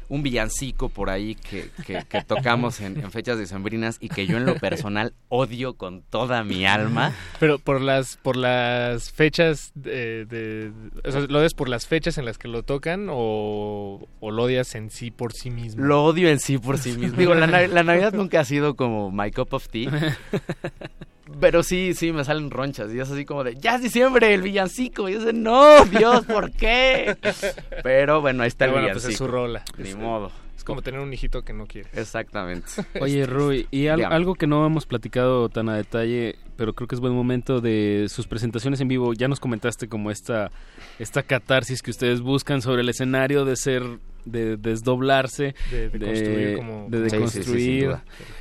Un 0.08 0.22
villancico 0.22 0.90
por 0.90 1.10
ahí 1.10 1.34
que, 1.34 1.72
que- 1.84 2.04
que 2.08 2.22
tocamos 2.22 2.80
en, 2.80 3.00
en 3.00 3.12
fechas 3.12 3.40
decembrinas 3.40 3.98
y 4.00 4.10
que 4.10 4.28
yo 4.28 4.38
en 4.38 4.46
lo 4.46 4.54
personal 4.60 5.16
odio 5.30 5.74
con 5.78 6.04
toda 6.04 6.44
mi 6.44 6.64
alma. 6.68 7.12
Pero 7.40 7.58
por 7.58 7.82
las 7.82 8.18
por 8.18 8.36
las 8.36 9.12
fechas 9.12 9.72
de, 9.74 10.26
de- 10.26 10.72
o 11.04 11.12
sea, 11.12 11.22
¿lo 11.22 11.40
odias 11.40 11.56
por 11.56 11.70
las 11.70 11.88
fechas 11.88 12.20
en 12.20 12.26
las 12.26 12.38
que 12.38 12.48
lo 12.48 12.62
tocan 12.62 13.08
o, 13.10 14.08
o 14.20 14.30
lo 14.30 14.44
odias 14.44 14.76
en 14.76 14.92
sí 14.92 15.10
por 15.10 15.34
sí 15.34 15.50
mismo? 15.50 15.84
Lo 15.84 16.04
odio 16.04 16.30
en 16.30 16.40
sí 16.40 16.60
por 16.60 16.78
sí 16.78 16.92
mismo. 16.96 17.18
Digo, 17.18 17.34
la, 17.34 17.48
na- 17.48 17.66
la 17.66 17.82
Navidad 17.82 18.14
nunca 18.14 18.42
ha 18.42 18.46
sido 18.46 18.76
como 18.76 19.10
my 19.10 19.32
cup 19.32 19.54
of 19.56 19.68
tea. 19.70 19.90
Pero 21.40 21.64
sí, 21.64 21.94
sí, 21.96 22.12
me 22.12 22.24
salen 22.24 22.52
ronchas. 22.52 22.94
Y 22.94 23.00
es 23.00 23.10
así 23.10 23.26
como 23.26 23.44
de, 23.44 23.56
ya 23.56 23.76
es 23.76 23.82
diciembre, 23.82 24.34
el 24.34 24.42
villancico. 24.44 25.10
Y 25.10 25.14
yo 25.14 25.22
sé, 25.22 25.34
no, 25.34 25.84
Dios, 25.86 26.26
¿por 26.26 26.52
qué? 26.52 27.18
Pero 27.84 28.22
bueno, 28.22 28.44
ahí 28.44 28.48
está 28.48 28.66
Pero 28.66 28.78
el 28.78 28.82
bueno, 28.84 28.94
pues 28.94 29.04
villancico. 29.08 29.12
es 29.12 29.18
su 29.18 29.28
rola. 29.28 29.64
Ni 29.78 29.90
Es- 29.90 29.96
modo. 29.98 30.32
Es 30.56 30.64
como 30.64 30.82
tener 30.82 31.00
un 31.00 31.12
hijito 31.14 31.44
que 31.44 31.52
no 31.54 31.66
quiere. 31.68 31.90
Exactamente. 31.94 32.68
Oye, 33.02 33.26
Rui, 33.26 33.68
y 33.72 33.88
al- 33.88 34.06
algo 34.06 34.36
que 34.36 34.48
no 34.48 34.66
hemos 34.66 34.86
platicado 34.86 35.50
tan 35.50 35.68
a 35.70 35.76
detalle, 35.76 36.36
pero 36.58 36.74
creo 36.74 36.88
que 36.88 36.96
es 36.96 37.02
buen 37.02 37.14
momento 37.14 37.60
de 37.62 38.06
sus 38.10 38.26
presentaciones 38.28 38.80
en 38.82 38.88
vivo. 38.88 39.14
Ya 39.14 39.28
nos 39.28 39.40
comentaste 39.40 39.88
como 39.88 40.12
esta, 40.12 40.52
esta 41.00 41.24
catarsis 41.24 41.82
que 41.82 41.92
ustedes 41.92 42.22
buscan 42.22 42.62
sobre 42.62 42.82
el 42.82 42.90
escenario 42.90 43.46
de 43.46 43.56
ser, 43.58 43.84
de 44.26 44.58
desdoblarse, 44.58 45.54
De- 45.72 45.90
de 45.90 46.00
construir 46.00 46.56
como- 46.58 46.88
de 46.90 47.10
Sí, 47.10 47.28
sí, 47.28 47.44
sí. 47.44 47.86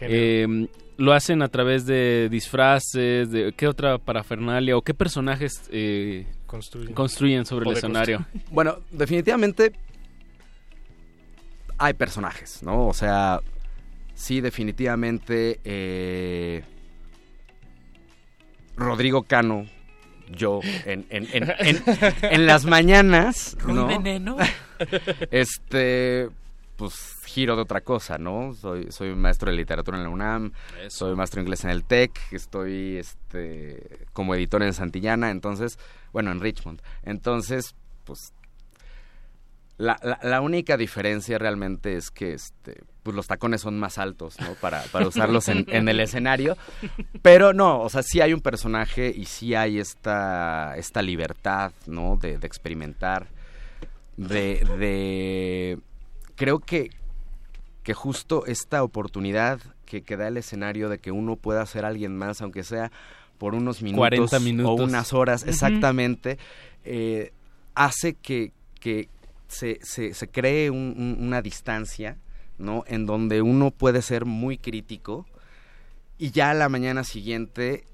Eh, 0.00 0.68
lo 0.96 1.12
hacen 1.12 1.42
a 1.42 1.48
través 1.48 1.86
de 1.86 2.28
disfraces, 2.30 3.30
de 3.30 3.52
qué 3.56 3.66
otra 3.66 3.98
parafernalia 3.98 4.76
o 4.76 4.82
qué 4.82 4.94
personajes 4.94 5.68
eh, 5.72 6.26
Construyen. 6.46 6.94
construyen 6.94 7.46
sobre 7.46 7.66
O 7.68 7.70
el 7.72 7.76
escenario. 7.78 8.24
Bueno, 8.50 8.78
definitivamente 8.90 9.72
hay 11.78 11.94
personajes, 11.94 12.62
¿no? 12.62 12.86
O 12.86 12.94
sea, 12.94 13.40
sí, 14.14 14.40
definitivamente 14.40 15.58
eh, 15.64 16.62
Rodrigo 18.76 19.22
Cano 19.24 19.66
yo 20.30 20.60
en, 20.86 21.04
en, 21.10 21.28
en, 21.32 21.52
en- 21.58 21.82
en 22.22 22.46
las 22.46 22.64
mañanas, 22.64 23.56
¿Roy 23.60 23.74
¿no? 23.74 23.86
Veneno? 23.88 24.36
este, 25.30 26.28
pues 26.76 27.13
giro 27.24 27.56
de 27.56 27.62
otra 27.62 27.80
cosa, 27.80 28.18
¿no? 28.18 28.54
Soy, 28.54 28.90
soy 28.90 29.14
maestro 29.14 29.50
de 29.50 29.56
literatura 29.56 29.96
en 29.96 30.04
la 30.04 30.10
UNAM, 30.10 30.52
soy 30.88 31.14
maestro 31.14 31.40
de 31.40 31.44
inglés 31.44 31.64
en 31.64 31.70
el 31.70 31.84
TEC, 31.84 32.12
estoy 32.32 32.96
este, 32.96 34.06
como 34.12 34.34
editor 34.34 34.62
en 34.62 34.72
Santillana, 34.72 35.30
entonces, 35.30 35.78
bueno, 36.12 36.30
en 36.32 36.40
Richmond. 36.40 36.80
Entonces, 37.02 37.74
pues 38.04 38.32
la, 39.76 39.98
la, 40.02 40.18
la 40.22 40.40
única 40.40 40.76
diferencia 40.76 41.38
realmente 41.38 41.96
es 41.96 42.10
que 42.10 42.34
este, 42.34 42.82
pues 43.02 43.14
los 43.14 43.26
tacones 43.26 43.60
son 43.60 43.78
más 43.78 43.98
altos, 43.98 44.40
¿no? 44.40 44.54
Para, 44.54 44.82
para 44.84 45.08
usarlos 45.08 45.48
en, 45.48 45.66
en 45.68 45.88
el 45.88 46.00
escenario. 46.00 46.56
Pero 47.22 47.52
no, 47.52 47.80
o 47.80 47.88
sea, 47.88 48.02
sí 48.02 48.20
hay 48.20 48.32
un 48.32 48.40
personaje 48.40 49.12
y 49.14 49.26
sí 49.26 49.54
hay 49.54 49.78
esta, 49.78 50.74
esta 50.76 51.02
libertad, 51.02 51.72
¿no? 51.86 52.16
De, 52.16 52.38
de 52.38 52.46
experimentar. 52.46 53.28
De, 54.16 54.64
de. 54.78 55.78
Creo 56.36 56.60
que, 56.60 56.90
que 57.84 57.94
justo 57.94 58.44
esta 58.46 58.82
oportunidad 58.82 59.60
que, 59.86 60.02
que 60.02 60.16
da 60.16 60.26
el 60.26 60.36
escenario 60.38 60.88
de 60.88 60.98
que 60.98 61.12
uno 61.12 61.36
pueda 61.36 61.64
ser 61.66 61.84
alguien 61.84 62.16
más, 62.16 62.42
aunque 62.42 62.64
sea 62.64 62.90
por 63.38 63.54
unos 63.54 63.82
minutos, 63.82 63.98
40 64.00 64.40
minutos. 64.40 64.80
o 64.80 64.82
unas 64.84 65.12
horas, 65.12 65.44
exactamente, 65.46 66.38
eh, 66.84 67.32
hace 67.74 68.14
que, 68.14 68.52
que 68.80 69.08
se, 69.48 69.78
se, 69.82 70.14
se 70.14 70.28
cree 70.28 70.70
un- 70.70 70.94
un- 70.96 71.26
una 71.26 71.42
distancia, 71.42 72.16
¿no? 72.58 72.84
En 72.86 73.06
donde 73.06 73.42
uno 73.42 73.70
puede 73.70 74.00
ser 74.02 74.24
muy 74.24 74.56
crítico 74.58 75.26
y 76.18 76.30
ya 76.30 76.50
a 76.50 76.54
la 76.54 76.68
mañana 76.68 77.04
siguiente 77.04 77.84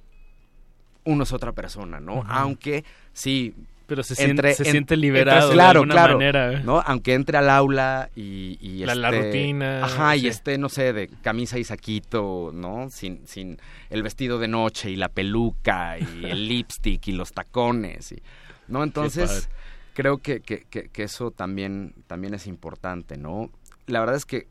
uno 1.04 1.24
es 1.24 1.32
otra 1.32 1.52
persona, 1.52 1.98
¿no? 2.00 2.22
Aunque 2.28 2.84
sí. 3.12 3.54
Pero 3.90 4.04
se 4.04 4.14
siente- 4.14 4.54
se 4.54 4.64
siente 4.64 4.96
liberado 4.96 5.38
entre- 5.38 5.48
de 5.48 5.54
claro, 5.54 5.80
alguna 5.80 5.94
claro, 5.94 6.14
manera. 6.14 6.60
¿no? 6.60 6.80
Aunque 6.86 7.14
entre 7.14 7.36
al 7.38 7.50
aula 7.50 8.08
y, 8.14 8.56
y 8.60 8.84
La- 8.86 8.94
la 8.94 9.10
esté- 9.10 9.26
rutina, 9.26 9.84
Ajá, 9.84 10.14
y 10.16 10.28
esté, 10.28 10.58
no 10.58 10.68
sé, 10.68 10.92
de 10.92 11.08
camisa 11.08 11.58
y 11.58 11.64
saquito, 11.64 12.52
¿no? 12.54 12.88
Sin, 12.90 13.26
sin 13.26 13.58
el 13.90 14.04
vestido 14.04 14.38
de 14.38 14.46
noche 14.46 14.90
y 14.92 14.96
la 14.96 15.08
peluca 15.08 15.98
y 15.98 16.24
el 16.24 16.46
lipstick 16.46 17.08
y 17.08 17.12
los 17.12 17.32
tacones, 17.32 18.12
y, 18.12 18.22
¿no? 18.68 18.84
Entonces, 18.84 19.48
creo 19.94 20.18
que, 20.18 20.40
que, 20.40 20.64
que- 20.70 20.88
que 20.88 21.02
eso 21.02 21.32
también, 21.32 21.92
también 22.06 22.32
es 22.34 22.46
importante, 22.46 23.16
¿no? 23.16 23.50
La 23.86 23.98
verdad 23.98 24.14
es 24.14 24.24
que 24.24 24.46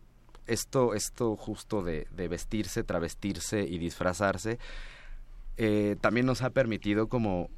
esto, 0.48 0.96
esto 0.96 1.38
justo 1.38 1.82
de, 1.82 2.08
de 2.12 2.28
vestirse, 2.28 2.84
travestirse 2.84 3.62
y 3.62 3.78
disfrazarse, 3.78 4.60
eh, 5.58 5.96
también 6.02 6.26
nos 6.26 6.42
ha 6.42 6.50
permitido 6.50 7.08
como 7.08 7.50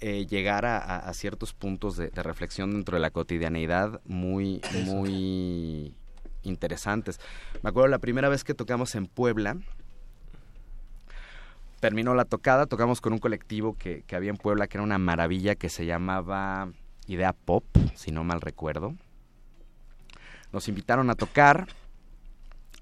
eh, 0.00 0.26
llegar 0.26 0.64
a, 0.66 1.12
ciertos 1.14 1.52
puntos 1.54 1.96
de, 1.96 2.08
de 2.10 2.22
reflexión 2.22 2.70
dentro 2.72 2.96
de 2.96 3.00
la 3.00 3.10
cotidianeidad 3.10 4.00
muy, 4.04 4.60
muy 4.84 5.94
interesantes. 6.42 7.18
Me 7.62 7.70
acuerdo 7.70 7.88
la 7.88 7.98
primera 7.98 8.28
vez 8.28 8.44
que 8.44 8.54
tocamos 8.54 8.94
en 8.94 9.06
Puebla, 9.06 9.56
terminó 11.80 12.14
la 12.14 12.24
tocada, 12.24 12.66
tocamos 12.66 13.00
con 13.00 13.12
un 13.12 13.18
colectivo 13.18 13.76
que, 13.76 14.02
que 14.06 14.16
había 14.16 14.30
en 14.30 14.36
Puebla 14.36 14.66
que 14.66 14.78
era 14.78 14.84
una 14.84 14.98
maravilla 14.98 15.54
que 15.54 15.68
se 15.68 15.86
llamaba 15.86 16.70
Idea 17.06 17.32
Pop, 17.32 17.64
si 17.94 18.10
no 18.10 18.24
mal 18.24 18.40
recuerdo. 18.40 18.94
Nos 20.52 20.68
invitaron 20.68 21.10
a 21.10 21.14
tocar, 21.14 21.68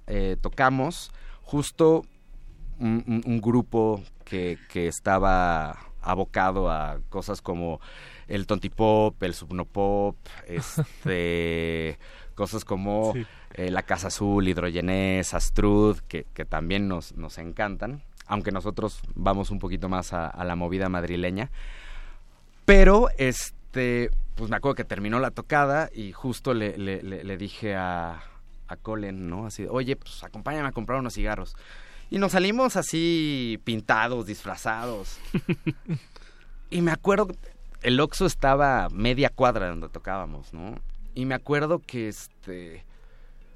eh, 0.07 0.37
tocamos, 0.41 1.11
justo 1.43 2.05
un, 2.79 3.03
un- 3.07 3.23
un 3.27 3.41
grupo 3.41 4.03
que, 4.25 4.59
que 4.69 4.87
estaba 4.87 5.79
abocado 6.11 6.71
a 6.71 6.99
cosas 7.09 7.43
como 7.43 7.81
el 8.29 8.47
tontipop, 8.47 9.23
el 9.23 9.35
subnopop, 9.35 10.17
este, 10.47 11.99
cosas 12.35 12.65
como 12.65 13.13
Sí. 13.15 13.27
eh, 13.55 13.71
la 13.71 13.83
Casa 13.83 14.09
Azul, 14.09 14.47
Hidrogenés, 14.49 15.33
Astrud, 15.35 15.99
que, 16.09 16.27
que 16.35 16.45
también 16.45 16.89
nos, 16.89 17.15
nos 17.17 17.39
encantan, 17.39 18.03
aunque 18.27 18.51
nosotros 18.53 19.01
vamos 19.15 19.51
un 19.51 19.59
poquito 19.59 19.89
más 19.89 20.13
a, 20.13 20.27
a 20.27 20.45
la 20.45 20.57
movida 20.57 20.89
madrileña. 20.89 21.51
Pero, 22.65 23.09
este, 23.17 24.11
pues 24.35 24.51
me 24.51 24.57
acuerdo 24.57 24.75
que 24.75 24.85
terminó 24.85 25.19
la 25.21 25.31
tocada 25.31 25.89
y 25.95 26.13
justo 26.13 26.53
le, 26.53 26.77
le- 26.77 27.03
le- 27.03 27.23
le 27.25 27.37
dije 27.37 27.77
a, 27.77 28.21
a 28.69 28.77
Colin, 28.77 29.29
¿no? 29.31 29.47
Así, 29.47 29.67
oye, 29.71 29.97
pues 29.97 30.23
acompáñame 30.25 30.69
a 30.69 30.73
comprar 30.73 30.99
unos 30.99 31.15
cigarros. 31.15 31.57
Y 32.11 32.19
nos 32.19 32.33
salimos 32.33 32.77
así 32.77 33.59
pintados, 33.65 34.27
disfrazados. 34.27 35.19
y 36.71 36.81
me 36.83 36.93
acuerdo, 36.93 37.29
el 37.83 37.99
Oxxo 38.01 38.27
estaba 38.27 38.89
media 38.91 39.29
cuadra 39.31 39.65
de 39.67 39.71
donde 39.71 39.89
tocábamos, 39.89 40.53
¿no? 40.53 40.79
Y 41.15 41.25
me 41.25 41.35
acuerdo 41.35 41.81
que 41.85 42.09
este 42.09 42.85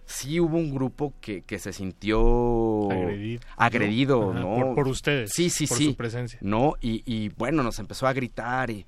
sí 0.07 0.41
hubo 0.41 0.57
un 0.57 0.75
grupo 0.75 1.15
que, 1.21 1.43
que 1.43 1.61
se 1.61 1.73
sintió 1.73 2.91
Agredido. 2.91 3.41
agredido, 3.57 4.31
Ajá, 4.33 4.41
¿no? 4.41 4.55
por- 4.57 4.75
por 4.75 4.89
ustedes, 4.89 5.31
Sí, 5.33 5.51
sí, 5.51 5.69
por 5.69 5.79
sí. 5.79 5.85
su 5.87 5.95
presencia. 5.95 6.39
¿No? 6.43 6.75
Y, 6.81 7.03
y 7.07 7.29
bueno, 7.31 7.63
nos 7.63 7.79
empezó 7.79 8.09
a 8.09 8.13
gritar 8.13 8.71
y 8.71 8.85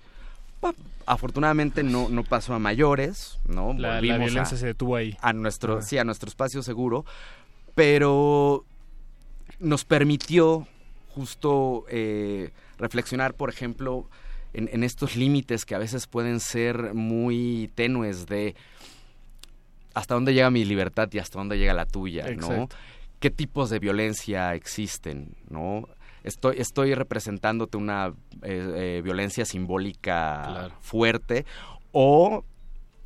afortunadamente 1.06 1.82
no, 1.84 2.08
no 2.08 2.24
pasó 2.24 2.54
a 2.54 2.58
mayores, 2.58 3.38
¿no? 3.46 3.72
La- 3.74 3.88
la 3.88 3.94
Volvimos 3.96 4.18
violencia 4.18 4.56
a- 4.56 4.60
se 4.60 4.66
detuvo 4.66 4.96
ahí. 4.96 5.16
A 5.20 5.32
nuestro, 5.32 5.74
Ajá. 5.74 5.82
sí, 5.82 5.98
a 5.98 6.02
nuestro 6.04 6.28
espacio 6.28 6.62
seguro, 6.64 7.04
pero 7.76 8.64
nos 9.62 9.84
permitió 9.84 10.66
justo 11.08 11.84
eh, 11.88 12.50
reflexionar, 12.78 13.34
por 13.34 13.48
ejemplo, 13.48 14.08
en, 14.52 14.68
en 14.72 14.82
estos 14.84 15.16
límites 15.16 15.64
que 15.64 15.74
a 15.74 15.78
veces 15.78 16.06
pueden 16.06 16.40
ser 16.40 16.94
muy 16.94 17.70
tenues 17.74 18.26
de 18.26 18.54
hasta 19.94 20.14
dónde 20.14 20.34
llega 20.34 20.50
mi 20.50 20.64
libertad 20.64 21.08
y 21.12 21.18
hasta 21.18 21.38
dónde 21.38 21.58
llega 21.58 21.74
la 21.74 21.86
tuya, 21.86 22.30
¿no? 22.34 22.68
¿Qué 23.20 23.30
tipos 23.30 23.70
de 23.70 23.78
violencia 23.78 24.54
existen, 24.54 25.34
no? 25.48 25.88
Estoy, 26.24 26.56
estoy 26.58 26.94
representándote 26.94 27.76
una 27.76 28.08
eh, 28.42 28.72
eh, 28.98 29.00
violencia 29.02 29.44
simbólica 29.44 30.42
Claro. 30.46 30.74
fuerte 30.80 31.44
o 31.90 32.44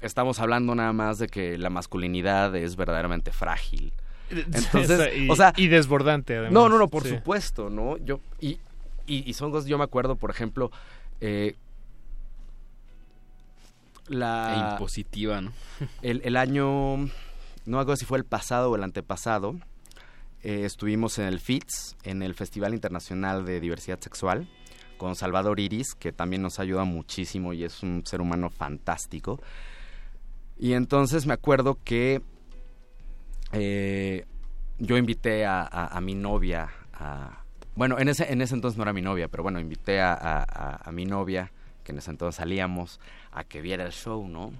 estamos 0.00 0.38
hablando 0.38 0.74
nada 0.74 0.92
más 0.92 1.18
de 1.18 1.26
que 1.26 1.58
la 1.58 1.70
masculinidad 1.70 2.54
es 2.56 2.76
verdaderamente 2.76 3.32
frágil. 3.32 3.92
Entonces, 4.52 5.16
y, 5.16 5.28
o 5.30 5.36
sea, 5.36 5.52
y 5.56 5.68
desbordante, 5.68 6.34
además. 6.36 6.52
no, 6.52 6.68
no, 6.68 6.78
no, 6.78 6.88
por 6.88 7.02
Sí. 7.04 7.10
supuesto, 7.10 7.70
¿no? 7.70 7.96
Yo, 7.98 8.20
y, 8.40 8.58
y, 9.06 9.28
y 9.28 9.32
son 9.34 9.50
cosas, 9.50 9.68
yo 9.68 9.78
me 9.78 9.84
acuerdo, 9.84 10.16
por 10.16 10.30
ejemplo, 10.30 10.70
eh, 11.20 11.54
la... 14.08 14.52
E 14.54 14.72
impositiva, 14.74 15.40
¿no? 15.40 15.52
El, 16.02 16.20
el 16.24 16.36
año, 16.36 16.96
no 16.96 17.08
me 17.66 17.78
acuerdo 17.78 17.96
si 17.96 18.04
fue 18.04 18.18
el 18.18 18.24
pasado 18.24 18.70
o 18.70 18.76
el 18.76 18.82
antepasado, 18.84 19.56
eh, 20.42 20.62
estuvimos 20.64 21.18
en 21.18 21.26
el 21.26 21.40
FITS, 21.40 21.96
en 22.04 22.22
el 22.22 22.34
Festival 22.34 22.72
Internacional 22.74 23.44
de 23.44 23.60
Diversidad 23.60 23.98
Sexual, 24.00 24.48
con 24.96 25.14
Salvador 25.16 25.60
Iris, 25.60 25.94
que 25.94 26.12
también 26.12 26.40
nos 26.42 26.58
ayuda 26.58 26.84
muchísimo 26.84 27.52
y 27.52 27.64
es 27.64 27.82
un 27.82 28.02
ser 28.06 28.20
humano 28.20 28.48
fantástico. 28.50 29.40
Y 30.58 30.72
entonces 30.72 31.26
me 31.26 31.34
acuerdo 31.34 31.78
que 31.84 32.22
eh, 33.58 34.24
yo 34.78 34.96
invité 34.96 35.44
a, 35.46 35.62
a- 35.62 35.96
a 35.96 36.00
mi 36.00 36.14
novia 36.14 36.68
a... 36.94 37.42
Bueno, 37.74 37.98
en 37.98 38.08
ese, 38.08 38.32
en 38.32 38.40
ese 38.40 38.54
entonces 38.54 38.76
no 38.78 38.84
era 38.84 38.92
mi 38.92 39.02
novia, 39.02 39.28
pero 39.28 39.42
bueno, 39.42 39.60
invité 39.60 40.00
a, 40.00 40.88
mi 40.92 41.04
novia, 41.04 41.52
que 41.84 41.92
en 41.92 41.98
ese 41.98 42.10
entonces 42.10 42.36
salíamos, 42.36 43.00
a 43.32 43.44
que 43.44 43.60
viera 43.60 43.84
el 43.84 43.92
show, 43.92 44.26
¿no? 44.26 44.52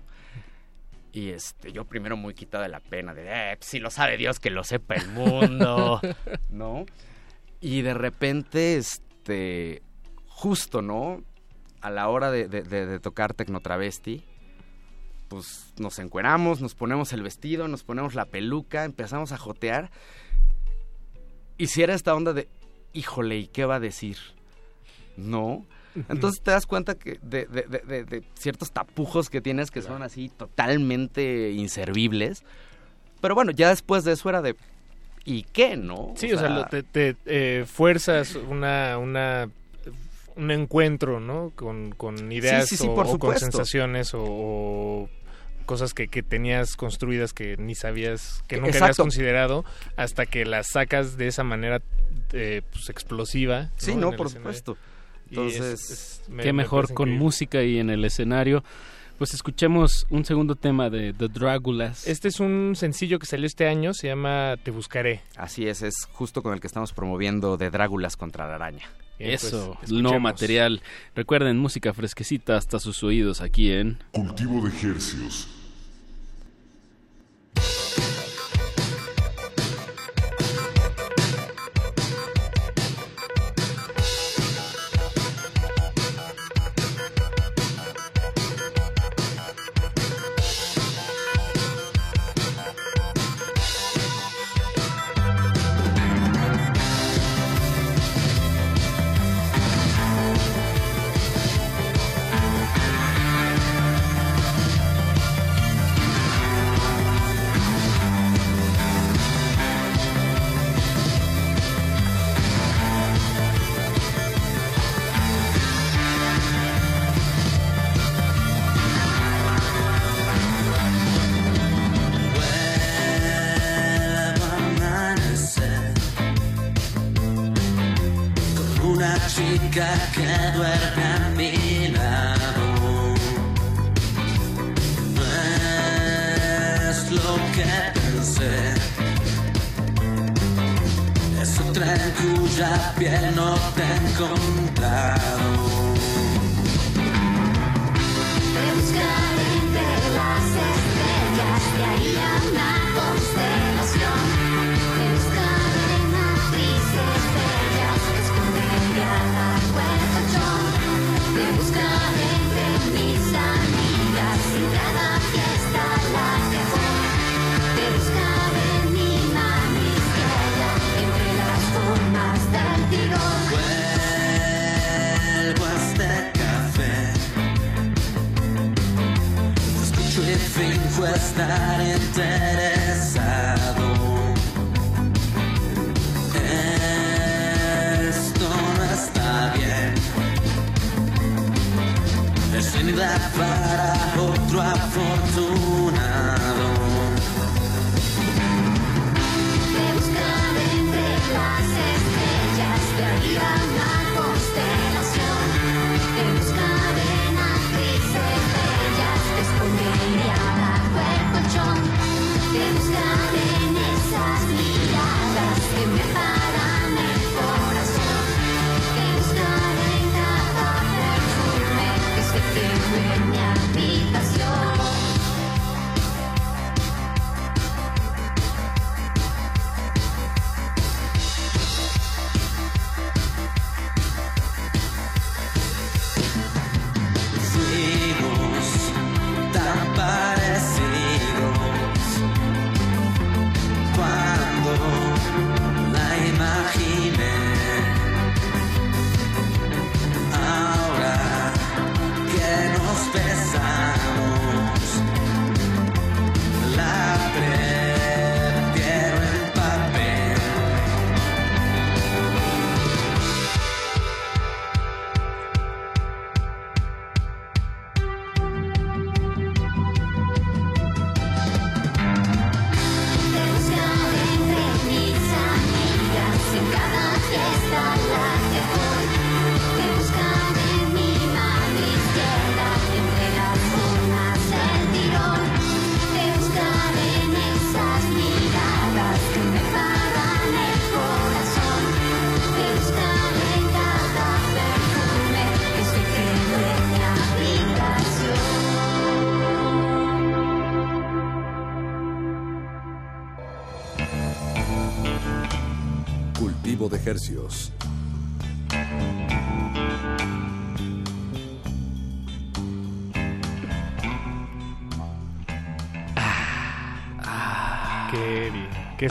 Y 1.12 1.30
este, 1.30 1.72
yo 1.72 1.86
primero 1.86 2.18
muy 2.18 2.34
quitado 2.34 2.62
de 2.62 2.68
la 2.68 2.80
pena, 2.80 3.14
de, 3.14 3.24
eh, 3.26 3.56
pues, 3.56 3.70
si 3.70 3.78
lo 3.78 3.90
sabe 3.90 4.18
Dios, 4.18 4.38
que 4.38 4.50
lo 4.50 4.64
sepa 4.64 4.96
el 4.96 5.08
mundo, 5.08 5.98
¿no? 6.50 6.84
Y 7.62 7.80
de 7.80 7.94
repente, 7.94 8.76
este, 8.76 9.80
justo, 10.28 10.82
¿no? 10.82 11.22
A 11.80 11.88
la 11.88 12.08
hora 12.10 12.30
de, 12.30 12.48
de- 12.48 12.62
de- 12.64 12.84
de 12.84 13.00
tocar 13.00 13.32
Tecnotravesti, 13.32 14.24
pues 15.28 15.72
nos 15.78 15.98
encueramos, 15.98 16.60
nos 16.60 16.74
ponemos 16.74 17.12
el 17.12 17.22
vestido, 17.22 17.68
nos 17.68 17.82
ponemos 17.84 18.14
la 18.14 18.24
peluca, 18.26 18.84
empezamos 18.84 19.32
a 19.32 19.38
jotear. 19.38 19.90
Y 21.58 21.68
si 21.68 21.82
era 21.82 21.94
esta 21.94 22.14
onda 22.14 22.32
de, 22.32 22.48
híjole, 22.92 23.38
¿y 23.38 23.46
qué 23.48 23.64
va 23.64 23.76
a 23.76 23.80
decir? 23.80 24.18
¿No? 25.16 25.64
Entonces 26.10 26.42
te 26.42 26.50
das 26.50 26.66
cuenta 26.66 26.94
que 26.94 27.18
de, 27.22 27.46
de- 27.46 27.62
de- 27.62 27.78
de- 27.78 28.04
de 28.04 28.22
ciertos 28.34 28.70
tapujos 28.70 29.30
que 29.30 29.40
tienes 29.40 29.70
que 29.70 29.80
son 29.80 30.02
así 30.02 30.28
totalmente 30.28 31.52
inservibles. 31.52 32.44
Pero 33.22 33.34
bueno, 33.34 33.50
ya 33.50 33.70
después 33.70 34.04
de 34.04 34.12
eso 34.12 34.28
era 34.28 34.42
de, 34.42 34.56
¿y 35.24 35.44
qué, 35.44 35.78
no? 35.78 36.12
Sí, 36.16 36.30
o 36.34 36.38
sea, 36.38 36.50
lo- 36.50 36.66
te, 36.66 36.82
te, 36.82 37.16
eh, 37.24 37.64
fuerzas 37.66 38.34
una, 38.34 38.98
una, 38.98 39.48
un 40.36 40.50
encuentro, 40.50 41.18
¿no? 41.18 41.50
Con, 41.56 41.94
ideas 42.30 42.70
o, 42.82 43.18
con 43.18 43.38
sensaciones 43.38 44.12
o, 44.14 45.08
cosas 45.64 45.94
que, 45.94 46.06
tenías 46.22 46.76
construidas 46.76 47.32
que 47.32 47.56
ni 47.56 47.74
sabías, 47.74 48.42
que 48.46 48.56
nunca 48.56 48.68
Exacto. 48.68 48.84
habías 48.84 48.96
considerado, 48.96 49.64
hasta 49.96 50.26
que 50.26 50.44
las 50.44 50.68
sacas 50.68 51.16
de 51.16 51.28
esa 51.28 51.42
manera 51.42 51.82
eh, 52.32 52.62
pues, 52.70 52.88
explosiva. 52.88 53.70
Sí, 53.76 53.94
no, 53.94 54.12
por 54.12 54.30
supuesto. 54.30 54.76
Entonces, 55.28 55.90
es, 55.90 56.22
qué 56.40 56.52
mejor 56.52 56.94
con 56.94 57.10
música 57.10 57.62
y 57.62 57.78
en 57.78 57.90
el 57.90 58.04
escenario. 58.04 58.62
Pues 59.18 59.32
escuchemos 59.32 60.06
un 60.10 60.26
segundo 60.26 60.56
tema 60.56 60.90
de 60.90 61.14
The 61.14 61.28
Dragulas. 61.28 62.06
Este 62.06 62.28
es 62.28 62.38
un 62.38 62.74
sencillo 62.76 63.18
que 63.18 63.24
salió 63.24 63.46
este 63.46 63.66
año, 63.66 63.94
se 63.94 64.08
llama 64.08 64.56
Te 64.62 64.70
Buscaré. 64.70 65.22
Así 65.36 65.66
es, 65.66 65.80
es 65.80 65.94
justo 66.12 66.42
con 66.42 66.52
el 66.52 66.60
que 66.60 66.66
estamos 66.66 66.92
promoviendo 66.92 67.56
The 67.56 67.70
Dráculas 67.70 68.18
contra 68.18 68.46
la 68.46 68.56
araña. 68.56 68.86
Eh, 69.18 69.36
pues, 69.40 69.44
Eso, 69.44 69.78
no 69.88 70.20
material. 70.20 70.82
Recuerden, 71.14 71.58
música 71.58 71.94
fresquecita 71.94 72.56
hasta 72.56 72.78
sus 72.78 73.02
oídos 73.02 73.40
aquí 73.40 73.70
en 73.70 73.98
Cultivo 74.12 74.62
de 74.62 74.68
Ejercios. 74.68 75.48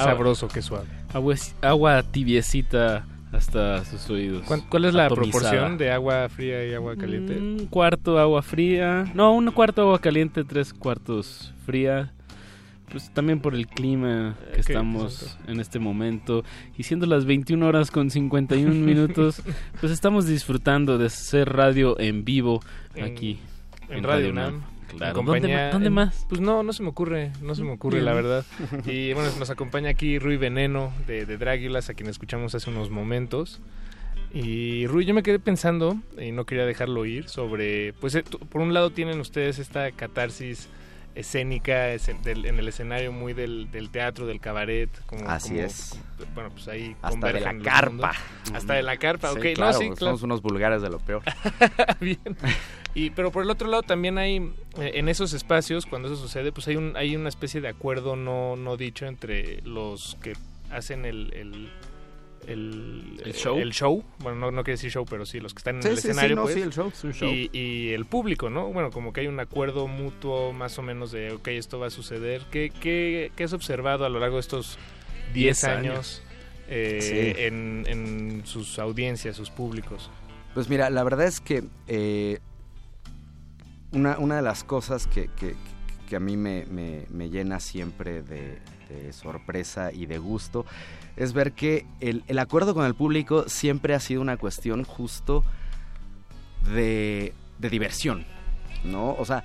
sabroso 0.05 0.47
que 0.47 0.61
suave. 0.61 0.87
Agua, 1.13 1.35
agua 1.61 2.03
tibiecita 2.03 3.05
hasta 3.31 3.83
sus 3.85 4.09
oídos. 4.09 4.43
¿Cuál, 4.69 4.85
es 4.85 4.93
la 4.93 5.09
proporción 5.09 5.77
de 5.77 5.91
agua 5.91 6.27
fría 6.29 6.65
y 6.65 6.73
agua 6.73 6.95
caliente? 6.95 7.37
Un 7.37 7.67
cuarto 7.67 8.19
agua 8.19 8.41
fría. 8.41 9.11
No, 9.13 9.33
un 9.33 9.51
cuarto 9.51 9.81
agua 9.81 9.99
caliente, 9.99 10.43
tres 10.43 10.73
cuartos 10.73 11.53
fría. 11.65 12.11
Pues 12.91 13.09
también 13.09 13.39
por 13.39 13.55
el 13.55 13.67
clima 13.67 14.37
que 14.39 14.49
okay, 14.49 14.59
estamos 14.59 15.23
exacto. 15.23 15.51
en 15.51 15.59
este 15.59 15.79
momento. 15.79 16.43
Y 16.77 16.83
siendo 16.83 17.05
las 17.07 17.25
21 17.25 17.65
horas 17.65 17.91
con 17.91 18.09
51 18.09 18.73
minutos, 18.85 19.41
pues 19.79 19.91
estamos 19.91 20.27
disfrutando 20.27 20.97
de 20.97 21.07
hacer 21.07 21.51
radio 21.51 21.99
en 21.99 22.23
vivo 22.23 22.61
en, 22.93 23.05
aquí. 23.05 23.39
En, 23.89 23.97
en 23.97 24.03
Radio, 24.03 24.31
radio 24.31 24.33
Nam 24.33 24.74
¿Dónde, 24.97 25.89
más? 25.89 26.25
Pues 26.29 26.41
no, 26.41 26.63
no 26.63 26.73
se 26.73 26.83
me 26.83 26.89
ocurre, 26.89 27.31
no 27.41 27.55
se 27.55 27.63
me 27.63 27.71
ocurre 27.71 28.01
la 28.01 28.13
verdad. 28.13 28.45
Y 28.85 29.13
bueno, 29.13 29.29
nos 29.39 29.49
acompaña 29.49 29.89
aquí 29.89 30.19
Rui 30.19 30.37
Veneno 30.37 30.93
de, 31.07 31.25
de 31.25 31.37
Dráguilas, 31.37 31.89
a 31.89 31.93
quien 31.93 32.09
escuchamos 32.09 32.55
hace 32.55 32.69
unos 32.69 32.89
momentos. 32.89 33.61
Y 34.33 34.85
Rui, 34.87 35.05
yo 35.05 35.13
me 35.13 35.23
quedé 35.23 35.39
pensando, 35.39 35.97
y 36.19 36.31
no 36.31 36.45
quería 36.45 36.65
dejarlo 36.65 37.05
ir, 37.05 37.29
sobre, 37.29 37.93
pues 37.93 38.15
eh, 38.15 38.23
por 38.49 38.61
un 38.61 38.73
lado 38.73 38.89
tienen 38.89 39.21
ustedes 39.21 39.59
esta 39.59 39.91
catarsis 39.91 40.67
escénica 41.15 41.93
en 41.93 42.59
el 42.59 42.67
escenario 42.67 43.11
muy 43.11 43.33
del, 43.33 43.69
teatro, 43.91 44.27
del 44.27 44.39
cabaret. 44.39 44.89
Como, 45.05 45.27
Así 45.29 45.57
es. 45.57 45.97
Bueno, 46.33 46.49
pues 46.51 46.67
ahí. 46.67 46.95
Hasta 47.01 47.31
de 47.31 47.39
la 47.39 47.57
carpa. 47.59 48.11
Hasta 48.53 48.73
de 48.73 48.83
la 48.83 48.97
carpa, 48.97 49.31
ok. 49.31 49.45
Claro, 49.55 49.71
no, 49.71 49.79
sí, 49.79 49.85
claro. 49.91 49.97
Somos 49.97 50.23
unos 50.23 50.41
vulgares 50.41 50.81
de 50.81 50.89
lo 50.89 50.99
peor. 50.99 51.23
Bien. 52.01 52.19
Y, 52.95 53.09
pero 53.11 53.31
por 53.31 53.43
el 53.43 53.49
otro 53.51 53.67
lado 53.69 53.83
también 53.83 54.17
hay, 54.17 54.37
eh, 54.79 54.91
en 54.95 55.09
esos 55.09 55.33
espacios, 55.33 55.85
cuando 55.85 56.07
eso 56.07 56.17
sucede, 56.17 56.51
pues 56.51 56.67
hay, 56.69 56.77
un, 56.77 56.95
hay 56.95 57.15
una 57.15 57.29
especie 57.29 57.59
de 57.61 57.67
acuerdo 57.67 58.15
no, 58.15 58.55
no 58.55 58.77
dicho 58.77 59.05
entre 59.05 59.61
los 59.63 60.17
que 60.21 60.33
hacen 60.71 61.05
el... 61.05 61.31
el 61.33 61.69
el, 62.47 63.19
¿El 63.25 63.33
show? 63.33 63.57
el 63.57 63.71
show, 63.73 64.03
bueno, 64.19 64.37
no, 64.37 64.51
no 64.51 64.63
quiere 64.63 64.75
decir 64.75 64.91
show, 64.91 65.03
pero 65.09 65.25
sí, 65.25 65.39
los 65.39 65.55
que 65.55 65.57
están 65.61 65.77
en 65.77 65.81
Sí, 65.81 65.87
el 65.89 65.95
sí, 65.95 66.01
sí, 66.03 66.07
escenario, 66.09 66.35
no, 66.35 66.43
pues, 66.43 66.53
sí, 66.53 66.61
el 66.61 66.69
show, 66.71 66.91
show. 66.91 67.27
Y, 67.27 67.49
y 67.51 67.89
el 67.93 68.05
público, 68.05 68.51
¿no? 68.51 68.71
Bueno, 68.71 68.91
como 68.91 69.11
que 69.13 69.21
hay 69.21 69.27
un 69.27 69.39
acuerdo 69.39 69.87
mutuo 69.87 70.53
más 70.53 70.77
o 70.77 70.83
menos 70.83 71.11
de, 71.11 71.31
ok, 71.31 71.47
esto 71.47 71.79
va 71.79 71.87
a 71.87 71.89
suceder. 71.89 72.43
¿Qué, 72.51 72.71
qué, 72.79 73.31
qué 73.35 73.43
has 73.45 73.53
observado 73.53 74.05
a 74.05 74.09
lo 74.09 74.19
largo 74.19 74.35
de 74.35 74.41
estos 74.41 74.77
10 75.33 75.33
Diez 75.33 75.63
años, 75.63 75.81
años. 75.95 76.23
eh, 76.69 76.99
Sí. 77.35 77.41
en, 77.45 77.83
en 77.87 78.45
sus 78.45 78.77
audiencias, 78.77 79.35
sus 79.35 79.49
públicos? 79.49 80.11
Pues 80.53 80.69
mira, 80.69 80.91
la 80.91 81.03
verdad 81.03 81.25
es 81.25 81.39
que 81.39 81.63
eh, 81.87 82.37
una, 83.95 84.17
una 84.19 84.35
de 84.35 84.41
las 84.41 84.63
cosas 84.63 85.07
que, 85.07 85.29
que- 85.35 85.55
que 86.07 86.15
a 86.15 86.19
mí 86.19 86.37
me, 86.37 86.65
me- 86.69 87.05
me 87.09 87.29
llena 87.31 87.59
siempre 87.59 88.21
de, 88.21 88.59
de 88.89 89.11
sorpresa 89.11 89.91
y 89.91 90.05
de 90.05 90.19
gusto 90.19 90.63
es 91.17 91.33
ver 91.33 91.53
que 91.53 91.87
el, 91.99 92.23
el 92.27 92.37
acuerdo 92.37 92.75
con 92.75 92.85
el 92.85 92.93
público 92.93 93.45
siempre 93.49 93.95
ha 93.95 93.99
sido 93.99 94.21
una 94.21 94.37
cuestión 94.37 94.83
justo 94.83 95.43
de, 96.73 97.33
de 97.59 97.69
diversión, 97.69 98.25
¿no? 98.83 99.13
O 99.15 99.25
sea, 99.25 99.43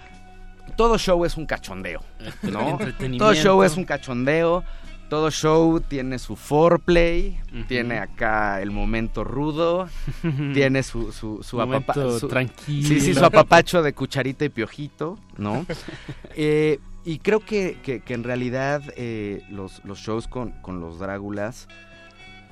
todo 0.76 0.98
show 0.98 1.24
es 1.24 1.36
un 1.36 1.46
cachondeo, 1.46 2.02
¿no? 2.42 2.76
Todo 3.18 3.34
show 3.34 3.62
es 3.62 3.76
un 3.76 3.84
cachondeo, 3.84 4.64
todo 5.10 5.30
show 5.30 5.80
tiene 5.80 6.18
su 6.18 6.36
foreplay, 6.36 7.38
Ujú. 7.52 7.64
tiene 7.64 7.98
acá 7.98 8.62
el 8.62 8.70
momento 8.70 9.24
rudo, 9.24 9.88
tiene 10.54 10.82
su, 10.82 11.12
su, 11.12 11.42
su, 11.42 11.56
Momento 11.58 11.92
apapa- 11.92 12.18
su- 12.18 12.28
tranquilo. 12.28 12.88
Sí, 12.88 13.00
sí, 13.00 13.12
su 13.14 13.22
apapacho 13.24 13.82
de 13.82 13.92
cucharita 13.92 14.46
y 14.46 14.48
piojito, 14.48 15.18
¿no? 15.36 15.66
Eh, 16.36 16.78
y 17.04 17.18
creo 17.18 17.40
que, 17.40 17.78
que- 17.82 18.00
que 18.00 18.14
en 18.14 18.24
realidad 18.24 18.82
eh, 18.96 19.42
los, 19.50 19.84
los 19.84 19.98
shows 19.98 20.28
con, 20.28 20.52
con 20.62 20.80
los 20.80 20.98
Dráculas 20.98 21.66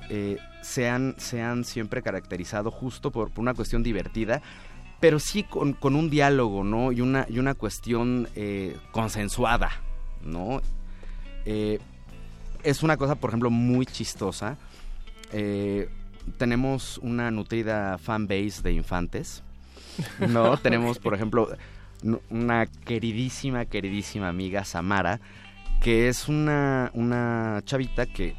eh, 0.09 0.37
se, 0.61 0.89
han, 0.89 1.15
se 1.17 1.41
han 1.41 1.63
siempre 1.63 2.01
caracterizado 2.01 2.69
justo 2.71 3.09
por, 3.11 3.31
por 3.31 3.41
una 3.41 3.53
cuestión 3.53 3.83
divertida, 3.83 4.41
pero 4.99 5.19
sí 5.19 5.43
con, 5.43 5.73
con 5.73 5.95
un 5.95 6.09
diálogo, 6.09 6.63
¿no? 6.65 6.91
Y 6.91 6.99
una, 7.01 7.25
y 7.29 7.39
una 7.39 7.53
cuestión 7.55 8.27
eh, 8.35 8.75
consensuada, 8.91 9.69
¿no? 10.23 10.61
Eh, 11.45 11.79
es 12.63 12.83
una 12.83 12.97
cosa, 12.97 13.15
por 13.15 13.29
ejemplo, 13.29 13.49
muy 13.49 13.85
chistosa. 13.85 14.57
Eh, 15.31 15.89
tenemos 16.37 16.97
una 16.99 17.31
nutrida 17.31 17.97
fan 17.97 18.27
base 18.27 18.61
de 18.63 18.73
infantes. 18.73 19.43
No, 20.27 20.57
tenemos, 20.61 20.99
por 20.99 21.13
ejemplo, 21.13 21.49
una 22.29 22.65
queridísima, 22.65 23.65
queridísima 23.65 24.29
amiga, 24.29 24.63
Samara, 24.63 25.19
que 25.81 26.07
es 26.07 26.27
una, 26.27 26.91
una 26.93 27.61
chavita 27.65 28.05
que 28.05 28.35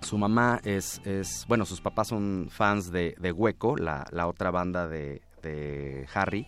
su 0.00 0.18
mamá 0.18 0.60
es, 0.64 1.00
es, 1.04 1.44
bueno, 1.48 1.64
sus 1.64 1.80
papás 1.80 2.08
son 2.08 2.48
fans 2.50 2.90
de, 2.90 3.16
de 3.18 3.32
Hueco, 3.32 3.76
la, 3.76 4.06
la 4.12 4.26
otra 4.26 4.50
banda 4.50 4.86
de, 4.86 5.22
de 5.42 6.06
Harry, 6.14 6.46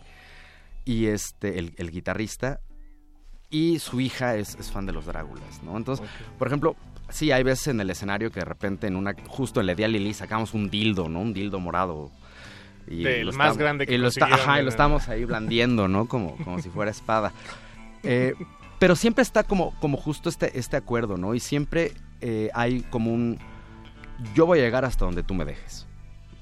y 0.84 1.06
este, 1.06 1.58
el, 1.58 1.74
el 1.76 1.90
guitarrista, 1.90 2.60
y 3.50 3.78
su 3.78 4.00
hija 4.00 4.36
es, 4.36 4.54
es 4.56 4.70
fan 4.70 4.86
de 4.86 4.92
los 4.92 5.06
Dráculas, 5.06 5.62
¿no? 5.62 5.76
Entonces, 5.76 6.06
por 6.38 6.48
ejemplo, 6.48 6.76
sí, 7.08 7.32
hay 7.32 7.42
veces 7.42 7.68
en 7.68 7.80
el 7.80 7.88
escenario 7.90 8.30
que 8.30 8.40
de 8.40 8.44
repente 8.46 8.86
en 8.86 8.96
una, 8.96 9.14
justo 9.26 9.60
en 9.60 9.66
la 9.66 9.74
Día 9.74 9.88
Lili 9.88 10.12
sacamos 10.14 10.54
un 10.54 10.68
dildo, 10.70 11.08
¿no? 11.08 11.20
Un 11.20 11.32
dildo 11.32 11.58
morado. 11.60 12.10
Y 12.86 13.02
Del 13.04 13.26
lo 13.26 13.32
más 13.32 13.46
estamos- 13.48 13.58
grande 13.58 13.86
que 13.86 13.94
y 13.94 13.98
lo, 13.98 14.08
está- 14.08 14.26
ajá, 14.26 14.60
y 14.60 14.62
lo 14.64 14.68
estamos 14.70 15.08
ahí 15.08 15.24
blandiendo, 15.24 15.88
¿no? 15.88 16.06
Como, 16.06 16.36
como 16.44 16.58
si 16.60 16.68
fuera 16.70 16.90
espada. 16.90 17.32
Eh, 18.02 18.34
pero 18.78 18.94
siempre 18.96 19.22
está 19.22 19.42
como, 19.44 19.74
como 19.80 19.96
justo 19.96 20.28
este, 20.28 20.58
este 20.58 20.76
acuerdo, 20.76 21.16
¿no? 21.16 21.34
Y 21.34 21.40
siempre 21.40 21.92
eh, 22.20 22.50
hay 22.54 22.82
como 22.82 23.12
un... 23.12 23.38
Yo 24.34 24.46
voy 24.46 24.58
a 24.58 24.62
llegar 24.62 24.84
hasta 24.84 25.04
donde 25.04 25.22
tú 25.22 25.34
me 25.34 25.44
dejes. 25.44 25.86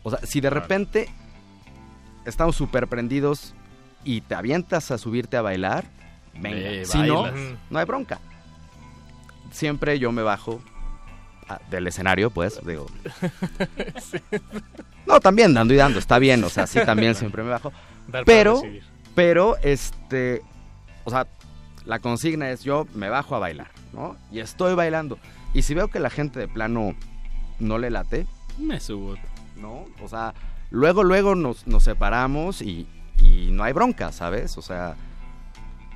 O 0.02 0.10
sea, 0.10 0.20
si 0.24 0.40
de 0.40 0.50
repente 0.50 1.08
estamos 2.24 2.56
súper 2.56 2.86
prendidos 2.88 3.54
y 4.04 4.20
te 4.22 4.34
avientas 4.34 4.90
a 4.90 4.98
subirte 4.98 5.36
a 5.36 5.42
bailar, 5.42 5.84
venga. 6.40 6.56
Ve, 6.56 6.84
si 6.84 6.98
no, 6.98 7.22
bailas. 7.22 7.58
no 7.70 7.78
hay 7.78 7.84
bronca. 7.84 8.20
Siempre 9.50 9.98
yo 9.98 10.12
me 10.12 10.22
bajo 10.22 10.60
ah, 11.48 11.60
del 11.70 11.86
escenario, 11.86 12.30
pues, 12.30 12.60
digo. 12.64 12.86
No, 15.06 15.20
también 15.20 15.54
dando 15.54 15.72
y 15.72 15.76
dando, 15.76 16.00
está 16.00 16.18
bien, 16.18 16.42
o 16.42 16.48
sea, 16.48 16.66
sí, 16.66 16.80
también 16.84 17.14
siempre 17.14 17.44
me 17.44 17.50
bajo. 17.50 17.72
Dar 18.08 18.24
Pero, 18.24 18.60
pero, 19.14 19.56
este, 19.62 20.42
o 21.04 21.10
sea, 21.10 21.28
la 21.84 22.00
consigna 22.00 22.50
es 22.50 22.64
yo 22.64 22.88
me 22.92 23.08
bajo 23.08 23.36
a 23.36 23.38
bailar, 23.38 23.70
¿no? 23.92 24.16
Y 24.32 24.40
estoy 24.40 24.74
bailando. 24.74 25.16
Y 25.54 25.62
si 25.62 25.74
veo 25.74 25.86
que 25.86 26.00
la 26.00 26.10
gente 26.10 26.40
de 26.40 26.48
plano 26.48 26.96
no 27.60 27.78
le 27.78 27.90
late, 27.90 28.26
Me 28.58 28.80
subo. 28.80 29.14
¿no? 29.56 29.86
O 30.02 30.08
sea, 30.08 30.34
luego, 30.70 31.04
luego 31.04 31.34
nos, 31.34 31.66
nos 31.66 31.84
separamos 31.84 32.62
y, 32.62 32.86
y 33.18 33.50
no 33.52 33.64
hay 33.64 33.72
bronca, 33.72 34.12
¿sabes? 34.12 34.58
O 34.58 34.62
sea, 34.62 34.96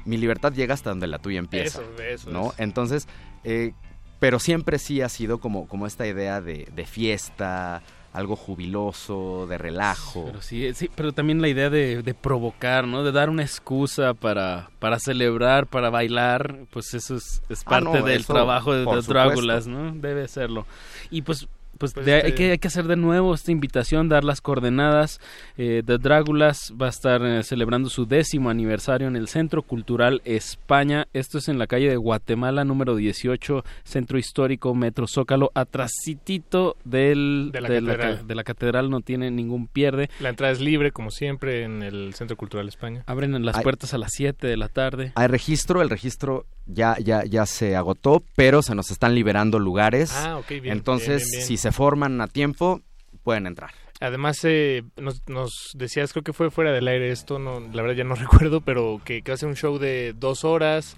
mi 0.05 0.17
libertad 0.17 0.53
llega 0.53 0.75
hasta 0.75 0.91
donde 0.91 1.07
la 1.07 1.19
tuya 1.19 1.39
empieza. 1.39 1.83
Eso, 1.83 2.03
eso 2.03 2.31
¿no? 2.31 2.53
es. 2.53 2.61
Entonces, 2.61 3.09
eh, 3.45 3.73
pero 4.19 4.39
siempre 4.39 4.79
sí 4.79 5.01
ha 5.01 5.09
sido 5.09 5.39
como, 5.39 5.67
como 5.67 5.87
esta 5.87 6.07
idea 6.07 6.41
de, 6.41 6.69
de 6.75 6.87
fiesta, 6.87 7.83
algo 8.13 8.35
jubiloso, 8.37 9.47
de 9.49 9.57
relajo. 9.57 10.27
Pero 10.27 10.43
sí, 10.43 10.75
sí, 10.75 10.91
pero 10.95 11.13
también 11.13 11.41
la 11.41 11.49
idea 11.49 11.71
de, 11.71 12.03
de 12.03 12.15
provocar, 12.15 12.87
¿no? 12.87 13.05
De 13.05 13.13
dar 13.13 13.31
una 13.31 13.43
excusa 13.43 14.15
para, 14.15 14.71
para 14.79 14.99
celebrar, 14.99 15.67
para 15.67 15.91
bailar, 15.91 16.67
pues 16.71 16.93
eso 16.95 17.17
es, 17.17 17.41
es 17.49 17.61
Ah, 17.67 17.71
parte 17.71 18.01
no, 18.01 18.05
del 18.05 18.21
eso, 18.21 18.33
trabajo 18.33 18.75
de 18.75 18.85
supuesto. 18.85 19.13
Dráculas, 19.13 19.67
¿no? 19.67 19.93
Debe 19.93 20.27
serlo. 20.29 20.67
Y 21.11 21.23
pues 21.23 21.49
pues, 21.81 21.95
Pues, 21.95 22.07
de- 22.07 22.13
hay, 22.13 22.19
este- 22.21 22.35
que, 22.35 22.51
hay 22.53 22.59
que 22.59 22.69
hacer 22.69 22.85
de 22.87 22.95
nuevo 22.97 23.35
esta 23.35 23.51
invitación, 23.51 24.09
dar 24.09 24.23
las 24.23 24.41
coordenadas. 24.41 25.19
Eh, 25.59 25.83
The 25.85 25.99
Dráculas 25.99 26.73
va 26.81 26.87
a 26.87 26.91
estar 26.91 27.25
eh, 27.25 27.43
celebrando 27.43 27.89
su 27.91 28.07
décimo 28.07 28.51
aniversario 28.51 29.09
en 29.09 29.17
el 29.17 29.27
Centro 29.27 29.63
Cultural 29.63 30.21
España. 30.25 31.09
Esto 31.13 31.39
es 31.39 31.49
en 31.49 31.59
la 31.59 31.67
calle 31.67 31.89
de 31.89 31.97
Guatemala, 31.97 32.65
número 32.65 32.95
18, 32.95 33.65
Centro 33.83 34.19
Histórico, 34.19 34.75
Metro 34.75 35.07
Zócalo, 35.09 35.51
atrasitito 35.55 36.77
del, 36.85 37.51
De 37.53 37.61
la 37.61 37.69
ca- 37.69 37.75
catedral. 37.75 38.27
de 38.27 38.35
la 38.35 38.45
catedral, 38.45 38.91
no 38.91 39.01
tiene 39.01 39.31
ningún 39.31 39.67
pierde. 39.67 40.11
La 40.21 40.29
entrada 40.29 40.53
es 40.53 40.61
libre, 40.61 40.93
como 40.93 41.11
siempre, 41.11 41.63
en 41.65 41.83
el 41.83 42.15
Centro 42.15 42.37
Cultural 42.37 42.69
España. 42.69 43.03
Abren 43.07 43.45
las 43.45 43.61
puertas 43.63 43.95
a 43.95 43.99
las 43.99 44.13
7 44.13 44.47
de 44.47 44.57
la 44.57 44.69
tarde. 44.69 45.13
Hay 45.15 45.27
registro, 45.29 45.83
el 45.83 45.89
registro 45.91 46.45
ya, 46.67 46.97
ya, 47.03 47.25
ya 47.25 47.47
se 47.47 47.77
agotó, 47.77 48.23
pero 48.37 48.63
se 48.63 48.75
nos 48.75 48.91
están 48.91 49.15
liberando 49.15 49.59
lugares. 49.59 50.13
Ah, 50.15 50.39
ok, 50.39 50.49
bien, 50.49 50.69
Entonces, 50.69 51.09
bien, 51.23 51.31
bien, 51.31 51.39
bien. 51.41 51.47
si 51.47 51.57
se 51.57 51.73
forman 51.73 52.21
a 52.21 52.27
tiempo, 52.29 52.81
pueden 53.23 53.47
entrar. 53.47 53.71
Además, 54.03 54.39
eh, 54.45 54.83
nos, 54.97 55.21
nos 55.29 55.73
decías, 55.75 56.13
creo 56.15 56.23
que 56.23 56.33
fue 56.33 56.51
fuera 56.51 56.73
del 56.73 56.89
aire 56.89 57.11
esto, 57.13 57.39
no, 57.39 57.61
la 57.61 57.83
verdad 57.83 57.97
ya 57.99 58.05
no 58.05 58.15
recuerdo, 58.55 58.63
pero 58.63 58.99
que, 59.05 59.21
que 59.21 59.31
va 59.31 59.35
a 59.35 59.37
ser 59.39 59.51
un 59.51 59.57
show 59.57 59.77
de 59.77 60.15
dos 60.17 60.43
horas. 60.43 60.97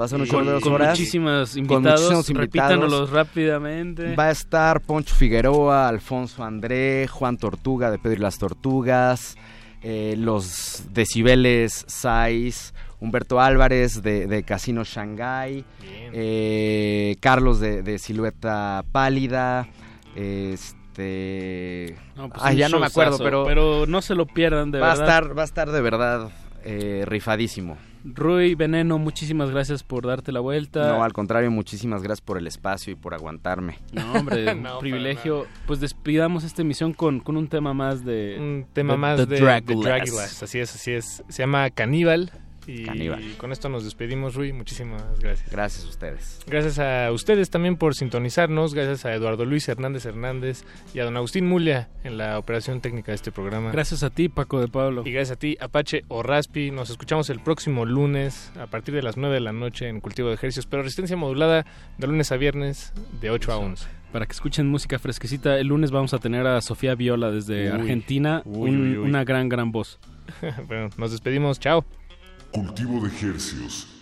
Va 0.00 0.04
a 0.04 0.08
ser 0.08 0.20
un 0.20 0.26
Y- 0.26 0.30
show 0.30 0.44
de 0.44 0.52
dos 0.52 0.62
con 0.62 0.74
horas. 0.74 0.90
muchísimos 0.90 1.50
con 1.50 1.58
invitados, 1.58 2.00
muchísimos 2.12 2.28
invitados. 2.30 2.70
repítanos 2.80 3.10
rápidamente. 3.10 4.14
Va 4.14 4.26
a 4.26 4.30
estar 4.30 4.80
Poncho 4.82 5.16
Figueroa, 5.16 5.88
Alfonso 5.88 6.44
André, 6.44 7.08
Juan 7.08 7.38
Tortuga 7.38 7.90
de 7.90 7.98
Pedro 7.98 8.18
y 8.18 8.22
las 8.22 8.38
Tortugas, 8.38 9.36
eh, 9.82 10.14
los 10.16 10.84
decibeles 10.92 11.84
Sais, 11.88 12.72
Humberto 13.04 13.40
Álvarez 13.40 14.02
de, 14.02 14.26
de 14.26 14.42
Casino 14.42 14.82
Shanghai, 14.84 15.64
eh, 16.12 17.16
Carlos 17.20 17.60
de, 17.60 17.82
de 17.82 17.98
Silueta 17.98 18.84
Pálida, 18.92 19.68
este... 20.16 21.96
No, 22.16 22.28
pues 22.28 22.40
ah, 22.44 22.52
ya 22.52 22.68
no 22.68 22.78
me 22.80 22.86
acuerdo, 22.86 23.18
pero, 23.18 23.44
pero 23.44 23.86
no 23.86 24.00
se 24.02 24.14
lo 24.14 24.26
pierdan, 24.26 24.70
de 24.70 24.78
va, 24.80 24.92
a 24.92 24.94
verdad. 24.96 25.06
estar, 25.06 25.38
va 25.38 25.42
a 25.42 25.44
estar 25.44 25.70
de 25.70 25.80
verdad 25.80 26.30
eh, 26.64 27.04
rifadísimo. 27.06 27.76
Rui 28.04 28.54
Veneno, 28.54 28.98
muchísimas 28.98 29.50
gracias 29.50 29.82
por 29.82 30.06
darte 30.06 30.30
la 30.30 30.40
vuelta. 30.40 30.88
No, 30.88 31.02
al 31.02 31.12
contrario, 31.14 31.50
muchísimas 31.50 32.02
gracias 32.02 32.20
por 32.20 32.36
el 32.36 32.46
espacio 32.46 32.92
y 32.92 32.96
por 32.96 33.14
aguantarme. 33.14 33.78
No, 33.92 34.12
hombre, 34.12 34.52
un 34.52 34.62
No, 34.62 34.68
para 34.68 34.78
privilegio. 34.80 35.46
Pues 35.66 35.80
despidamos 35.80 36.44
esta 36.44 36.60
emisión 36.62 36.92
con, 36.92 37.20
con 37.20 37.36
un 37.38 37.48
tema 37.48 37.72
más 37.72 38.04
de... 38.04 38.36
Un 38.38 38.66
tema 38.74 38.92
de- 38.92 38.98
más 38.98 39.16
de 39.18 39.26
de, 39.26 39.40
Dragulas. 39.40 39.66
de 39.66 39.74
Dragulas, 39.76 40.42
así 40.42 40.58
es, 40.60 40.74
así 40.74 40.92
es. 40.92 41.24
Se 41.28 41.42
llama 41.42 41.70
Caníbal 41.70 42.30
Y 42.66 42.84
Caníbal. 42.84 43.22
con 43.36 43.52
esto 43.52 43.68
nos 43.68 43.84
despedimos, 43.84 44.34
Rui. 44.34 44.52
Muchísimas 44.52 45.02
gracias. 45.20 45.50
Gracias 45.50 45.84
a 45.84 45.88
ustedes. 45.88 46.40
Gracias 46.46 46.78
a 46.78 47.10
ustedes 47.12 47.50
también 47.50 47.76
por 47.76 47.94
sintonizarnos. 47.94 48.74
Gracias 48.74 49.04
a 49.04 49.12
Eduardo 49.14 49.44
Luis 49.44 49.68
Hernández 49.68 50.06
Hernández 50.06 50.64
y 50.94 51.00
a 51.00 51.04
don 51.04 51.16
Agustín 51.16 51.46
Mulia 51.46 51.88
en 52.04 52.16
la 52.18 52.38
operación 52.38 52.80
técnica 52.80 53.12
de 53.12 53.16
este 53.16 53.32
programa. 53.32 53.70
Gracias 53.72 54.02
a 54.02 54.10
ti, 54.10 54.28
Paco 54.28 54.60
de 54.60 54.68
Pablo. 54.68 55.02
Y 55.04 55.12
gracias 55.12 55.36
a 55.36 55.38
ti, 55.38 55.56
Apache 55.60 56.04
o 56.08 56.22
Raspi. 56.22 56.70
Nos 56.70 56.90
escuchamos 56.90 57.30
el 57.30 57.40
próximo 57.40 57.84
lunes 57.84 58.50
a 58.58 58.66
partir 58.66 58.94
de 58.94 59.02
las 59.02 59.16
9 59.16 59.34
de 59.34 59.40
la 59.40 59.52
noche 59.52 59.88
en 59.88 60.00
Cultivo 60.00 60.28
de 60.28 60.34
Ejercicios, 60.34 60.66
pero 60.66 60.82
resistencia 60.82 61.16
modulada 61.16 61.66
de 61.98 62.06
lunes 62.06 62.32
a 62.32 62.36
viernes 62.36 62.92
de 63.20 63.30
8 63.30 63.52
a 63.52 63.56
11. 63.58 63.86
Para 64.12 64.26
que 64.26 64.32
escuchen 64.32 64.68
música 64.68 64.98
fresquecita, 65.00 65.58
el 65.58 65.66
lunes 65.66 65.90
vamos 65.90 66.14
a 66.14 66.18
tener 66.18 66.46
a 66.46 66.60
Sofía 66.60 66.94
Viola 66.94 67.32
desde 67.32 67.64
Uy. 67.72 67.80
Argentina, 67.80 68.42
Uy, 68.44 68.70
un- 68.70 68.80
uy, 68.80 68.98
uy. 68.98 69.08
una 69.08 69.24
gran, 69.24 69.48
gran 69.48 69.72
voz. 69.72 69.98
bueno, 70.68 70.88
nos 70.96 71.10
despedimos. 71.10 71.58
Chao. 71.58 71.84
Cultivo 72.54 73.00
de 73.00 73.08
hercios. 73.08 73.93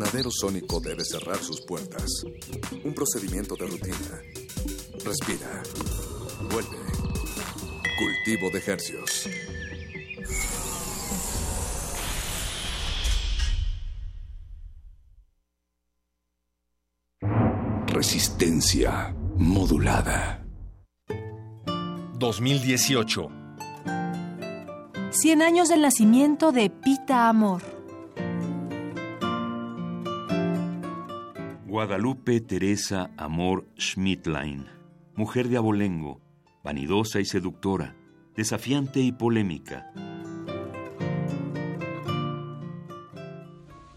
Invernadero 0.00 0.30
sónico 0.30 0.80
debe 0.80 1.04
cerrar 1.04 1.36
sus 1.36 1.60
puertas. 1.60 2.24
Un 2.84 2.94
procedimiento 2.94 3.54
de 3.54 3.66
rutina. 3.66 4.22
Respira. 5.04 5.62
Vuelve. 6.50 6.78
Cultivo 7.98 8.50
de 8.50 8.62
hercios. 8.66 9.28
Resistencia 17.88 19.14
modulada. 19.36 20.46
2018. 22.18 23.28
100 25.10 25.42
años 25.42 25.68
del 25.68 25.82
nacimiento 25.82 26.52
de 26.52 26.70
Pita 26.70 27.28
Amor. 27.28 27.69
Guadalupe 31.70 32.40
Teresa 32.40 33.12
Amor 33.16 33.64
Schmidtlein, 33.78 34.66
mujer 35.14 35.46
de 35.46 35.56
abolengo, 35.56 36.20
vanidosa 36.64 37.20
y 37.20 37.24
seductora, 37.24 37.94
desafiante 38.34 38.98
y 38.98 39.12
polémica. 39.12 39.92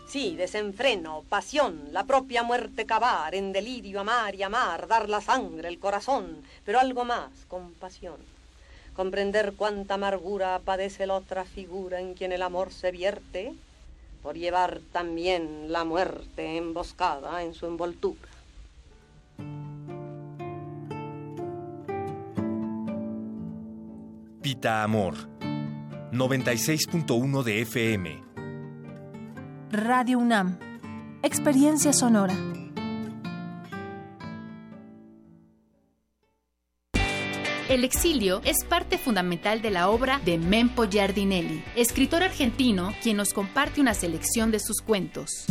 Sí, 0.06 0.36
desenfreno, 0.36 1.24
pasión, 1.28 1.92
la 1.92 2.04
propia 2.04 2.44
muerte 2.44 2.86
cavar, 2.86 3.34
en 3.34 3.52
delirio 3.52 4.02
amar 4.02 4.36
y 4.36 4.44
amar, 4.44 4.88
dar 4.88 5.10
la 5.10 5.22
sangre, 5.22 5.68
el 5.68 5.80
corazón, 5.80 6.44
pero 6.64 6.80
algo 6.80 7.06
más, 7.06 7.32
compasión. 7.48 8.18
Comprender 8.94 9.54
cuánta 9.58 9.96
amargura 9.96 10.62
padece 10.64 11.08
la 11.08 11.16
otra 11.16 11.44
figura 11.44 12.00
en 12.00 12.14
quien 12.14 12.34
el 12.34 12.44
amor 12.44 12.72
se 12.72 12.92
vierte, 12.92 13.56
por 14.24 14.36
llevar 14.36 14.80
también 14.92 15.72
la 15.72 15.84
muerte 15.84 16.58
emboscada 16.58 17.44
en 17.44 17.54
su 17.54 17.68
envoltura. 17.68 18.30
Pita 24.42 24.84
Amor. 24.84 25.16
96.1 26.12 27.44
de 27.44 27.62
FM. 27.62 28.24
Radio 29.72 30.20
UNAM. 30.20 30.60
Experiencia 31.22 31.92
sonora. 31.92 32.36
El 37.74 37.84
exilio 37.84 38.42
es 38.46 38.64
parte 38.70 38.98
fundamental 39.00 39.64
de 39.64 39.72
la 39.72 39.90
obra 39.90 40.22
de 40.24 40.38
Mempo 40.38 40.88
Giardinelli, 40.88 41.64
escritor 41.76 42.22
argentino 42.22 42.94
quien 43.02 43.18
nos 43.18 43.34
comparte 43.34 43.82
una 43.82 43.96
selección 43.96 44.52
de 44.52 44.60
sus 44.60 44.80
cuentos. 44.80 45.46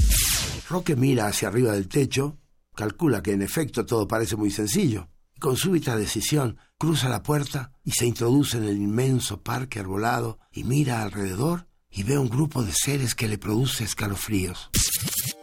Roque 0.69 0.94
mira 0.94 1.27
hacia 1.27 1.49
arriba 1.49 1.73
del 1.73 1.89
techo, 1.89 2.39
calcula 2.77 3.24
que 3.24 3.32
en 3.32 3.43
efecto 3.43 3.85
todo 3.85 4.07
parece 4.07 4.36
muy 4.36 4.53
sencillo. 4.53 5.09
y 5.36 5.40
Con 5.40 5.57
súbita 5.57 5.97
decisión, 5.97 6.59
cruza 6.78 7.09
la 7.09 7.24
puerta 7.24 7.73
y 7.82 7.90
se 7.90 8.07
introduce 8.07 8.57
en 8.57 8.69
el 8.69 8.77
inmenso 8.77 9.43
parque 9.43 9.81
arbolado 9.81 10.39
y 10.53 10.62
mira 10.62 11.03
alrededor 11.03 11.66
y 11.90 12.05
ve 12.05 12.19
un 12.19 12.28
grupo 12.28 12.62
de 12.62 12.70
seres 12.70 13.16
que 13.16 13.27
le 13.27 13.36
produce 13.36 13.82
escalofríos. 13.82 14.70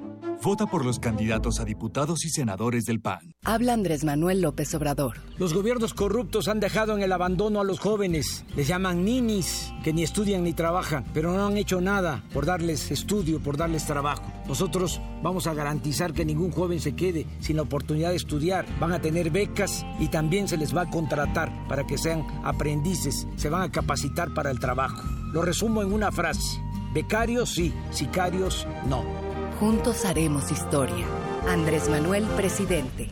Vota 0.43 0.65
por 0.65 0.83
los 0.83 0.97
candidatos 0.97 1.59
a 1.59 1.65
diputados 1.65 2.25
y 2.25 2.29
senadores 2.29 2.85
del 2.85 2.99
PAN. 2.99 3.35
Habla 3.43 3.73
Andrés 3.73 4.03
Manuel 4.03 4.41
López 4.41 4.73
Obrador. 4.73 5.17
Los 5.37 5.53
gobiernos 5.53 5.93
corruptos 5.93 6.47
han 6.47 6.59
dejado 6.59 6.97
en 6.97 7.03
el 7.03 7.11
abandono 7.11 7.61
a 7.61 7.63
los 7.63 7.79
jóvenes. 7.79 8.43
Les 8.55 8.67
llaman 8.67 9.05
ninis, 9.05 9.71
que 9.83 9.93
ni 9.93 10.01
estudian 10.01 10.43
ni 10.43 10.53
trabajan, 10.53 11.05
pero 11.13 11.31
no 11.31 11.45
han 11.45 11.57
hecho 11.57 11.79
nada 11.79 12.23
por 12.33 12.47
darles 12.47 12.89
estudio, 12.89 13.39
por 13.39 13.55
darles 13.55 13.85
trabajo. 13.85 14.23
Nosotros 14.47 14.99
vamos 15.21 15.45
a 15.45 15.53
garantizar 15.53 16.11
que 16.11 16.25
ningún 16.25 16.51
joven 16.51 16.79
se 16.79 16.95
quede 16.95 17.27
sin 17.39 17.57
la 17.57 17.61
oportunidad 17.61 18.09
de 18.09 18.15
estudiar. 18.15 18.65
Van 18.79 18.93
a 18.93 19.01
tener 19.01 19.29
becas 19.29 19.85
y 19.99 20.07
también 20.07 20.47
se 20.47 20.57
les 20.57 20.75
va 20.75 20.81
a 20.81 20.89
contratar 20.89 21.67
para 21.67 21.85
que 21.85 21.99
sean 21.99 22.25
aprendices, 22.43 23.27
se 23.35 23.49
van 23.49 23.61
a 23.61 23.71
capacitar 23.71 24.33
para 24.33 24.49
el 24.49 24.59
trabajo. 24.59 25.07
Lo 25.33 25.43
resumo 25.43 25.83
en 25.83 25.93
una 25.93 26.11
frase. 26.11 26.59
Becarios 26.95 27.51
sí, 27.51 27.71
sicarios 27.91 28.67
no. 28.89 29.30
Juntos 29.61 30.05
haremos 30.05 30.51
historia. 30.51 31.05
Andrés 31.47 31.87
Manuel, 31.87 32.23
presidente. 32.35 33.11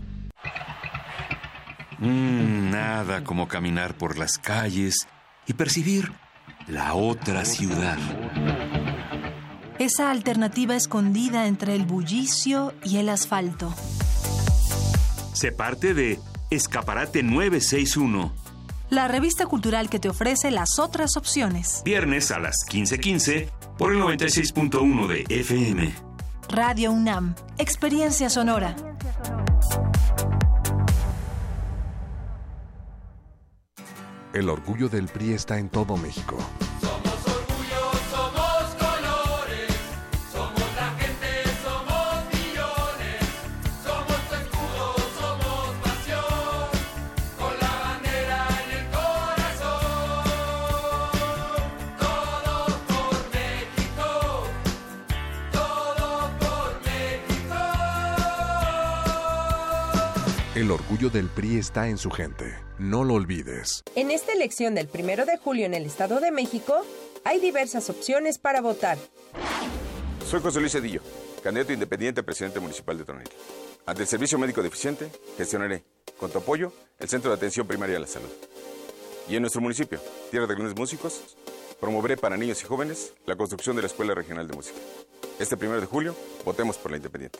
Mm, 2.00 2.72
nada 2.72 3.24
como 3.24 3.48
caminar 3.48 3.94
por 3.94 4.18
las 4.18 4.40
calles 4.40 4.96
y 5.46 5.54
percibir 5.54 6.12
la 6.68 6.96
otra 6.96 7.46
ciudad. 7.46 8.00
Esa 9.78 10.10
alternativa 10.10 10.76
escondida 10.76 11.46
entre 11.46 11.76
el 11.76 11.86
bullicio 11.86 12.74
y 12.84 12.98
el 12.98 13.10
asfalto. 13.10 13.72
Se 15.34 15.52
parte 15.52 15.94
de 15.94 16.20
Escaparate 16.50 17.22
961, 17.22 18.34
La 18.90 19.08
revista 19.08 19.46
cultural 19.46 19.88
que 19.88 20.00
te 20.00 20.10
ofrece 20.10 20.50
las 20.50 20.80
otras 20.80 21.16
opciones. 21.16 21.84
viernes 21.86 22.32
a 22.32 22.40
las 22.40 22.66
15:15 22.68 23.50
por 23.78 23.94
el 23.94 24.00
96.1 24.00 25.06
de 25.08 25.26
FM. 25.30 26.09
Radio 26.52 26.92
UNAM. 26.92 27.36
Experiencia 27.60 28.28
sonora. 28.28 28.76
El 34.34 34.50
orgullo 34.50 34.90
del 34.90 35.08
PRI 35.10 35.34
está 35.34 35.60
en 35.60 35.70
todo 35.70 35.96
México. 35.96 36.38
El 60.60 60.72
orgullo 60.72 61.10
del 61.10 61.30
PRI 61.30 61.58
está 61.58 61.88
en 61.88 61.98
su 61.98 62.12
gente. 62.12 62.54
No 62.78 63.06
lo 63.06 63.14
olvides. 63.14 63.82
En 63.96 64.12
esta 64.12 64.34
elección 64.34 64.76
del 64.76 64.90
primero 64.90 65.26
de 65.26 65.38
julio 65.38 65.66
en 65.66 65.74
el 65.74 65.86
Estado 65.86 66.20
de 66.20 66.32
México, 66.32 66.86
hay 67.24 67.40
diversas 67.40 67.90
opciones 67.90 68.40
para 68.40 68.60
votar. 68.60 68.98
Soy 70.30 70.42
José 70.42 70.60
Luis 70.60 70.74
Cedillo, 70.74 71.02
candidato 71.42 71.72
independiente 71.72 72.20
a 72.20 72.26
presidente 72.26 72.60
municipal 72.60 72.98
de 72.98 73.06
Tonel. 73.06 73.30
Ante 73.86 74.02
el 74.02 74.08
servicio 74.10 74.38
médico 74.38 74.62
deficiente, 74.62 75.10
gestionaré, 75.38 75.86
con 76.20 76.30
tu 76.30 76.40
apoyo, 76.40 76.74
el 77.00 77.08
Centro 77.08 77.32
de 77.32 77.38
Atención 77.38 77.66
Primaria 77.66 77.94
de 77.94 78.02
la 78.02 78.08
Salud. 78.08 78.28
Y 79.30 79.38
en 79.38 79.44
nuestro 79.44 79.62
municipio, 79.62 80.02
Tierra 80.30 80.46
de 80.46 80.56
Grandes 80.56 80.78
Músicos, 80.78 81.38
promoveré 81.80 82.18
para 82.18 82.36
niños 82.36 82.62
y 82.62 82.66
jóvenes 82.66 83.14
la 83.26 83.38
construcción 83.38 83.78
de 83.78 83.84
la 83.84 83.88
Escuela 83.88 84.14
Regional 84.14 84.46
de 84.46 84.56
Música. 84.58 84.78
Este 85.40 85.56
primero 85.56 85.80
de 85.80 85.88
julio, 85.88 86.18
votemos 86.44 86.78
por 86.78 86.92
la 86.92 86.98
independiente. 86.98 87.40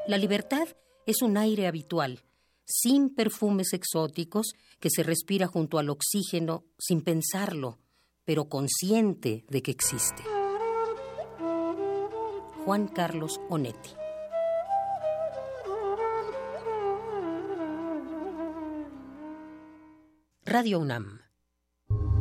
La 0.08 0.18
libertad 0.18 0.68
es 1.06 1.22
un 1.22 1.38
aire 1.38 1.68
habitual. 1.68 2.20
sin 2.66 3.14
perfumes 3.14 3.74
exóticos, 3.74 4.54
que 4.80 4.90
se 4.90 5.04
respira 5.04 5.46
junto 5.48 5.78
al 5.78 5.90
oxígeno 5.90 6.64
sin 6.80 7.02
pensarlo, 7.02 7.80
pero 8.24 8.48
consciente 8.48 9.44
de 9.50 9.62
que 9.62 9.72
existe. 9.72 10.24
Juan 12.64 12.88
Carlos 12.88 13.42
Onetti. 13.50 13.90
Radio 20.46 20.80
UNAM. 20.80 21.20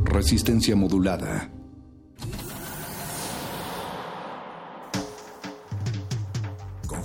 Resistencia 0.04 0.74
modulada. 0.74 1.52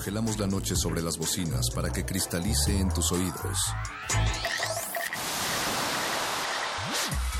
Congelamos 0.06 0.38
la 0.38 0.46
noche 0.46 0.76
sobre 0.76 1.02
las 1.02 1.18
bocinas 1.18 1.72
para 1.74 1.92
que 1.92 2.06
cristalice 2.06 2.78
en 2.78 2.94
tus 2.94 3.12
oídos. 3.12 3.58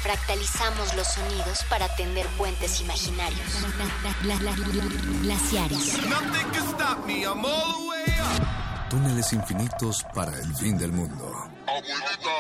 Fractalizamos 0.02 0.96
los 0.96 1.08
sonidos 1.08 1.64
para 1.70 1.96
tender 1.96 2.26
puentes 2.40 2.82
imaginarios. 2.82 3.40
Glaciares. 5.22 5.94
Túneles 8.90 9.34
infinitos 9.34 10.04
para 10.16 10.36
el 10.36 10.56
fin 10.56 10.76
del 10.76 10.92
mundo. 10.92 11.32
Abuelita, 11.68 12.34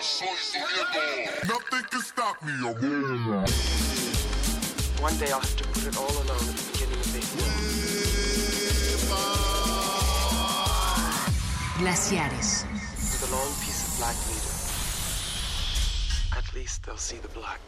soy 0.00 0.28
su 0.50 0.58
nieto. 0.58 1.46
Nothing 1.46 1.86
can 1.88 2.02
stop 2.02 2.42
me, 2.42 2.68
abuela. 2.68 3.44
One 5.00 5.16
day 5.16 5.30
I'll 5.30 5.38
have 5.40 5.56
to 5.56 5.64
put 5.68 5.86
it 5.86 5.96
all 5.96 6.10
alone 6.10 6.48
at 6.48 6.56
the 6.56 6.72
beginning 6.72 6.99
black. 17.34 17.60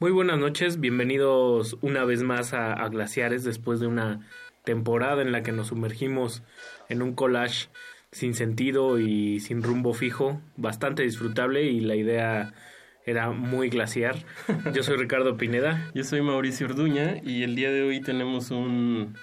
Muy 0.00 0.10
buenas 0.10 0.38
noches, 0.38 0.78
bienvenidos 0.78 1.78
una 1.80 2.04
vez 2.04 2.22
más 2.22 2.52
a, 2.52 2.74
a, 2.74 2.88
Glaciares 2.90 3.42
después 3.42 3.80
de 3.80 3.86
una 3.86 4.28
temporada 4.64 5.22
en 5.22 5.32
la 5.32 5.42
que 5.42 5.52
nos 5.52 5.68
sumergimos 5.68 6.42
en 6.90 7.00
un 7.00 7.14
collage 7.14 7.70
sin 8.12 8.34
sentido 8.34 8.98
y 8.98 9.40
sin 9.40 9.62
rumbo 9.62 9.94
fijo, 9.94 10.42
bastante 10.58 11.04
disfrutable 11.04 11.62
y 11.62 11.80
la 11.80 11.96
idea 11.96 12.52
era 13.06 13.30
muy 13.30 13.70
glaciar. 13.70 14.16
Yo 14.74 14.82
soy 14.82 14.96
Ricardo 14.96 15.36
Pineda. 15.36 15.90
Yo 15.94 16.04
soy 16.04 16.20
Mauricio 16.22 16.66
Orduña 16.66 17.16
y 17.22 17.44
el 17.44 17.54
día 17.54 17.70
de 17.70 17.82
hoy 17.82 18.00
tenemos 18.00 18.50
un 18.50 19.14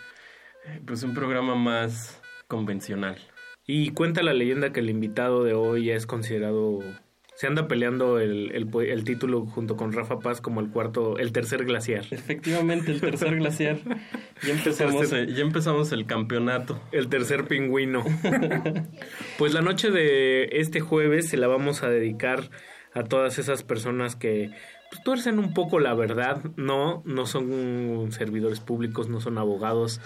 pues 0.86 1.04
un 1.04 1.14
programa 1.14 1.56
más 1.56 2.22
convencional. 2.48 3.18
Y 3.68 3.92
cuenta 3.92 4.24
la 4.24 4.34
leyenda 4.34 4.72
que 4.72 4.80
el 4.80 4.90
invitado 4.90 5.44
de 5.44 5.54
hoy 5.54 5.86
ya 5.86 5.96
es 5.96 6.08
considerado 6.08 6.80
se 7.36 7.48
anda 7.48 7.68
peleando 7.68 8.20
el, 8.20 8.52
el, 8.54 8.70
el, 8.88 9.04
título 9.04 9.46
junto 9.48 9.76
con 9.76 9.92
Rafa 9.92 10.20
Paz 10.20 10.40
como 10.40 10.62
el 10.62 10.70
cuarto, 10.70 11.18
el 11.18 11.32
tercer 11.32 11.66
glaciar. 11.66 12.06
Efectivamente, 12.12 12.92
el 12.92 13.02
tercer 13.02 13.36
glaciar. 13.38 13.80
Ya 14.44 14.54
empezamos, 14.54 15.10
ya 15.10 15.42
empezamos 15.42 15.92
el 15.94 16.06
campeonato. 16.06 16.80
El 16.92 17.10
tercer 17.10 17.46
pingüino. 17.46 18.04
pues 19.40 19.54
la 19.54 19.62
noche 19.62 19.90
de 19.90 20.48
este 20.54 20.80
jueves 20.80 21.28
se 21.28 21.38
la 21.38 21.48
vamos 21.48 21.82
a 21.82 21.90
dedicar 21.90 22.52
a 22.94 23.04
todas 23.04 23.40
esas 23.40 23.64
personas 23.64 24.16
que 24.16 24.52
pues, 24.90 25.04
tuercen 25.04 25.40
un 25.40 25.54
poco 25.54 25.80
la 25.80 25.94
verdad. 25.94 26.44
No, 26.56 27.02
no 27.06 27.26
son 27.26 28.12
servidores 28.12 28.60
públicos, 28.60 29.10
no 29.10 29.20
son 29.20 29.38
abogados. 29.38 30.02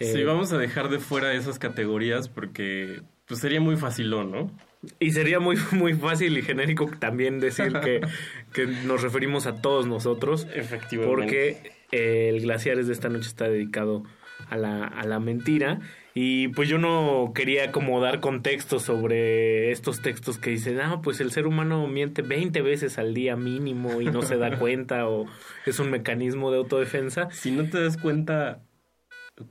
Sí, 0.00 0.20
eh, 0.20 0.24
vamos 0.24 0.52
a 0.52 0.58
dejar 0.58 0.88
de 0.88 0.98
fuera 0.98 1.32
esas 1.34 1.58
categorías 1.58 2.28
porque 2.28 3.02
pues 3.26 3.40
sería 3.40 3.60
muy 3.60 3.76
facilón, 3.76 4.30
¿no? 4.30 4.50
Y 4.98 5.12
sería 5.12 5.38
muy, 5.38 5.56
muy 5.72 5.94
fácil 5.94 6.36
y 6.36 6.42
genérico 6.42 6.90
también 6.98 7.40
decir 7.40 7.72
que, 7.80 8.00
que 8.52 8.66
nos 8.66 9.02
referimos 9.02 9.46
a 9.46 9.60
todos 9.60 9.86
nosotros. 9.86 10.46
Efectivamente. 10.54 11.14
Porque 11.14 11.72
eh, 11.92 12.30
el 12.30 12.40
Glaciares 12.40 12.86
de 12.86 12.92
esta 12.92 13.08
noche 13.08 13.28
está 13.28 13.48
dedicado 13.48 14.02
a 14.48 14.56
la, 14.56 14.86
a 14.86 15.04
la 15.04 15.20
mentira. 15.20 15.80
Y 16.14 16.48
pues 16.48 16.68
yo 16.68 16.78
no 16.78 17.32
quería 17.34 17.72
como 17.72 18.00
dar 18.00 18.20
contexto 18.20 18.78
sobre 18.78 19.70
estos 19.70 20.02
textos 20.02 20.38
que 20.38 20.50
dicen, 20.50 20.80
ah, 20.80 21.00
pues 21.02 21.20
el 21.20 21.32
ser 21.32 21.46
humano 21.46 21.86
miente 21.86 22.20
20 22.20 22.60
veces 22.60 22.98
al 22.98 23.14
día 23.14 23.34
mínimo 23.34 24.02
y 24.02 24.06
no 24.06 24.22
se 24.22 24.36
da 24.36 24.56
cuenta 24.58 25.08
o 25.08 25.26
es 25.64 25.78
un 25.78 25.90
mecanismo 25.90 26.50
de 26.50 26.58
autodefensa. 26.58 27.30
Si 27.30 27.50
no 27.50 27.68
te 27.68 27.80
das 27.80 27.96
cuenta, 27.96 28.60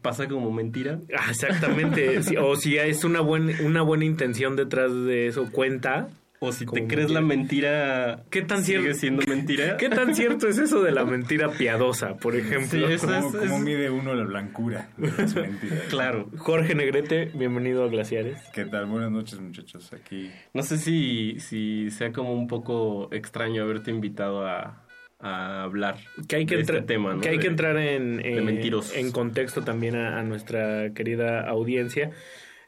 pasa 0.01 0.27
como 0.27 0.51
mentira. 0.51 0.99
Ah, 1.17 1.27
exactamente. 1.31 2.19
o 2.39 2.55
si 2.55 2.77
es 2.77 3.03
una, 3.03 3.21
buen, 3.21 3.65
una 3.65 3.81
buena 3.81 4.05
intención 4.05 4.55
detrás 4.55 4.93
de 4.93 5.27
eso, 5.27 5.51
cuenta. 5.51 6.09
O 6.43 6.51
si 6.51 6.65
te 6.65 6.87
crees 6.87 7.11
mentira. 7.11 7.13
la 7.13 7.21
mentira, 7.21 8.23
¿qué 8.31 8.41
tan 8.41 8.63
sigue 8.63 8.79
cierto, 8.79 8.99
siendo 8.99 9.23
mentira? 9.27 9.77
¿Qué 9.77 9.89
tan 9.89 10.15
cierto 10.15 10.47
es 10.47 10.57
eso 10.57 10.81
de 10.81 10.91
la 10.91 11.05
mentira 11.05 11.49
piadosa, 11.51 12.15
por 12.17 12.35
ejemplo? 12.35 12.87
Sí, 12.87 12.93
eso 12.93 13.05
¿Cómo, 13.05 13.17
es, 13.27 13.35
cómo 13.35 13.57
es- 13.57 13.61
mide 13.61 13.91
uno 13.91 14.15
la 14.15 14.23
blancura 14.23 14.89
de 14.97 15.11
las 15.15 15.35
mentiras? 15.35 15.81
Claro. 15.89 16.29
Jorge 16.39 16.73
Negrete, 16.73 17.25
bienvenido 17.35 17.83
a 17.83 17.89
Glaciares. 17.89 18.41
¿Qué 18.55 18.65
tal? 18.65 18.87
Buenas 18.87 19.11
noches, 19.11 19.39
muchachos. 19.39 19.93
Aquí. 19.93 20.31
No 20.55 20.63
sé 20.63 20.79
si, 20.79 21.35
si 21.39 21.91
sea 21.91 22.11
como 22.11 22.33
un 22.33 22.47
poco 22.47 23.09
extraño 23.13 23.61
haberte 23.61 23.91
invitado 23.91 24.47
a, 24.47 24.83
a 25.19 25.61
hablar 25.61 25.97
que 26.27 26.37
hay 26.37 26.47
que, 26.47 26.55
de 26.55 26.61
entrar, 26.61 26.79
este 26.79 26.87
tema, 26.95 27.13
¿no? 27.13 27.21
que, 27.21 27.29
hay 27.29 27.35
De- 27.37 27.41
que 27.43 27.47
entrar 27.49 27.77
en, 27.77 28.17
de 28.17 28.37
en, 28.39 28.45
mentirosos. 28.45 28.95
en 28.97 29.11
contexto 29.11 29.61
también 29.61 29.95
a, 29.95 30.17
a 30.17 30.23
nuestra 30.23 30.91
querida 30.95 31.41
audiencia. 31.47 32.09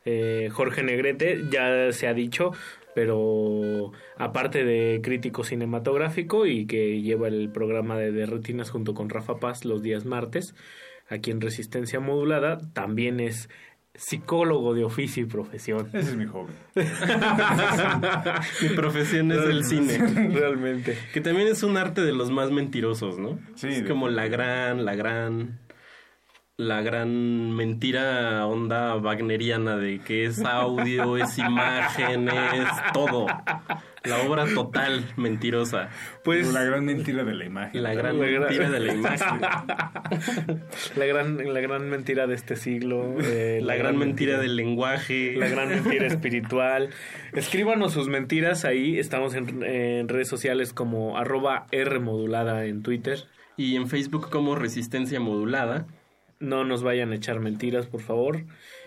Eh, 0.06 0.50
Jorge 0.52 0.84
Negrete, 0.84 1.46
ya 1.50 1.92
se 1.92 2.08
ha 2.08 2.14
dicho, 2.14 2.52
pero 2.96 3.92
aparte 4.18 4.64
de 4.64 5.02
crítico 5.02 5.44
cinematográfico 5.44 6.46
y 6.46 6.66
que 6.66 7.02
lleva 7.02 7.28
el 7.28 7.50
programa 7.52 7.98
de, 7.98 8.12
de 8.12 8.26
rutinas 8.26 8.70
junto 8.70 8.94
con 8.94 9.10
Rafa 9.10 9.38
Paz 9.38 9.66
los 9.66 9.82
días 9.82 10.06
martes, 10.06 10.56
aquí 11.10 11.32
en 11.32 11.42
Resistencia 11.42 12.00
Modulada, 12.00 12.60
también 12.74 13.20
es 13.20 13.50
psicólogo 13.96 14.74
de 14.74 14.84
oficio 14.84 15.24
y 15.24 15.28
profesión. 15.28 15.88
Ese 15.94 16.12
es 16.12 16.16
mi 16.16 16.26
hobby. 16.26 16.54
Mi 18.62 18.70
profesión 18.76 19.32
es 19.32 19.44
el 19.44 19.64
cine. 19.64 19.98
Realmente. 20.34 20.98
Que 21.14 21.22
también 21.22 21.48
es 21.48 21.62
un 21.64 21.78
arte 21.78 22.02
de 22.02 22.12
los 22.12 22.32
más 22.32 22.50
mentirosos, 22.52 23.20
¿no? 23.20 23.40
Sí, 23.56 23.68
es 23.68 23.84
como 23.84 24.10
la 24.10 24.28
gran, 24.28 24.84
la 24.84 24.96
gran, 24.96 25.60
la 26.58 26.82
gran 26.84 27.52
mentira 27.56 28.46
onda 28.46 28.96
wagneriana 28.98 29.76
de 29.76 30.00
que 30.00 30.26
es 30.26 30.44
audio, 30.46 31.18
es 31.18 31.38
imagen, 31.40 32.28
es 32.30 32.68
todo. 32.94 33.26
La 34.04 34.22
obra 34.28 34.46
total 34.54 35.04
mentirosa. 35.18 35.90
Pues 36.24 36.54
La 36.54 36.64
gran 36.64 36.86
mentira 36.86 37.24
de 37.24 37.34
la 37.34 37.46
imagen. 37.46 37.82
la 37.82 37.94
gran 37.96 38.20
La 38.20 38.28
gran- 38.28 38.42
mentira 38.42 38.70
de 38.70 38.80
la 38.82 38.94
imagen. 38.94 39.42
la 40.96 41.06
gran, 41.06 41.54
la 41.54 41.60
gran 41.62 41.90
mentira 41.90 42.28
de 42.28 42.36
este 42.36 42.56
siglo. 42.56 43.16
eh, 43.24 43.60
La 43.64 43.76
gran 43.76 43.98
mentira 43.98 44.38
del 44.40 44.56
lenguaje. 44.56 45.34
La 45.38 45.48
gran 45.48 45.70
mentira 45.70 46.06
espiritual. 46.06 46.90
Escríbanos 47.32 47.94
sus 47.94 48.10
mentiras 48.10 48.64
ahí. 48.66 49.00
Estamos 49.00 49.34
en, 49.36 49.64
en 49.64 50.08
redes 50.08 50.28
sociales 50.28 50.72
como 50.74 51.18
arroba 51.18 51.66
R 51.72 52.00
modulada 52.00 52.66
en 52.66 52.84
Twitter. 52.84 53.24
Y 53.58 53.76
en 53.76 53.88
Facebook 53.88 54.30
como 54.30 54.54
Resistencia 54.56 55.20
Modulada. 55.20 55.88
No 56.44 56.64
nos 56.66 56.84
vayan 56.84 57.12
a 57.12 57.16
echar 57.16 57.40
mentiras, 57.40 57.88
por 57.88 58.02
favor. 58.02 58.44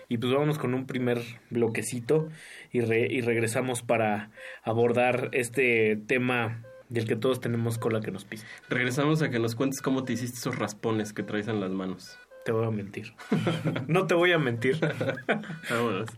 Y 0.09 0.17
pues 0.19 0.31
vámonos 0.31 0.57
con 0.57 0.73
un 0.73 0.85
primer 0.85 1.21
bloquecito 1.49 2.29
y, 2.71 2.81
re- 2.81 3.07
y 3.11 3.21
regresamos 3.21 3.81
para 3.81 4.29
abordar 4.63 5.29
este 5.33 5.97
tema 6.07 6.63
del 6.89 7.05
que 7.07 7.15
todos 7.17 7.41
tenemos 7.41 7.77
cola 7.77 7.99
que 7.99 8.11
nos 8.11 8.23
pisa. 8.23 8.45
Regresamos 8.69 9.21
a 9.21 9.29
que 9.29 9.39
nos 9.39 9.55
cuentes 9.55 9.81
cómo 9.81 10.03
te 10.05 10.13
hiciste 10.13 10.37
esos 10.37 10.57
raspones 10.57 11.11
que 11.11 11.23
traes 11.23 11.47
en 11.49 11.59
las 11.59 11.71
manos. 11.71 12.17
Te 12.45 12.53
voy 12.53 12.65
a 12.65 12.71
mentir. 12.71 13.13
no 13.87 14.07
te 14.07 14.13
voy 14.13 14.31
a 14.31 14.37
mentir. 14.39 14.77
Vámonos. 15.69 16.09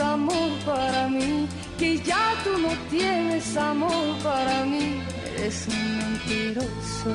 Amor 0.00 0.50
para 0.64 1.08
mí, 1.08 1.48
que 1.78 1.98
ya 1.98 2.34
tú 2.44 2.58
no 2.58 2.72
tienes 2.90 3.56
amor 3.56 4.16
para 4.22 4.64
mí. 4.64 5.00
Eres 5.38 5.66
un 5.68 5.98
mentiroso, 5.98 7.12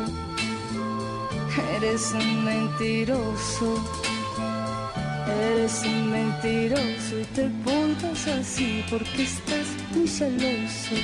eres 1.78 2.12
un 2.14 2.46
mentiroso, 2.46 4.02
Eres 5.40 5.84
un 5.86 6.12
mentiroso 6.12 7.20
y 7.20 7.26
te 7.36 7.50
portas 7.64 8.28
así 8.28 8.84
porque 8.90 9.24
estás 9.24 9.68
muy 9.92 10.08
celoso. 10.08 10.96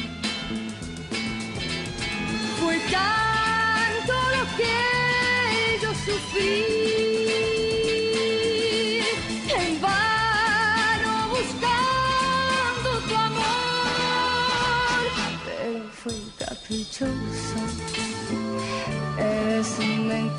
Fue 2.59 2.77
tanto 2.91 4.13
lo 4.13 4.57
que 4.57 5.79
yo 5.81 5.89
sufrí. 6.05 6.96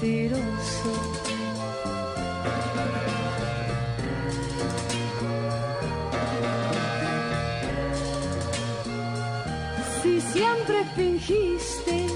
Mentiroso. 0.00 0.92
Si 10.02 10.20
siempre 10.20 10.84
fingiste 10.94 12.06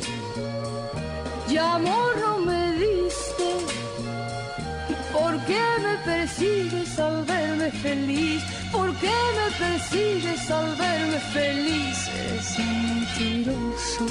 y 1.48 1.56
amor 1.56 2.16
no 2.20 2.38
me 2.38 2.72
diste, 2.72 3.50
¿por 5.12 5.38
qué 5.46 5.60
me 5.82 5.96
persigues 6.04 6.98
al 6.98 7.24
verme 7.24 7.70
feliz? 7.70 8.42
¿Por 8.70 8.94
qué 8.96 9.12
me 9.36 9.66
persigues 9.66 10.50
al 10.50 10.74
verme 10.76 11.18
feliz? 11.32 11.98
Un 12.58 12.98
mentiroso, 13.00 14.06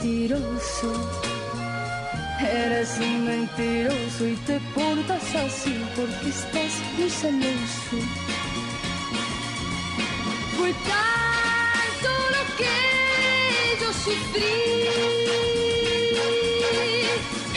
mentiroso. 0.00 0.92
Eres 2.40 2.96
un 2.98 3.26
mentiroso 3.26 4.26
y 4.26 4.34
te 4.46 4.58
portas 4.74 5.34
así 5.34 5.84
porque 5.94 6.28
estás 6.28 6.72
muy 6.96 7.10
celoso. 7.10 7.98
Fue 10.56 10.72
tanto 10.72 12.10
lo 12.34 12.42
que 12.56 12.76
yo 13.80 13.92
sufrí. 13.92 14.56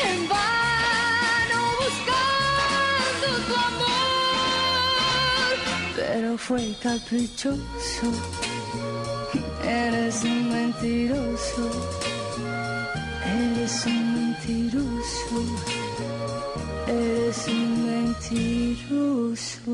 En 0.04 0.20
vano 0.28 1.62
buscando 1.80 3.28
tu 3.48 3.54
amor. 3.56 5.56
Pero 5.96 6.30
fue 6.38 6.76
caprichoso. 6.82 8.08
Eres 9.64 10.24
un 10.24 10.52
mentiroso. 10.52 11.64
Eres 13.44 13.86
un 13.86 14.04
mentiroso. 14.16 15.40
Eres 16.88 17.48
un 17.48 17.70
mentiroso. 17.88 19.74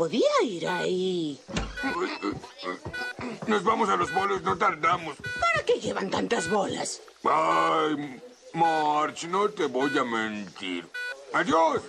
Podía 0.00 0.42
ir 0.44 0.66
ahí. 0.66 1.38
Nos 3.46 3.62
vamos 3.62 3.90
a 3.90 3.96
los 3.96 4.10
bolos, 4.14 4.40
no 4.40 4.56
tardamos. 4.56 5.14
¿Para 5.38 5.62
qué 5.66 5.74
llevan 5.78 6.08
tantas 6.08 6.48
bolas? 6.48 7.02
Ay, 7.22 8.18
March, 8.54 9.24
no 9.24 9.50
te 9.50 9.66
voy 9.66 9.98
a 9.98 10.04
mentir. 10.04 10.88
Adiós. 11.34 11.82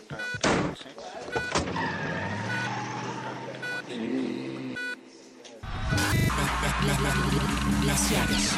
Glaciares. 7.81 8.51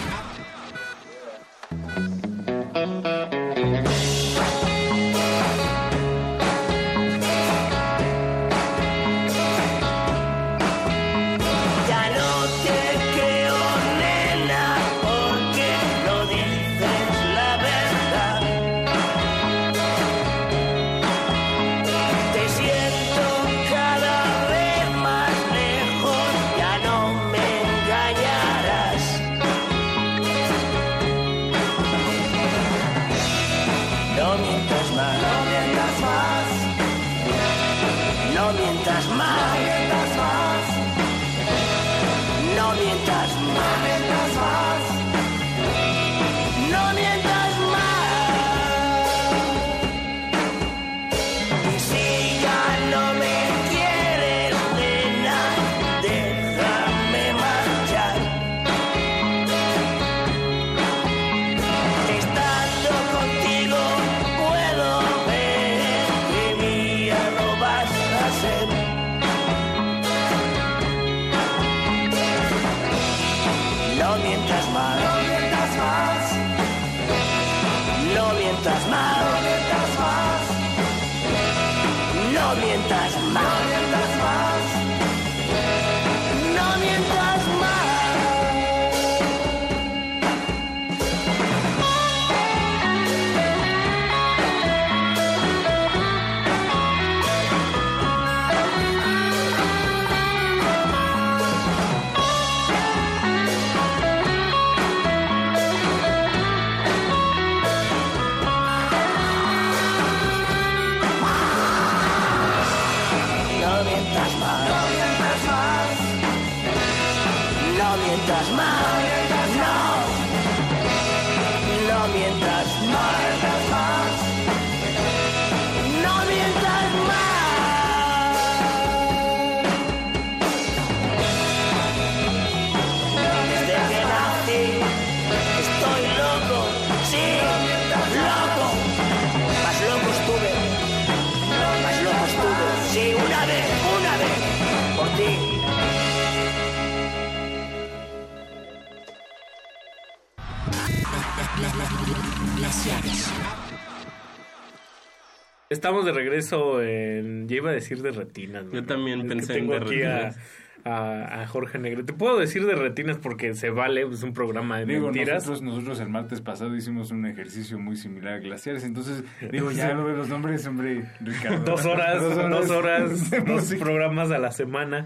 Estamos 155.83 156.05
de 156.05 156.13
regreso 156.13 156.81
en... 156.81 157.45
Ya 157.49 157.57
iba 157.57 157.69
a 157.69 157.73
decir 157.73 158.01
de 158.01 158.11
retinas. 158.11 158.63
Yo 158.71 158.85
también 158.85 159.19
Es 159.19 159.23
que 159.25 159.29
pensé 159.35 159.57
en 159.57 159.67
de 159.67 159.75
aquí 159.75 159.95
retinas. 159.95 160.39
a, 160.85 161.41
a 161.41 161.47
Jorge 161.47 161.77
Negrete. 161.77 162.13
Puedo 162.13 162.39
decir 162.39 162.65
de 162.65 162.73
retinas 162.75 163.17
porque 163.17 163.53
se 163.53 163.69
vale, 163.69 164.03
es 164.09 164.23
un 164.23 164.31
programa 164.31 164.79
de 164.79 164.85
Digo, 164.85 165.07
mentiras. 165.07 165.45
nosotros, 165.45 165.61
nosotros 165.61 165.99
el 165.99 166.07
martes 166.07 166.39
pasado 166.39 166.73
hicimos 166.73 167.11
un 167.11 167.25
ejercicio 167.25 167.77
muy 167.79 167.97
similar 167.97 168.35
a 168.35 168.39
glaciares, 168.39 168.85
entonces 168.85 169.25
digo, 169.51 169.71
ya 169.71 169.93
lo 169.93 170.07
de 170.07 170.15
los 170.15 170.29
nombres, 170.29 170.65
hombre, 170.67 171.03
Ricardo. 171.19 171.65
Dos 171.65 171.85
horas, 171.85 172.21
dos 172.21 172.69
horas, 172.69 173.29
de 173.29 173.41
dos 173.41 173.75
programas 173.75 174.31
a 174.31 174.37
la 174.37 174.53
semana. 174.53 175.03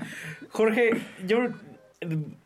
Jorge, 0.50 0.92
yo 1.26 1.40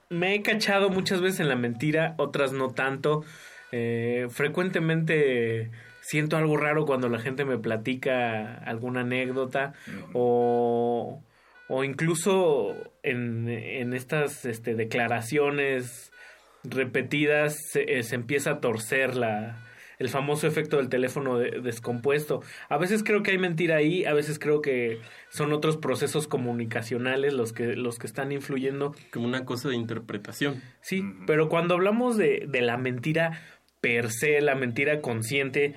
me 0.08 0.36
he 0.36 0.41
cachado 0.41 0.90
muchas 0.90 1.20
veces 1.20 1.41
en 1.41 1.49
la 1.49 1.58
mentira, 1.58 2.16
otras 2.18 2.53
no 2.53 2.70
tanto. 2.70 3.26
Eh, 3.74 4.28
frecuentemente 4.30 5.70
siento 6.12 6.36
algo 6.36 6.58
raro 6.58 6.86
cuando 6.86 7.08
la 7.08 7.20
gente 7.20 7.46
me 7.46 7.58
platica 7.58 8.56
alguna 8.66 9.02
anécdota 9.02 9.74
o, 10.14 11.24
o 11.70 11.84
incluso 11.86 12.76
en, 13.02 13.48
en 13.48 13.94
estas 13.94 14.44
este, 14.46 14.76
declaraciones 14.76 16.12
repetidas 16.64 17.58
se, 17.72 17.98
eh, 17.98 18.04
se 18.04 18.16
empieza 18.16 18.52
a 18.52 18.60
torcer 18.60 19.16
la, 19.16 19.64
el 20.00 20.10
famoso 20.10 20.48
efecto 20.48 20.78
del 20.78 20.90
teléfono 20.90 21.38
de- 21.40 21.62
descompuesto. 21.62 22.42
A 22.70 22.78
veces 22.78 23.04
creo 23.04 23.24
que 23.24 23.32
hay 23.32 23.38
mentira 23.38 23.78
ahí, 23.78 24.06
a 24.06 24.14
veces 24.14 24.38
creo 24.38 24.62
que 24.62 25.00
son 25.30 25.54
otros 25.54 25.78
procesos 25.78 26.28
comunicacionales 26.28 27.34
los 27.34 27.54
que, 27.54 27.76
los 27.76 27.98
que 27.98 28.08
están 28.08 28.32
influyendo. 28.32 28.94
Como 29.12 29.26
una 29.26 29.46
cosa 29.46 29.70
de 29.70 29.76
interpretación. 29.76 30.62
Sí, 30.82 31.04
pero 31.26 31.50
cuando 31.50 31.74
hablamos 31.76 32.18
de, 32.18 32.46
de 32.48 32.62
la 32.62 32.78
mentira 32.78 33.42
per 33.80 34.12
se, 34.12 34.42
la 34.42 34.54
mentira 34.54 35.02
consciente, 35.02 35.74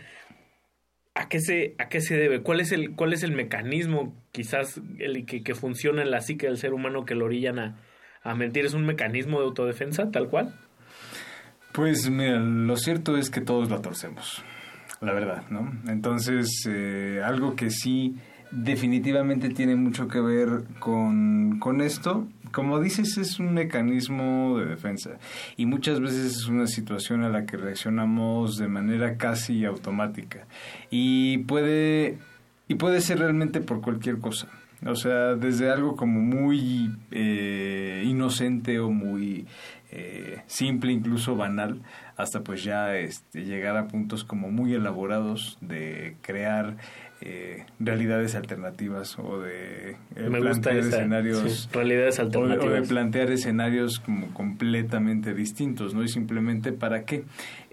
¿a 1.14 1.28
qué 1.28 1.40
se, 1.40 1.74
a 1.78 1.88
qué 1.88 2.00
se 2.00 2.16
debe? 2.16 2.42
¿Cuál 2.42 2.60
es 2.60 2.72
el, 2.72 2.94
cuál 2.94 3.12
es 3.12 3.22
el 3.22 3.32
mecanismo 3.32 4.14
quizás 4.32 4.80
el 4.98 5.24
que, 5.26 5.42
que 5.42 5.54
funciona 5.54 6.02
en 6.02 6.10
la 6.10 6.20
psique 6.20 6.46
del 6.46 6.58
ser 6.58 6.74
humano 6.74 7.04
que 7.04 7.14
lo 7.14 7.26
orillan 7.26 7.58
a, 7.58 7.76
a 8.22 8.34
mentir? 8.34 8.66
¿Es 8.66 8.74
un 8.74 8.84
mecanismo 8.84 9.38
de 9.40 9.46
autodefensa 9.46 10.10
tal 10.10 10.28
cual? 10.28 10.54
Pues 11.72 12.08
mira, 12.08 12.38
lo 12.38 12.76
cierto 12.76 13.16
es 13.16 13.30
que 13.30 13.40
todos 13.40 13.70
la 13.70 13.82
torcemos, 13.82 14.44
la 15.00 15.12
verdad, 15.12 15.42
¿no? 15.50 15.72
Entonces, 15.88 16.48
eh, 16.68 17.20
algo 17.24 17.56
que 17.56 17.70
sí 17.70 18.14
definitivamente 18.52 19.48
tiene 19.48 19.74
mucho 19.74 20.06
que 20.06 20.20
ver 20.20 20.62
con, 20.78 21.58
con 21.58 21.80
esto, 21.80 22.28
como 22.54 22.80
dices, 22.80 23.18
es 23.18 23.40
un 23.40 23.52
mecanismo 23.52 24.58
de 24.58 24.66
defensa 24.66 25.18
y 25.56 25.66
muchas 25.66 26.00
veces 26.00 26.36
es 26.36 26.46
una 26.46 26.66
situación 26.66 27.24
a 27.24 27.28
la 27.28 27.46
que 27.46 27.56
reaccionamos 27.56 28.56
de 28.56 28.68
manera 28.68 29.16
casi 29.16 29.64
automática 29.64 30.46
y 30.88 31.38
puede, 31.38 32.18
y 32.68 32.76
puede 32.76 33.00
ser 33.00 33.18
realmente 33.18 33.60
por 33.60 33.80
cualquier 33.80 34.18
cosa. 34.18 34.48
O 34.86 34.94
sea, 34.94 35.34
desde 35.34 35.70
algo 35.70 35.96
como 35.96 36.20
muy 36.20 36.94
eh, 37.10 38.02
inocente 38.06 38.78
o 38.78 38.90
muy 38.90 39.46
eh, 39.90 40.42
simple, 40.46 40.92
incluso 40.92 41.36
banal, 41.36 41.80
hasta 42.16 42.42
pues 42.42 42.62
ya 42.62 42.96
este, 42.96 43.44
llegar 43.44 43.76
a 43.76 43.88
puntos 43.88 44.24
como 44.24 44.50
muy 44.50 44.74
elaborados 44.74 45.56
de 45.60 46.16
crear 46.20 46.76
eh, 47.20 47.64
realidades 47.78 48.34
alternativas 48.34 49.18
o 49.18 49.40
de 49.40 49.92
eh, 49.92 49.96
Me 50.16 50.40
gusta 50.40 50.40
plantear 50.40 50.76
esa, 50.78 50.88
escenarios 50.98 51.52
sí, 51.62 51.68
realidades 51.72 52.18
o 52.18 52.24
de- 52.28 52.38
O 52.38 52.46
de, 52.46 52.52
alternativas. 52.54 52.88
plantear 52.88 53.30
escenarios 53.30 53.98
como 54.00 54.34
completamente 54.34 55.32
distintos, 55.34 55.94
¿no? 55.94 56.02
Y 56.02 56.08
simplemente 56.08 56.72
para 56.72 57.04
qué? 57.04 57.24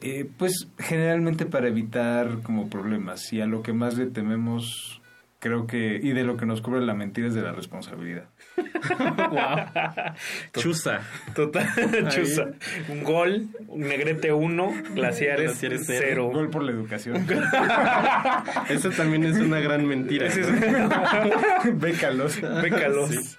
Eh, 0.02 0.30
pues 0.38 0.68
generalmente 0.80 1.46
para 1.46 1.68
evitar 1.68 2.40
como 2.44 2.70
problemas 2.70 3.32
y 3.34 3.42
a 3.42 3.46
lo 3.46 3.62
que 3.62 3.74
más 3.74 3.98
le 3.98 4.06
tememos 4.08 5.02
creo 5.40 5.66
que 5.68 6.00
y 6.02 6.12
de 6.14 6.24
lo 6.24 6.38
que 6.38 6.46
nos 6.46 6.62
cubre 6.62 6.82
la 6.82 6.94
mentira 6.94 7.28
es 7.28 7.34
de 7.34 7.42
la 7.42 7.52
responsabilidad. 7.52 8.26
Chusa. 10.58 11.02
Total, 11.36 11.68
chusa. 12.10 12.52
Un 12.90 13.04
gol, 13.04 13.48
un 13.68 13.82
negrete 13.82 14.32
1, 14.34 14.74
glaciares 14.94 15.46
Glaciares 15.52 15.84
0. 15.86 16.00
cero. 16.02 16.30
Gol 16.34 16.50
por 16.50 16.64
la 16.64 16.72
educación. 16.72 17.26
Eso 18.70 18.90
también 18.92 19.24
es 19.26 19.38
una 19.38 19.60
gran 19.60 19.86
mentira. 19.86 20.28
Es- 20.28 20.40
Bécalos. 21.80 22.40
Bécalos. 22.62 23.10
Sí. 23.10 23.38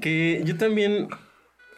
Que 0.00 0.42
yo 0.44 0.56
también, 0.56 1.08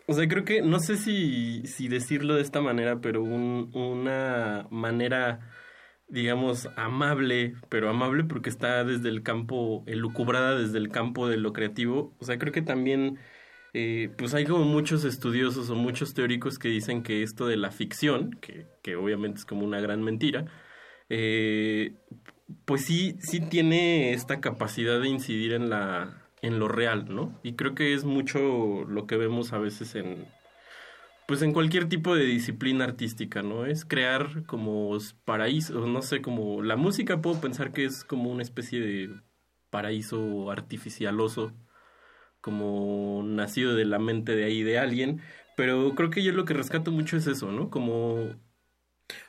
o 0.06 0.14
sea, 0.14 0.28
creo 0.28 0.44
que, 0.44 0.62
no 0.62 0.78
sé 0.80 0.96
si, 0.96 1.62
si 1.66 1.88
decirlo 1.88 2.34
de 2.34 2.42
esta 2.42 2.60
manera, 2.60 3.00
pero 3.00 3.22
un- 3.22 3.70
una 3.74 4.66
manera, 4.70 5.40
digamos, 6.10 6.68
amable, 6.76 7.54
pero 7.68 7.88
amable 7.88 8.24
porque 8.24 8.50
está 8.50 8.84
desde 8.84 9.08
el 9.08 9.22
campo, 9.22 9.84
elucubrada 9.86 10.56
desde 10.58 10.78
el 10.78 10.90
campo 10.90 11.28
de 11.28 11.36
lo 11.36 11.52
creativo. 11.52 12.14
O 12.20 12.24
sea, 12.24 12.38
creo 12.38 12.52
que 12.52 12.62
también, 12.62 13.18
eh, 13.74 14.10
pues 14.18 14.34
hay 14.34 14.44
como 14.44 14.64
muchos 14.64 15.04
estudiosos 15.04 15.70
o 15.70 15.74
muchos 15.76 16.14
teóricos 16.14 16.58
que 16.58 16.68
dicen 16.68 17.02
que 17.02 17.22
esto 17.22 17.46
de 17.46 17.56
la 17.56 17.70
ficción, 17.70 18.32
que, 18.40 18.66
que 18.82 18.96
obviamente 18.96 19.38
es 19.38 19.44
como 19.46 19.64
una 19.64 19.80
gran 19.80 20.02
mentira, 20.02 20.46
eh, 21.08 21.94
pues 22.64 22.84
sí, 22.84 23.16
sí 23.20 23.40
tiene 23.40 24.12
esta 24.12 24.40
capacidad 24.40 25.00
de 25.00 25.08
incidir 25.08 25.52
en 25.52 25.70
la 25.70 26.20
en 26.42 26.58
lo 26.58 26.68
real, 26.68 27.06
¿no? 27.14 27.38
Y 27.42 27.54
creo 27.54 27.74
que 27.74 27.94
es 27.94 28.04
mucho 28.04 28.84
lo 28.84 29.06
que 29.06 29.16
vemos 29.16 29.52
a 29.52 29.58
veces 29.58 29.94
en 29.94 30.26
pues 31.30 31.42
en 31.42 31.52
cualquier 31.52 31.88
tipo 31.88 32.16
de 32.16 32.24
disciplina 32.24 32.82
artística, 32.82 33.40
¿no? 33.40 33.64
Es 33.64 33.84
crear 33.84 34.44
como 34.46 34.98
paraíso, 35.24 35.86
no 35.86 36.02
sé, 36.02 36.22
como 36.22 36.60
la 36.60 36.74
música 36.74 37.22
puedo 37.22 37.40
pensar 37.40 37.70
que 37.70 37.84
es 37.84 38.02
como 38.02 38.32
una 38.32 38.42
especie 38.42 38.80
de 38.80 39.20
paraíso 39.70 40.50
artificialoso, 40.50 41.52
como 42.40 43.22
nacido 43.24 43.76
de 43.76 43.84
la 43.84 44.00
mente 44.00 44.34
de 44.34 44.42
ahí 44.42 44.64
de 44.64 44.80
alguien, 44.80 45.20
pero 45.56 45.94
creo 45.94 46.10
que 46.10 46.24
yo 46.24 46.32
lo 46.32 46.44
que 46.44 46.54
rescato 46.54 46.90
mucho 46.90 47.16
es 47.16 47.28
eso, 47.28 47.52
¿no? 47.52 47.70
Como 47.70 48.34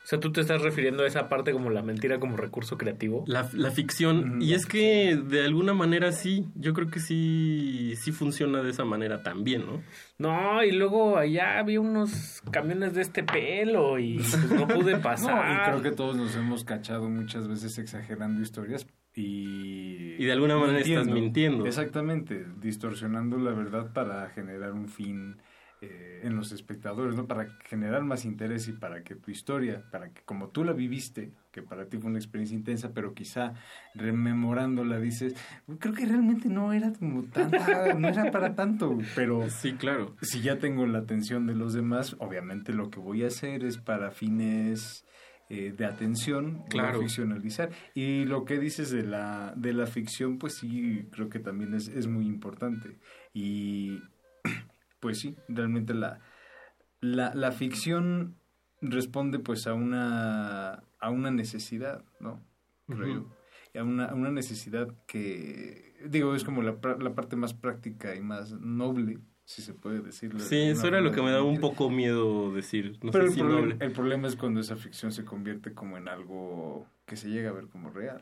O 0.04 0.08
sea, 0.08 0.20
tú 0.20 0.32
te 0.32 0.42
estás 0.42 0.62
refiriendo 0.62 1.04
a 1.04 1.08
esa 1.08 1.30
parte 1.30 1.52
como 1.52 1.70
la 1.70 1.82
mentira 1.82 2.20
como 2.20 2.36
recurso 2.38 2.78
creativo. 2.78 3.24
La, 3.28 3.50
la 3.54 3.72
ficción. 3.72 4.42
Y 4.42 4.54
es 4.54 4.66
que 4.66 5.16
de 5.16 5.46
alguna 5.46 5.74
manera 5.74 6.12
sí, 6.12 6.48
yo 6.56 6.74
creo 6.74 6.90
que 6.90 7.00
sí, 7.00 7.94
sí 7.98 8.12
funciona 8.12 8.62
de 8.62 8.72
esa 8.72 8.84
manera 8.84 9.24
también, 9.24 9.66
¿no? 9.66 9.82
No, 10.18 10.64
y 10.64 10.72
luego 10.72 11.18
allá 11.18 11.60
había 11.60 11.80
unos 11.80 12.42
camiones 12.52 12.94
de 12.94 13.02
este 13.02 13.24
pelo 13.24 14.00
y 14.00 14.18
pues, 14.18 14.52
no 14.52 14.68
pude 14.68 14.98
pasar. 14.98 15.32
No, 15.32 15.54
y 15.54 15.66
creo 15.66 15.82
que 15.82 15.92
todos 15.92 16.16
nos 16.16 16.36
hemos 16.36 16.64
cachado 16.64 17.10
muchas 17.10 17.48
veces 17.48 17.78
exagerando 17.78 18.42
historias 18.42 18.86
y... 19.16 20.16
Y 20.18 20.26
de 20.26 20.32
alguna 20.32 20.58
manera 20.58 20.80
estás 20.80 21.08
mintiendo. 21.08 21.66
Exactamente, 21.66 22.46
distorsionando 22.60 23.38
la 23.38 23.52
verdad 23.52 23.92
para 23.94 24.30
generar 24.30 24.74
un 24.74 24.88
fin 24.88 25.38
eh, 25.84 26.22
en 26.24 26.36
los 26.36 26.52
espectadores, 26.52 27.16
¿no? 27.16 27.26
Para 27.26 27.48
generar 27.66 28.04
más 28.04 28.24
interés 28.24 28.68
y 28.68 28.74
para 28.74 29.04
que 29.04 29.16
tu 29.16 29.32
historia, 29.32 29.84
para 29.92 30.14
que 30.14 30.22
como 30.24 30.50
tú 30.50 30.64
la 30.64 30.74
viviste, 30.74 31.34
que 31.52 31.64
para 31.64 31.88
ti 31.88 31.98
fue 31.98 32.12
una 32.12 32.20
experiencia 32.20 32.56
intensa, 32.56 32.94
pero 32.94 33.16
quizá 33.16 33.54
rememorándola 33.96 35.00
dices, 35.00 35.36
creo 35.80 35.94
que 35.94 36.06
realmente 36.06 36.50
no 36.50 36.74
era 36.74 36.94
como 36.94 37.24
tanta, 37.24 37.94
no 37.96 38.08
era 38.08 38.32
para 38.32 38.56
tanto, 38.56 38.98
pero... 39.16 39.42
Sí, 39.50 39.74
claro. 39.74 40.16
Si 40.22 40.42
ya 40.42 40.60
tengo 40.60 40.86
la 40.86 41.00
atención 41.00 41.48
de 41.48 41.56
los 41.56 41.74
demás, 41.74 42.16
obviamente 42.20 42.74
lo 42.74 42.90
que 42.90 43.00
voy 43.00 43.24
a 43.24 43.28
hacer 43.28 43.64
es 43.64 43.78
para 43.78 44.12
fines 44.12 45.06
eh, 45.50 45.74
de 45.76 45.86
atención, 45.86 46.64
Claro. 46.70 47.00
ficcionalizar. 47.02 47.72
Y 47.94 48.26
lo 48.26 48.46
que 48.46 48.60
dices 48.60 48.92
de 48.92 49.04
la, 49.04 49.54
de 49.58 49.74
la 49.74 49.88
ficción, 49.88 50.38
pues 50.38 50.56
sí, 50.60 51.08
creo 51.12 51.28
que 51.30 51.40
también 51.40 51.74
es, 51.74 51.88
es 51.90 52.08
muy 52.08 52.26
importante. 52.28 52.98
Y 53.34 54.00
pues 55.02 55.20
sí, 55.20 55.36
realmente 55.50 55.94
la, 55.94 56.20
la, 57.02 57.34
la 57.36 57.52
ficción 57.52 58.36
responde 58.82 59.40
pues 59.40 59.68
a 59.68 59.74
una, 59.74 60.84
a 61.00 61.10
una 61.10 61.30
necesidad, 61.32 62.04
¿no? 62.22 62.40
Creo. 62.88 63.28
Y 63.74 63.78
A 63.78 63.84
una, 63.84 64.06
a 64.06 64.14
una 64.16 64.32
necesidad 64.32 64.88
que, 65.08 65.94
digo, 66.08 66.36
es 66.36 66.44
como 66.44 66.62
la, 66.62 66.80
pra- 66.82 67.02
la 67.02 67.14
parte 67.16 67.36
más 67.36 67.54
práctica 67.54 68.16
y 68.16 68.22
más 68.22 68.52
noble, 68.54 69.20
si 69.46 69.62
se 69.62 69.74
puede 69.74 70.02
decirlo. 70.02 70.40
de 70.40 70.46
Sí, 70.46 70.58
eso 70.58 70.88
era 70.88 71.00
lo 71.02 71.12
que 71.12 71.22
me 71.22 71.32
daba 71.32 71.44
un 71.44 71.60
poco 71.60 71.90
miedo 71.90 72.52
decir. 72.54 72.98
No 73.02 73.12
Pero 73.12 73.24
sé 73.26 73.30
el, 73.30 73.34
si 73.34 73.40
problema, 73.40 73.62
noble. 73.62 73.78
el 73.80 73.92
problema 73.94 74.28
es 74.28 74.36
cuando 74.36 74.60
esa 74.60 74.76
ficción 74.76 75.12
se 75.12 75.24
convierte 75.26 75.74
como 75.74 75.98
en 75.98 76.08
algo 76.10 76.86
que 77.06 77.16
se 77.16 77.30
llega 77.30 77.50
a 77.50 77.54
ver 77.54 77.68
como 77.68 77.90
real. 77.92 78.22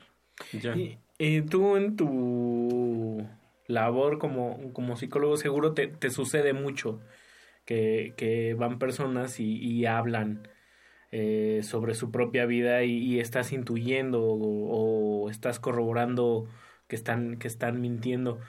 Ya. 0.62 0.76
Y, 0.78 1.00
y 1.18 1.42
tú 1.42 1.76
en 1.78 1.96
tu 1.96 3.28
labor 3.70 4.20
como, 4.20 4.74
como 4.74 4.98
psicólogo 4.98 5.38
seguro 5.38 5.74
te, 5.74 5.88
te 5.88 6.10
sucede 6.10 6.54
mucho 6.54 7.02
que, 7.66 8.14
que 8.18 8.56
van 8.56 8.80
personas 8.80 9.40
y, 9.40 9.86
hablan 9.86 10.48
eh, 11.12 11.62
sobre 11.64 11.96
su 11.96 12.12
propia 12.12 12.46
vida 12.46 12.84
y, 12.84 12.98
y 12.98 13.20
estás 13.20 13.54
intuyendo 13.54 14.24
o, 14.24 15.24
o 15.26 15.30
estás 15.30 15.60
corroborando 15.60 16.48
que 16.88 16.96
están, 16.96 17.38
que 17.38 17.48
están 17.48 17.82
mintiendo. 17.82 18.40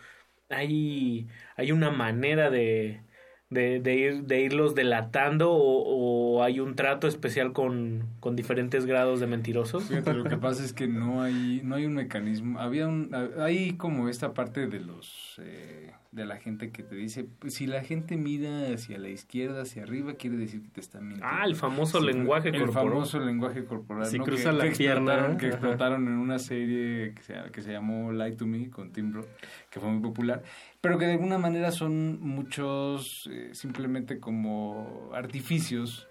Hay, 0.51 1.29
hay 1.57 1.73
una 1.73 1.91
manera 1.91 2.51
de, 2.51 3.03
de, 3.51 3.81
de, 3.81 3.95
ir, 3.97 4.23
de 4.25 4.43
irlos 4.43 4.77
delatando 4.77 5.51
o, 5.51 6.37
o 6.39 6.43
hay 6.45 6.61
un 6.61 6.77
trato 6.77 7.09
especial 7.09 7.53
con, 7.53 8.05
con 8.21 8.37
diferentes 8.37 8.87
grados 8.87 9.19
de 9.19 9.27
mentirosos? 9.27 9.85
Fíjate, 9.85 10.15
lo 10.15 10.25
que 10.25 10.37
pasa 10.37 10.65
es 10.65 10.73
que 10.73 10.87
no 10.87 11.23
hay, 11.23 11.61
no 11.65 11.75
hay 11.75 11.85
un 11.85 11.95
mecanismo. 11.95 12.61
Había 12.61 12.87
un, 12.87 13.11
hay 13.39 13.73
como 13.73 14.09
esta 14.09 14.35
parte 14.35 14.69
de 14.69 14.79
los, 14.79 15.37
eh, 15.43 15.91
de 16.13 16.25
la 16.27 16.37
gente 16.37 16.71
que 16.71 16.85
te 16.85 16.95
dice, 16.95 17.25
pues, 17.25 17.55
si 17.55 17.67
la 17.67 17.83
gente 17.83 18.17
mira 18.17 18.73
hacia 18.73 18.99
la 18.99 19.09
izquierda, 19.09 19.63
hacia 19.63 19.83
arriba, 19.83 20.15
quiere 20.15 20.37
decir 20.37 20.63
que 20.63 20.69
te 20.69 20.81
está 20.81 21.01
mintiendo. 21.01 21.27
Ah, 21.29 21.45
el 21.45 21.57
famoso 21.57 22.01
lenguaje 22.01 22.51
el 22.51 22.59
corporal. 22.61 22.85
El 22.87 22.93
famoso 22.93 23.19
lenguaje 23.21 23.65
corporal. 23.65 24.07
Si 24.07 24.19
¿no? 24.19 24.25
cruza 24.25 24.51
que, 24.51 24.57
la 24.57 24.65
que 24.65 24.71
pierna. 24.77 25.13
Explotaron, 25.13 25.37
que 25.39 25.47
Ajá. 25.47 25.55
explotaron 25.57 26.07
en 26.07 26.15
una 26.15 26.39
serie 26.39 27.15
que 27.15 27.23
se, 27.23 27.35
que 27.53 27.63
se 27.63 27.73
llamó 27.73 28.13
Lie 28.13 28.33
to 28.33 28.47
Me 28.47 28.71
con 28.71 28.93
Tim 28.93 29.13
Roth, 29.13 29.29
que 29.71 29.81
fue 29.81 29.91
muy 29.91 30.01
popular, 30.01 30.43
pero 30.81 30.99
que 30.99 31.07
de 31.07 31.13
alguna 31.13 31.39
manera 31.39 31.71
son 31.71 32.21
muchos 32.21 33.29
eh, 33.31 33.51
simplemente 33.55 34.19
como 34.19 35.11
artificios 35.13 36.09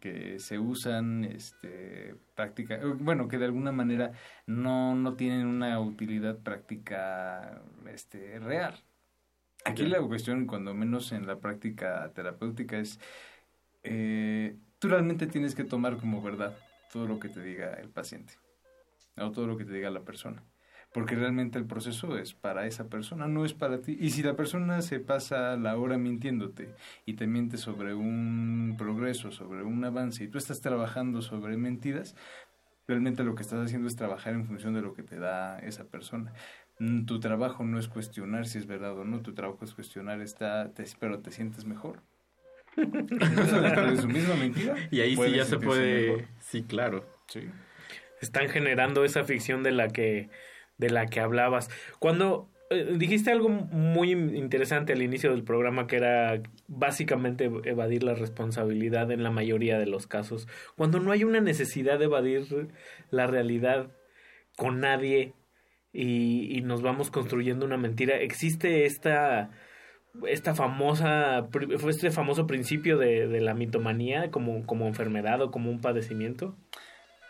que 0.00 0.40
se 0.40 0.58
usan 0.58 1.24
este 1.24 2.16
práctica 2.34 2.74
eh, 2.74 2.84
bueno 2.98 3.28
que 3.28 3.38
de 3.38 3.44
alguna 3.44 3.72
manera 3.72 4.12
no 4.46 4.94
no 4.94 5.14
tienen 5.14 5.46
una 5.46 5.78
utilidad 5.80 6.38
práctica 6.38 7.62
este 7.92 8.38
real. 8.38 8.82
Aquí 9.64 9.84
la 9.84 10.00
cuestión 10.00 10.46
cuando 10.46 10.74
menos 10.74 11.12
en 11.12 11.26
la 11.26 11.40
práctica 11.40 12.10
terapéutica 12.14 12.78
es 12.78 13.00
eh, 13.82 14.56
tú 14.78 14.88
realmente 14.88 15.26
tienes 15.26 15.54
que 15.54 15.64
tomar 15.64 15.96
como 15.98 16.22
verdad 16.22 16.56
todo 16.92 17.06
lo 17.06 17.18
que 17.18 17.28
te 17.28 17.42
diga 17.42 17.74
el 17.74 17.88
paciente 17.90 18.34
o 19.16 19.30
todo 19.30 19.46
lo 19.46 19.56
que 19.56 19.64
te 19.64 19.72
diga 19.72 19.90
la 19.90 20.02
persona 20.02 20.42
porque 20.96 21.14
realmente 21.14 21.58
el 21.58 21.66
proceso 21.66 22.16
es 22.16 22.32
para 22.32 22.66
esa 22.66 22.88
persona, 22.88 23.28
no 23.28 23.44
es 23.44 23.52
para 23.52 23.82
ti. 23.82 23.98
Y 24.00 24.08
si 24.08 24.22
la 24.22 24.34
persona 24.34 24.80
se 24.80 24.98
pasa 24.98 25.54
la 25.58 25.76
hora 25.76 25.98
mintiéndote 25.98 26.70
y 27.04 27.12
te 27.16 27.26
miente 27.26 27.58
sobre 27.58 27.92
un 27.92 28.76
progreso, 28.78 29.30
sobre 29.30 29.62
un 29.62 29.84
avance, 29.84 30.24
y 30.24 30.28
tú 30.28 30.38
estás 30.38 30.62
trabajando 30.62 31.20
sobre 31.20 31.58
mentiras, 31.58 32.16
realmente 32.88 33.24
lo 33.24 33.34
que 33.34 33.42
estás 33.42 33.62
haciendo 33.62 33.88
es 33.88 33.96
trabajar 33.96 34.32
en 34.32 34.46
función 34.46 34.72
de 34.72 34.80
lo 34.80 34.94
que 34.94 35.02
te 35.02 35.18
da 35.18 35.58
esa 35.58 35.84
persona. 35.84 36.32
Mm, 36.78 37.04
Tu 37.04 37.20
trabajo 37.20 37.62
no 37.62 37.78
es 37.78 37.88
cuestionar 37.88 38.46
si 38.46 38.56
es 38.56 38.66
verdad 38.66 38.98
o 38.98 39.04
no, 39.04 39.20
tu 39.20 39.34
trabajo 39.34 39.66
es 39.66 39.74
cuestionar, 39.74 40.22
está, 40.22 40.72
te, 40.72 40.82
pero 40.98 41.18
te 41.18 41.30
sientes 41.30 41.66
mejor. 41.66 42.00
Su 42.74 44.08
misma 44.08 44.36
mentira. 44.36 44.74
Y 44.90 45.00
ahí 45.00 45.14
sí 45.14 45.30
ya 45.30 45.44
se 45.44 45.58
puede... 45.58 46.12
mejor. 46.12 46.24
Sí, 46.40 46.62
claro. 46.62 47.04
Sí. 47.28 47.50
Están 48.22 48.48
generando 48.48 49.04
esa 49.04 49.24
ficción 49.24 49.62
de 49.62 49.72
la 49.72 49.88
que, 49.88 50.30
de 50.78 50.90
la 50.90 51.06
que 51.06 51.20
hablabas. 51.20 51.70
Cuando 51.98 52.48
eh, 52.68 52.96
dijiste 52.98 53.30
algo 53.30 53.48
muy 53.48 54.10
interesante 54.10 54.92
al 54.92 55.02
inicio 55.02 55.30
del 55.30 55.44
programa 55.44 55.86
que 55.86 55.96
era 55.96 56.42
básicamente 56.66 57.50
evadir 57.64 58.02
la 58.02 58.14
responsabilidad 58.14 59.12
en 59.12 59.22
la 59.22 59.30
mayoría 59.30 59.78
de 59.78 59.86
los 59.86 60.06
casos. 60.06 60.48
Cuando 60.76 60.98
no 60.98 61.12
hay 61.12 61.22
una 61.22 61.40
necesidad 61.40 61.98
de 61.98 62.06
evadir 62.06 62.68
la 63.10 63.28
realidad 63.28 63.92
con 64.56 64.80
nadie 64.80 65.34
y, 65.92 66.56
y 66.58 66.62
nos 66.62 66.82
vamos 66.82 67.10
construyendo 67.10 67.66
una 67.66 67.76
mentira, 67.76 68.16
existe 68.16 68.86
esta 68.86 69.50
esta 70.26 70.54
famosa 70.54 71.46
este 71.90 72.10
famoso 72.10 72.46
principio 72.46 72.96
de, 72.96 73.28
de 73.28 73.40
la 73.42 73.52
mitomanía 73.52 74.30
como, 74.30 74.64
como 74.64 74.86
enfermedad 74.86 75.42
o 75.42 75.50
como 75.50 75.70
un 75.70 75.80
padecimiento 75.80 76.56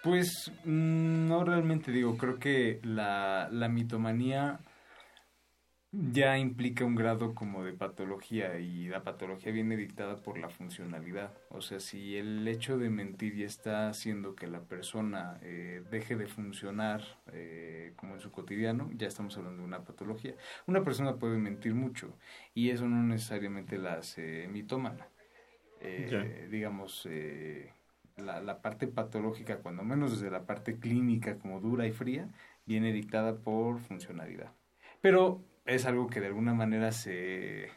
Pues 0.06 0.52
mm, 0.64 1.26
no 1.26 1.42
realmente 1.42 1.90
digo, 1.90 2.16
creo 2.16 2.38
que 2.38 2.78
la, 2.84 3.48
la 3.50 3.68
mitomanía 3.68 4.60
ya 5.90 6.38
implica 6.38 6.84
un 6.84 6.94
grado 6.94 7.34
como 7.34 7.64
de 7.64 7.72
patología 7.72 8.60
y 8.60 8.86
la 8.86 9.02
patología 9.02 9.50
viene 9.50 9.76
dictada 9.76 10.22
por 10.22 10.38
la 10.38 10.48
funcionalidad. 10.48 11.32
O 11.50 11.60
sea, 11.60 11.80
si 11.80 12.16
el 12.16 12.46
hecho 12.46 12.78
de 12.78 12.88
mentir 12.88 13.34
ya 13.34 13.46
está 13.46 13.88
haciendo 13.88 14.36
que 14.36 14.46
la 14.46 14.60
persona 14.60 15.40
eh, 15.42 15.82
deje 15.90 16.14
de 16.14 16.28
funcionar 16.28 17.02
eh, 17.32 17.92
como 17.96 18.14
en 18.14 18.20
su 18.20 18.30
cotidiano, 18.30 18.88
ya 18.94 19.08
estamos 19.08 19.36
hablando 19.36 19.62
de 19.62 19.66
una 19.66 19.82
patología. 19.82 20.36
Una 20.68 20.84
persona 20.84 21.16
puede 21.16 21.36
mentir 21.36 21.74
mucho 21.74 22.16
y 22.54 22.70
eso 22.70 22.86
no 22.86 23.02
necesariamente 23.02 23.76
la 23.76 23.94
hace 23.94 24.46
mitómana. 24.46 25.08
Eh. 25.80 26.46
Digamos, 26.48 27.08
eh, 27.10 27.72
la, 28.16 28.40
la 28.40 28.62
parte 28.62 28.86
patológica, 28.86 29.58
cuando 29.58 29.82
menos 29.82 30.12
desde 30.12 30.30
la 30.30 30.46
parte 30.46 30.78
clínica 30.78 31.38
como 31.38 31.60
dura 31.60 31.86
y 31.86 31.92
fría, 31.92 32.28
viene 32.64 32.92
dictada 32.92 33.36
por 33.38 33.78
funcionalidad. 33.80 34.52
Pero 35.00 35.44
es 35.64 35.86
algo 35.86 36.06
que 36.08 36.20
de 36.20 36.26
alguna 36.28 36.54
manera 36.54 36.92
se, 36.92 37.68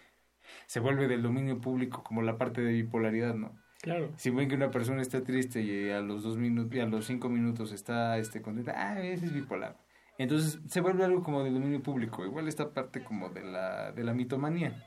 se 0.66 0.80
vuelve 0.80 1.08
del 1.08 1.22
dominio 1.22 1.60
público, 1.60 2.04
como 2.04 2.22
la 2.22 2.38
parte 2.38 2.62
de 2.62 2.72
bipolaridad, 2.72 3.36
¿no? 3.36 3.58
Claro. 3.82 4.12
Si 4.18 4.30
ven 4.30 4.50
que 4.50 4.56
una 4.56 4.72
persona 4.72 5.02
está 5.02 5.24
triste 5.24 5.62
y 5.62 5.90
a 5.90 6.02
los 6.02 6.24
dos 6.24 6.38
minutos, 6.38 6.76
y 6.76 6.80
a 6.82 6.86
los 6.86 7.06
cinco 7.06 7.30
minutos 7.30 7.72
está 7.72 8.18
este 8.18 8.42
contenta, 8.42 8.74
ah, 8.76 9.02
ese 9.02 9.26
es 9.28 9.34
bipolar. 9.34 9.78
Entonces 10.18 10.60
se 10.68 10.82
vuelve 10.82 11.06
algo 11.06 11.24
como 11.24 11.44
del 11.46 11.54
dominio 11.54 11.82
público. 11.82 12.26
Igual 12.26 12.50
esta 12.50 12.74
parte 12.74 13.02
como 13.04 13.30
de 13.30 13.44
la, 13.44 13.94
de 13.94 14.04
la 14.04 14.14
mitomanía. 14.14 14.84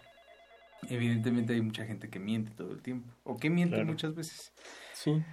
Evidentemente 0.88 1.54
hay 1.54 1.62
mucha 1.62 1.86
gente 1.86 2.10
que 2.10 2.18
miente 2.18 2.50
todo 2.52 2.72
el 2.72 2.82
tiempo. 2.82 3.08
O 3.24 3.36
que 3.38 3.48
miente 3.48 3.76
Claro. 3.76 3.88
muchas 3.90 4.14
veces. 4.14 4.52
Sí. 4.92 5.24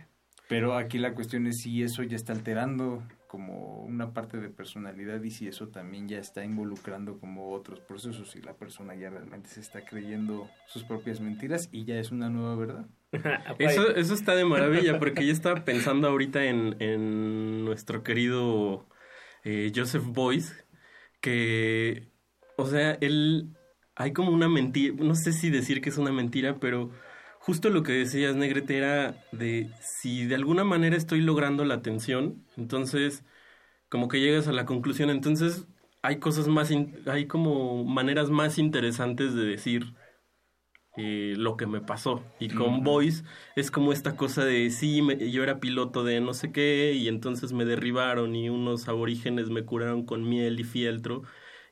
Pero 0.50 0.76
aquí 0.76 0.98
la 0.98 1.14
cuestión 1.14 1.46
es 1.46 1.62
si 1.62 1.84
eso 1.84 2.02
ya 2.02 2.16
está 2.16 2.34
alterando 2.34 3.04
como 3.28 3.84
una 3.84 4.16
parte 4.16 4.38
de 4.38 4.50
personalidad 4.50 5.22
y 5.22 5.30
si 5.30 5.48
eso 5.48 5.68
también 5.68 6.08
ya 6.08 6.18
está 6.18 6.44
involucrando 6.44 7.20
como 7.20 7.52
otros 7.52 7.80
procesos 7.82 8.36
y 8.36 8.42
la 8.42 8.56
persona 8.56 8.96
ya 8.96 9.12
realmente 9.12 9.48
se 9.50 9.60
está 9.60 9.86
creyendo 9.86 10.50
sus 10.66 10.84
propias 10.84 11.22
mentiras 11.22 11.70
y 11.72 11.86
ya 11.86 12.00
es 12.00 12.10
una 12.10 12.32
nueva 12.32 12.56
verdad. 12.56 12.88
Eso, 13.60 13.90
eso 13.96 14.14
está 14.14 14.36
de 14.36 14.46
maravilla, 14.46 15.00
porque 15.00 15.26
yo 15.26 15.32
estaba 15.32 15.66
pensando 15.66 16.08
ahorita 16.08 16.46
en, 16.46 16.76
en 16.80 17.66
nuestro 17.66 18.04
querido 18.04 18.88
eh, 19.44 19.72
Joseph 19.76 20.06
Boyce, 20.06 20.54
que, 21.22 22.12
o 22.56 22.66
sea, 22.66 22.98
él, 23.02 23.56
hay 23.96 24.14
como 24.14 24.32
una 24.32 24.48
mentira, 24.48 24.96
no 24.98 25.16
sé 25.16 25.32
si 25.32 25.50
decir 25.50 25.82
que 25.82 25.90
es 25.90 25.98
una 25.98 26.12
mentira, 26.12 26.60
pero 26.60 26.92
justo 27.40 27.70
lo 27.72 27.84
que 27.84 27.94
decías, 27.94 28.36
Negrete, 28.36 28.78
era 28.78 29.24
de 29.32 29.74
si 29.82 30.26
de 30.28 30.36
alguna 30.36 30.64
manera 30.66 30.98
estoy 30.98 31.22
logrando 31.22 31.66
la 31.66 31.76
atención, 31.76 32.46
entonces 32.58 33.26
como 33.90 34.08
que 34.10 34.20
llegas 34.22 34.48
a 34.48 34.54
la 34.54 34.66
conclusión, 34.66 35.10
entonces 35.12 35.68
hay 36.04 36.20
cosas 36.20 36.48
más, 36.48 36.72
hay 37.08 37.28
como 37.28 37.86
maneras 37.86 38.30
más 38.32 38.58
interesantes 38.60 39.36
de 39.36 39.46
decir 39.46 39.96
eh, 40.96 41.34
lo 41.38 41.56
que 41.58 41.66
me 41.68 41.82
pasó. 41.82 42.26
Y 42.40 42.50
con 42.50 42.80
Ujú. 42.80 42.84
Boys 42.84 43.24
es 43.56 43.72
como 43.72 43.94
esta 43.94 44.16
cosa 44.16 44.44
de, 44.46 44.70
sí, 44.70 45.02
me- 45.02 45.32
yo 45.32 45.44
era 45.44 45.60
piloto 45.60 46.04
de 46.04 46.20
no 46.22 46.34
sé 46.34 46.52
qué 46.52 46.94
y 46.94 47.08
entonces 47.08 47.54
me 47.54 47.66
derribaron 47.66 48.36
y 48.36 48.50
unos 48.50 48.88
aborígenes 48.88 49.50
me 49.50 49.66
curaron 49.66 50.06
con 50.06 50.28
miel 50.28 50.60
y 50.60 50.64
fieltro. 50.64 51.24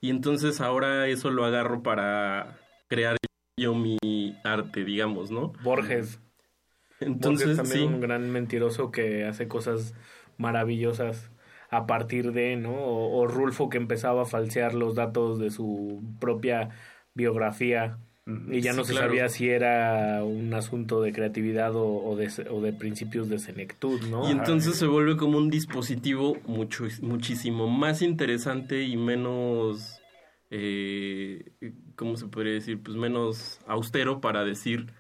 Y 0.02 0.10
entonces 0.12 0.62
ahora 0.62 1.08
eso 1.08 1.30
lo 1.32 1.46
agarro 1.46 1.84
para 1.84 2.60
crear 2.88 3.18
yo 3.58 3.74
mi 3.76 3.98
arte, 4.44 4.84
digamos, 4.86 5.32
¿no? 5.32 5.53
Borges. 5.64 6.19
Entonces, 7.00 7.56
Borges 7.56 7.58
también 7.58 7.80
sí. 7.80 7.86
un 7.95 8.00
gran 8.02 8.30
mentiroso 8.32 8.92
que 8.92 9.26
hace 9.26 9.48
cosas 9.48 9.94
maravillosas 10.38 11.32
a 11.69 11.86
partir 11.88 12.32
de, 12.32 12.56
¿no? 12.56 12.74
O, 12.76 13.19
o 13.22 13.27
Rulfo 13.27 13.69
que 13.69 13.77
empezaba 13.77 14.24
a 14.24 14.26
falsear 14.26 14.74
los 14.74 14.95
datos 14.95 15.40
de 15.40 15.50
su 15.52 16.02
propia 16.19 16.69
biografía 17.14 18.00
y 18.26 18.61
ya 18.61 18.74
no 18.74 18.84
Sí, 18.84 18.90
se 18.90 18.94
claro. 18.94 19.08
sabía 19.08 19.30
si 19.30 19.50
era 19.50 20.24
un 20.24 20.53
asunto 20.53 21.02
de 21.02 21.14
creatividad 21.14 21.76
o, 21.76 21.88
o 22.03 22.16
de, 22.16 22.30
o 22.50 22.61
de 22.61 22.74
principios 22.74 23.30
de 23.30 23.40
senectud, 23.40 24.02
¿no? 24.02 24.27
Y 24.27 24.32
entonces 24.32 24.76
se 24.77 24.86
vuelve 24.86 25.18
como 25.18 25.38
un 25.38 25.50
dispositivo 25.50 26.38
mucho, 26.45 26.86
muchísimo 27.02 27.68
más 27.69 28.02
interesante 28.02 28.84
y 28.84 28.98
menos, 28.98 30.02
eh, 30.50 31.52
¿cómo 31.98 32.16
se 32.16 32.27
podría 32.27 32.53
decir? 32.53 32.82
Pues 32.82 32.95
menos 32.95 33.59
austero 33.67 34.22
para 34.22 34.45
decir 34.45 34.93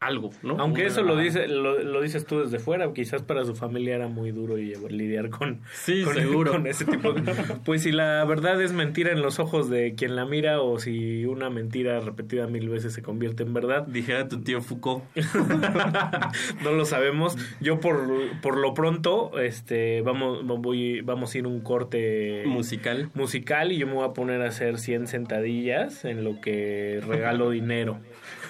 algo, 0.00 0.30
¿no? 0.44 0.56
Aunque 0.60 0.82
Una- 0.82 0.90
eso 0.90 1.02
lo 1.02 1.16
dice 1.16 1.48
lo, 1.48 1.82
lo 1.82 2.00
dices 2.00 2.24
tú 2.24 2.38
desde 2.40 2.60
fuera, 2.60 2.92
quizás 2.92 3.22
para 3.22 3.44
su 3.44 3.56
familia 3.56 3.96
era 3.96 4.06
muy 4.06 4.30
duro 4.30 4.56
y 4.56 4.72
lidiar 4.90 5.28
con, 5.28 5.60
Sí, 5.72 6.02
con, 6.04 6.14
seguro. 6.14 6.52
con 6.52 6.66
ese 6.68 6.84
tipo 6.84 7.12
de... 7.12 7.22
Pues 7.64 7.82
si 7.82 7.90
la 7.90 8.24
verdad 8.24 8.62
es 8.62 8.72
mentira 8.72 9.10
en 9.10 9.22
los 9.22 9.40
ojos 9.40 9.68
de 9.68 9.94
quien 9.96 10.14
la 10.14 10.24
mira 10.24 10.60
o 10.62 10.78
si 10.78 11.24
una 11.24 11.50
mentira 11.50 11.98
repetida 12.00 12.46
mil 12.46 12.68
veces 12.68 12.92
se 12.94 13.02
convierte 13.02 13.42
en 13.42 13.52
verdad. 13.54 13.86
Dijera 13.88 14.28
tu 14.28 14.40
tío 14.40 14.62
Foucault. 14.62 15.02
no 16.62 16.72
lo 16.72 16.84
sabemos. 16.84 17.36
Yo 17.60 17.80
por, 17.80 17.98
por 18.40 18.56
lo 18.56 18.74
pronto, 18.74 19.38
este, 19.40 20.02
vamos, 20.02 20.46
voy, 20.60 21.00
vamos 21.00 21.34
a 21.34 21.38
ir 21.38 21.46
un 21.46 21.60
corte 21.60 22.44
musical. 22.46 23.10
musical 23.14 23.72
y 23.72 23.78
yo 23.78 23.86
me 23.88 23.94
voy 23.94 24.04
a 24.08 24.12
poner 24.12 24.42
a 24.42 24.46
hacer 24.48 24.78
100 24.78 25.08
sentadillas 25.08 26.04
en 26.04 26.22
lo 26.24 26.40
que 26.40 27.00
regalo 27.06 27.50
dinero. 27.50 27.98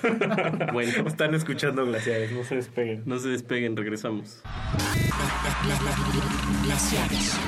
Bueno. 0.72 1.08
Están 1.08 1.34
escuchando 1.34 1.84
glaciares, 1.86 2.32
no 2.32 2.44
se 2.44 2.56
despeguen. 2.56 3.02
No 3.06 3.18
se 3.18 3.28
despeguen, 3.28 3.76
regresamos. 3.76 4.42
Glaciares. 6.64 7.38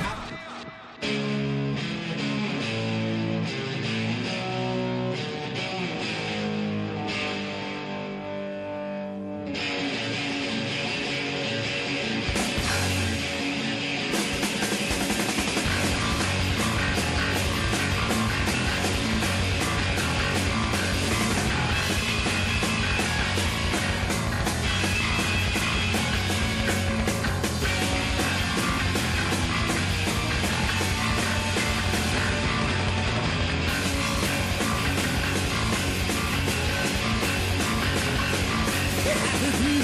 with 39.41 39.57
you, 39.65 39.81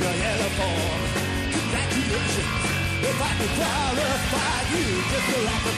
the 0.00 0.10
uniform. 0.16 1.00
Congratulations, 1.52 2.52
if 3.04 3.18
I 3.20 3.32
could 3.36 3.52
qualify 3.60 4.58
you, 4.72 4.84
just 5.12 5.28
a 5.28 5.40
lot 5.44 5.62
of 5.68 5.76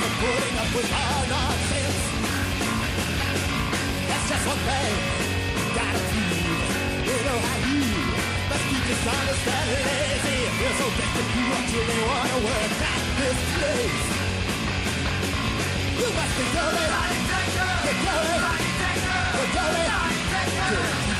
for 0.00 0.12
putting 0.18 0.56
up 0.58 0.70
with 0.74 0.90
nonsense. 1.30 2.00
That's 4.08 4.26
just 4.30 4.44
one 4.50 4.62
thing, 4.66 4.94
gotta 5.78 6.00
prove. 6.10 6.58
You 7.06 7.16
know 7.26 7.38
how 7.38 7.58
you 7.70 7.86
must 8.50 8.66
be 8.66 8.78
dishonest 8.82 9.46
and 9.46 9.68
lazy. 9.86 10.38
You're 10.58 10.76
so 10.80 10.86
desperate 10.98 11.30
you 11.38 11.44
actually 11.54 12.02
wanna 12.02 12.38
work 12.50 12.74
at 12.90 13.02
this 13.20 13.38
place. 13.54 14.06
You 16.02 16.08
must 16.18 16.34
be 16.34 16.44
dirty, 16.50 16.84
dirty, 16.98 17.18
dirty, 17.30 17.94
dirty, 18.06 18.50
dirty, 18.50 18.70
dirty. 19.54 21.19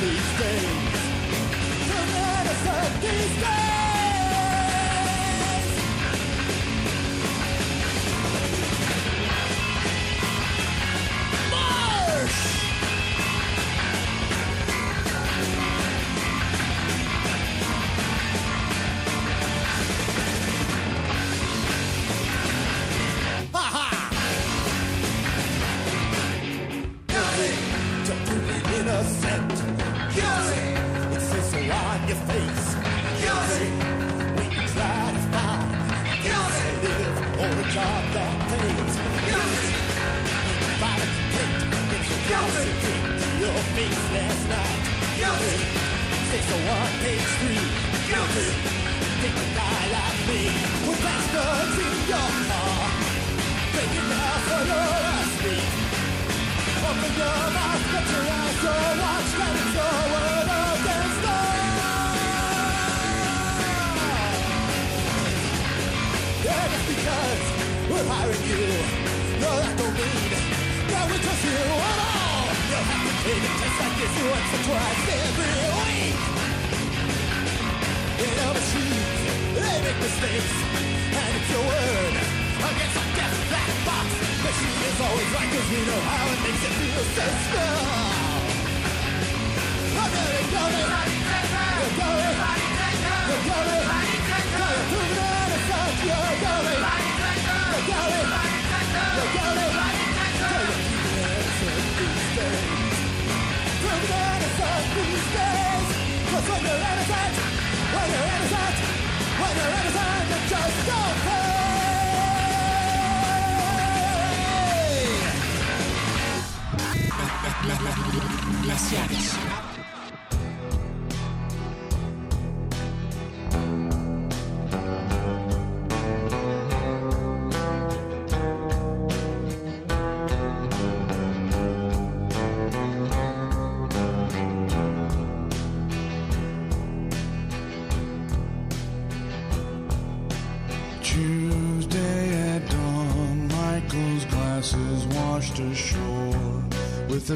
These 0.00 0.38
days, 0.38 0.64
no 1.88 2.00
matter 2.14 3.00
these 3.00 3.42
days. 3.42 3.87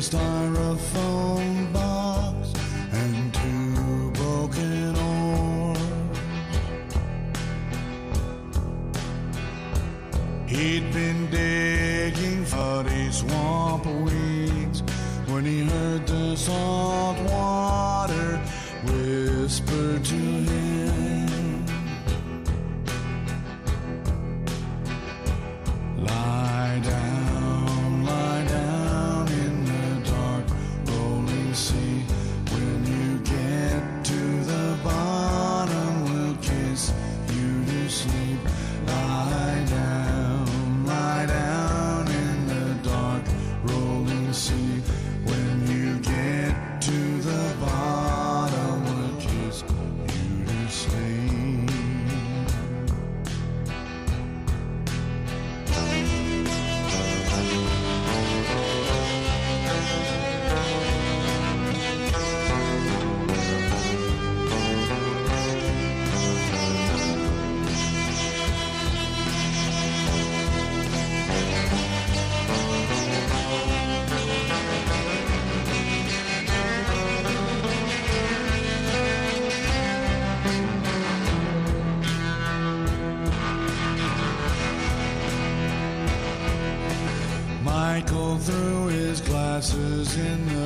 styrofoam. 0.02 1.21
In 90.18 90.46
the 90.46 90.61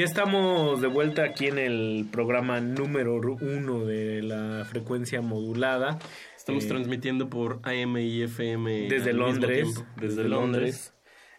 Y 0.00 0.02
estamos 0.02 0.80
de 0.80 0.86
vuelta 0.86 1.24
aquí 1.24 1.48
en 1.48 1.58
el 1.58 2.06
programa 2.10 2.58
número 2.62 3.16
uno 3.16 3.84
de 3.84 4.22
la 4.22 4.64
frecuencia 4.64 5.20
modulada. 5.20 5.98
Estamos 6.34 6.64
Eh, 6.64 6.68
transmitiendo 6.68 7.28
por 7.28 7.60
AM 7.64 7.98
y 7.98 8.22
FM. 8.22 8.88
desde 8.88 9.12
mismo 9.12 9.26
Londres, 9.26 9.62
tiempo. 9.74 9.86
desde 10.00 10.24
Londres. 10.24 10.94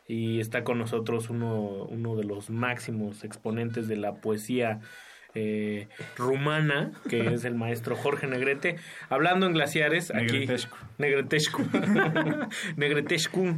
Y 0.07 0.39
está 0.39 0.63
con 0.63 0.77
nosotros 0.77 1.31
uno, 1.31 1.85
uno 1.89 2.15
de 2.15 2.23
los 2.23 2.51
máximos 2.51 3.23
exponentes 3.23 3.87
de 3.87 3.95
la 3.97 4.13
poesía 4.21 4.79
eh, 5.33 5.87
rumana, 6.15 6.91
que 7.09 7.17
es 7.33 7.45
el 7.45 7.55
maestro 7.55 7.95
Jorge 7.95 8.27
Negrete, 8.27 8.75
hablando 9.09 9.47
en 9.47 9.53
glaciares 9.53 10.11
aquí. 10.13 10.45
Negretescu. 10.45 10.77
Negretescu. 10.99 11.63
Negretescu. 12.77 13.55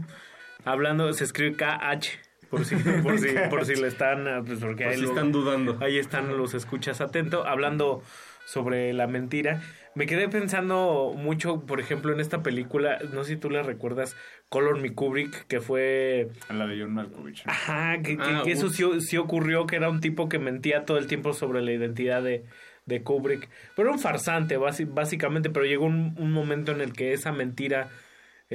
Hablando, 0.64 1.12
se 1.12 1.26
escribe 1.26 1.58
KH. 1.58 2.33
Por 2.54 2.66
si, 2.66 2.76
por 2.76 3.18
si, 3.20 3.28
por 3.50 3.66
si 3.66 3.76
le 3.76 3.88
están, 3.88 4.28
ah, 4.28 4.44
pues 4.46 4.60
porque 4.60 4.84
Por 4.84 4.94
ahí 4.94 5.00
si 5.00 5.04
lo- 5.06 5.10
están 5.10 5.32
dudando. 5.32 5.78
Ahí 5.82 5.98
están 5.98 6.38
los 6.38 6.54
escuchas 6.54 7.02
atento, 7.02 7.48
hablando 7.48 8.04
sobre 8.46 8.94
la 8.94 9.08
mentira. 9.08 9.62
Me 9.96 10.06
quedé 10.06 10.28
pensando 10.30 11.14
mucho, 11.18 11.62
por 11.66 11.80
ejemplo, 11.80 12.14
en 12.14 12.20
esta 12.20 12.44
película, 12.44 13.00
no 13.14 13.24
sé 13.24 13.32
si 13.34 13.38
tú 13.38 13.50
la 13.50 13.64
recuerdas, 13.64 14.16
Color 14.50 14.80
Me 14.80 14.94
Kubrick, 14.94 15.48
que 15.48 15.62
fue... 15.62 16.30
La 16.50 16.68
de 16.68 16.80
John 16.82 16.94
Malkovich. 16.94 17.44
Ajá, 17.48 17.98
que, 18.04 18.18
que- 18.18 18.24
Ah, 18.24 18.42
que 18.44 18.52
eso 18.52 18.70
sí, 18.70 18.84
sí 19.02 19.18
ocurrió, 19.18 19.66
que 19.66 19.76
era 19.78 19.90
un 19.90 20.00
tipo 20.00 20.30
que 20.30 20.40
mentía 20.40 20.86
todo 20.86 20.98
el 20.98 21.08
tiempo 21.08 21.34
sobre 21.34 21.62
la 21.62 21.72
identidad 21.72 22.22
de, 22.22 22.44
de 22.86 23.02
Kubrick. 23.04 23.50
Pero 23.76 23.90
era 23.90 23.96
un 23.96 24.02
farsante, 24.02 24.58
básicamente, 24.58 25.50
pero 25.50 25.66
llegó 25.66 25.86
un, 25.86 26.16
un 26.20 26.32
momento 26.32 26.72
en 26.72 26.82
el 26.82 26.94
que 26.94 27.14
esa 27.14 27.32
mentira... 27.32 27.90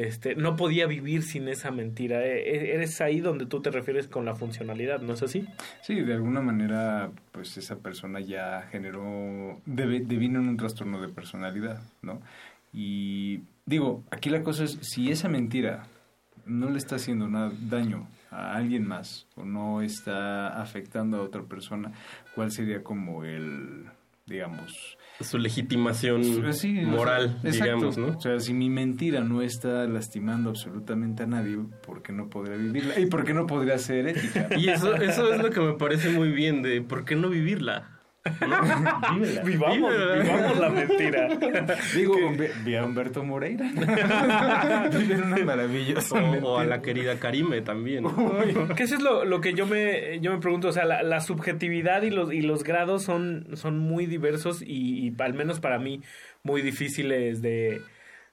Este, 0.07 0.37
no 0.37 0.55
podía 0.55 0.87
vivir 0.87 1.23
sin 1.25 1.49
esa 1.49 1.71
mentira. 1.73 2.25
E- 2.25 2.39
e- 2.39 2.75
Eres 2.75 3.01
ahí 3.01 3.21
donde 3.21 3.47
tú 3.47 3.61
te 3.61 3.71
refieres 3.71 4.07
con 4.07 4.25
la 4.25 4.37
funcionalidad, 4.37 5.01
¿no 5.01 5.15
es 5.15 5.23
así? 5.23 5.47
Sí, 5.83 6.01
de 6.01 6.15
alguna 6.15 6.41
manera, 6.41 7.11
pues 7.33 7.57
esa 7.57 7.79
persona 7.79 8.21
ya 8.21 8.63
generó, 8.71 9.61
devino 9.67 10.39
en 10.41 10.49
un 10.49 10.57
trastorno 10.57 11.01
de 11.01 11.09
personalidad, 11.09 11.83
¿no? 12.03 12.21
Y 12.73 13.41
digo, 13.67 14.05
aquí 14.11 14.31
la 14.31 14.43
cosa 14.45 14.65
es, 14.65 14.79
si 14.83 15.11
esa 15.11 15.29
mentira 15.29 15.87
no 16.47 16.71
le 16.71 16.79
está 16.79 16.97
haciendo 16.97 17.27
nada, 17.29 17.51
daño 17.69 18.07
a 18.31 18.55
alguien 18.55 18.87
más 18.87 19.27
o 19.35 19.45
no 19.45 19.83
está 19.83 20.61
afectando 20.63 21.17
a 21.17 21.23
otra 21.23 21.43
persona, 21.43 21.93
¿cuál 22.35 22.53
sería 22.53 22.85
como 22.85 23.25
el, 23.25 23.87
digamos... 24.27 24.97
Su 25.21 25.39
legitimación 25.39 26.23
o 26.23 26.87
moral, 26.87 27.39
sea, 27.43 27.51
digamos, 27.51 27.97
exacto. 27.97 28.13
¿no? 28.13 28.19
O 28.19 28.21
sea, 28.21 28.39
si 28.39 28.55
mi 28.55 28.71
mentira 28.71 29.21
no 29.21 29.43
está 29.43 29.85
lastimando 29.87 30.51
absolutamente 30.51 31.25
a 31.25 31.27
nadie, 31.27 31.59
¿por 31.85 32.03
qué 32.03 32.13
no 32.13 32.31
podría 32.31 32.57
vivirla? 32.57 33.01
¿Y 33.01 33.07
por 33.07 33.25
qué 33.25 33.35
no 33.35 33.47
podría 33.47 33.79
ser 33.79 34.07
ética? 34.07 34.49
Y 34.57 34.69
eso, 34.69 34.95
eso 34.95 35.33
es 35.33 35.43
lo 35.43 35.51
que 35.51 35.61
me 35.61 35.73
parece 35.75 36.11
muy 36.11 36.31
bien 36.31 36.63
de 36.63 36.83
¿por 36.83 37.05
qué 37.05 37.17
no 37.17 37.29
vivirla? 37.31 37.98
Vívela. 38.25 39.43
Vivamos, 39.45 39.93
Vívela. 39.93 40.23
vivamos 40.23 40.59
la 40.59 40.69
mentira. 40.71 41.29
Digo, 41.95 42.17
ve 42.65 42.79
a 42.79 42.85
Humberto 42.85 43.25
Moreira. 43.25 43.71
Viven 44.93 45.23
una 45.25 45.45
maravillosa 45.45 46.21
O, 46.23 46.49
o 46.55 46.59
a 46.59 46.65
la 46.65 46.83
querida 46.83 47.19
Karime 47.19 47.63
también. 47.63 48.05
Que 48.77 48.83
eso 48.83 48.97
es 48.97 49.03
lo, 49.03 49.25
lo 49.25 49.41
que 49.41 49.55
yo 49.55 49.67
me, 49.67 50.21
yo 50.21 50.33
me 50.33 50.39
pregunto, 50.41 50.69
o 50.69 50.73
sea, 50.73 50.85
la, 50.85 51.03
la 51.03 51.21
subjetividad 51.21 52.03
y 52.03 52.11
los, 52.11 52.33
y 52.33 52.43
los 52.43 52.65
grados 52.65 53.03
son, 53.03 53.47
son 53.55 53.79
muy 53.79 54.07
diversos 54.07 54.63
y, 54.63 55.09
y 55.09 55.15
al 55.23 55.35
menos 55.35 55.61
para 55.61 55.79
mí 55.79 56.03
muy 56.43 56.63
difíciles 56.63 57.43
de, 57.43 57.81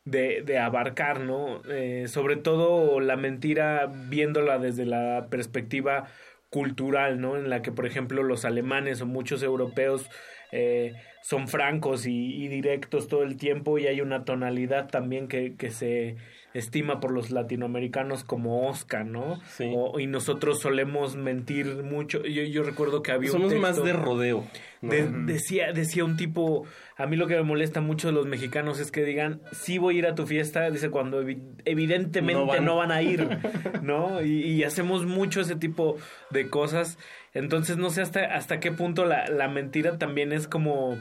de, 0.05 0.43
de 0.45 0.59
abarcar, 0.59 1.19
¿no? 1.19 1.61
Eh, 1.69 2.05
sobre 2.07 2.35
todo 2.35 2.99
la 2.99 3.17
mentira 3.17 3.87
viéndola 4.09 4.59
desde 4.59 4.85
la 4.85 5.27
perspectiva 5.29 6.07
cultural, 6.55 7.19
¿no? 7.19 7.35
En 7.35 7.49
la 7.49 7.61
que, 7.61 7.73
por 7.73 7.85
ejemplo, 7.85 8.23
los 8.23 8.45
alemanes 8.45 9.01
o 9.01 9.05
muchos 9.05 9.43
europeos 9.43 10.09
eh, 10.53 10.93
son 11.21 11.49
francos 11.49 12.05
y, 12.05 12.41
y 12.41 12.47
directos 12.47 13.09
todo 13.09 13.23
el 13.23 13.35
tiempo 13.35 13.77
y 13.77 13.87
hay 13.87 13.99
una 13.99 14.23
tonalidad 14.23 14.87
también 14.87 15.27
que, 15.27 15.57
que 15.57 15.69
se 15.69 16.15
estima 16.55 16.99
por 16.99 17.11
los 17.11 17.29
latinoamericanos 17.29 18.23
como 18.23 18.67
Oscar, 18.67 19.05
¿no? 19.05 19.39
O- 19.75 19.99
y 19.99 20.07
nosotros 20.07 20.59
solemos 20.61 21.15
mentir 21.15 21.83
mucho. 21.83 22.23
Yo, 22.25 22.41
yo 22.43 22.63
recuerdo 22.63 23.03
que 23.03 23.11
había 23.11 23.29
Somos 23.29 23.53
un 23.53 23.59
más 23.61 23.75
texto- 23.75 23.85
de 23.85 23.93
rodeo. 23.93 24.43
¿no? 24.81 24.89
de- 24.91 25.07
decía, 25.33 25.71
decía 25.73 26.03
un 26.05 26.15
tipo, 26.15 26.65
a 26.97 27.05
mí 27.07 27.15
lo 27.15 27.27
que 27.27 27.35
me 27.35 27.43
molesta 27.43 27.81
mucho 27.81 28.07
de 28.07 28.13
los 28.13 28.25
mexicanos 28.27 28.79
es 28.79 28.91
que 28.91 29.03
digan, 29.03 29.41
sí 29.51 29.77
voy 29.79 29.95
a 29.95 29.99
ir 29.99 30.05
a 30.07 30.15
tu 30.15 30.25
fiesta, 30.27 30.69
dice 30.69 30.89
cuando 30.89 31.21
evi- 31.23 31.41
evidentemente 31.65 32.61
No 32.61 32.75
van. 32.77 32.91
a 32.91 33.01
ir, 33.01 33.27
¿no? 33.83 34.21
Y, 34.21 34.43
y 34.43 34.63
hacemos 34.63 35.05
mucho 35.05 35.41
ese 35.41 35.55
tipo 35.55 35.97
de 36.29 36.49
cosas. 36.49 36.97
Entonces 37.33 37.77
no 37.77 37.89
sé 37.89 38.01
hasta, 38.01 38.21
hasta 38.35 38.59
qué 38.59 38.71
punto 38.71 39.05
la, 39.05 39.27
la 39.27 39.47
mentira 39.49 39.97
también 39.97 40.31
es 40.31 40.47
como... 40.47 40.97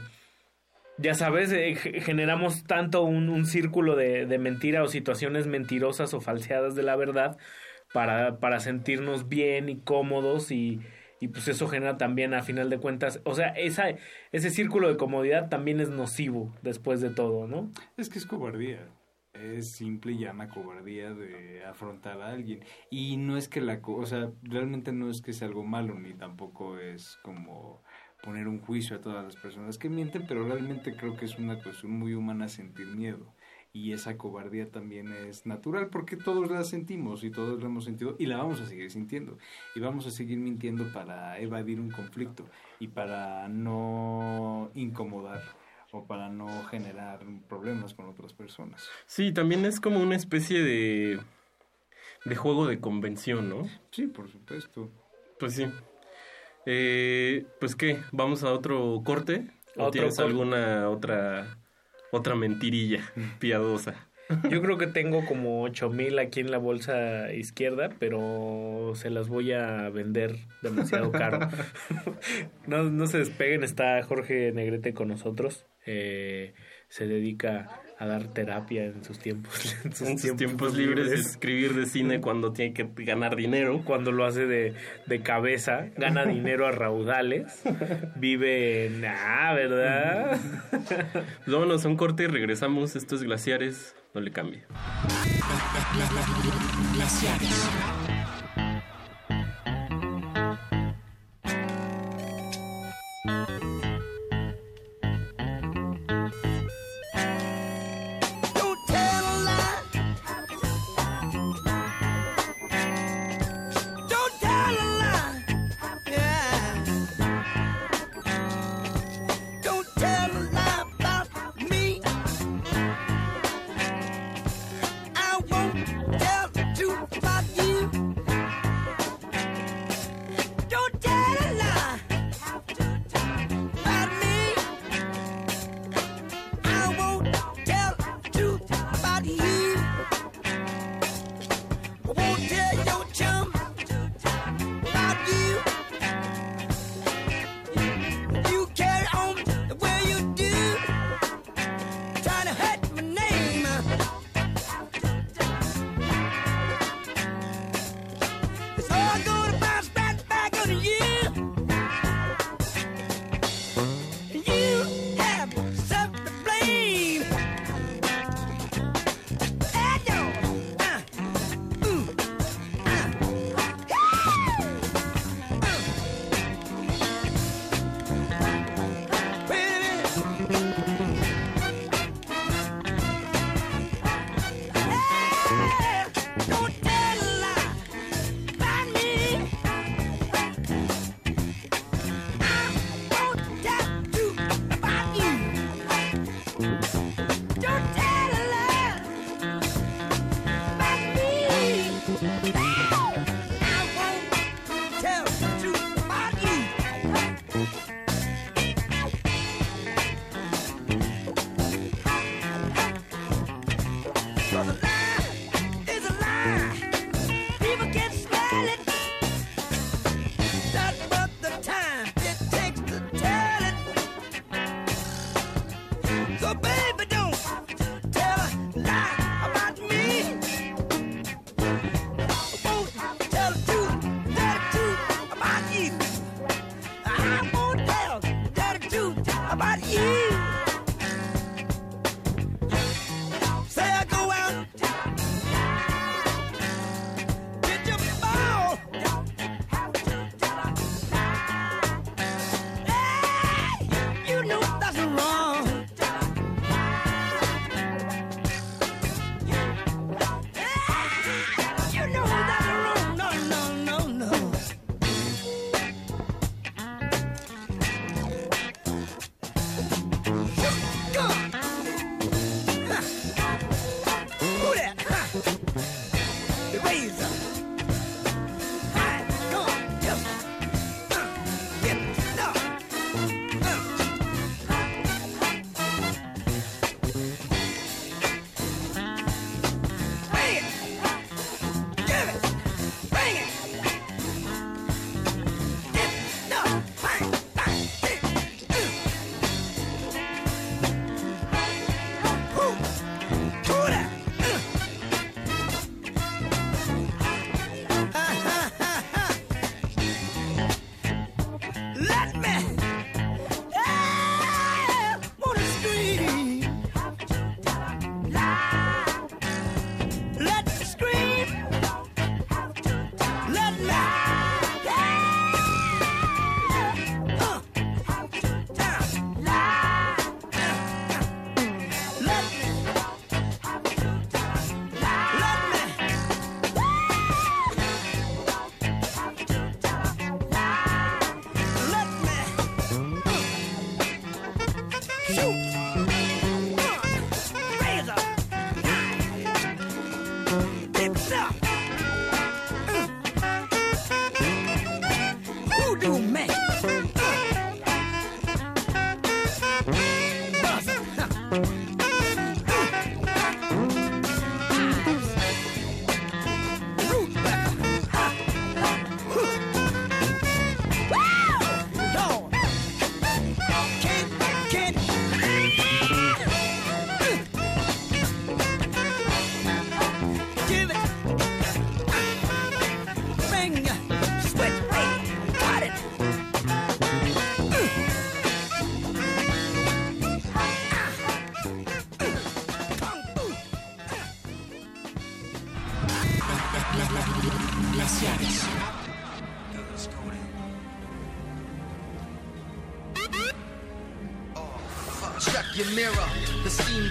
Ya 0.97 1.14
sabes, 1.14 1.50
eh, 1.52 1.74
ge- 1.74 2.00
generamos 2.00 2.64
tanto 2.64 3.02
un, 3.02 3.44
círculo 3.47 3.97
de, 3.97 4.26
mentira 4.39 4.82
o 4.82 4.86
situaciones 4.86 5.47
mentirosas 5.47 6.14
o 6.14 6.20
falseadas 6.20 6.74
de 6.74 6.82
la 6.84 6.94
verdad 6.97 7.36
para, 7.92 8.39
para 8.39 8.60
sentirnos 8.60 9.28
bien 9.28 9.68
y 9.68 9.81
cómodos 9.81 10.50
y, 10.52 10.81
pues 11.32 11.48
eso 11.48 11.68
genera 11.68 11.97
también 11.97 12.34
a 12.34 12.42
final 12.42 12.68
de 12.68 12.78
cuentas, 12.78 13.20
o 13.24 13.34
sea, 13.34 13.48
esa, 13.48 13.86
ese 14.31 14.50
círculo 14.50 14.89
de 14.89 14.98
comodidad 14.98 15.48
también 15.48 15.81
es 15.81 15.89
nocivo 15.89 16.55
después 16.60 17.00
de 17.00 17.10
todo, 17.10 17.47
¿no? 17.47 17.73
Es 17.97 18.10
que 18.10 18.18
es 18.18 18.26
cobardía. 18.26 18.86
Es 19.32 19.73
simple 19.73 20.12
y 20.12 20.18
llama 20.18 20.48
cobardía 20.48 21.12
de 21.12 21.64
afrontar 21.64 22.20
a 22.20 22.31
alguien. 22.31 22.60
Y 22.89 23.16
no 23.16 23.36
es 23.36 23.48
que 23.48 23.60
la... 23.60 23.81
O 23.82 24.06
sea, 24.06 24.31
realmente 24.42 24.92
no 24.92 25.10
es 25.10 25.23
que 25.23 25.32
sea 25.32 25.48
algo 25.48 25.64
malo, 25.64 25.98
ni 25.98 26.14
tampoco 26.14 26.78
es 26.78 27.18
como 27.23 27.82
poner 28.25 28.49
un 28.49 28.59
juicio 28.59 28.97
a 28.97 29.01
todas 29.01 29.23
las 29.23 29.36
personas 29.36 29.77
que 29.77 29.91
mienten, 29.91 30.27
pero 30.27 30.49
realmente 30.49 30.97
creo 30.97 31.15
que 31.15 31.27
es 31.27 31.39
una 31.39 31.62
cuestión 31.62 31.93
muy 31.93 32.15
humana 32.15 32.49
sentir 32.49 32.86
miedo. 32.86 33.27
Y 33.73 33.93
esa 33.93 34.17
cobardía 34.17 34.70
también 34.70 35.12
es 35.12 35.47
natural 35.47 35.89
porque 35.89 36.17
todos 36.17 36.51
la 36.51 36.62
sentimos 36.65 37.25
y 37.25 37.31
todos 37.31 37.61
la 37.61 37.67
hemos 37.67 37.85
sentido 37.85 38.17
y 38.19 38.27
la 38.27 38.39
vamos 38.39 38.61
a 38.61 38.67
seguir 38.67 38.91
sintiendo. 38.91 39.36
Y 39.75 39.81
vamos 39.81 40.07
a 40.07 40.11
seguir 40.11 40.39
mintiendo 40.39 40.93
para 40.93 41.39
evadir 41.39 41.81
un 41.81 41.91
conflicto 41.91 42.47
y 42.78 42.89
para 42.89 43.49
no 43.49 44.70
incomodar 44.75 45.43
o 45.91 46.05
para 46.05 46.28
no 46.28 46.65
generar 46.65 47.20
problemas 47.49 47.94
con 47.94 48.07
otras 48.07 48.33
personas. 48.33 48.89
Sí, 49.07 49.33
también 49.33 49.65
es 49.65 49.81
como 49.81 50.01
una 50.01 50.17
especie 50.17 50.62
de 50.62 51.20
de 52.25 52.36
juego 52.36 52.67
de 52.67 52.81
convención, 52.81 53.49
¿no? 53.49 53.69
Sí, 53.91 54.07
por 54.07 54.31
supuesto. 54.31 54.91
Pues 55.39 55.55
sí. 55.55 55.67
Eh, 56.67 57.44
pues 57.60 57.76
qué, 57.76 57.99
vamos 58.12 58.43
a 58.43 58.52
otro 58.52 59.02
corte. 59.05 59.47
¿O 59.76 59.83
Otro 59.84 59.91
tienes 59.91 60.17
corte. 60.17 60.31
alguna 60.31 60.89
otra 60.89 61.59
otra 62.12 62.34
mentirilla 62.34 63.01
piadosa? 63.41 64.09
Yo 64.49 64.62
creo 64.62 64.78
que 64.78 64.86
tengo 64.86 65.26
como 65.26 65.62
8000 65.65 66.18
aquí 66.18 66.41
en 66.41 66.51
la 66.51 66.57
bolsa 66.57 67.31
izquierda, 67.34 67.91
pero 67.99 68.93
se 68.94 69.10
las 69.10 69.28
voy 69.28 69.52
a 69.52 69.91
vender 69.91 70.36
demasiado 70.62 71.12
caro. 71.12 71.41
no, 72.67 72.84
no 72.84 73.07
se 73.07 73.18
despeguen, 73.18 73.65
está 73.65 74.02
Jorge 74.02 74.51
Negrete 74.52 74.94
con 74.94 75.09
nosotros. 75.09 75.67
Eh, 75.84 76.55
se 76.89 77.07
dedica 77.07 77.83
a 77.98 78.06
dar 78.06 78.26
terapia 78.28 78.84
en 78.84 79.05
sus 79.05 79.18
tiempos, 79.18 79.76
en 79.84 79.94
sus 79.94 80.08
En 80.08 80.18
sus 80.18 80.36
tiempos 80.36 80.74
libres, 80.74 81.12
escribir 81.12 81.74
de 81.74 81.86
cine 81.86 82.20
cuando 82.20 82.52
tiene 82.52 82.74
que 82.74 82.89
ganar 83.05 83.36
dinero. 83.36 83.82
Cuando 83.84 84.12
lo 84.12 84.24
hace 84.24 84.47
de, 84.47 84.74
de 85.06 85.23
cabeza, 85.23 85.86
gana 85.97 86.24
dinero 86.26 86.66
a 86.66 86.73
raudales, 86.73 87.62
vive 88.16 88.86
en... 88.86 89.05
Ah, 89.05 89.52
¿verdad? 89.55 90.40
Pues 90.70 91.47
vámonos 91.47 91.84
a 91.84 91.89
un 91.89 91.97
corte 91.97 92.24
y 92.24 92.26
regresamos. 92.26 92.97
Esto 92.97 93.14
es 93.14 93.23
Glaciares, 93.23 93.94
no 94.14 94.20
le 94.20 94.32
cambie. 94.32 94.64
Glaciares. 96.94 98.03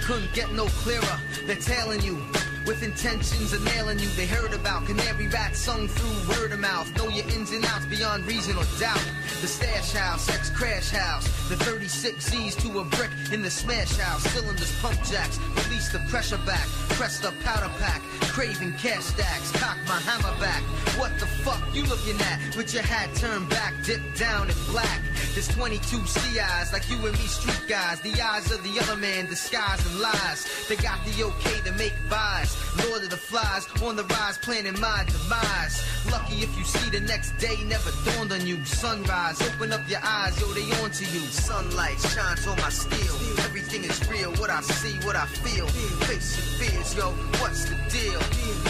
Couldn't 0.04 0.32
get 0.34 0.52
no 0.52 0.66
clearer. 0.84 1.18
They're 1.46 1.56
tailing 1.56 2.02
you 2.02 2.16
with 2.66 2.82
intentions 2.82 3.54
of 3.54 3.64
nailing 3.64 3.98
you. 3.98 4.08
They 4.10 4.26
heard 4.26 4.52
about 4.52 4.86
canary 4.86 5.28
rats 5.28 5.58
sung 5.58 5.88
through 5.88 6.36
word 6.36 6.52
of 6.52 6.60
mouth. 6.60 6.94
Know 6.96 7.08
your 7.08 7.26
ins 7.28 7.52
and 7.52 7.64
outs 7.64 7.86
beyond 7.86 8.26
reason 8.26 8.56
or 8.56 8.64
doubt. 8.78 9.02
The 9.40 9.46
stash 9.46 9.92
house, 9.92 10.28
ex 10.28 10.50
crash 10.50 10.90
house. 10.90 11.24
The 11.48 11.56
36 11.56 12.22
Z's 12.22 12.54
to 12.56 12.80
a 12.80 12.84
brick 12.84 13.10
in 13.32 13.40
the 13.40 13.50
smash 13.50 13.96
house. 13.96 14.22
Cylinders, 14.24 14.78
pump 14.80 15.02
jacks. 15.04 15.38
Release 15.64 15.90
the 15.90 16.00
pressure 16.10 16.40
back. 16.44 16.66
Press 16.98 17.18
the 17.20 17.32
powder 17.42 17.72
pack. 17.78 18.02
Craving 18.32 18.74
cash 18.74 19.04
stacks. 19.04 19.52
Cock 19.52 19.78
my 19.88 20.00
hammer 20.00 20.38
back. 20.38 20.62
What 20.98 21.18
the 21.18 21.26
fuck 21.26 21.62
you 21.74 21.82
looking 21.84 22.20
at? 22.20 22.56
With 22.56 22.72
your 22.72 22.82
hat 22.82 23.14
turned 23.16 23.48
back, 23.48 23.74
dipped 23.84 24.18
down 24.18 24.48
in 24.48 24.56
black. 24.70 25.00
There's 25.34 25.48
22 25.48 26.06
CIs 26.06 26.72
like 26.72 26.88
you 26.88 26.96
and 27.06 27.12
me 27.18 27.26
street 27.26 27.68
guys. 27.68 28.00
The 28.00 28.14
eyes 28.22 28.52
of 28.52 28.62
the 28.62 28.78
other 28.78 28.96
man 28.96 29.26
disguised 29.26 29.84
in 29.90 30.00
lies. 30.00 30.66
They 30.68 30.76
got 30.76 31.04
the 31.04 31.24
okay 31.24 31.60
to 31.64 31.72
make 31.72 31.94
buys. 32.08 32.56
Lord 32.86 33.02
of 33.02 33.10
the 33.10 33.16
flies 33.16 33.66
on 33.82 33.96
the 33.96 34.04
rise, 34.04 34.38
planning 34.38 34.78
my 34.80 35.04
demise. 35.06 35.82
Lucky 36.10 36.42
if 36.42 36.56
you 36.56 36.64
see 36.64 36.90
the 36.90 37.00
next 37.00 37.36
day 37.38 37.56
never 37.64 37.90
dawned 38.04 38.32
on 38.32 38.46
you. 38.46 38.64
Sunrise, 38.64 39.42
open 39.42 39.72
up 39.72 39.88
your 39.88 40.00
eyes, 40.04 40.40
yo, 40.40 40.46
they 40.52 40.70
on 40.82 40.90
to 40.90 41.04
you. 41.04 41.20
Sunlight 41.26 41.98
shines 42.00 42.46
on 42.46 42.56
my 42.58 42.68
steel. 42.68 43.14
Everything 43.74 43.90
is 43.90 44.08
real, 44.08 44.30
what 44.36 44.50
I 44.50 44.60
see, 44.60 44.94
what 45.04 45.16
I 45.16 45.26
feel. 45.26 45.66
Face 46.06 46.36
your 46.36 46.70
fears, 46.70 46.94
yo, 46.94 47.10
what's 47.40 47.64
the 47.64 47.74
deal? 47.90 48.20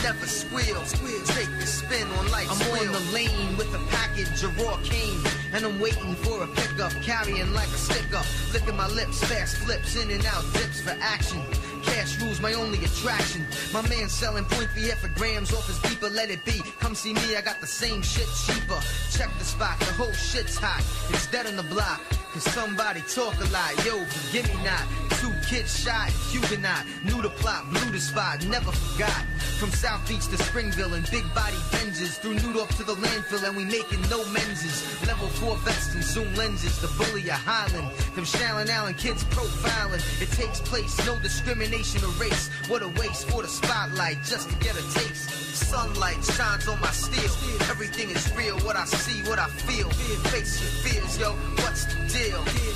Never 0.02 0.26
squeal, 0.26 0.80
take 1.26 1.48
a 1.48 1.66
spin 1.66 2.08
on 2.18 2.30
life's 2.30 2.58
I'm 2.62 2.88
on 2.88 2.92
the 2.92 3.12
lane 3.12 3.54
with 3.58 3.68
a 3.74 3.84
package 3.90 4.42
of 4.42 4.58
raw 4.62 4.78
cane. 4.82 5.20
And 5.52 5.66
I'm 5.66 5.78
waiting 5.78 6.14
for 6.14 6.44
a 6.44 6.46
pickup, 6.46 6.92
carrying 7.02 7.52
like 7.52 7.68
a 7.68 7.76
sticker. 7.76 8.22
Licking 8.54 8.76
my 8.76 8.88
lips, 8.88 9.22
fast 9.24 9.58
flips, 9.58 9.94
in 9.94 10.10
and 10.10 10.24
out 10.24 10.42
dips 10.54 10.80
for 10.80 10.96
action. 11.00 11.42
Cash 11.82 12.18
rules 12.22 12.40
my 12.40 12.54
only 12.54 12.82
attraction. 12.82 13.44
My 13.74 13.86
man 13.88 14.08
selling 14.08 14.46
point 14.46 14.70
three 14.70 14.88
for 14.92 15.08
grams 15.08 15.52
off 15.52 15.66
his 15.66 15.78
beeper, 15.80 16.10
let 16.10 16.30
it 16.30 16.42
be. 16.46 16.62
Come 16.80 16.94
see 16.94 17.12
me, 17.12 17.36
I 17.36 17.42
got 17.42 17.60
the 17.60 17.66
same 17.66 18.00
shit 18.00 18.28
cheaper. 18.46 18.80
Check 19.10 19.28
the 19.38 19.44
spot, 19.44 19.78
the 19.80 19.92
whole 20.00 20.12
shit's 20.12 20.56
hot. 20.56 20.80
It's 21.10 21.26
dead 21.26 21.46
on 21.46 21.56
the 21.56 21.62
block. 21.64 22.00
Cause 22.34 22.50
somebody 22.52 23.00
talk 23.02 23.38
a 23.38 23.48
lot, 23.50 23.86
yo, 23.86 24.04
forgive 24.06 24.48
me 24.48 24.64
not. 24.64 24.82
Two 25.20 25.30
kids 25.48 25.84
shot, 25.84 26.10
Huguenot. 26.32 26.84
Knew 27.04 27.22
the 27.22 27.30
plot, 27.30 27.62
blew 27.70 27.92
the 27.92 28.00
spot, 28.00 28.44
never 28.46 28.72
forgot. 28.72 29.22
From 29.60 29.70
South 29.70 30.06
Beach 30.08 30.26
to 30.26 30.36
Springville 30.38 30.94
and 30.94 31.08
big 31.12 31.22
body 31.32 31.56
Benzes. 31.70 32.18
Through 32.18 32.34
Newdorf 32.42 32.76
to 32.76 32.82
the 32.82 32.94
landfill 32.94 33.46
and 33.46 33.56
we 33.56 33.64
making 33.64 34.00
no 34.10 34.26
menses. 34.30 34.82
Level 35.06 35.28
4 35.28 35.56
vests 35.58 35.94
and 35.94 36.02
zoom 36.02 36.34
lenses. 36.34 36.80
The 36.80 36.88
bully 36.98 37.22
of 37.30 37.38
Highland. 37.38 37.88
Them 38.16 38.24
Shallon 38.24 38.68
Allen 38.68 38.94
kids 38.94 39.22
profiling. 39.24 40.02
It 40.20 40.30
takes 40.32 40.60
place, 40.60 40.94
no 41.06 41.16
discrimination 41.20 42.02
or 42.02 42.10
race. 42.20 42.50
What 42.66 42.82
a 42.82 42.88
waste 42.88 43.30
for 43.30 43.42
the 43.42 43.48
spotlight 43.48 44.24
just 44.24 44.50
to 44.50 44.56
get 44.56 44.74
a 44.74 44.82
taste. 44.92 45.30
Sunlight 45.54 46.24
shines 46.24 46.66
on 46.66 46.80
my 46.80 46.90
steel. 46.90 47.30
Everything 47.70 48.10
is 48.10 48.30
real, 48.36 48.58
what 48.66 48.74
I 48.74 48.86
see, 48.86 49.22
what 49.30 49.38
I 49.38 49.46
feel. 49.46 49.88
Face 50.32 50.60
your 50.60 50.70
fears, 50.82 51.16
yo, 51.18 51.30
what's 51.62 51.84
the 51.86 51.94
deal? 52.12 52.23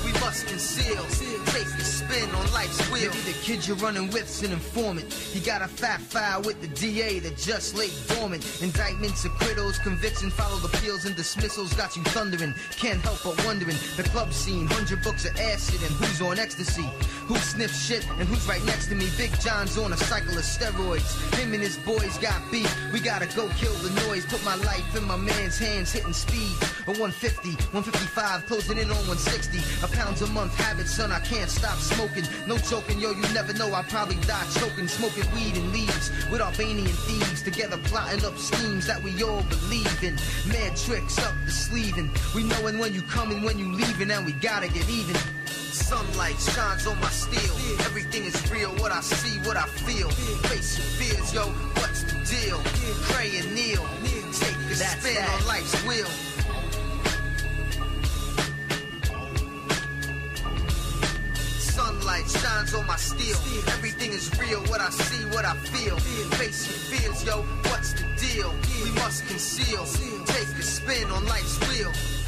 We 0.05 0.11
must 0.19 0.45
conceal. 0.45 1.03
Take 1.49 1.65
a 1.65 1.83
spin 1.83 2.29
on 2.35 2.53
life's 2.53 2.79
wheel. 2.91 3.09
Maybe 3.09 3.31
the 3.31 3.37
kid 3.41 3.65
you're 3.67 3.77
running 3.77 4.11
with's 4.11 4.43
an 4.43 4.51
informant. 4.51 5.11
He 5.11 5.39
got 5.39 5.63
a 5.63 5.67
fat 5.67 6.01
file 6.01 6.43
with 6.43 6.61
the 6.61 6.67
DA 6.67 7.17
that 7.19 7.35
just 7.35 7.75
lay 7.75 7.89
dormant. 8.13 8.45
Indictments, 8.61 9.25
acquittals, 9.25 9.79
convictions, 9.79 10.33
followed 10.33 10.63
appeals 10.63 11.05
and 11.05 11.15
dismissals. 11.15 11.73
Got 11.73 11.95
you 11.95 12.03
thundering. 12.03 12.53
Can't 12.77 13.01
help 13.01 13.23
but 13.23 13.43
wondering. 13.43 13.75
The 13.97 14.03
club 14.03 14.31
scene, 14.33 14.67
hundred 14.67 15.01
books 15.01 15.25
of 15.25 15.35
acid 15.39 15.81
and 15.81 15.91
who's 15.95 16.21
on 16.21 16.37
ecstasy. 16.37 16.87
Who 17.25 17.35
sniffs 17.37 17.87
shit 17.87 18.07
and 18.19 18.27
who's 18.27 18.47
right 18.47 18.63
next 18.65 18.87
to 18.87 18.95
me? 18.95 19.07
Big 19.17 19.31
John's 19.39 19.79
on 19.79 19.93
a 19.93 19.97
cycle 19.97 20.37
of 20.37 20.43
steroids. 20.43 21.09
Him 21.39 21.53
and 21.53 21.61
his 21.61 21.77
boys 21.77 22.19
got 22.19 22.39
beef. 22.51 22.69
We 22.93 22.99
gotta 22.99 23.25
go 23.35 23.49
kill 23.57 23.73
the 23.81 23.89
noise. 24.07 24.27
Put 24.27 24.45
my 24.45 24.55
life 24.55 24.95
in 24.95 25.05
my 25.05 25.17
man's 25.17 25.57
hands, 25.57 25.91
hitting 25.91 26.13
speed. 26.13 26.55
A 26.85 26.93
150, 26.93 27.49
155, 27.73 28.45
closing 28.45 28.77
in 28.77 28.91
on 28.91 28.97
160. 29.07 29.38
A 29.83 29.87
pounds 29.87 30.21
a 30.21 30.27
month 30.27 30.53
habit, 30.55 30.87
son. 30.87 31.11
I 31.11 31.19
can't 31.19 31.49
stop 31.49 31.77
smoking. 31.77 32.25
No 32.45 32.57
joking, 32.57 32.99
yo. 32.99 33.11
You 33.11 33.21
never 33.33 33.53
know. 33.53 33.73
I 33.73 33.83
probably 33.83 34.17
die 34.27 34.45
choking, 34.59 34.87
smoking 34.87 35.23
weed 35.33 35.55
and 35.55 35.71
leaves 35.71 36.11
with 36.29 36.41
Albanian 36.41 36.87
thieves. 37.07 37.41
Together 37.41 37.77
plotting 37.85 38.25
up 38.25 38.37
schemes 38.37 38.85
that 38.87 39.01
we 39.01 39.11
all 39.23 39.43
believe 39.43 40.03
in. 40.03 40.15
Mad 40.47 40.75
tricks 40.75 41.17
up 41.19 41.33
the 41.45 41.51
sleeve, 41.51 41.97
and 41.97 42.09
We 42.35 42.43
knowing 42.43 42.79
when 42.79 42.93
you 42.93 43.01
coming, 43.03 43.41
when 43.43 43.57
you 43.57 43.71
leaving, 43.71 44.11
and 44.11 44.25
we 44.25 44.33
gotta 44.33 44.67
get 44.67 44.89
even. 44.89 45.15
Sunlight 45.45 46.39
shines 46.39 46.85
on 46.85 46.99
my 46.99 47.09
steel. 47.09 47.55
Everything 47.85 48.25
is 48.25 48.51
real, 48.51 48.71
what 48.75 48.91
I 48.91 48.99
see, 49.01 49.39
what 49.47 49.55
I 49.55 49.67
feel. 49.67 50.09
Face 50.49 50.77
your 50.77 50.85
fears, 50.99 51.33
yo, 51.33 51.45
what's 51.79 52.03
the 52.03 52.19
deal? 52.27 52.59
Pray 53.13 53.37
and 53.39 53.55
kneel. 53.55 53.87
Take 54.33 54.57
a 54.69 54.75
spin 54.75 55.23
on 55.23 55.47
life's 55.47 55.73
wheel. 55.85 56.07
Sunlight 61.79 62.29
shines 62.29 62.73
on 62.73 62.85
my 62.87 62.97
steel. 62.97 63.37
Everything 63.75 64.11
is 64.11 64.29
real, 64.37 64.59
what 64.63 64.81
I 64.81 64.89
see, 64.89 65.23
what 65.33 65.45
I 65.45 65.55
feel. 65.71 65.95
Your 65.95 66.51
fears, 66.91 67.23
yo, 67.23 67.41
what's 67.69 67.93
the 67.93 68.03
deal? 68.19 68.53
We 68.83 68.91
must 68.99 69.25
conceal. 69.27 69.85
Take 70.25 70.49
a 70.59 70.61
spin 70.61 71.09
on 71.09 71.25
life's 71.25 71.57
wheel. 71.69 72.18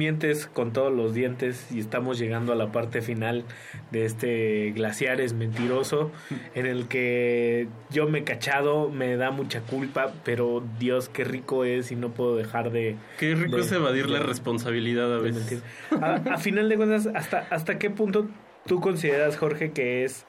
Mientes 0.00 0.46
con 0.46 0.72
todos 0.72 0.90
los 0.90 1.12
dientes 1.12 1.66
y 1.70 1.78
estamos 1.78 2.18
llegando 2.18 2.54
a 2.54 2.56
la 2.56 2.72
parte 2.72 3.02
final 3.02 3.44
de 3.90 4.06
este 4.06 4.72
Glaciares 4.74 5.34
mentiroso 5.34 6.10
en 6.54 6.64
el 6.64 6.88
que 6.88 7.68
yo 7.90 8.08
me 8.08 8.20
he 8.20 8.24
cachado, 8.24 8.88
me 8.88 9.16
da 9.18 9.30
mucha 9.30 9.60
culpa, 9.60 10.14
pero 10.24 10.64
Dios, 10.78 11.10
qué 11.10 11.24
rico 11.24 11.66
es 11.66 11.92
y 11.92 11.96
no 11.96 12.12
puedo 12.14 12.34
dejar 12.34 12.70
de... 12.72 12.96
Qué 13.18 13.34
rico 13.34 13.56
de- 13.56 13.62
es 13.62 13.72
evadir 13.72 14.06
de- 14.06 14.12
la 14.12 14.20
responsabilidad 14.20 15.14
a 15.14 15.18
veces. 15.18 15.62
A, 16.00 16.14
a 16.14 16.38
final 16.38 16.70
de 16.70 16.76
cuentas, 16.78 17.06
¿hasta, 17.14 17.40
¿hasta 17.50 17.78
qué 17.78 17.90
punto 17.90 18.26
tú 18.66 18.80
consideras, 18.80 19.36
Jorge, 19.36 19.72
que 19.72 20.04
es, 20.04 20.24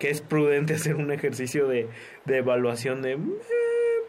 que 0.00 0.10
es 0.10 0.20
prudente 0.20 0.74
hacer 0.74 0.96
un 0.96 1.12
ejercicio 1.12 1.68
de, 1.68 1.86
de 2.24 2.38
evaluación 2.38 3.02
de... 3.02 3.12
"Eh, 3.12 3.18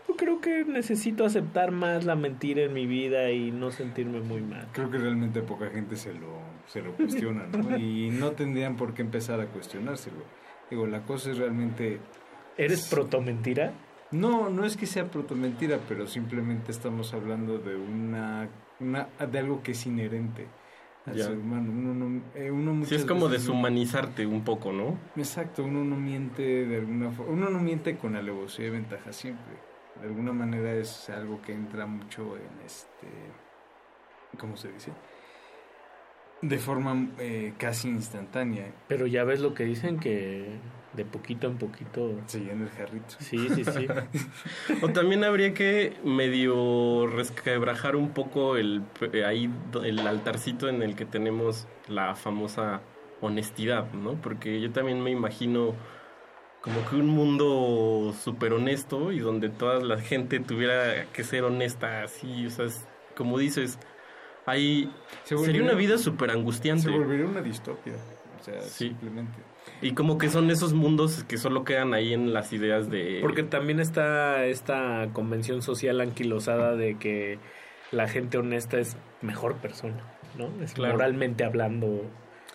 Yo 0.07 0.15
creo 0.15 0.41
que 0.41 0.65
necesito 0.65 1.25
aceptar 1.25 1.71
más 1.71 2.03
la 2.05 2.15
mentira 2.15 2.63
en 2.63 2.73
mi 2.73 2.85
vida 2.85 3.31
y 3.31 3.51
no 3.51 3.71
sentirme 3.71 4.19
muy 4.21 4.41
mal. 4.41 4.67
Creo 4.73 4.89
que 4.91 4.97
realmente 4.97 5.41
poca 5.41 5.69
gente 5.69 5.95
se 5.95 6.13
lo, 6.13 6.39
se 6.67 6.81
lo 6.81 6.93
cuestiona, 6.95 7.45
¿no? 7.47 7.77
Y 7.77 8.09
no 8.11 8.31
tendrían 8.31 8.75
por 8.75 8.93
qué 8.93 9.01
empezar 9.01 9.39
a 9.39 9.47
cuestionárselo. 9.47 10.23
Digo, 10.69 10.87
la 10.87 11.03
cosa 11.03 11.31
es 11.31 11.37
realmente... 11.37 11.99
¿Eres 12.57 12.87
proto 12.89 13.21
mentira? 13.21 13.73
No, 14.11 14.49
no 14.49 14.65
es 14.65 14.77
que 14.77 14.85
sea 14.85 15.09
proto 15.09 15.35
mentira, 15.35 15.79
pero 15.87 16.05
simplemente 16.05 16.71
estamos 16.71 17.13
hablando 17.13 17.57
de 17.57 17.75
una, 17.75 18.47
una 18.79 19.07
de 19.25 19.39
algo 19.39 19.63
que 19.63 19.71
es 19.71 19.85
inherente 19.87 20.45
al 21.07 21.15
Ya. 21.15 21.25
ser 21.25 21.37
humano. 21.37 21.71
Uno, 21.71 21.93
no, 21.95 22.21
eh, 22.35 22.51
uno 22.51 22.85
Sí, 22.85 22.95
es 22.95 23.05
como 23.05 23.21
no- 23.21 23.29
deshumanizarte 23.29 24.27
un 24.27 24.43
poco, 24.43 24.71
¿no? 24.71 24.97
Exacto, 25.15 25.63
uno 25.63 25.83
no 25.83 25.95
miente 25.95 26.43
de 26.65 26.77
alguna 26.77 27.09
forma, 27.11 27.31
uno 27.33 27.49
no 27.49 27.59
miente 27.59 27.97
con 27.97 28.15
alevosía 28.15 28.67
y 28.67 28.69
ventaja 28.69 29.11
siempre. 29.11 29.55
De 30.03 30.09
alguna 30.09 30.33
manera 30.33 30.73
es 30.73 31.09
algo 31.09 31.41
que 31.41 31.53
entra 31.53 31.85
mucho 31.85 32.35
en 32.35 32.65
este, 32.65 33.07
¿cómo 34.37 34.57
se 34.57 34.69
dice? 34.69 34.91
De 36.41 36.57
forma 36.57 37.07
eh, 37.19 37.53
casi 37.57 37.87
instantánea. 37.87 38.65
Pero 38.89 39.07
ya 39.07 39.23
ves 39.23 39.39
lo 39.39 39.53
que 39.53 39.63
dicen 39.63 40.01
que 40.01 40.59
de 40.91 41.05
poquito 41.05 41.47
en 41.47 41.57
poquito 41.57 42.19
se 42.25 42.41
llena 42.41 42.65
el 42.65 42.71
jarrito. 42.71 43.15
Sí, 43.19 43.47
sí, 43.55 43.63
sí. 43.63 43.87
O 44.81 44.89
también 44.89 45.23
habría 45.23 45.53
que 45.53 45.95
medio 46.03 47.07
resquebrajar 47.07 47.95
un 47.95 48.09
poco 48.09 48.57
el 48.57 48.83
eh, 49.13 49.23
ahí 49.23 49.49
el 49.85 50.05
altarcito 50.05 50.67
en 50.67 50.83
el 50.83 50.97
que 50.97 51.05
tenemos 51.05 51.65
la 51.87 52.13
famosa 52.15 52.81
honestidad, 53.21 53.93
¿no? 53.93 54.15
Porque 54.15 54.59
yo 54.59 54.69
también 54.73 55.01
me 55.01 55.11
imagino 55.11 55.75
como 56.63 56.85
que 56.89 56.95
un 56.95 57.07
mundo 57.07 58.15
súper 58.23 58.53
honesto 58.53 59.11
y 59.11 59.19
donde 59.19 59.49
toda 59.49 59.81
la 59.81 59.99
gente 59.99 60.39
tuviera 60.39 61.05
que 61.11 61.23
ser 61.25 61.43
honesta, 61.43 62.03
así, 62.03 62.45
o 62.47 62.49
sea, 62.49 62.65
es- 62.65 62.87
como 63.17 63.37
dices, 63.37 63.77
hay 64.45 64.89
Se 65.23 65.37
sería 65.37 65.61
una 65.61 65.73
vida 65.73 65.97
súper 65.97 66.31
angustiante. 66.31 66.83
Se 66.83 66.89
volvería 66.89 67.25
una 67.25 67.41
distopia. 67.41 67.93
O 68.39 68.43
sea, 68.43 68.61
simplemente. 68.61 69.37
Y 69.81 69.91
como 69.93 70.17
que 70.17 70.29
son 70.29 70.49
esos 70.51 70.73
mundos 70.73 71.23
que 71.25 71.37
solo 71.37 71.63
quedan 71.63 71.93
ahí 71.93 72.13
en 72.13 72.33
las 72.33 72.51
ideas 72.51 72.89
de... 72.89 73.19
Porque 73.21 73.43
también 73.43 73.79
está 73.79 74.45
esta 74.45 75.09
convención 75.13 75.61
social 75.61 76.01
anquilosada 76.01 76.75
de 76.75 76.97
que 76.97 77.39
la 77.91 78.07
gente 78.07 78.37
honesta 78.37 78.79
es 78.79 78.97
mejor 79.21 79.55
persona, 79.57 80.01
¿no? 80.37 80.49
Es 80.63 80.73
Claro. 80.73 80.93
moralmente 80.95 81.43
hablando. 81.45 82.01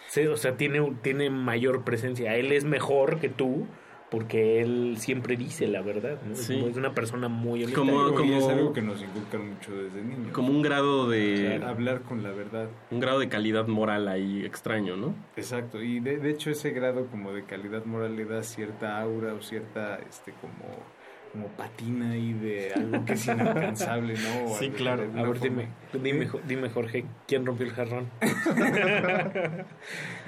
Sí, 0.09 0.27
o 0.27 0.37
sea, 0.37 0.57
tiene, 0.57 0.93
tiene 1.03 1.31
mayor 1.31 1.85
presencia. 1.85 2.37
Él 2.37 2.53
es 2.53 2.65
mejor 2.65 3.19
que 3.21 3.29
tú 3.31 3.67
porque 4.11 4.61
él 4.63 4.97
siempre 4.99 5.37
dice 5.37 5.67
la 5.69 5.83
verdad, 5.83 6.19
¿no? 6.27 6.33
Es 6.33 6.41
Sí. 6.47 6.55
como- 6.57 6.69
Es 6.69 6.77
una 6.77 6.95
persona 6.95 7.29
muy 7.29 7.65
honesta. 7.65 7.79
Como- 7.81 8.09
es 8.09 8.49
algo 8.49 8.73
que 8.73 8.81
nos 8.83 9.03
inculcan 9.03 9.49
mucho 9.55 9.73
desde 9.77 10.03
niños. 10.03 10.33
como 10.33 10.49
un 10.49 10.63
grado 10.63 11.09
de... 11.09 11.35
O 11.57 11.59
sea, 11.61 11.69
hablar 11.69 12.01
con 12.03 12.23
la 12.23 12.31
verdad. 12.31 12.69
un 12.91 13.01
grado 13.01 13.19
de 13.19 13.29
calidad 13.29 13.67
moral 13.67 14.09
ahí 14.09 14.45
extraño, 14.45 14.97
¿no? 14.97 15.15
Exacto, 15.37 15.83
y 15.83 16.01
de, 16.01 16.17
de 16.19 16.31
hecho 16.31 16.51
ese 16.51 16.71
grado 16.71 17.07
como 17.09 17.33
de 17.33 17.45
calidad 17.45 17.85
moral 17.85 18.17
le 18.17 18.25
da 18.25 18.43
cierta 18.43 19.01
aura 19.01 19.35
o 19.35 19.43
cierta, 19.43 19.99
este, 20.09 20.33
como, 20.41 20.55
como 21.39 21.49
patina 21.57 22.11
ahí 22.11 22.33
de 22.33 22.73
algo 22.75 23.05
que 23.05 23.13
es 23.13 23.27
inalcanzable, 23.27 24.15
¿no? 24.15 24.53
O 24.53 24.59
Sí, 24.59 24.71
claro. 24.71 25.05
A 25.17 25.23
ver, 25.23 25.41
dime, 25.41 25.69
dime, 26.03 26.27
Jo- 26.27 26.41
dime, 26.47 26.69
Jorge, 26.69 27.05
¿quién 27.27 27.47
rompió 27.47 27.67
el 27.67 27.73
jarrón? 27.73 28.09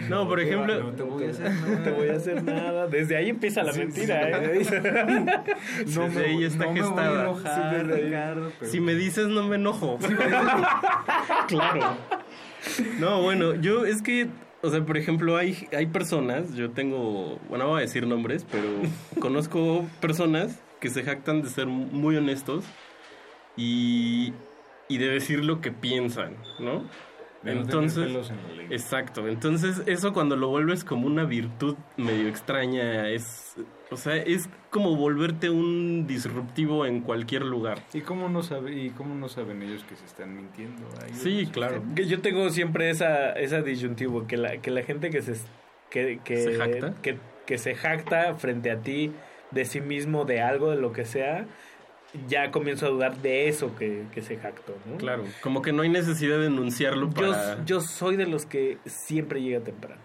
No, 0.08 0.26
por 0.28 0.38
te 0.38 0.44
va- 0.44 0.50
ejemplo... 0.50 0.82
no 0.84 0.90
te 0.92 1.02
voy 1.02 1.24
a 1.24 1.30
hacer 1.30 1.50
No 1.52 1.78
te 1.82 1.90
voy 1.90 2.08
a 2.08 2.16
hacer 2.16 2.42
nada. 2.42 2.86
Desde 2.86 3.16
ahí 3.16 3.28
empieza 3.28 3.62
la 3.62 3.72
Sí, 3.72 3.80
mentira, 3.80 4.40
sí. 4.40 4.44
¿eh? 4.44 4.64
No 5.94 6.02
Desde 6.04 6.20
me, 6.20 6.24
ahí 6.26 6.44
está 6.44 6.64
no 6.66 6.72
me 6.72 6.80
voy 6.80 6.90
a 6.90 6.94
gestada. 6.94 7.22
enojar, 7.22 7.54
Sí, 7.54 7.76
desde 7.78 7.94
ahí. 7.94 8.02
Ricardo, 8.04 8.52
pero- 8.58 8.70
Si 8.72 8.80
me 8.80 8.94
dices 8.94 9.28
no 9.28 9.46
me 9.46 9.56
enojo. 9.56 9.98
claro. 11.48 11.96
No, 12.98 13.22
bueno, 13.22 13.54
yo 13.56 13.84
es 13.86 14.02
que, 14.02 14.28
o 14.62 14.70
sea, 14.70 14.84
por 14.84 14.96
ejemplo, 14.96 15.36
hay, 15.36 15.68
hay 15.76 15.86
personas, 15.86 16.54
yo 16.54 16.70
tengo, 16.70 17.38
bueno, 17.48 17.64
no 17.64 17.70
voy 17.70 17.78
a 17.78 17.82
decir 17.82 18.06
nombres, 18.06 18.46
pero 18.50 18.68
conozco 19.20 19.86
personas 20.00 20.58
que 20.80 20.88
se 20.88 21.02
jactan 21.02 21.42
de 21.42 21.48
ser 21.48 21.66
muy 21.66 22.16
honestos 22.16 22.64
y, 23.56 24.32
y 24.88 24.98
de 24.98 25.08
decir 25.08 25.44
lo 25.44 25.60
que 25.60 25.70
piensan, 25.70 26.36
¿no? 26.58 26.84
De 27.42 27.54
no 27.54 27.62
Entonces, 27.62 28.06
pelos 28.06 28.30
en 28.30 28.72
exacto. 28.72 29.26
Entonces, 29.26 29.82
eso 29.86 30.12
cuando 30.12 30.36
lo 30.36 30.48
vuelves 30.48 30.84
como 30.84 31.06
una 31.06 31.24
virtud 31.24 31.74
medio 31.96 32.28
extraña, 32.28 33.08
es, 33.08 33.56
o 33.90 33.96
sea, 33.96 34.16
es 34.16 34.50
como 34.68 34.94
volverte 34.94 35.48
un 35.48 36.06
disruptivo 36.06 36.84
en 36.84 37.00
cualquier 37.00 37.42
lugar. 37.44 37.78
¿Y 37.94 38.02
cómo 38.02 38.28
no 38.28 38.42
sabe, 38.42 38.74
y 38.74 38.90
cómo 38.90 39.14
no 39.14 39.28
saben 39.28 39.62
ellos 39.62 39.84
que 39.84 39.96
se 39.96 40.04
están 40.04 40.36
mintiendo? 40.36 40.86
Ahí 41.02 41.14
Sí, 41.14 41.48
claro. 41.50 41.82
Que 41.94 42.06
yo 42.06 42.20
tengo 42.20 42.50
siempre 42.50 42.90
esa, 42.90 43.32
esa 43.32 43.62
disyuntivo, 43.62 44.26
que 44.26 44.36
la, 44.36 44.58
que 44.58 44.70
la 44.70 44.82
gente 44.82 45.08
que 45.08 45.22
se, 45.22 45.34
que, 45.88 46.20
que, 46.22 46.36
¿Se 46.36 46.54
jacta? 46.56 46.94
Que, 47.00 47.16
que 47.46 47.56
se 47.56 47.74
jacta 47.74 48.34
frente 48.34 48.70
a 48.70 48.80
ti 48.82 49.12
de 49.50 49.64
sí 49.64 49.80
mismo, 49.80 50.24
de 50.24 50.40
algo, 50.40 50.70
de 50.70 50.76
lo 50.76 50.92
que 50.92 51.04
sea, 51.04 51.46
ya 52.28 52.50
comienzo 52.50 52.86
a 52.86 52.88
dudar 52.90 53.16
de 53.18 53.48
eso 53.48 53.76
que, 53.76 54.04
que 54.12 54.20
se 54.22 54.36
jactó, 54.36 54.76
¿no? 54.86 54.96
Claro, 54.96 55.24
como 55.42 55.62
que 55.62 55.72
no 55.72 55.82
hay 55.82 55.88
necesidad 55.88 56.38
de 56.38 56.46
enunciarlo 56.46 57.08
Yo, 57.10 57.14
para... 57.30 57.64
yo 57.64 57.80
soy 57.80 58.16
de 58.16 58.26
los 58.26 58.46
que 58.46 58.78
siempre 58.86 59.40
llega 59.42 59.60
temprano. 59.60 60.00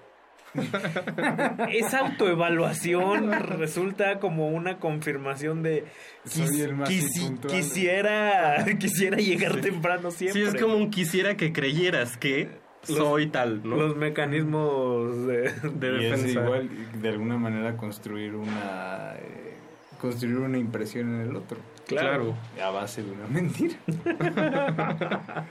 Esa 1.70 2.00
autoevaluación 2.00 3.32
resulta 3.58 4.20
como 4.20 4.48
una 4.50 4.80
confirmación 4.80 5.64
de 5.64 5.84
Soy 6.26 6.44
quis- 6.46 6.64
el 6.64 6.76
más 6.76 6.90
quisi- 6.90 7.22
impuntual. 7.24 7.54
quisiera 7.54 8.66
quisiera 8.80 9.18
llegar 9.18 9.60
temprano 9.62 10.12
siempre. 10.12 10.42
Sí, 10.42 10.48
es 10.56 10.62
como 10.62 10.78
un 10.78 10.90
quisiera 10.92 11.36
que 11.36 11.52
creyeras 11.52 12.16
que 12.18 12.50
Los- 12.90 12.98
soy 12.98 13.28
tal, 13.28 13.62
¿no? 13.68 13.76
los 13.78 13.96
mecanismos 13.96 15.26
de, 15.28 15.52
de 15.52 16.02
Y 16.02 16.06
es 16.06 16.12
defensa. 16.22 16.44
igual 16.44 16.70
de 17.02 17.10
alguna 17.10 17.38
manera 17.38 17.76
construir 17.78 18.36
una 18.36 19.14
eh, 19.18 19.54
construir 20.00 20.38
una 20.38 20.58
impresión 20.58 21.16
en 21.16 21.30
el 21.30 21.36
otro 21.36 21.58
Claro. 21.88 22.34
a 22.64 22.70
base 22.72 23.04
de 23.04 23.12
una 23.12 23.28
mentira 23.28 23.76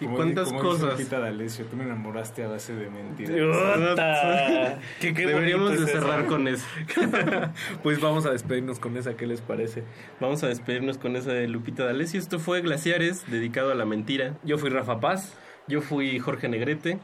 ¿Y 0.00 0.04
Como 0.04 0.16
cuántas 0.16 0.48
como 0.48 0.60
cosas? 0.60 0.92
Lupita 0.92 1.18
D'Alessio, 1.18 1.64
tú 1.64 1.76
me 1.76 1.84
enamoraste 1.84 2.44
a 2.44 2.48
base 2.48 2.74
de 2.74 2.90
mentiras. 2.90 3.30
Qué- 5.00 5.14
qué 5.14 5.26
Deberíamos 5.26 5.70
de 5.70 5.76
es 5.76 5.82
eso. 5.82 5.92
cerrar 5.92 6.26
con 6.26 6.46
eso. 6.48 6.66
Pues 7.82 8.00
vamos 8.00 8.26
a 8.26 8.30
despedirnos 8.30 8.78
con 8.78 8.96
esa, 8.96 9.14
¿qué 9.16 9.26
les 9.26 9.40
parece? 9.40 9.82
Vamos 10.20 10.42
a 10.44 10.48
despedirnos 10.48 10.98
con 10.98 11.16
esa 11.16 11.32
de 11.32 11.48
Lupita 11.48 11.84
D'Alessio. 11.84 12.20
Esto 12.20 12.38
fue 12.38 12.60
Glaciares, 12.60 13.24
dedicado 13.30 13.72
a 13.72 13.74
la 13.74 13.84
mentira. 13.86 14.34
Yo 14.44 14.58
fui 14.58 14.68
Rafa 14.70 15.00
Paz. 15.00 15.34
Yo 15.68 15.80
fui 15.82 16.18
Jorge 16.18 16.48
Negrete. 16.48 16.98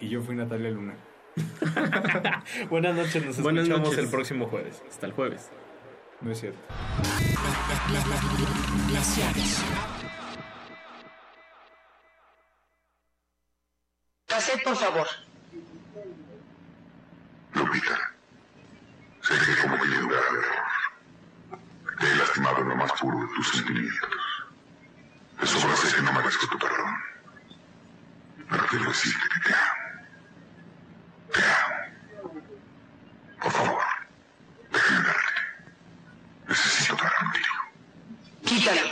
y 0.00 0.08
yo 0.08 0.22
fui 0.22 0.34
Natalia 0.34 0.70
Luna 0.70 0.94
Buenas 2.70 2.94
noches, 2.94 3.24
nos 3.24 3.40
Buenas 3.40 3.64
escuchamos 3.64 3.88
noches. 3.90 4.04
el 4.04 4.10
próximo 4.10 4.46
jueves. 4.46 4.82
Hasta 4.88 5.06
el 5.06 5.12
jueves. 5.12 5.50
no 6.20 6.30
es 6.30 6.40
cierto. 6.40 6.58
Cassette, 14.26 14.62
por 14.64 14.76
favor. 14.76 15.06
Lupita, 17.54 17.96
sé 19.22 19.34
que 19.34 19.62
como 19.62 19.78
criatura 19.78 20.20
te 22.00 22.06
he 22.10 22.16
lastimado 22.16 22.58
en 22.62 22.68
lo 22.70 22.76
más 22.76 22.92
puro 23.00 23.18
de 23.20 23.26
tus 23.36 23.48
sentimientos. 23.50 24.10
Sobra 25.44 25.76
sé 25.76 25.94
que 25.96 26.02
no 26.02 26.12
merezco 26.12 26.48
tu 26.48 26.58
perdón. 26.58 26.94
Pero 28.50 28.66
quiero 28.68 28.88
decirte 28.88 29.26
que 29.34 29.40
te 29.48 29.54
amo. 29.54 29.74
Te 31.32 31.40
amo. 31.40 31.74
Por 33.42 33.52
favor, 33.52 33.82
déjame 34.72 35.00
verte. 35.06 35.32
Necesito 36.48 36.94
hablar 36.94 37.12
contigo. 37.20 37.54
Quítalo. 38.44 38.82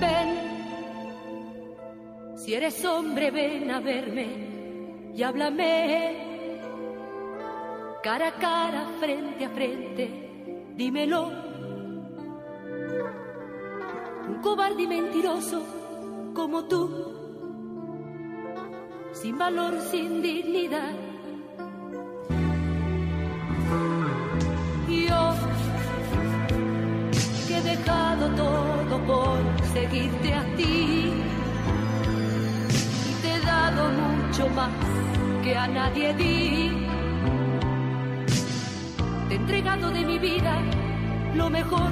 Ven, 0.00 0.28
si 2.36 2.54
eres 2.54 2.84
hombre, 2.84 3.30
ven 3.30 3.70
a 3.70 3.80
verme 3.80 5.12
y 5.14 5.22
háblame 5.22 6.29
cara 8.02 8.28
a 8.28 8.32
cara, 8.32 8.86
frente 8.98 9.44
a 9.44 9.50
frente, 9.50 10.04
dímelo. 10.74 11.30
Un 14.28 14.40
cobarde 14.40 14.82
y 14.82 14.86
mentiroso 14.86 15.62
como 16.34 16.64
tú, 16.64 16.88
sin 19.12 19.36
valor, 19.36 19.78
sin 19.80 20.22
dignidad. 20.22 20.94
Yo, 24.88 25.34
que 27.46 27.56
he 27.56 27.62
dejado 27.62 28.28
todo 28.34 28.98
por 29.06 29.66
seguirte 29.74 30.34
a 30.34 30.44
ti, 30.56 31.12
y 33.08 33.22
te 33.22 33.34
he 33.34 33.40
dado 33.40 33.88
mucho 33.90 34.48
más 34.50 34.70
que 35.42 35.56
a 35.56 35.66
nadie 35.66 36.14
di 36.14 36.79
te 39.30 39.36
he 39.36 39.38
entregado 39.38 39.92
de 39.92 40.04
mi 40.04 40.18
vida 40.18 40.60
lo 41.36 41.48
mejor. 41.48 41.88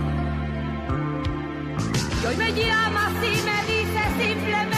Y 2.21 2.27
hoy 2.27 2.37
me 2.37 2.53
llamas 2.53 3.13
y 3.23 3.43
me 3.47 3.59
dices 3.73 4.09
simplemente. 4.19 4.78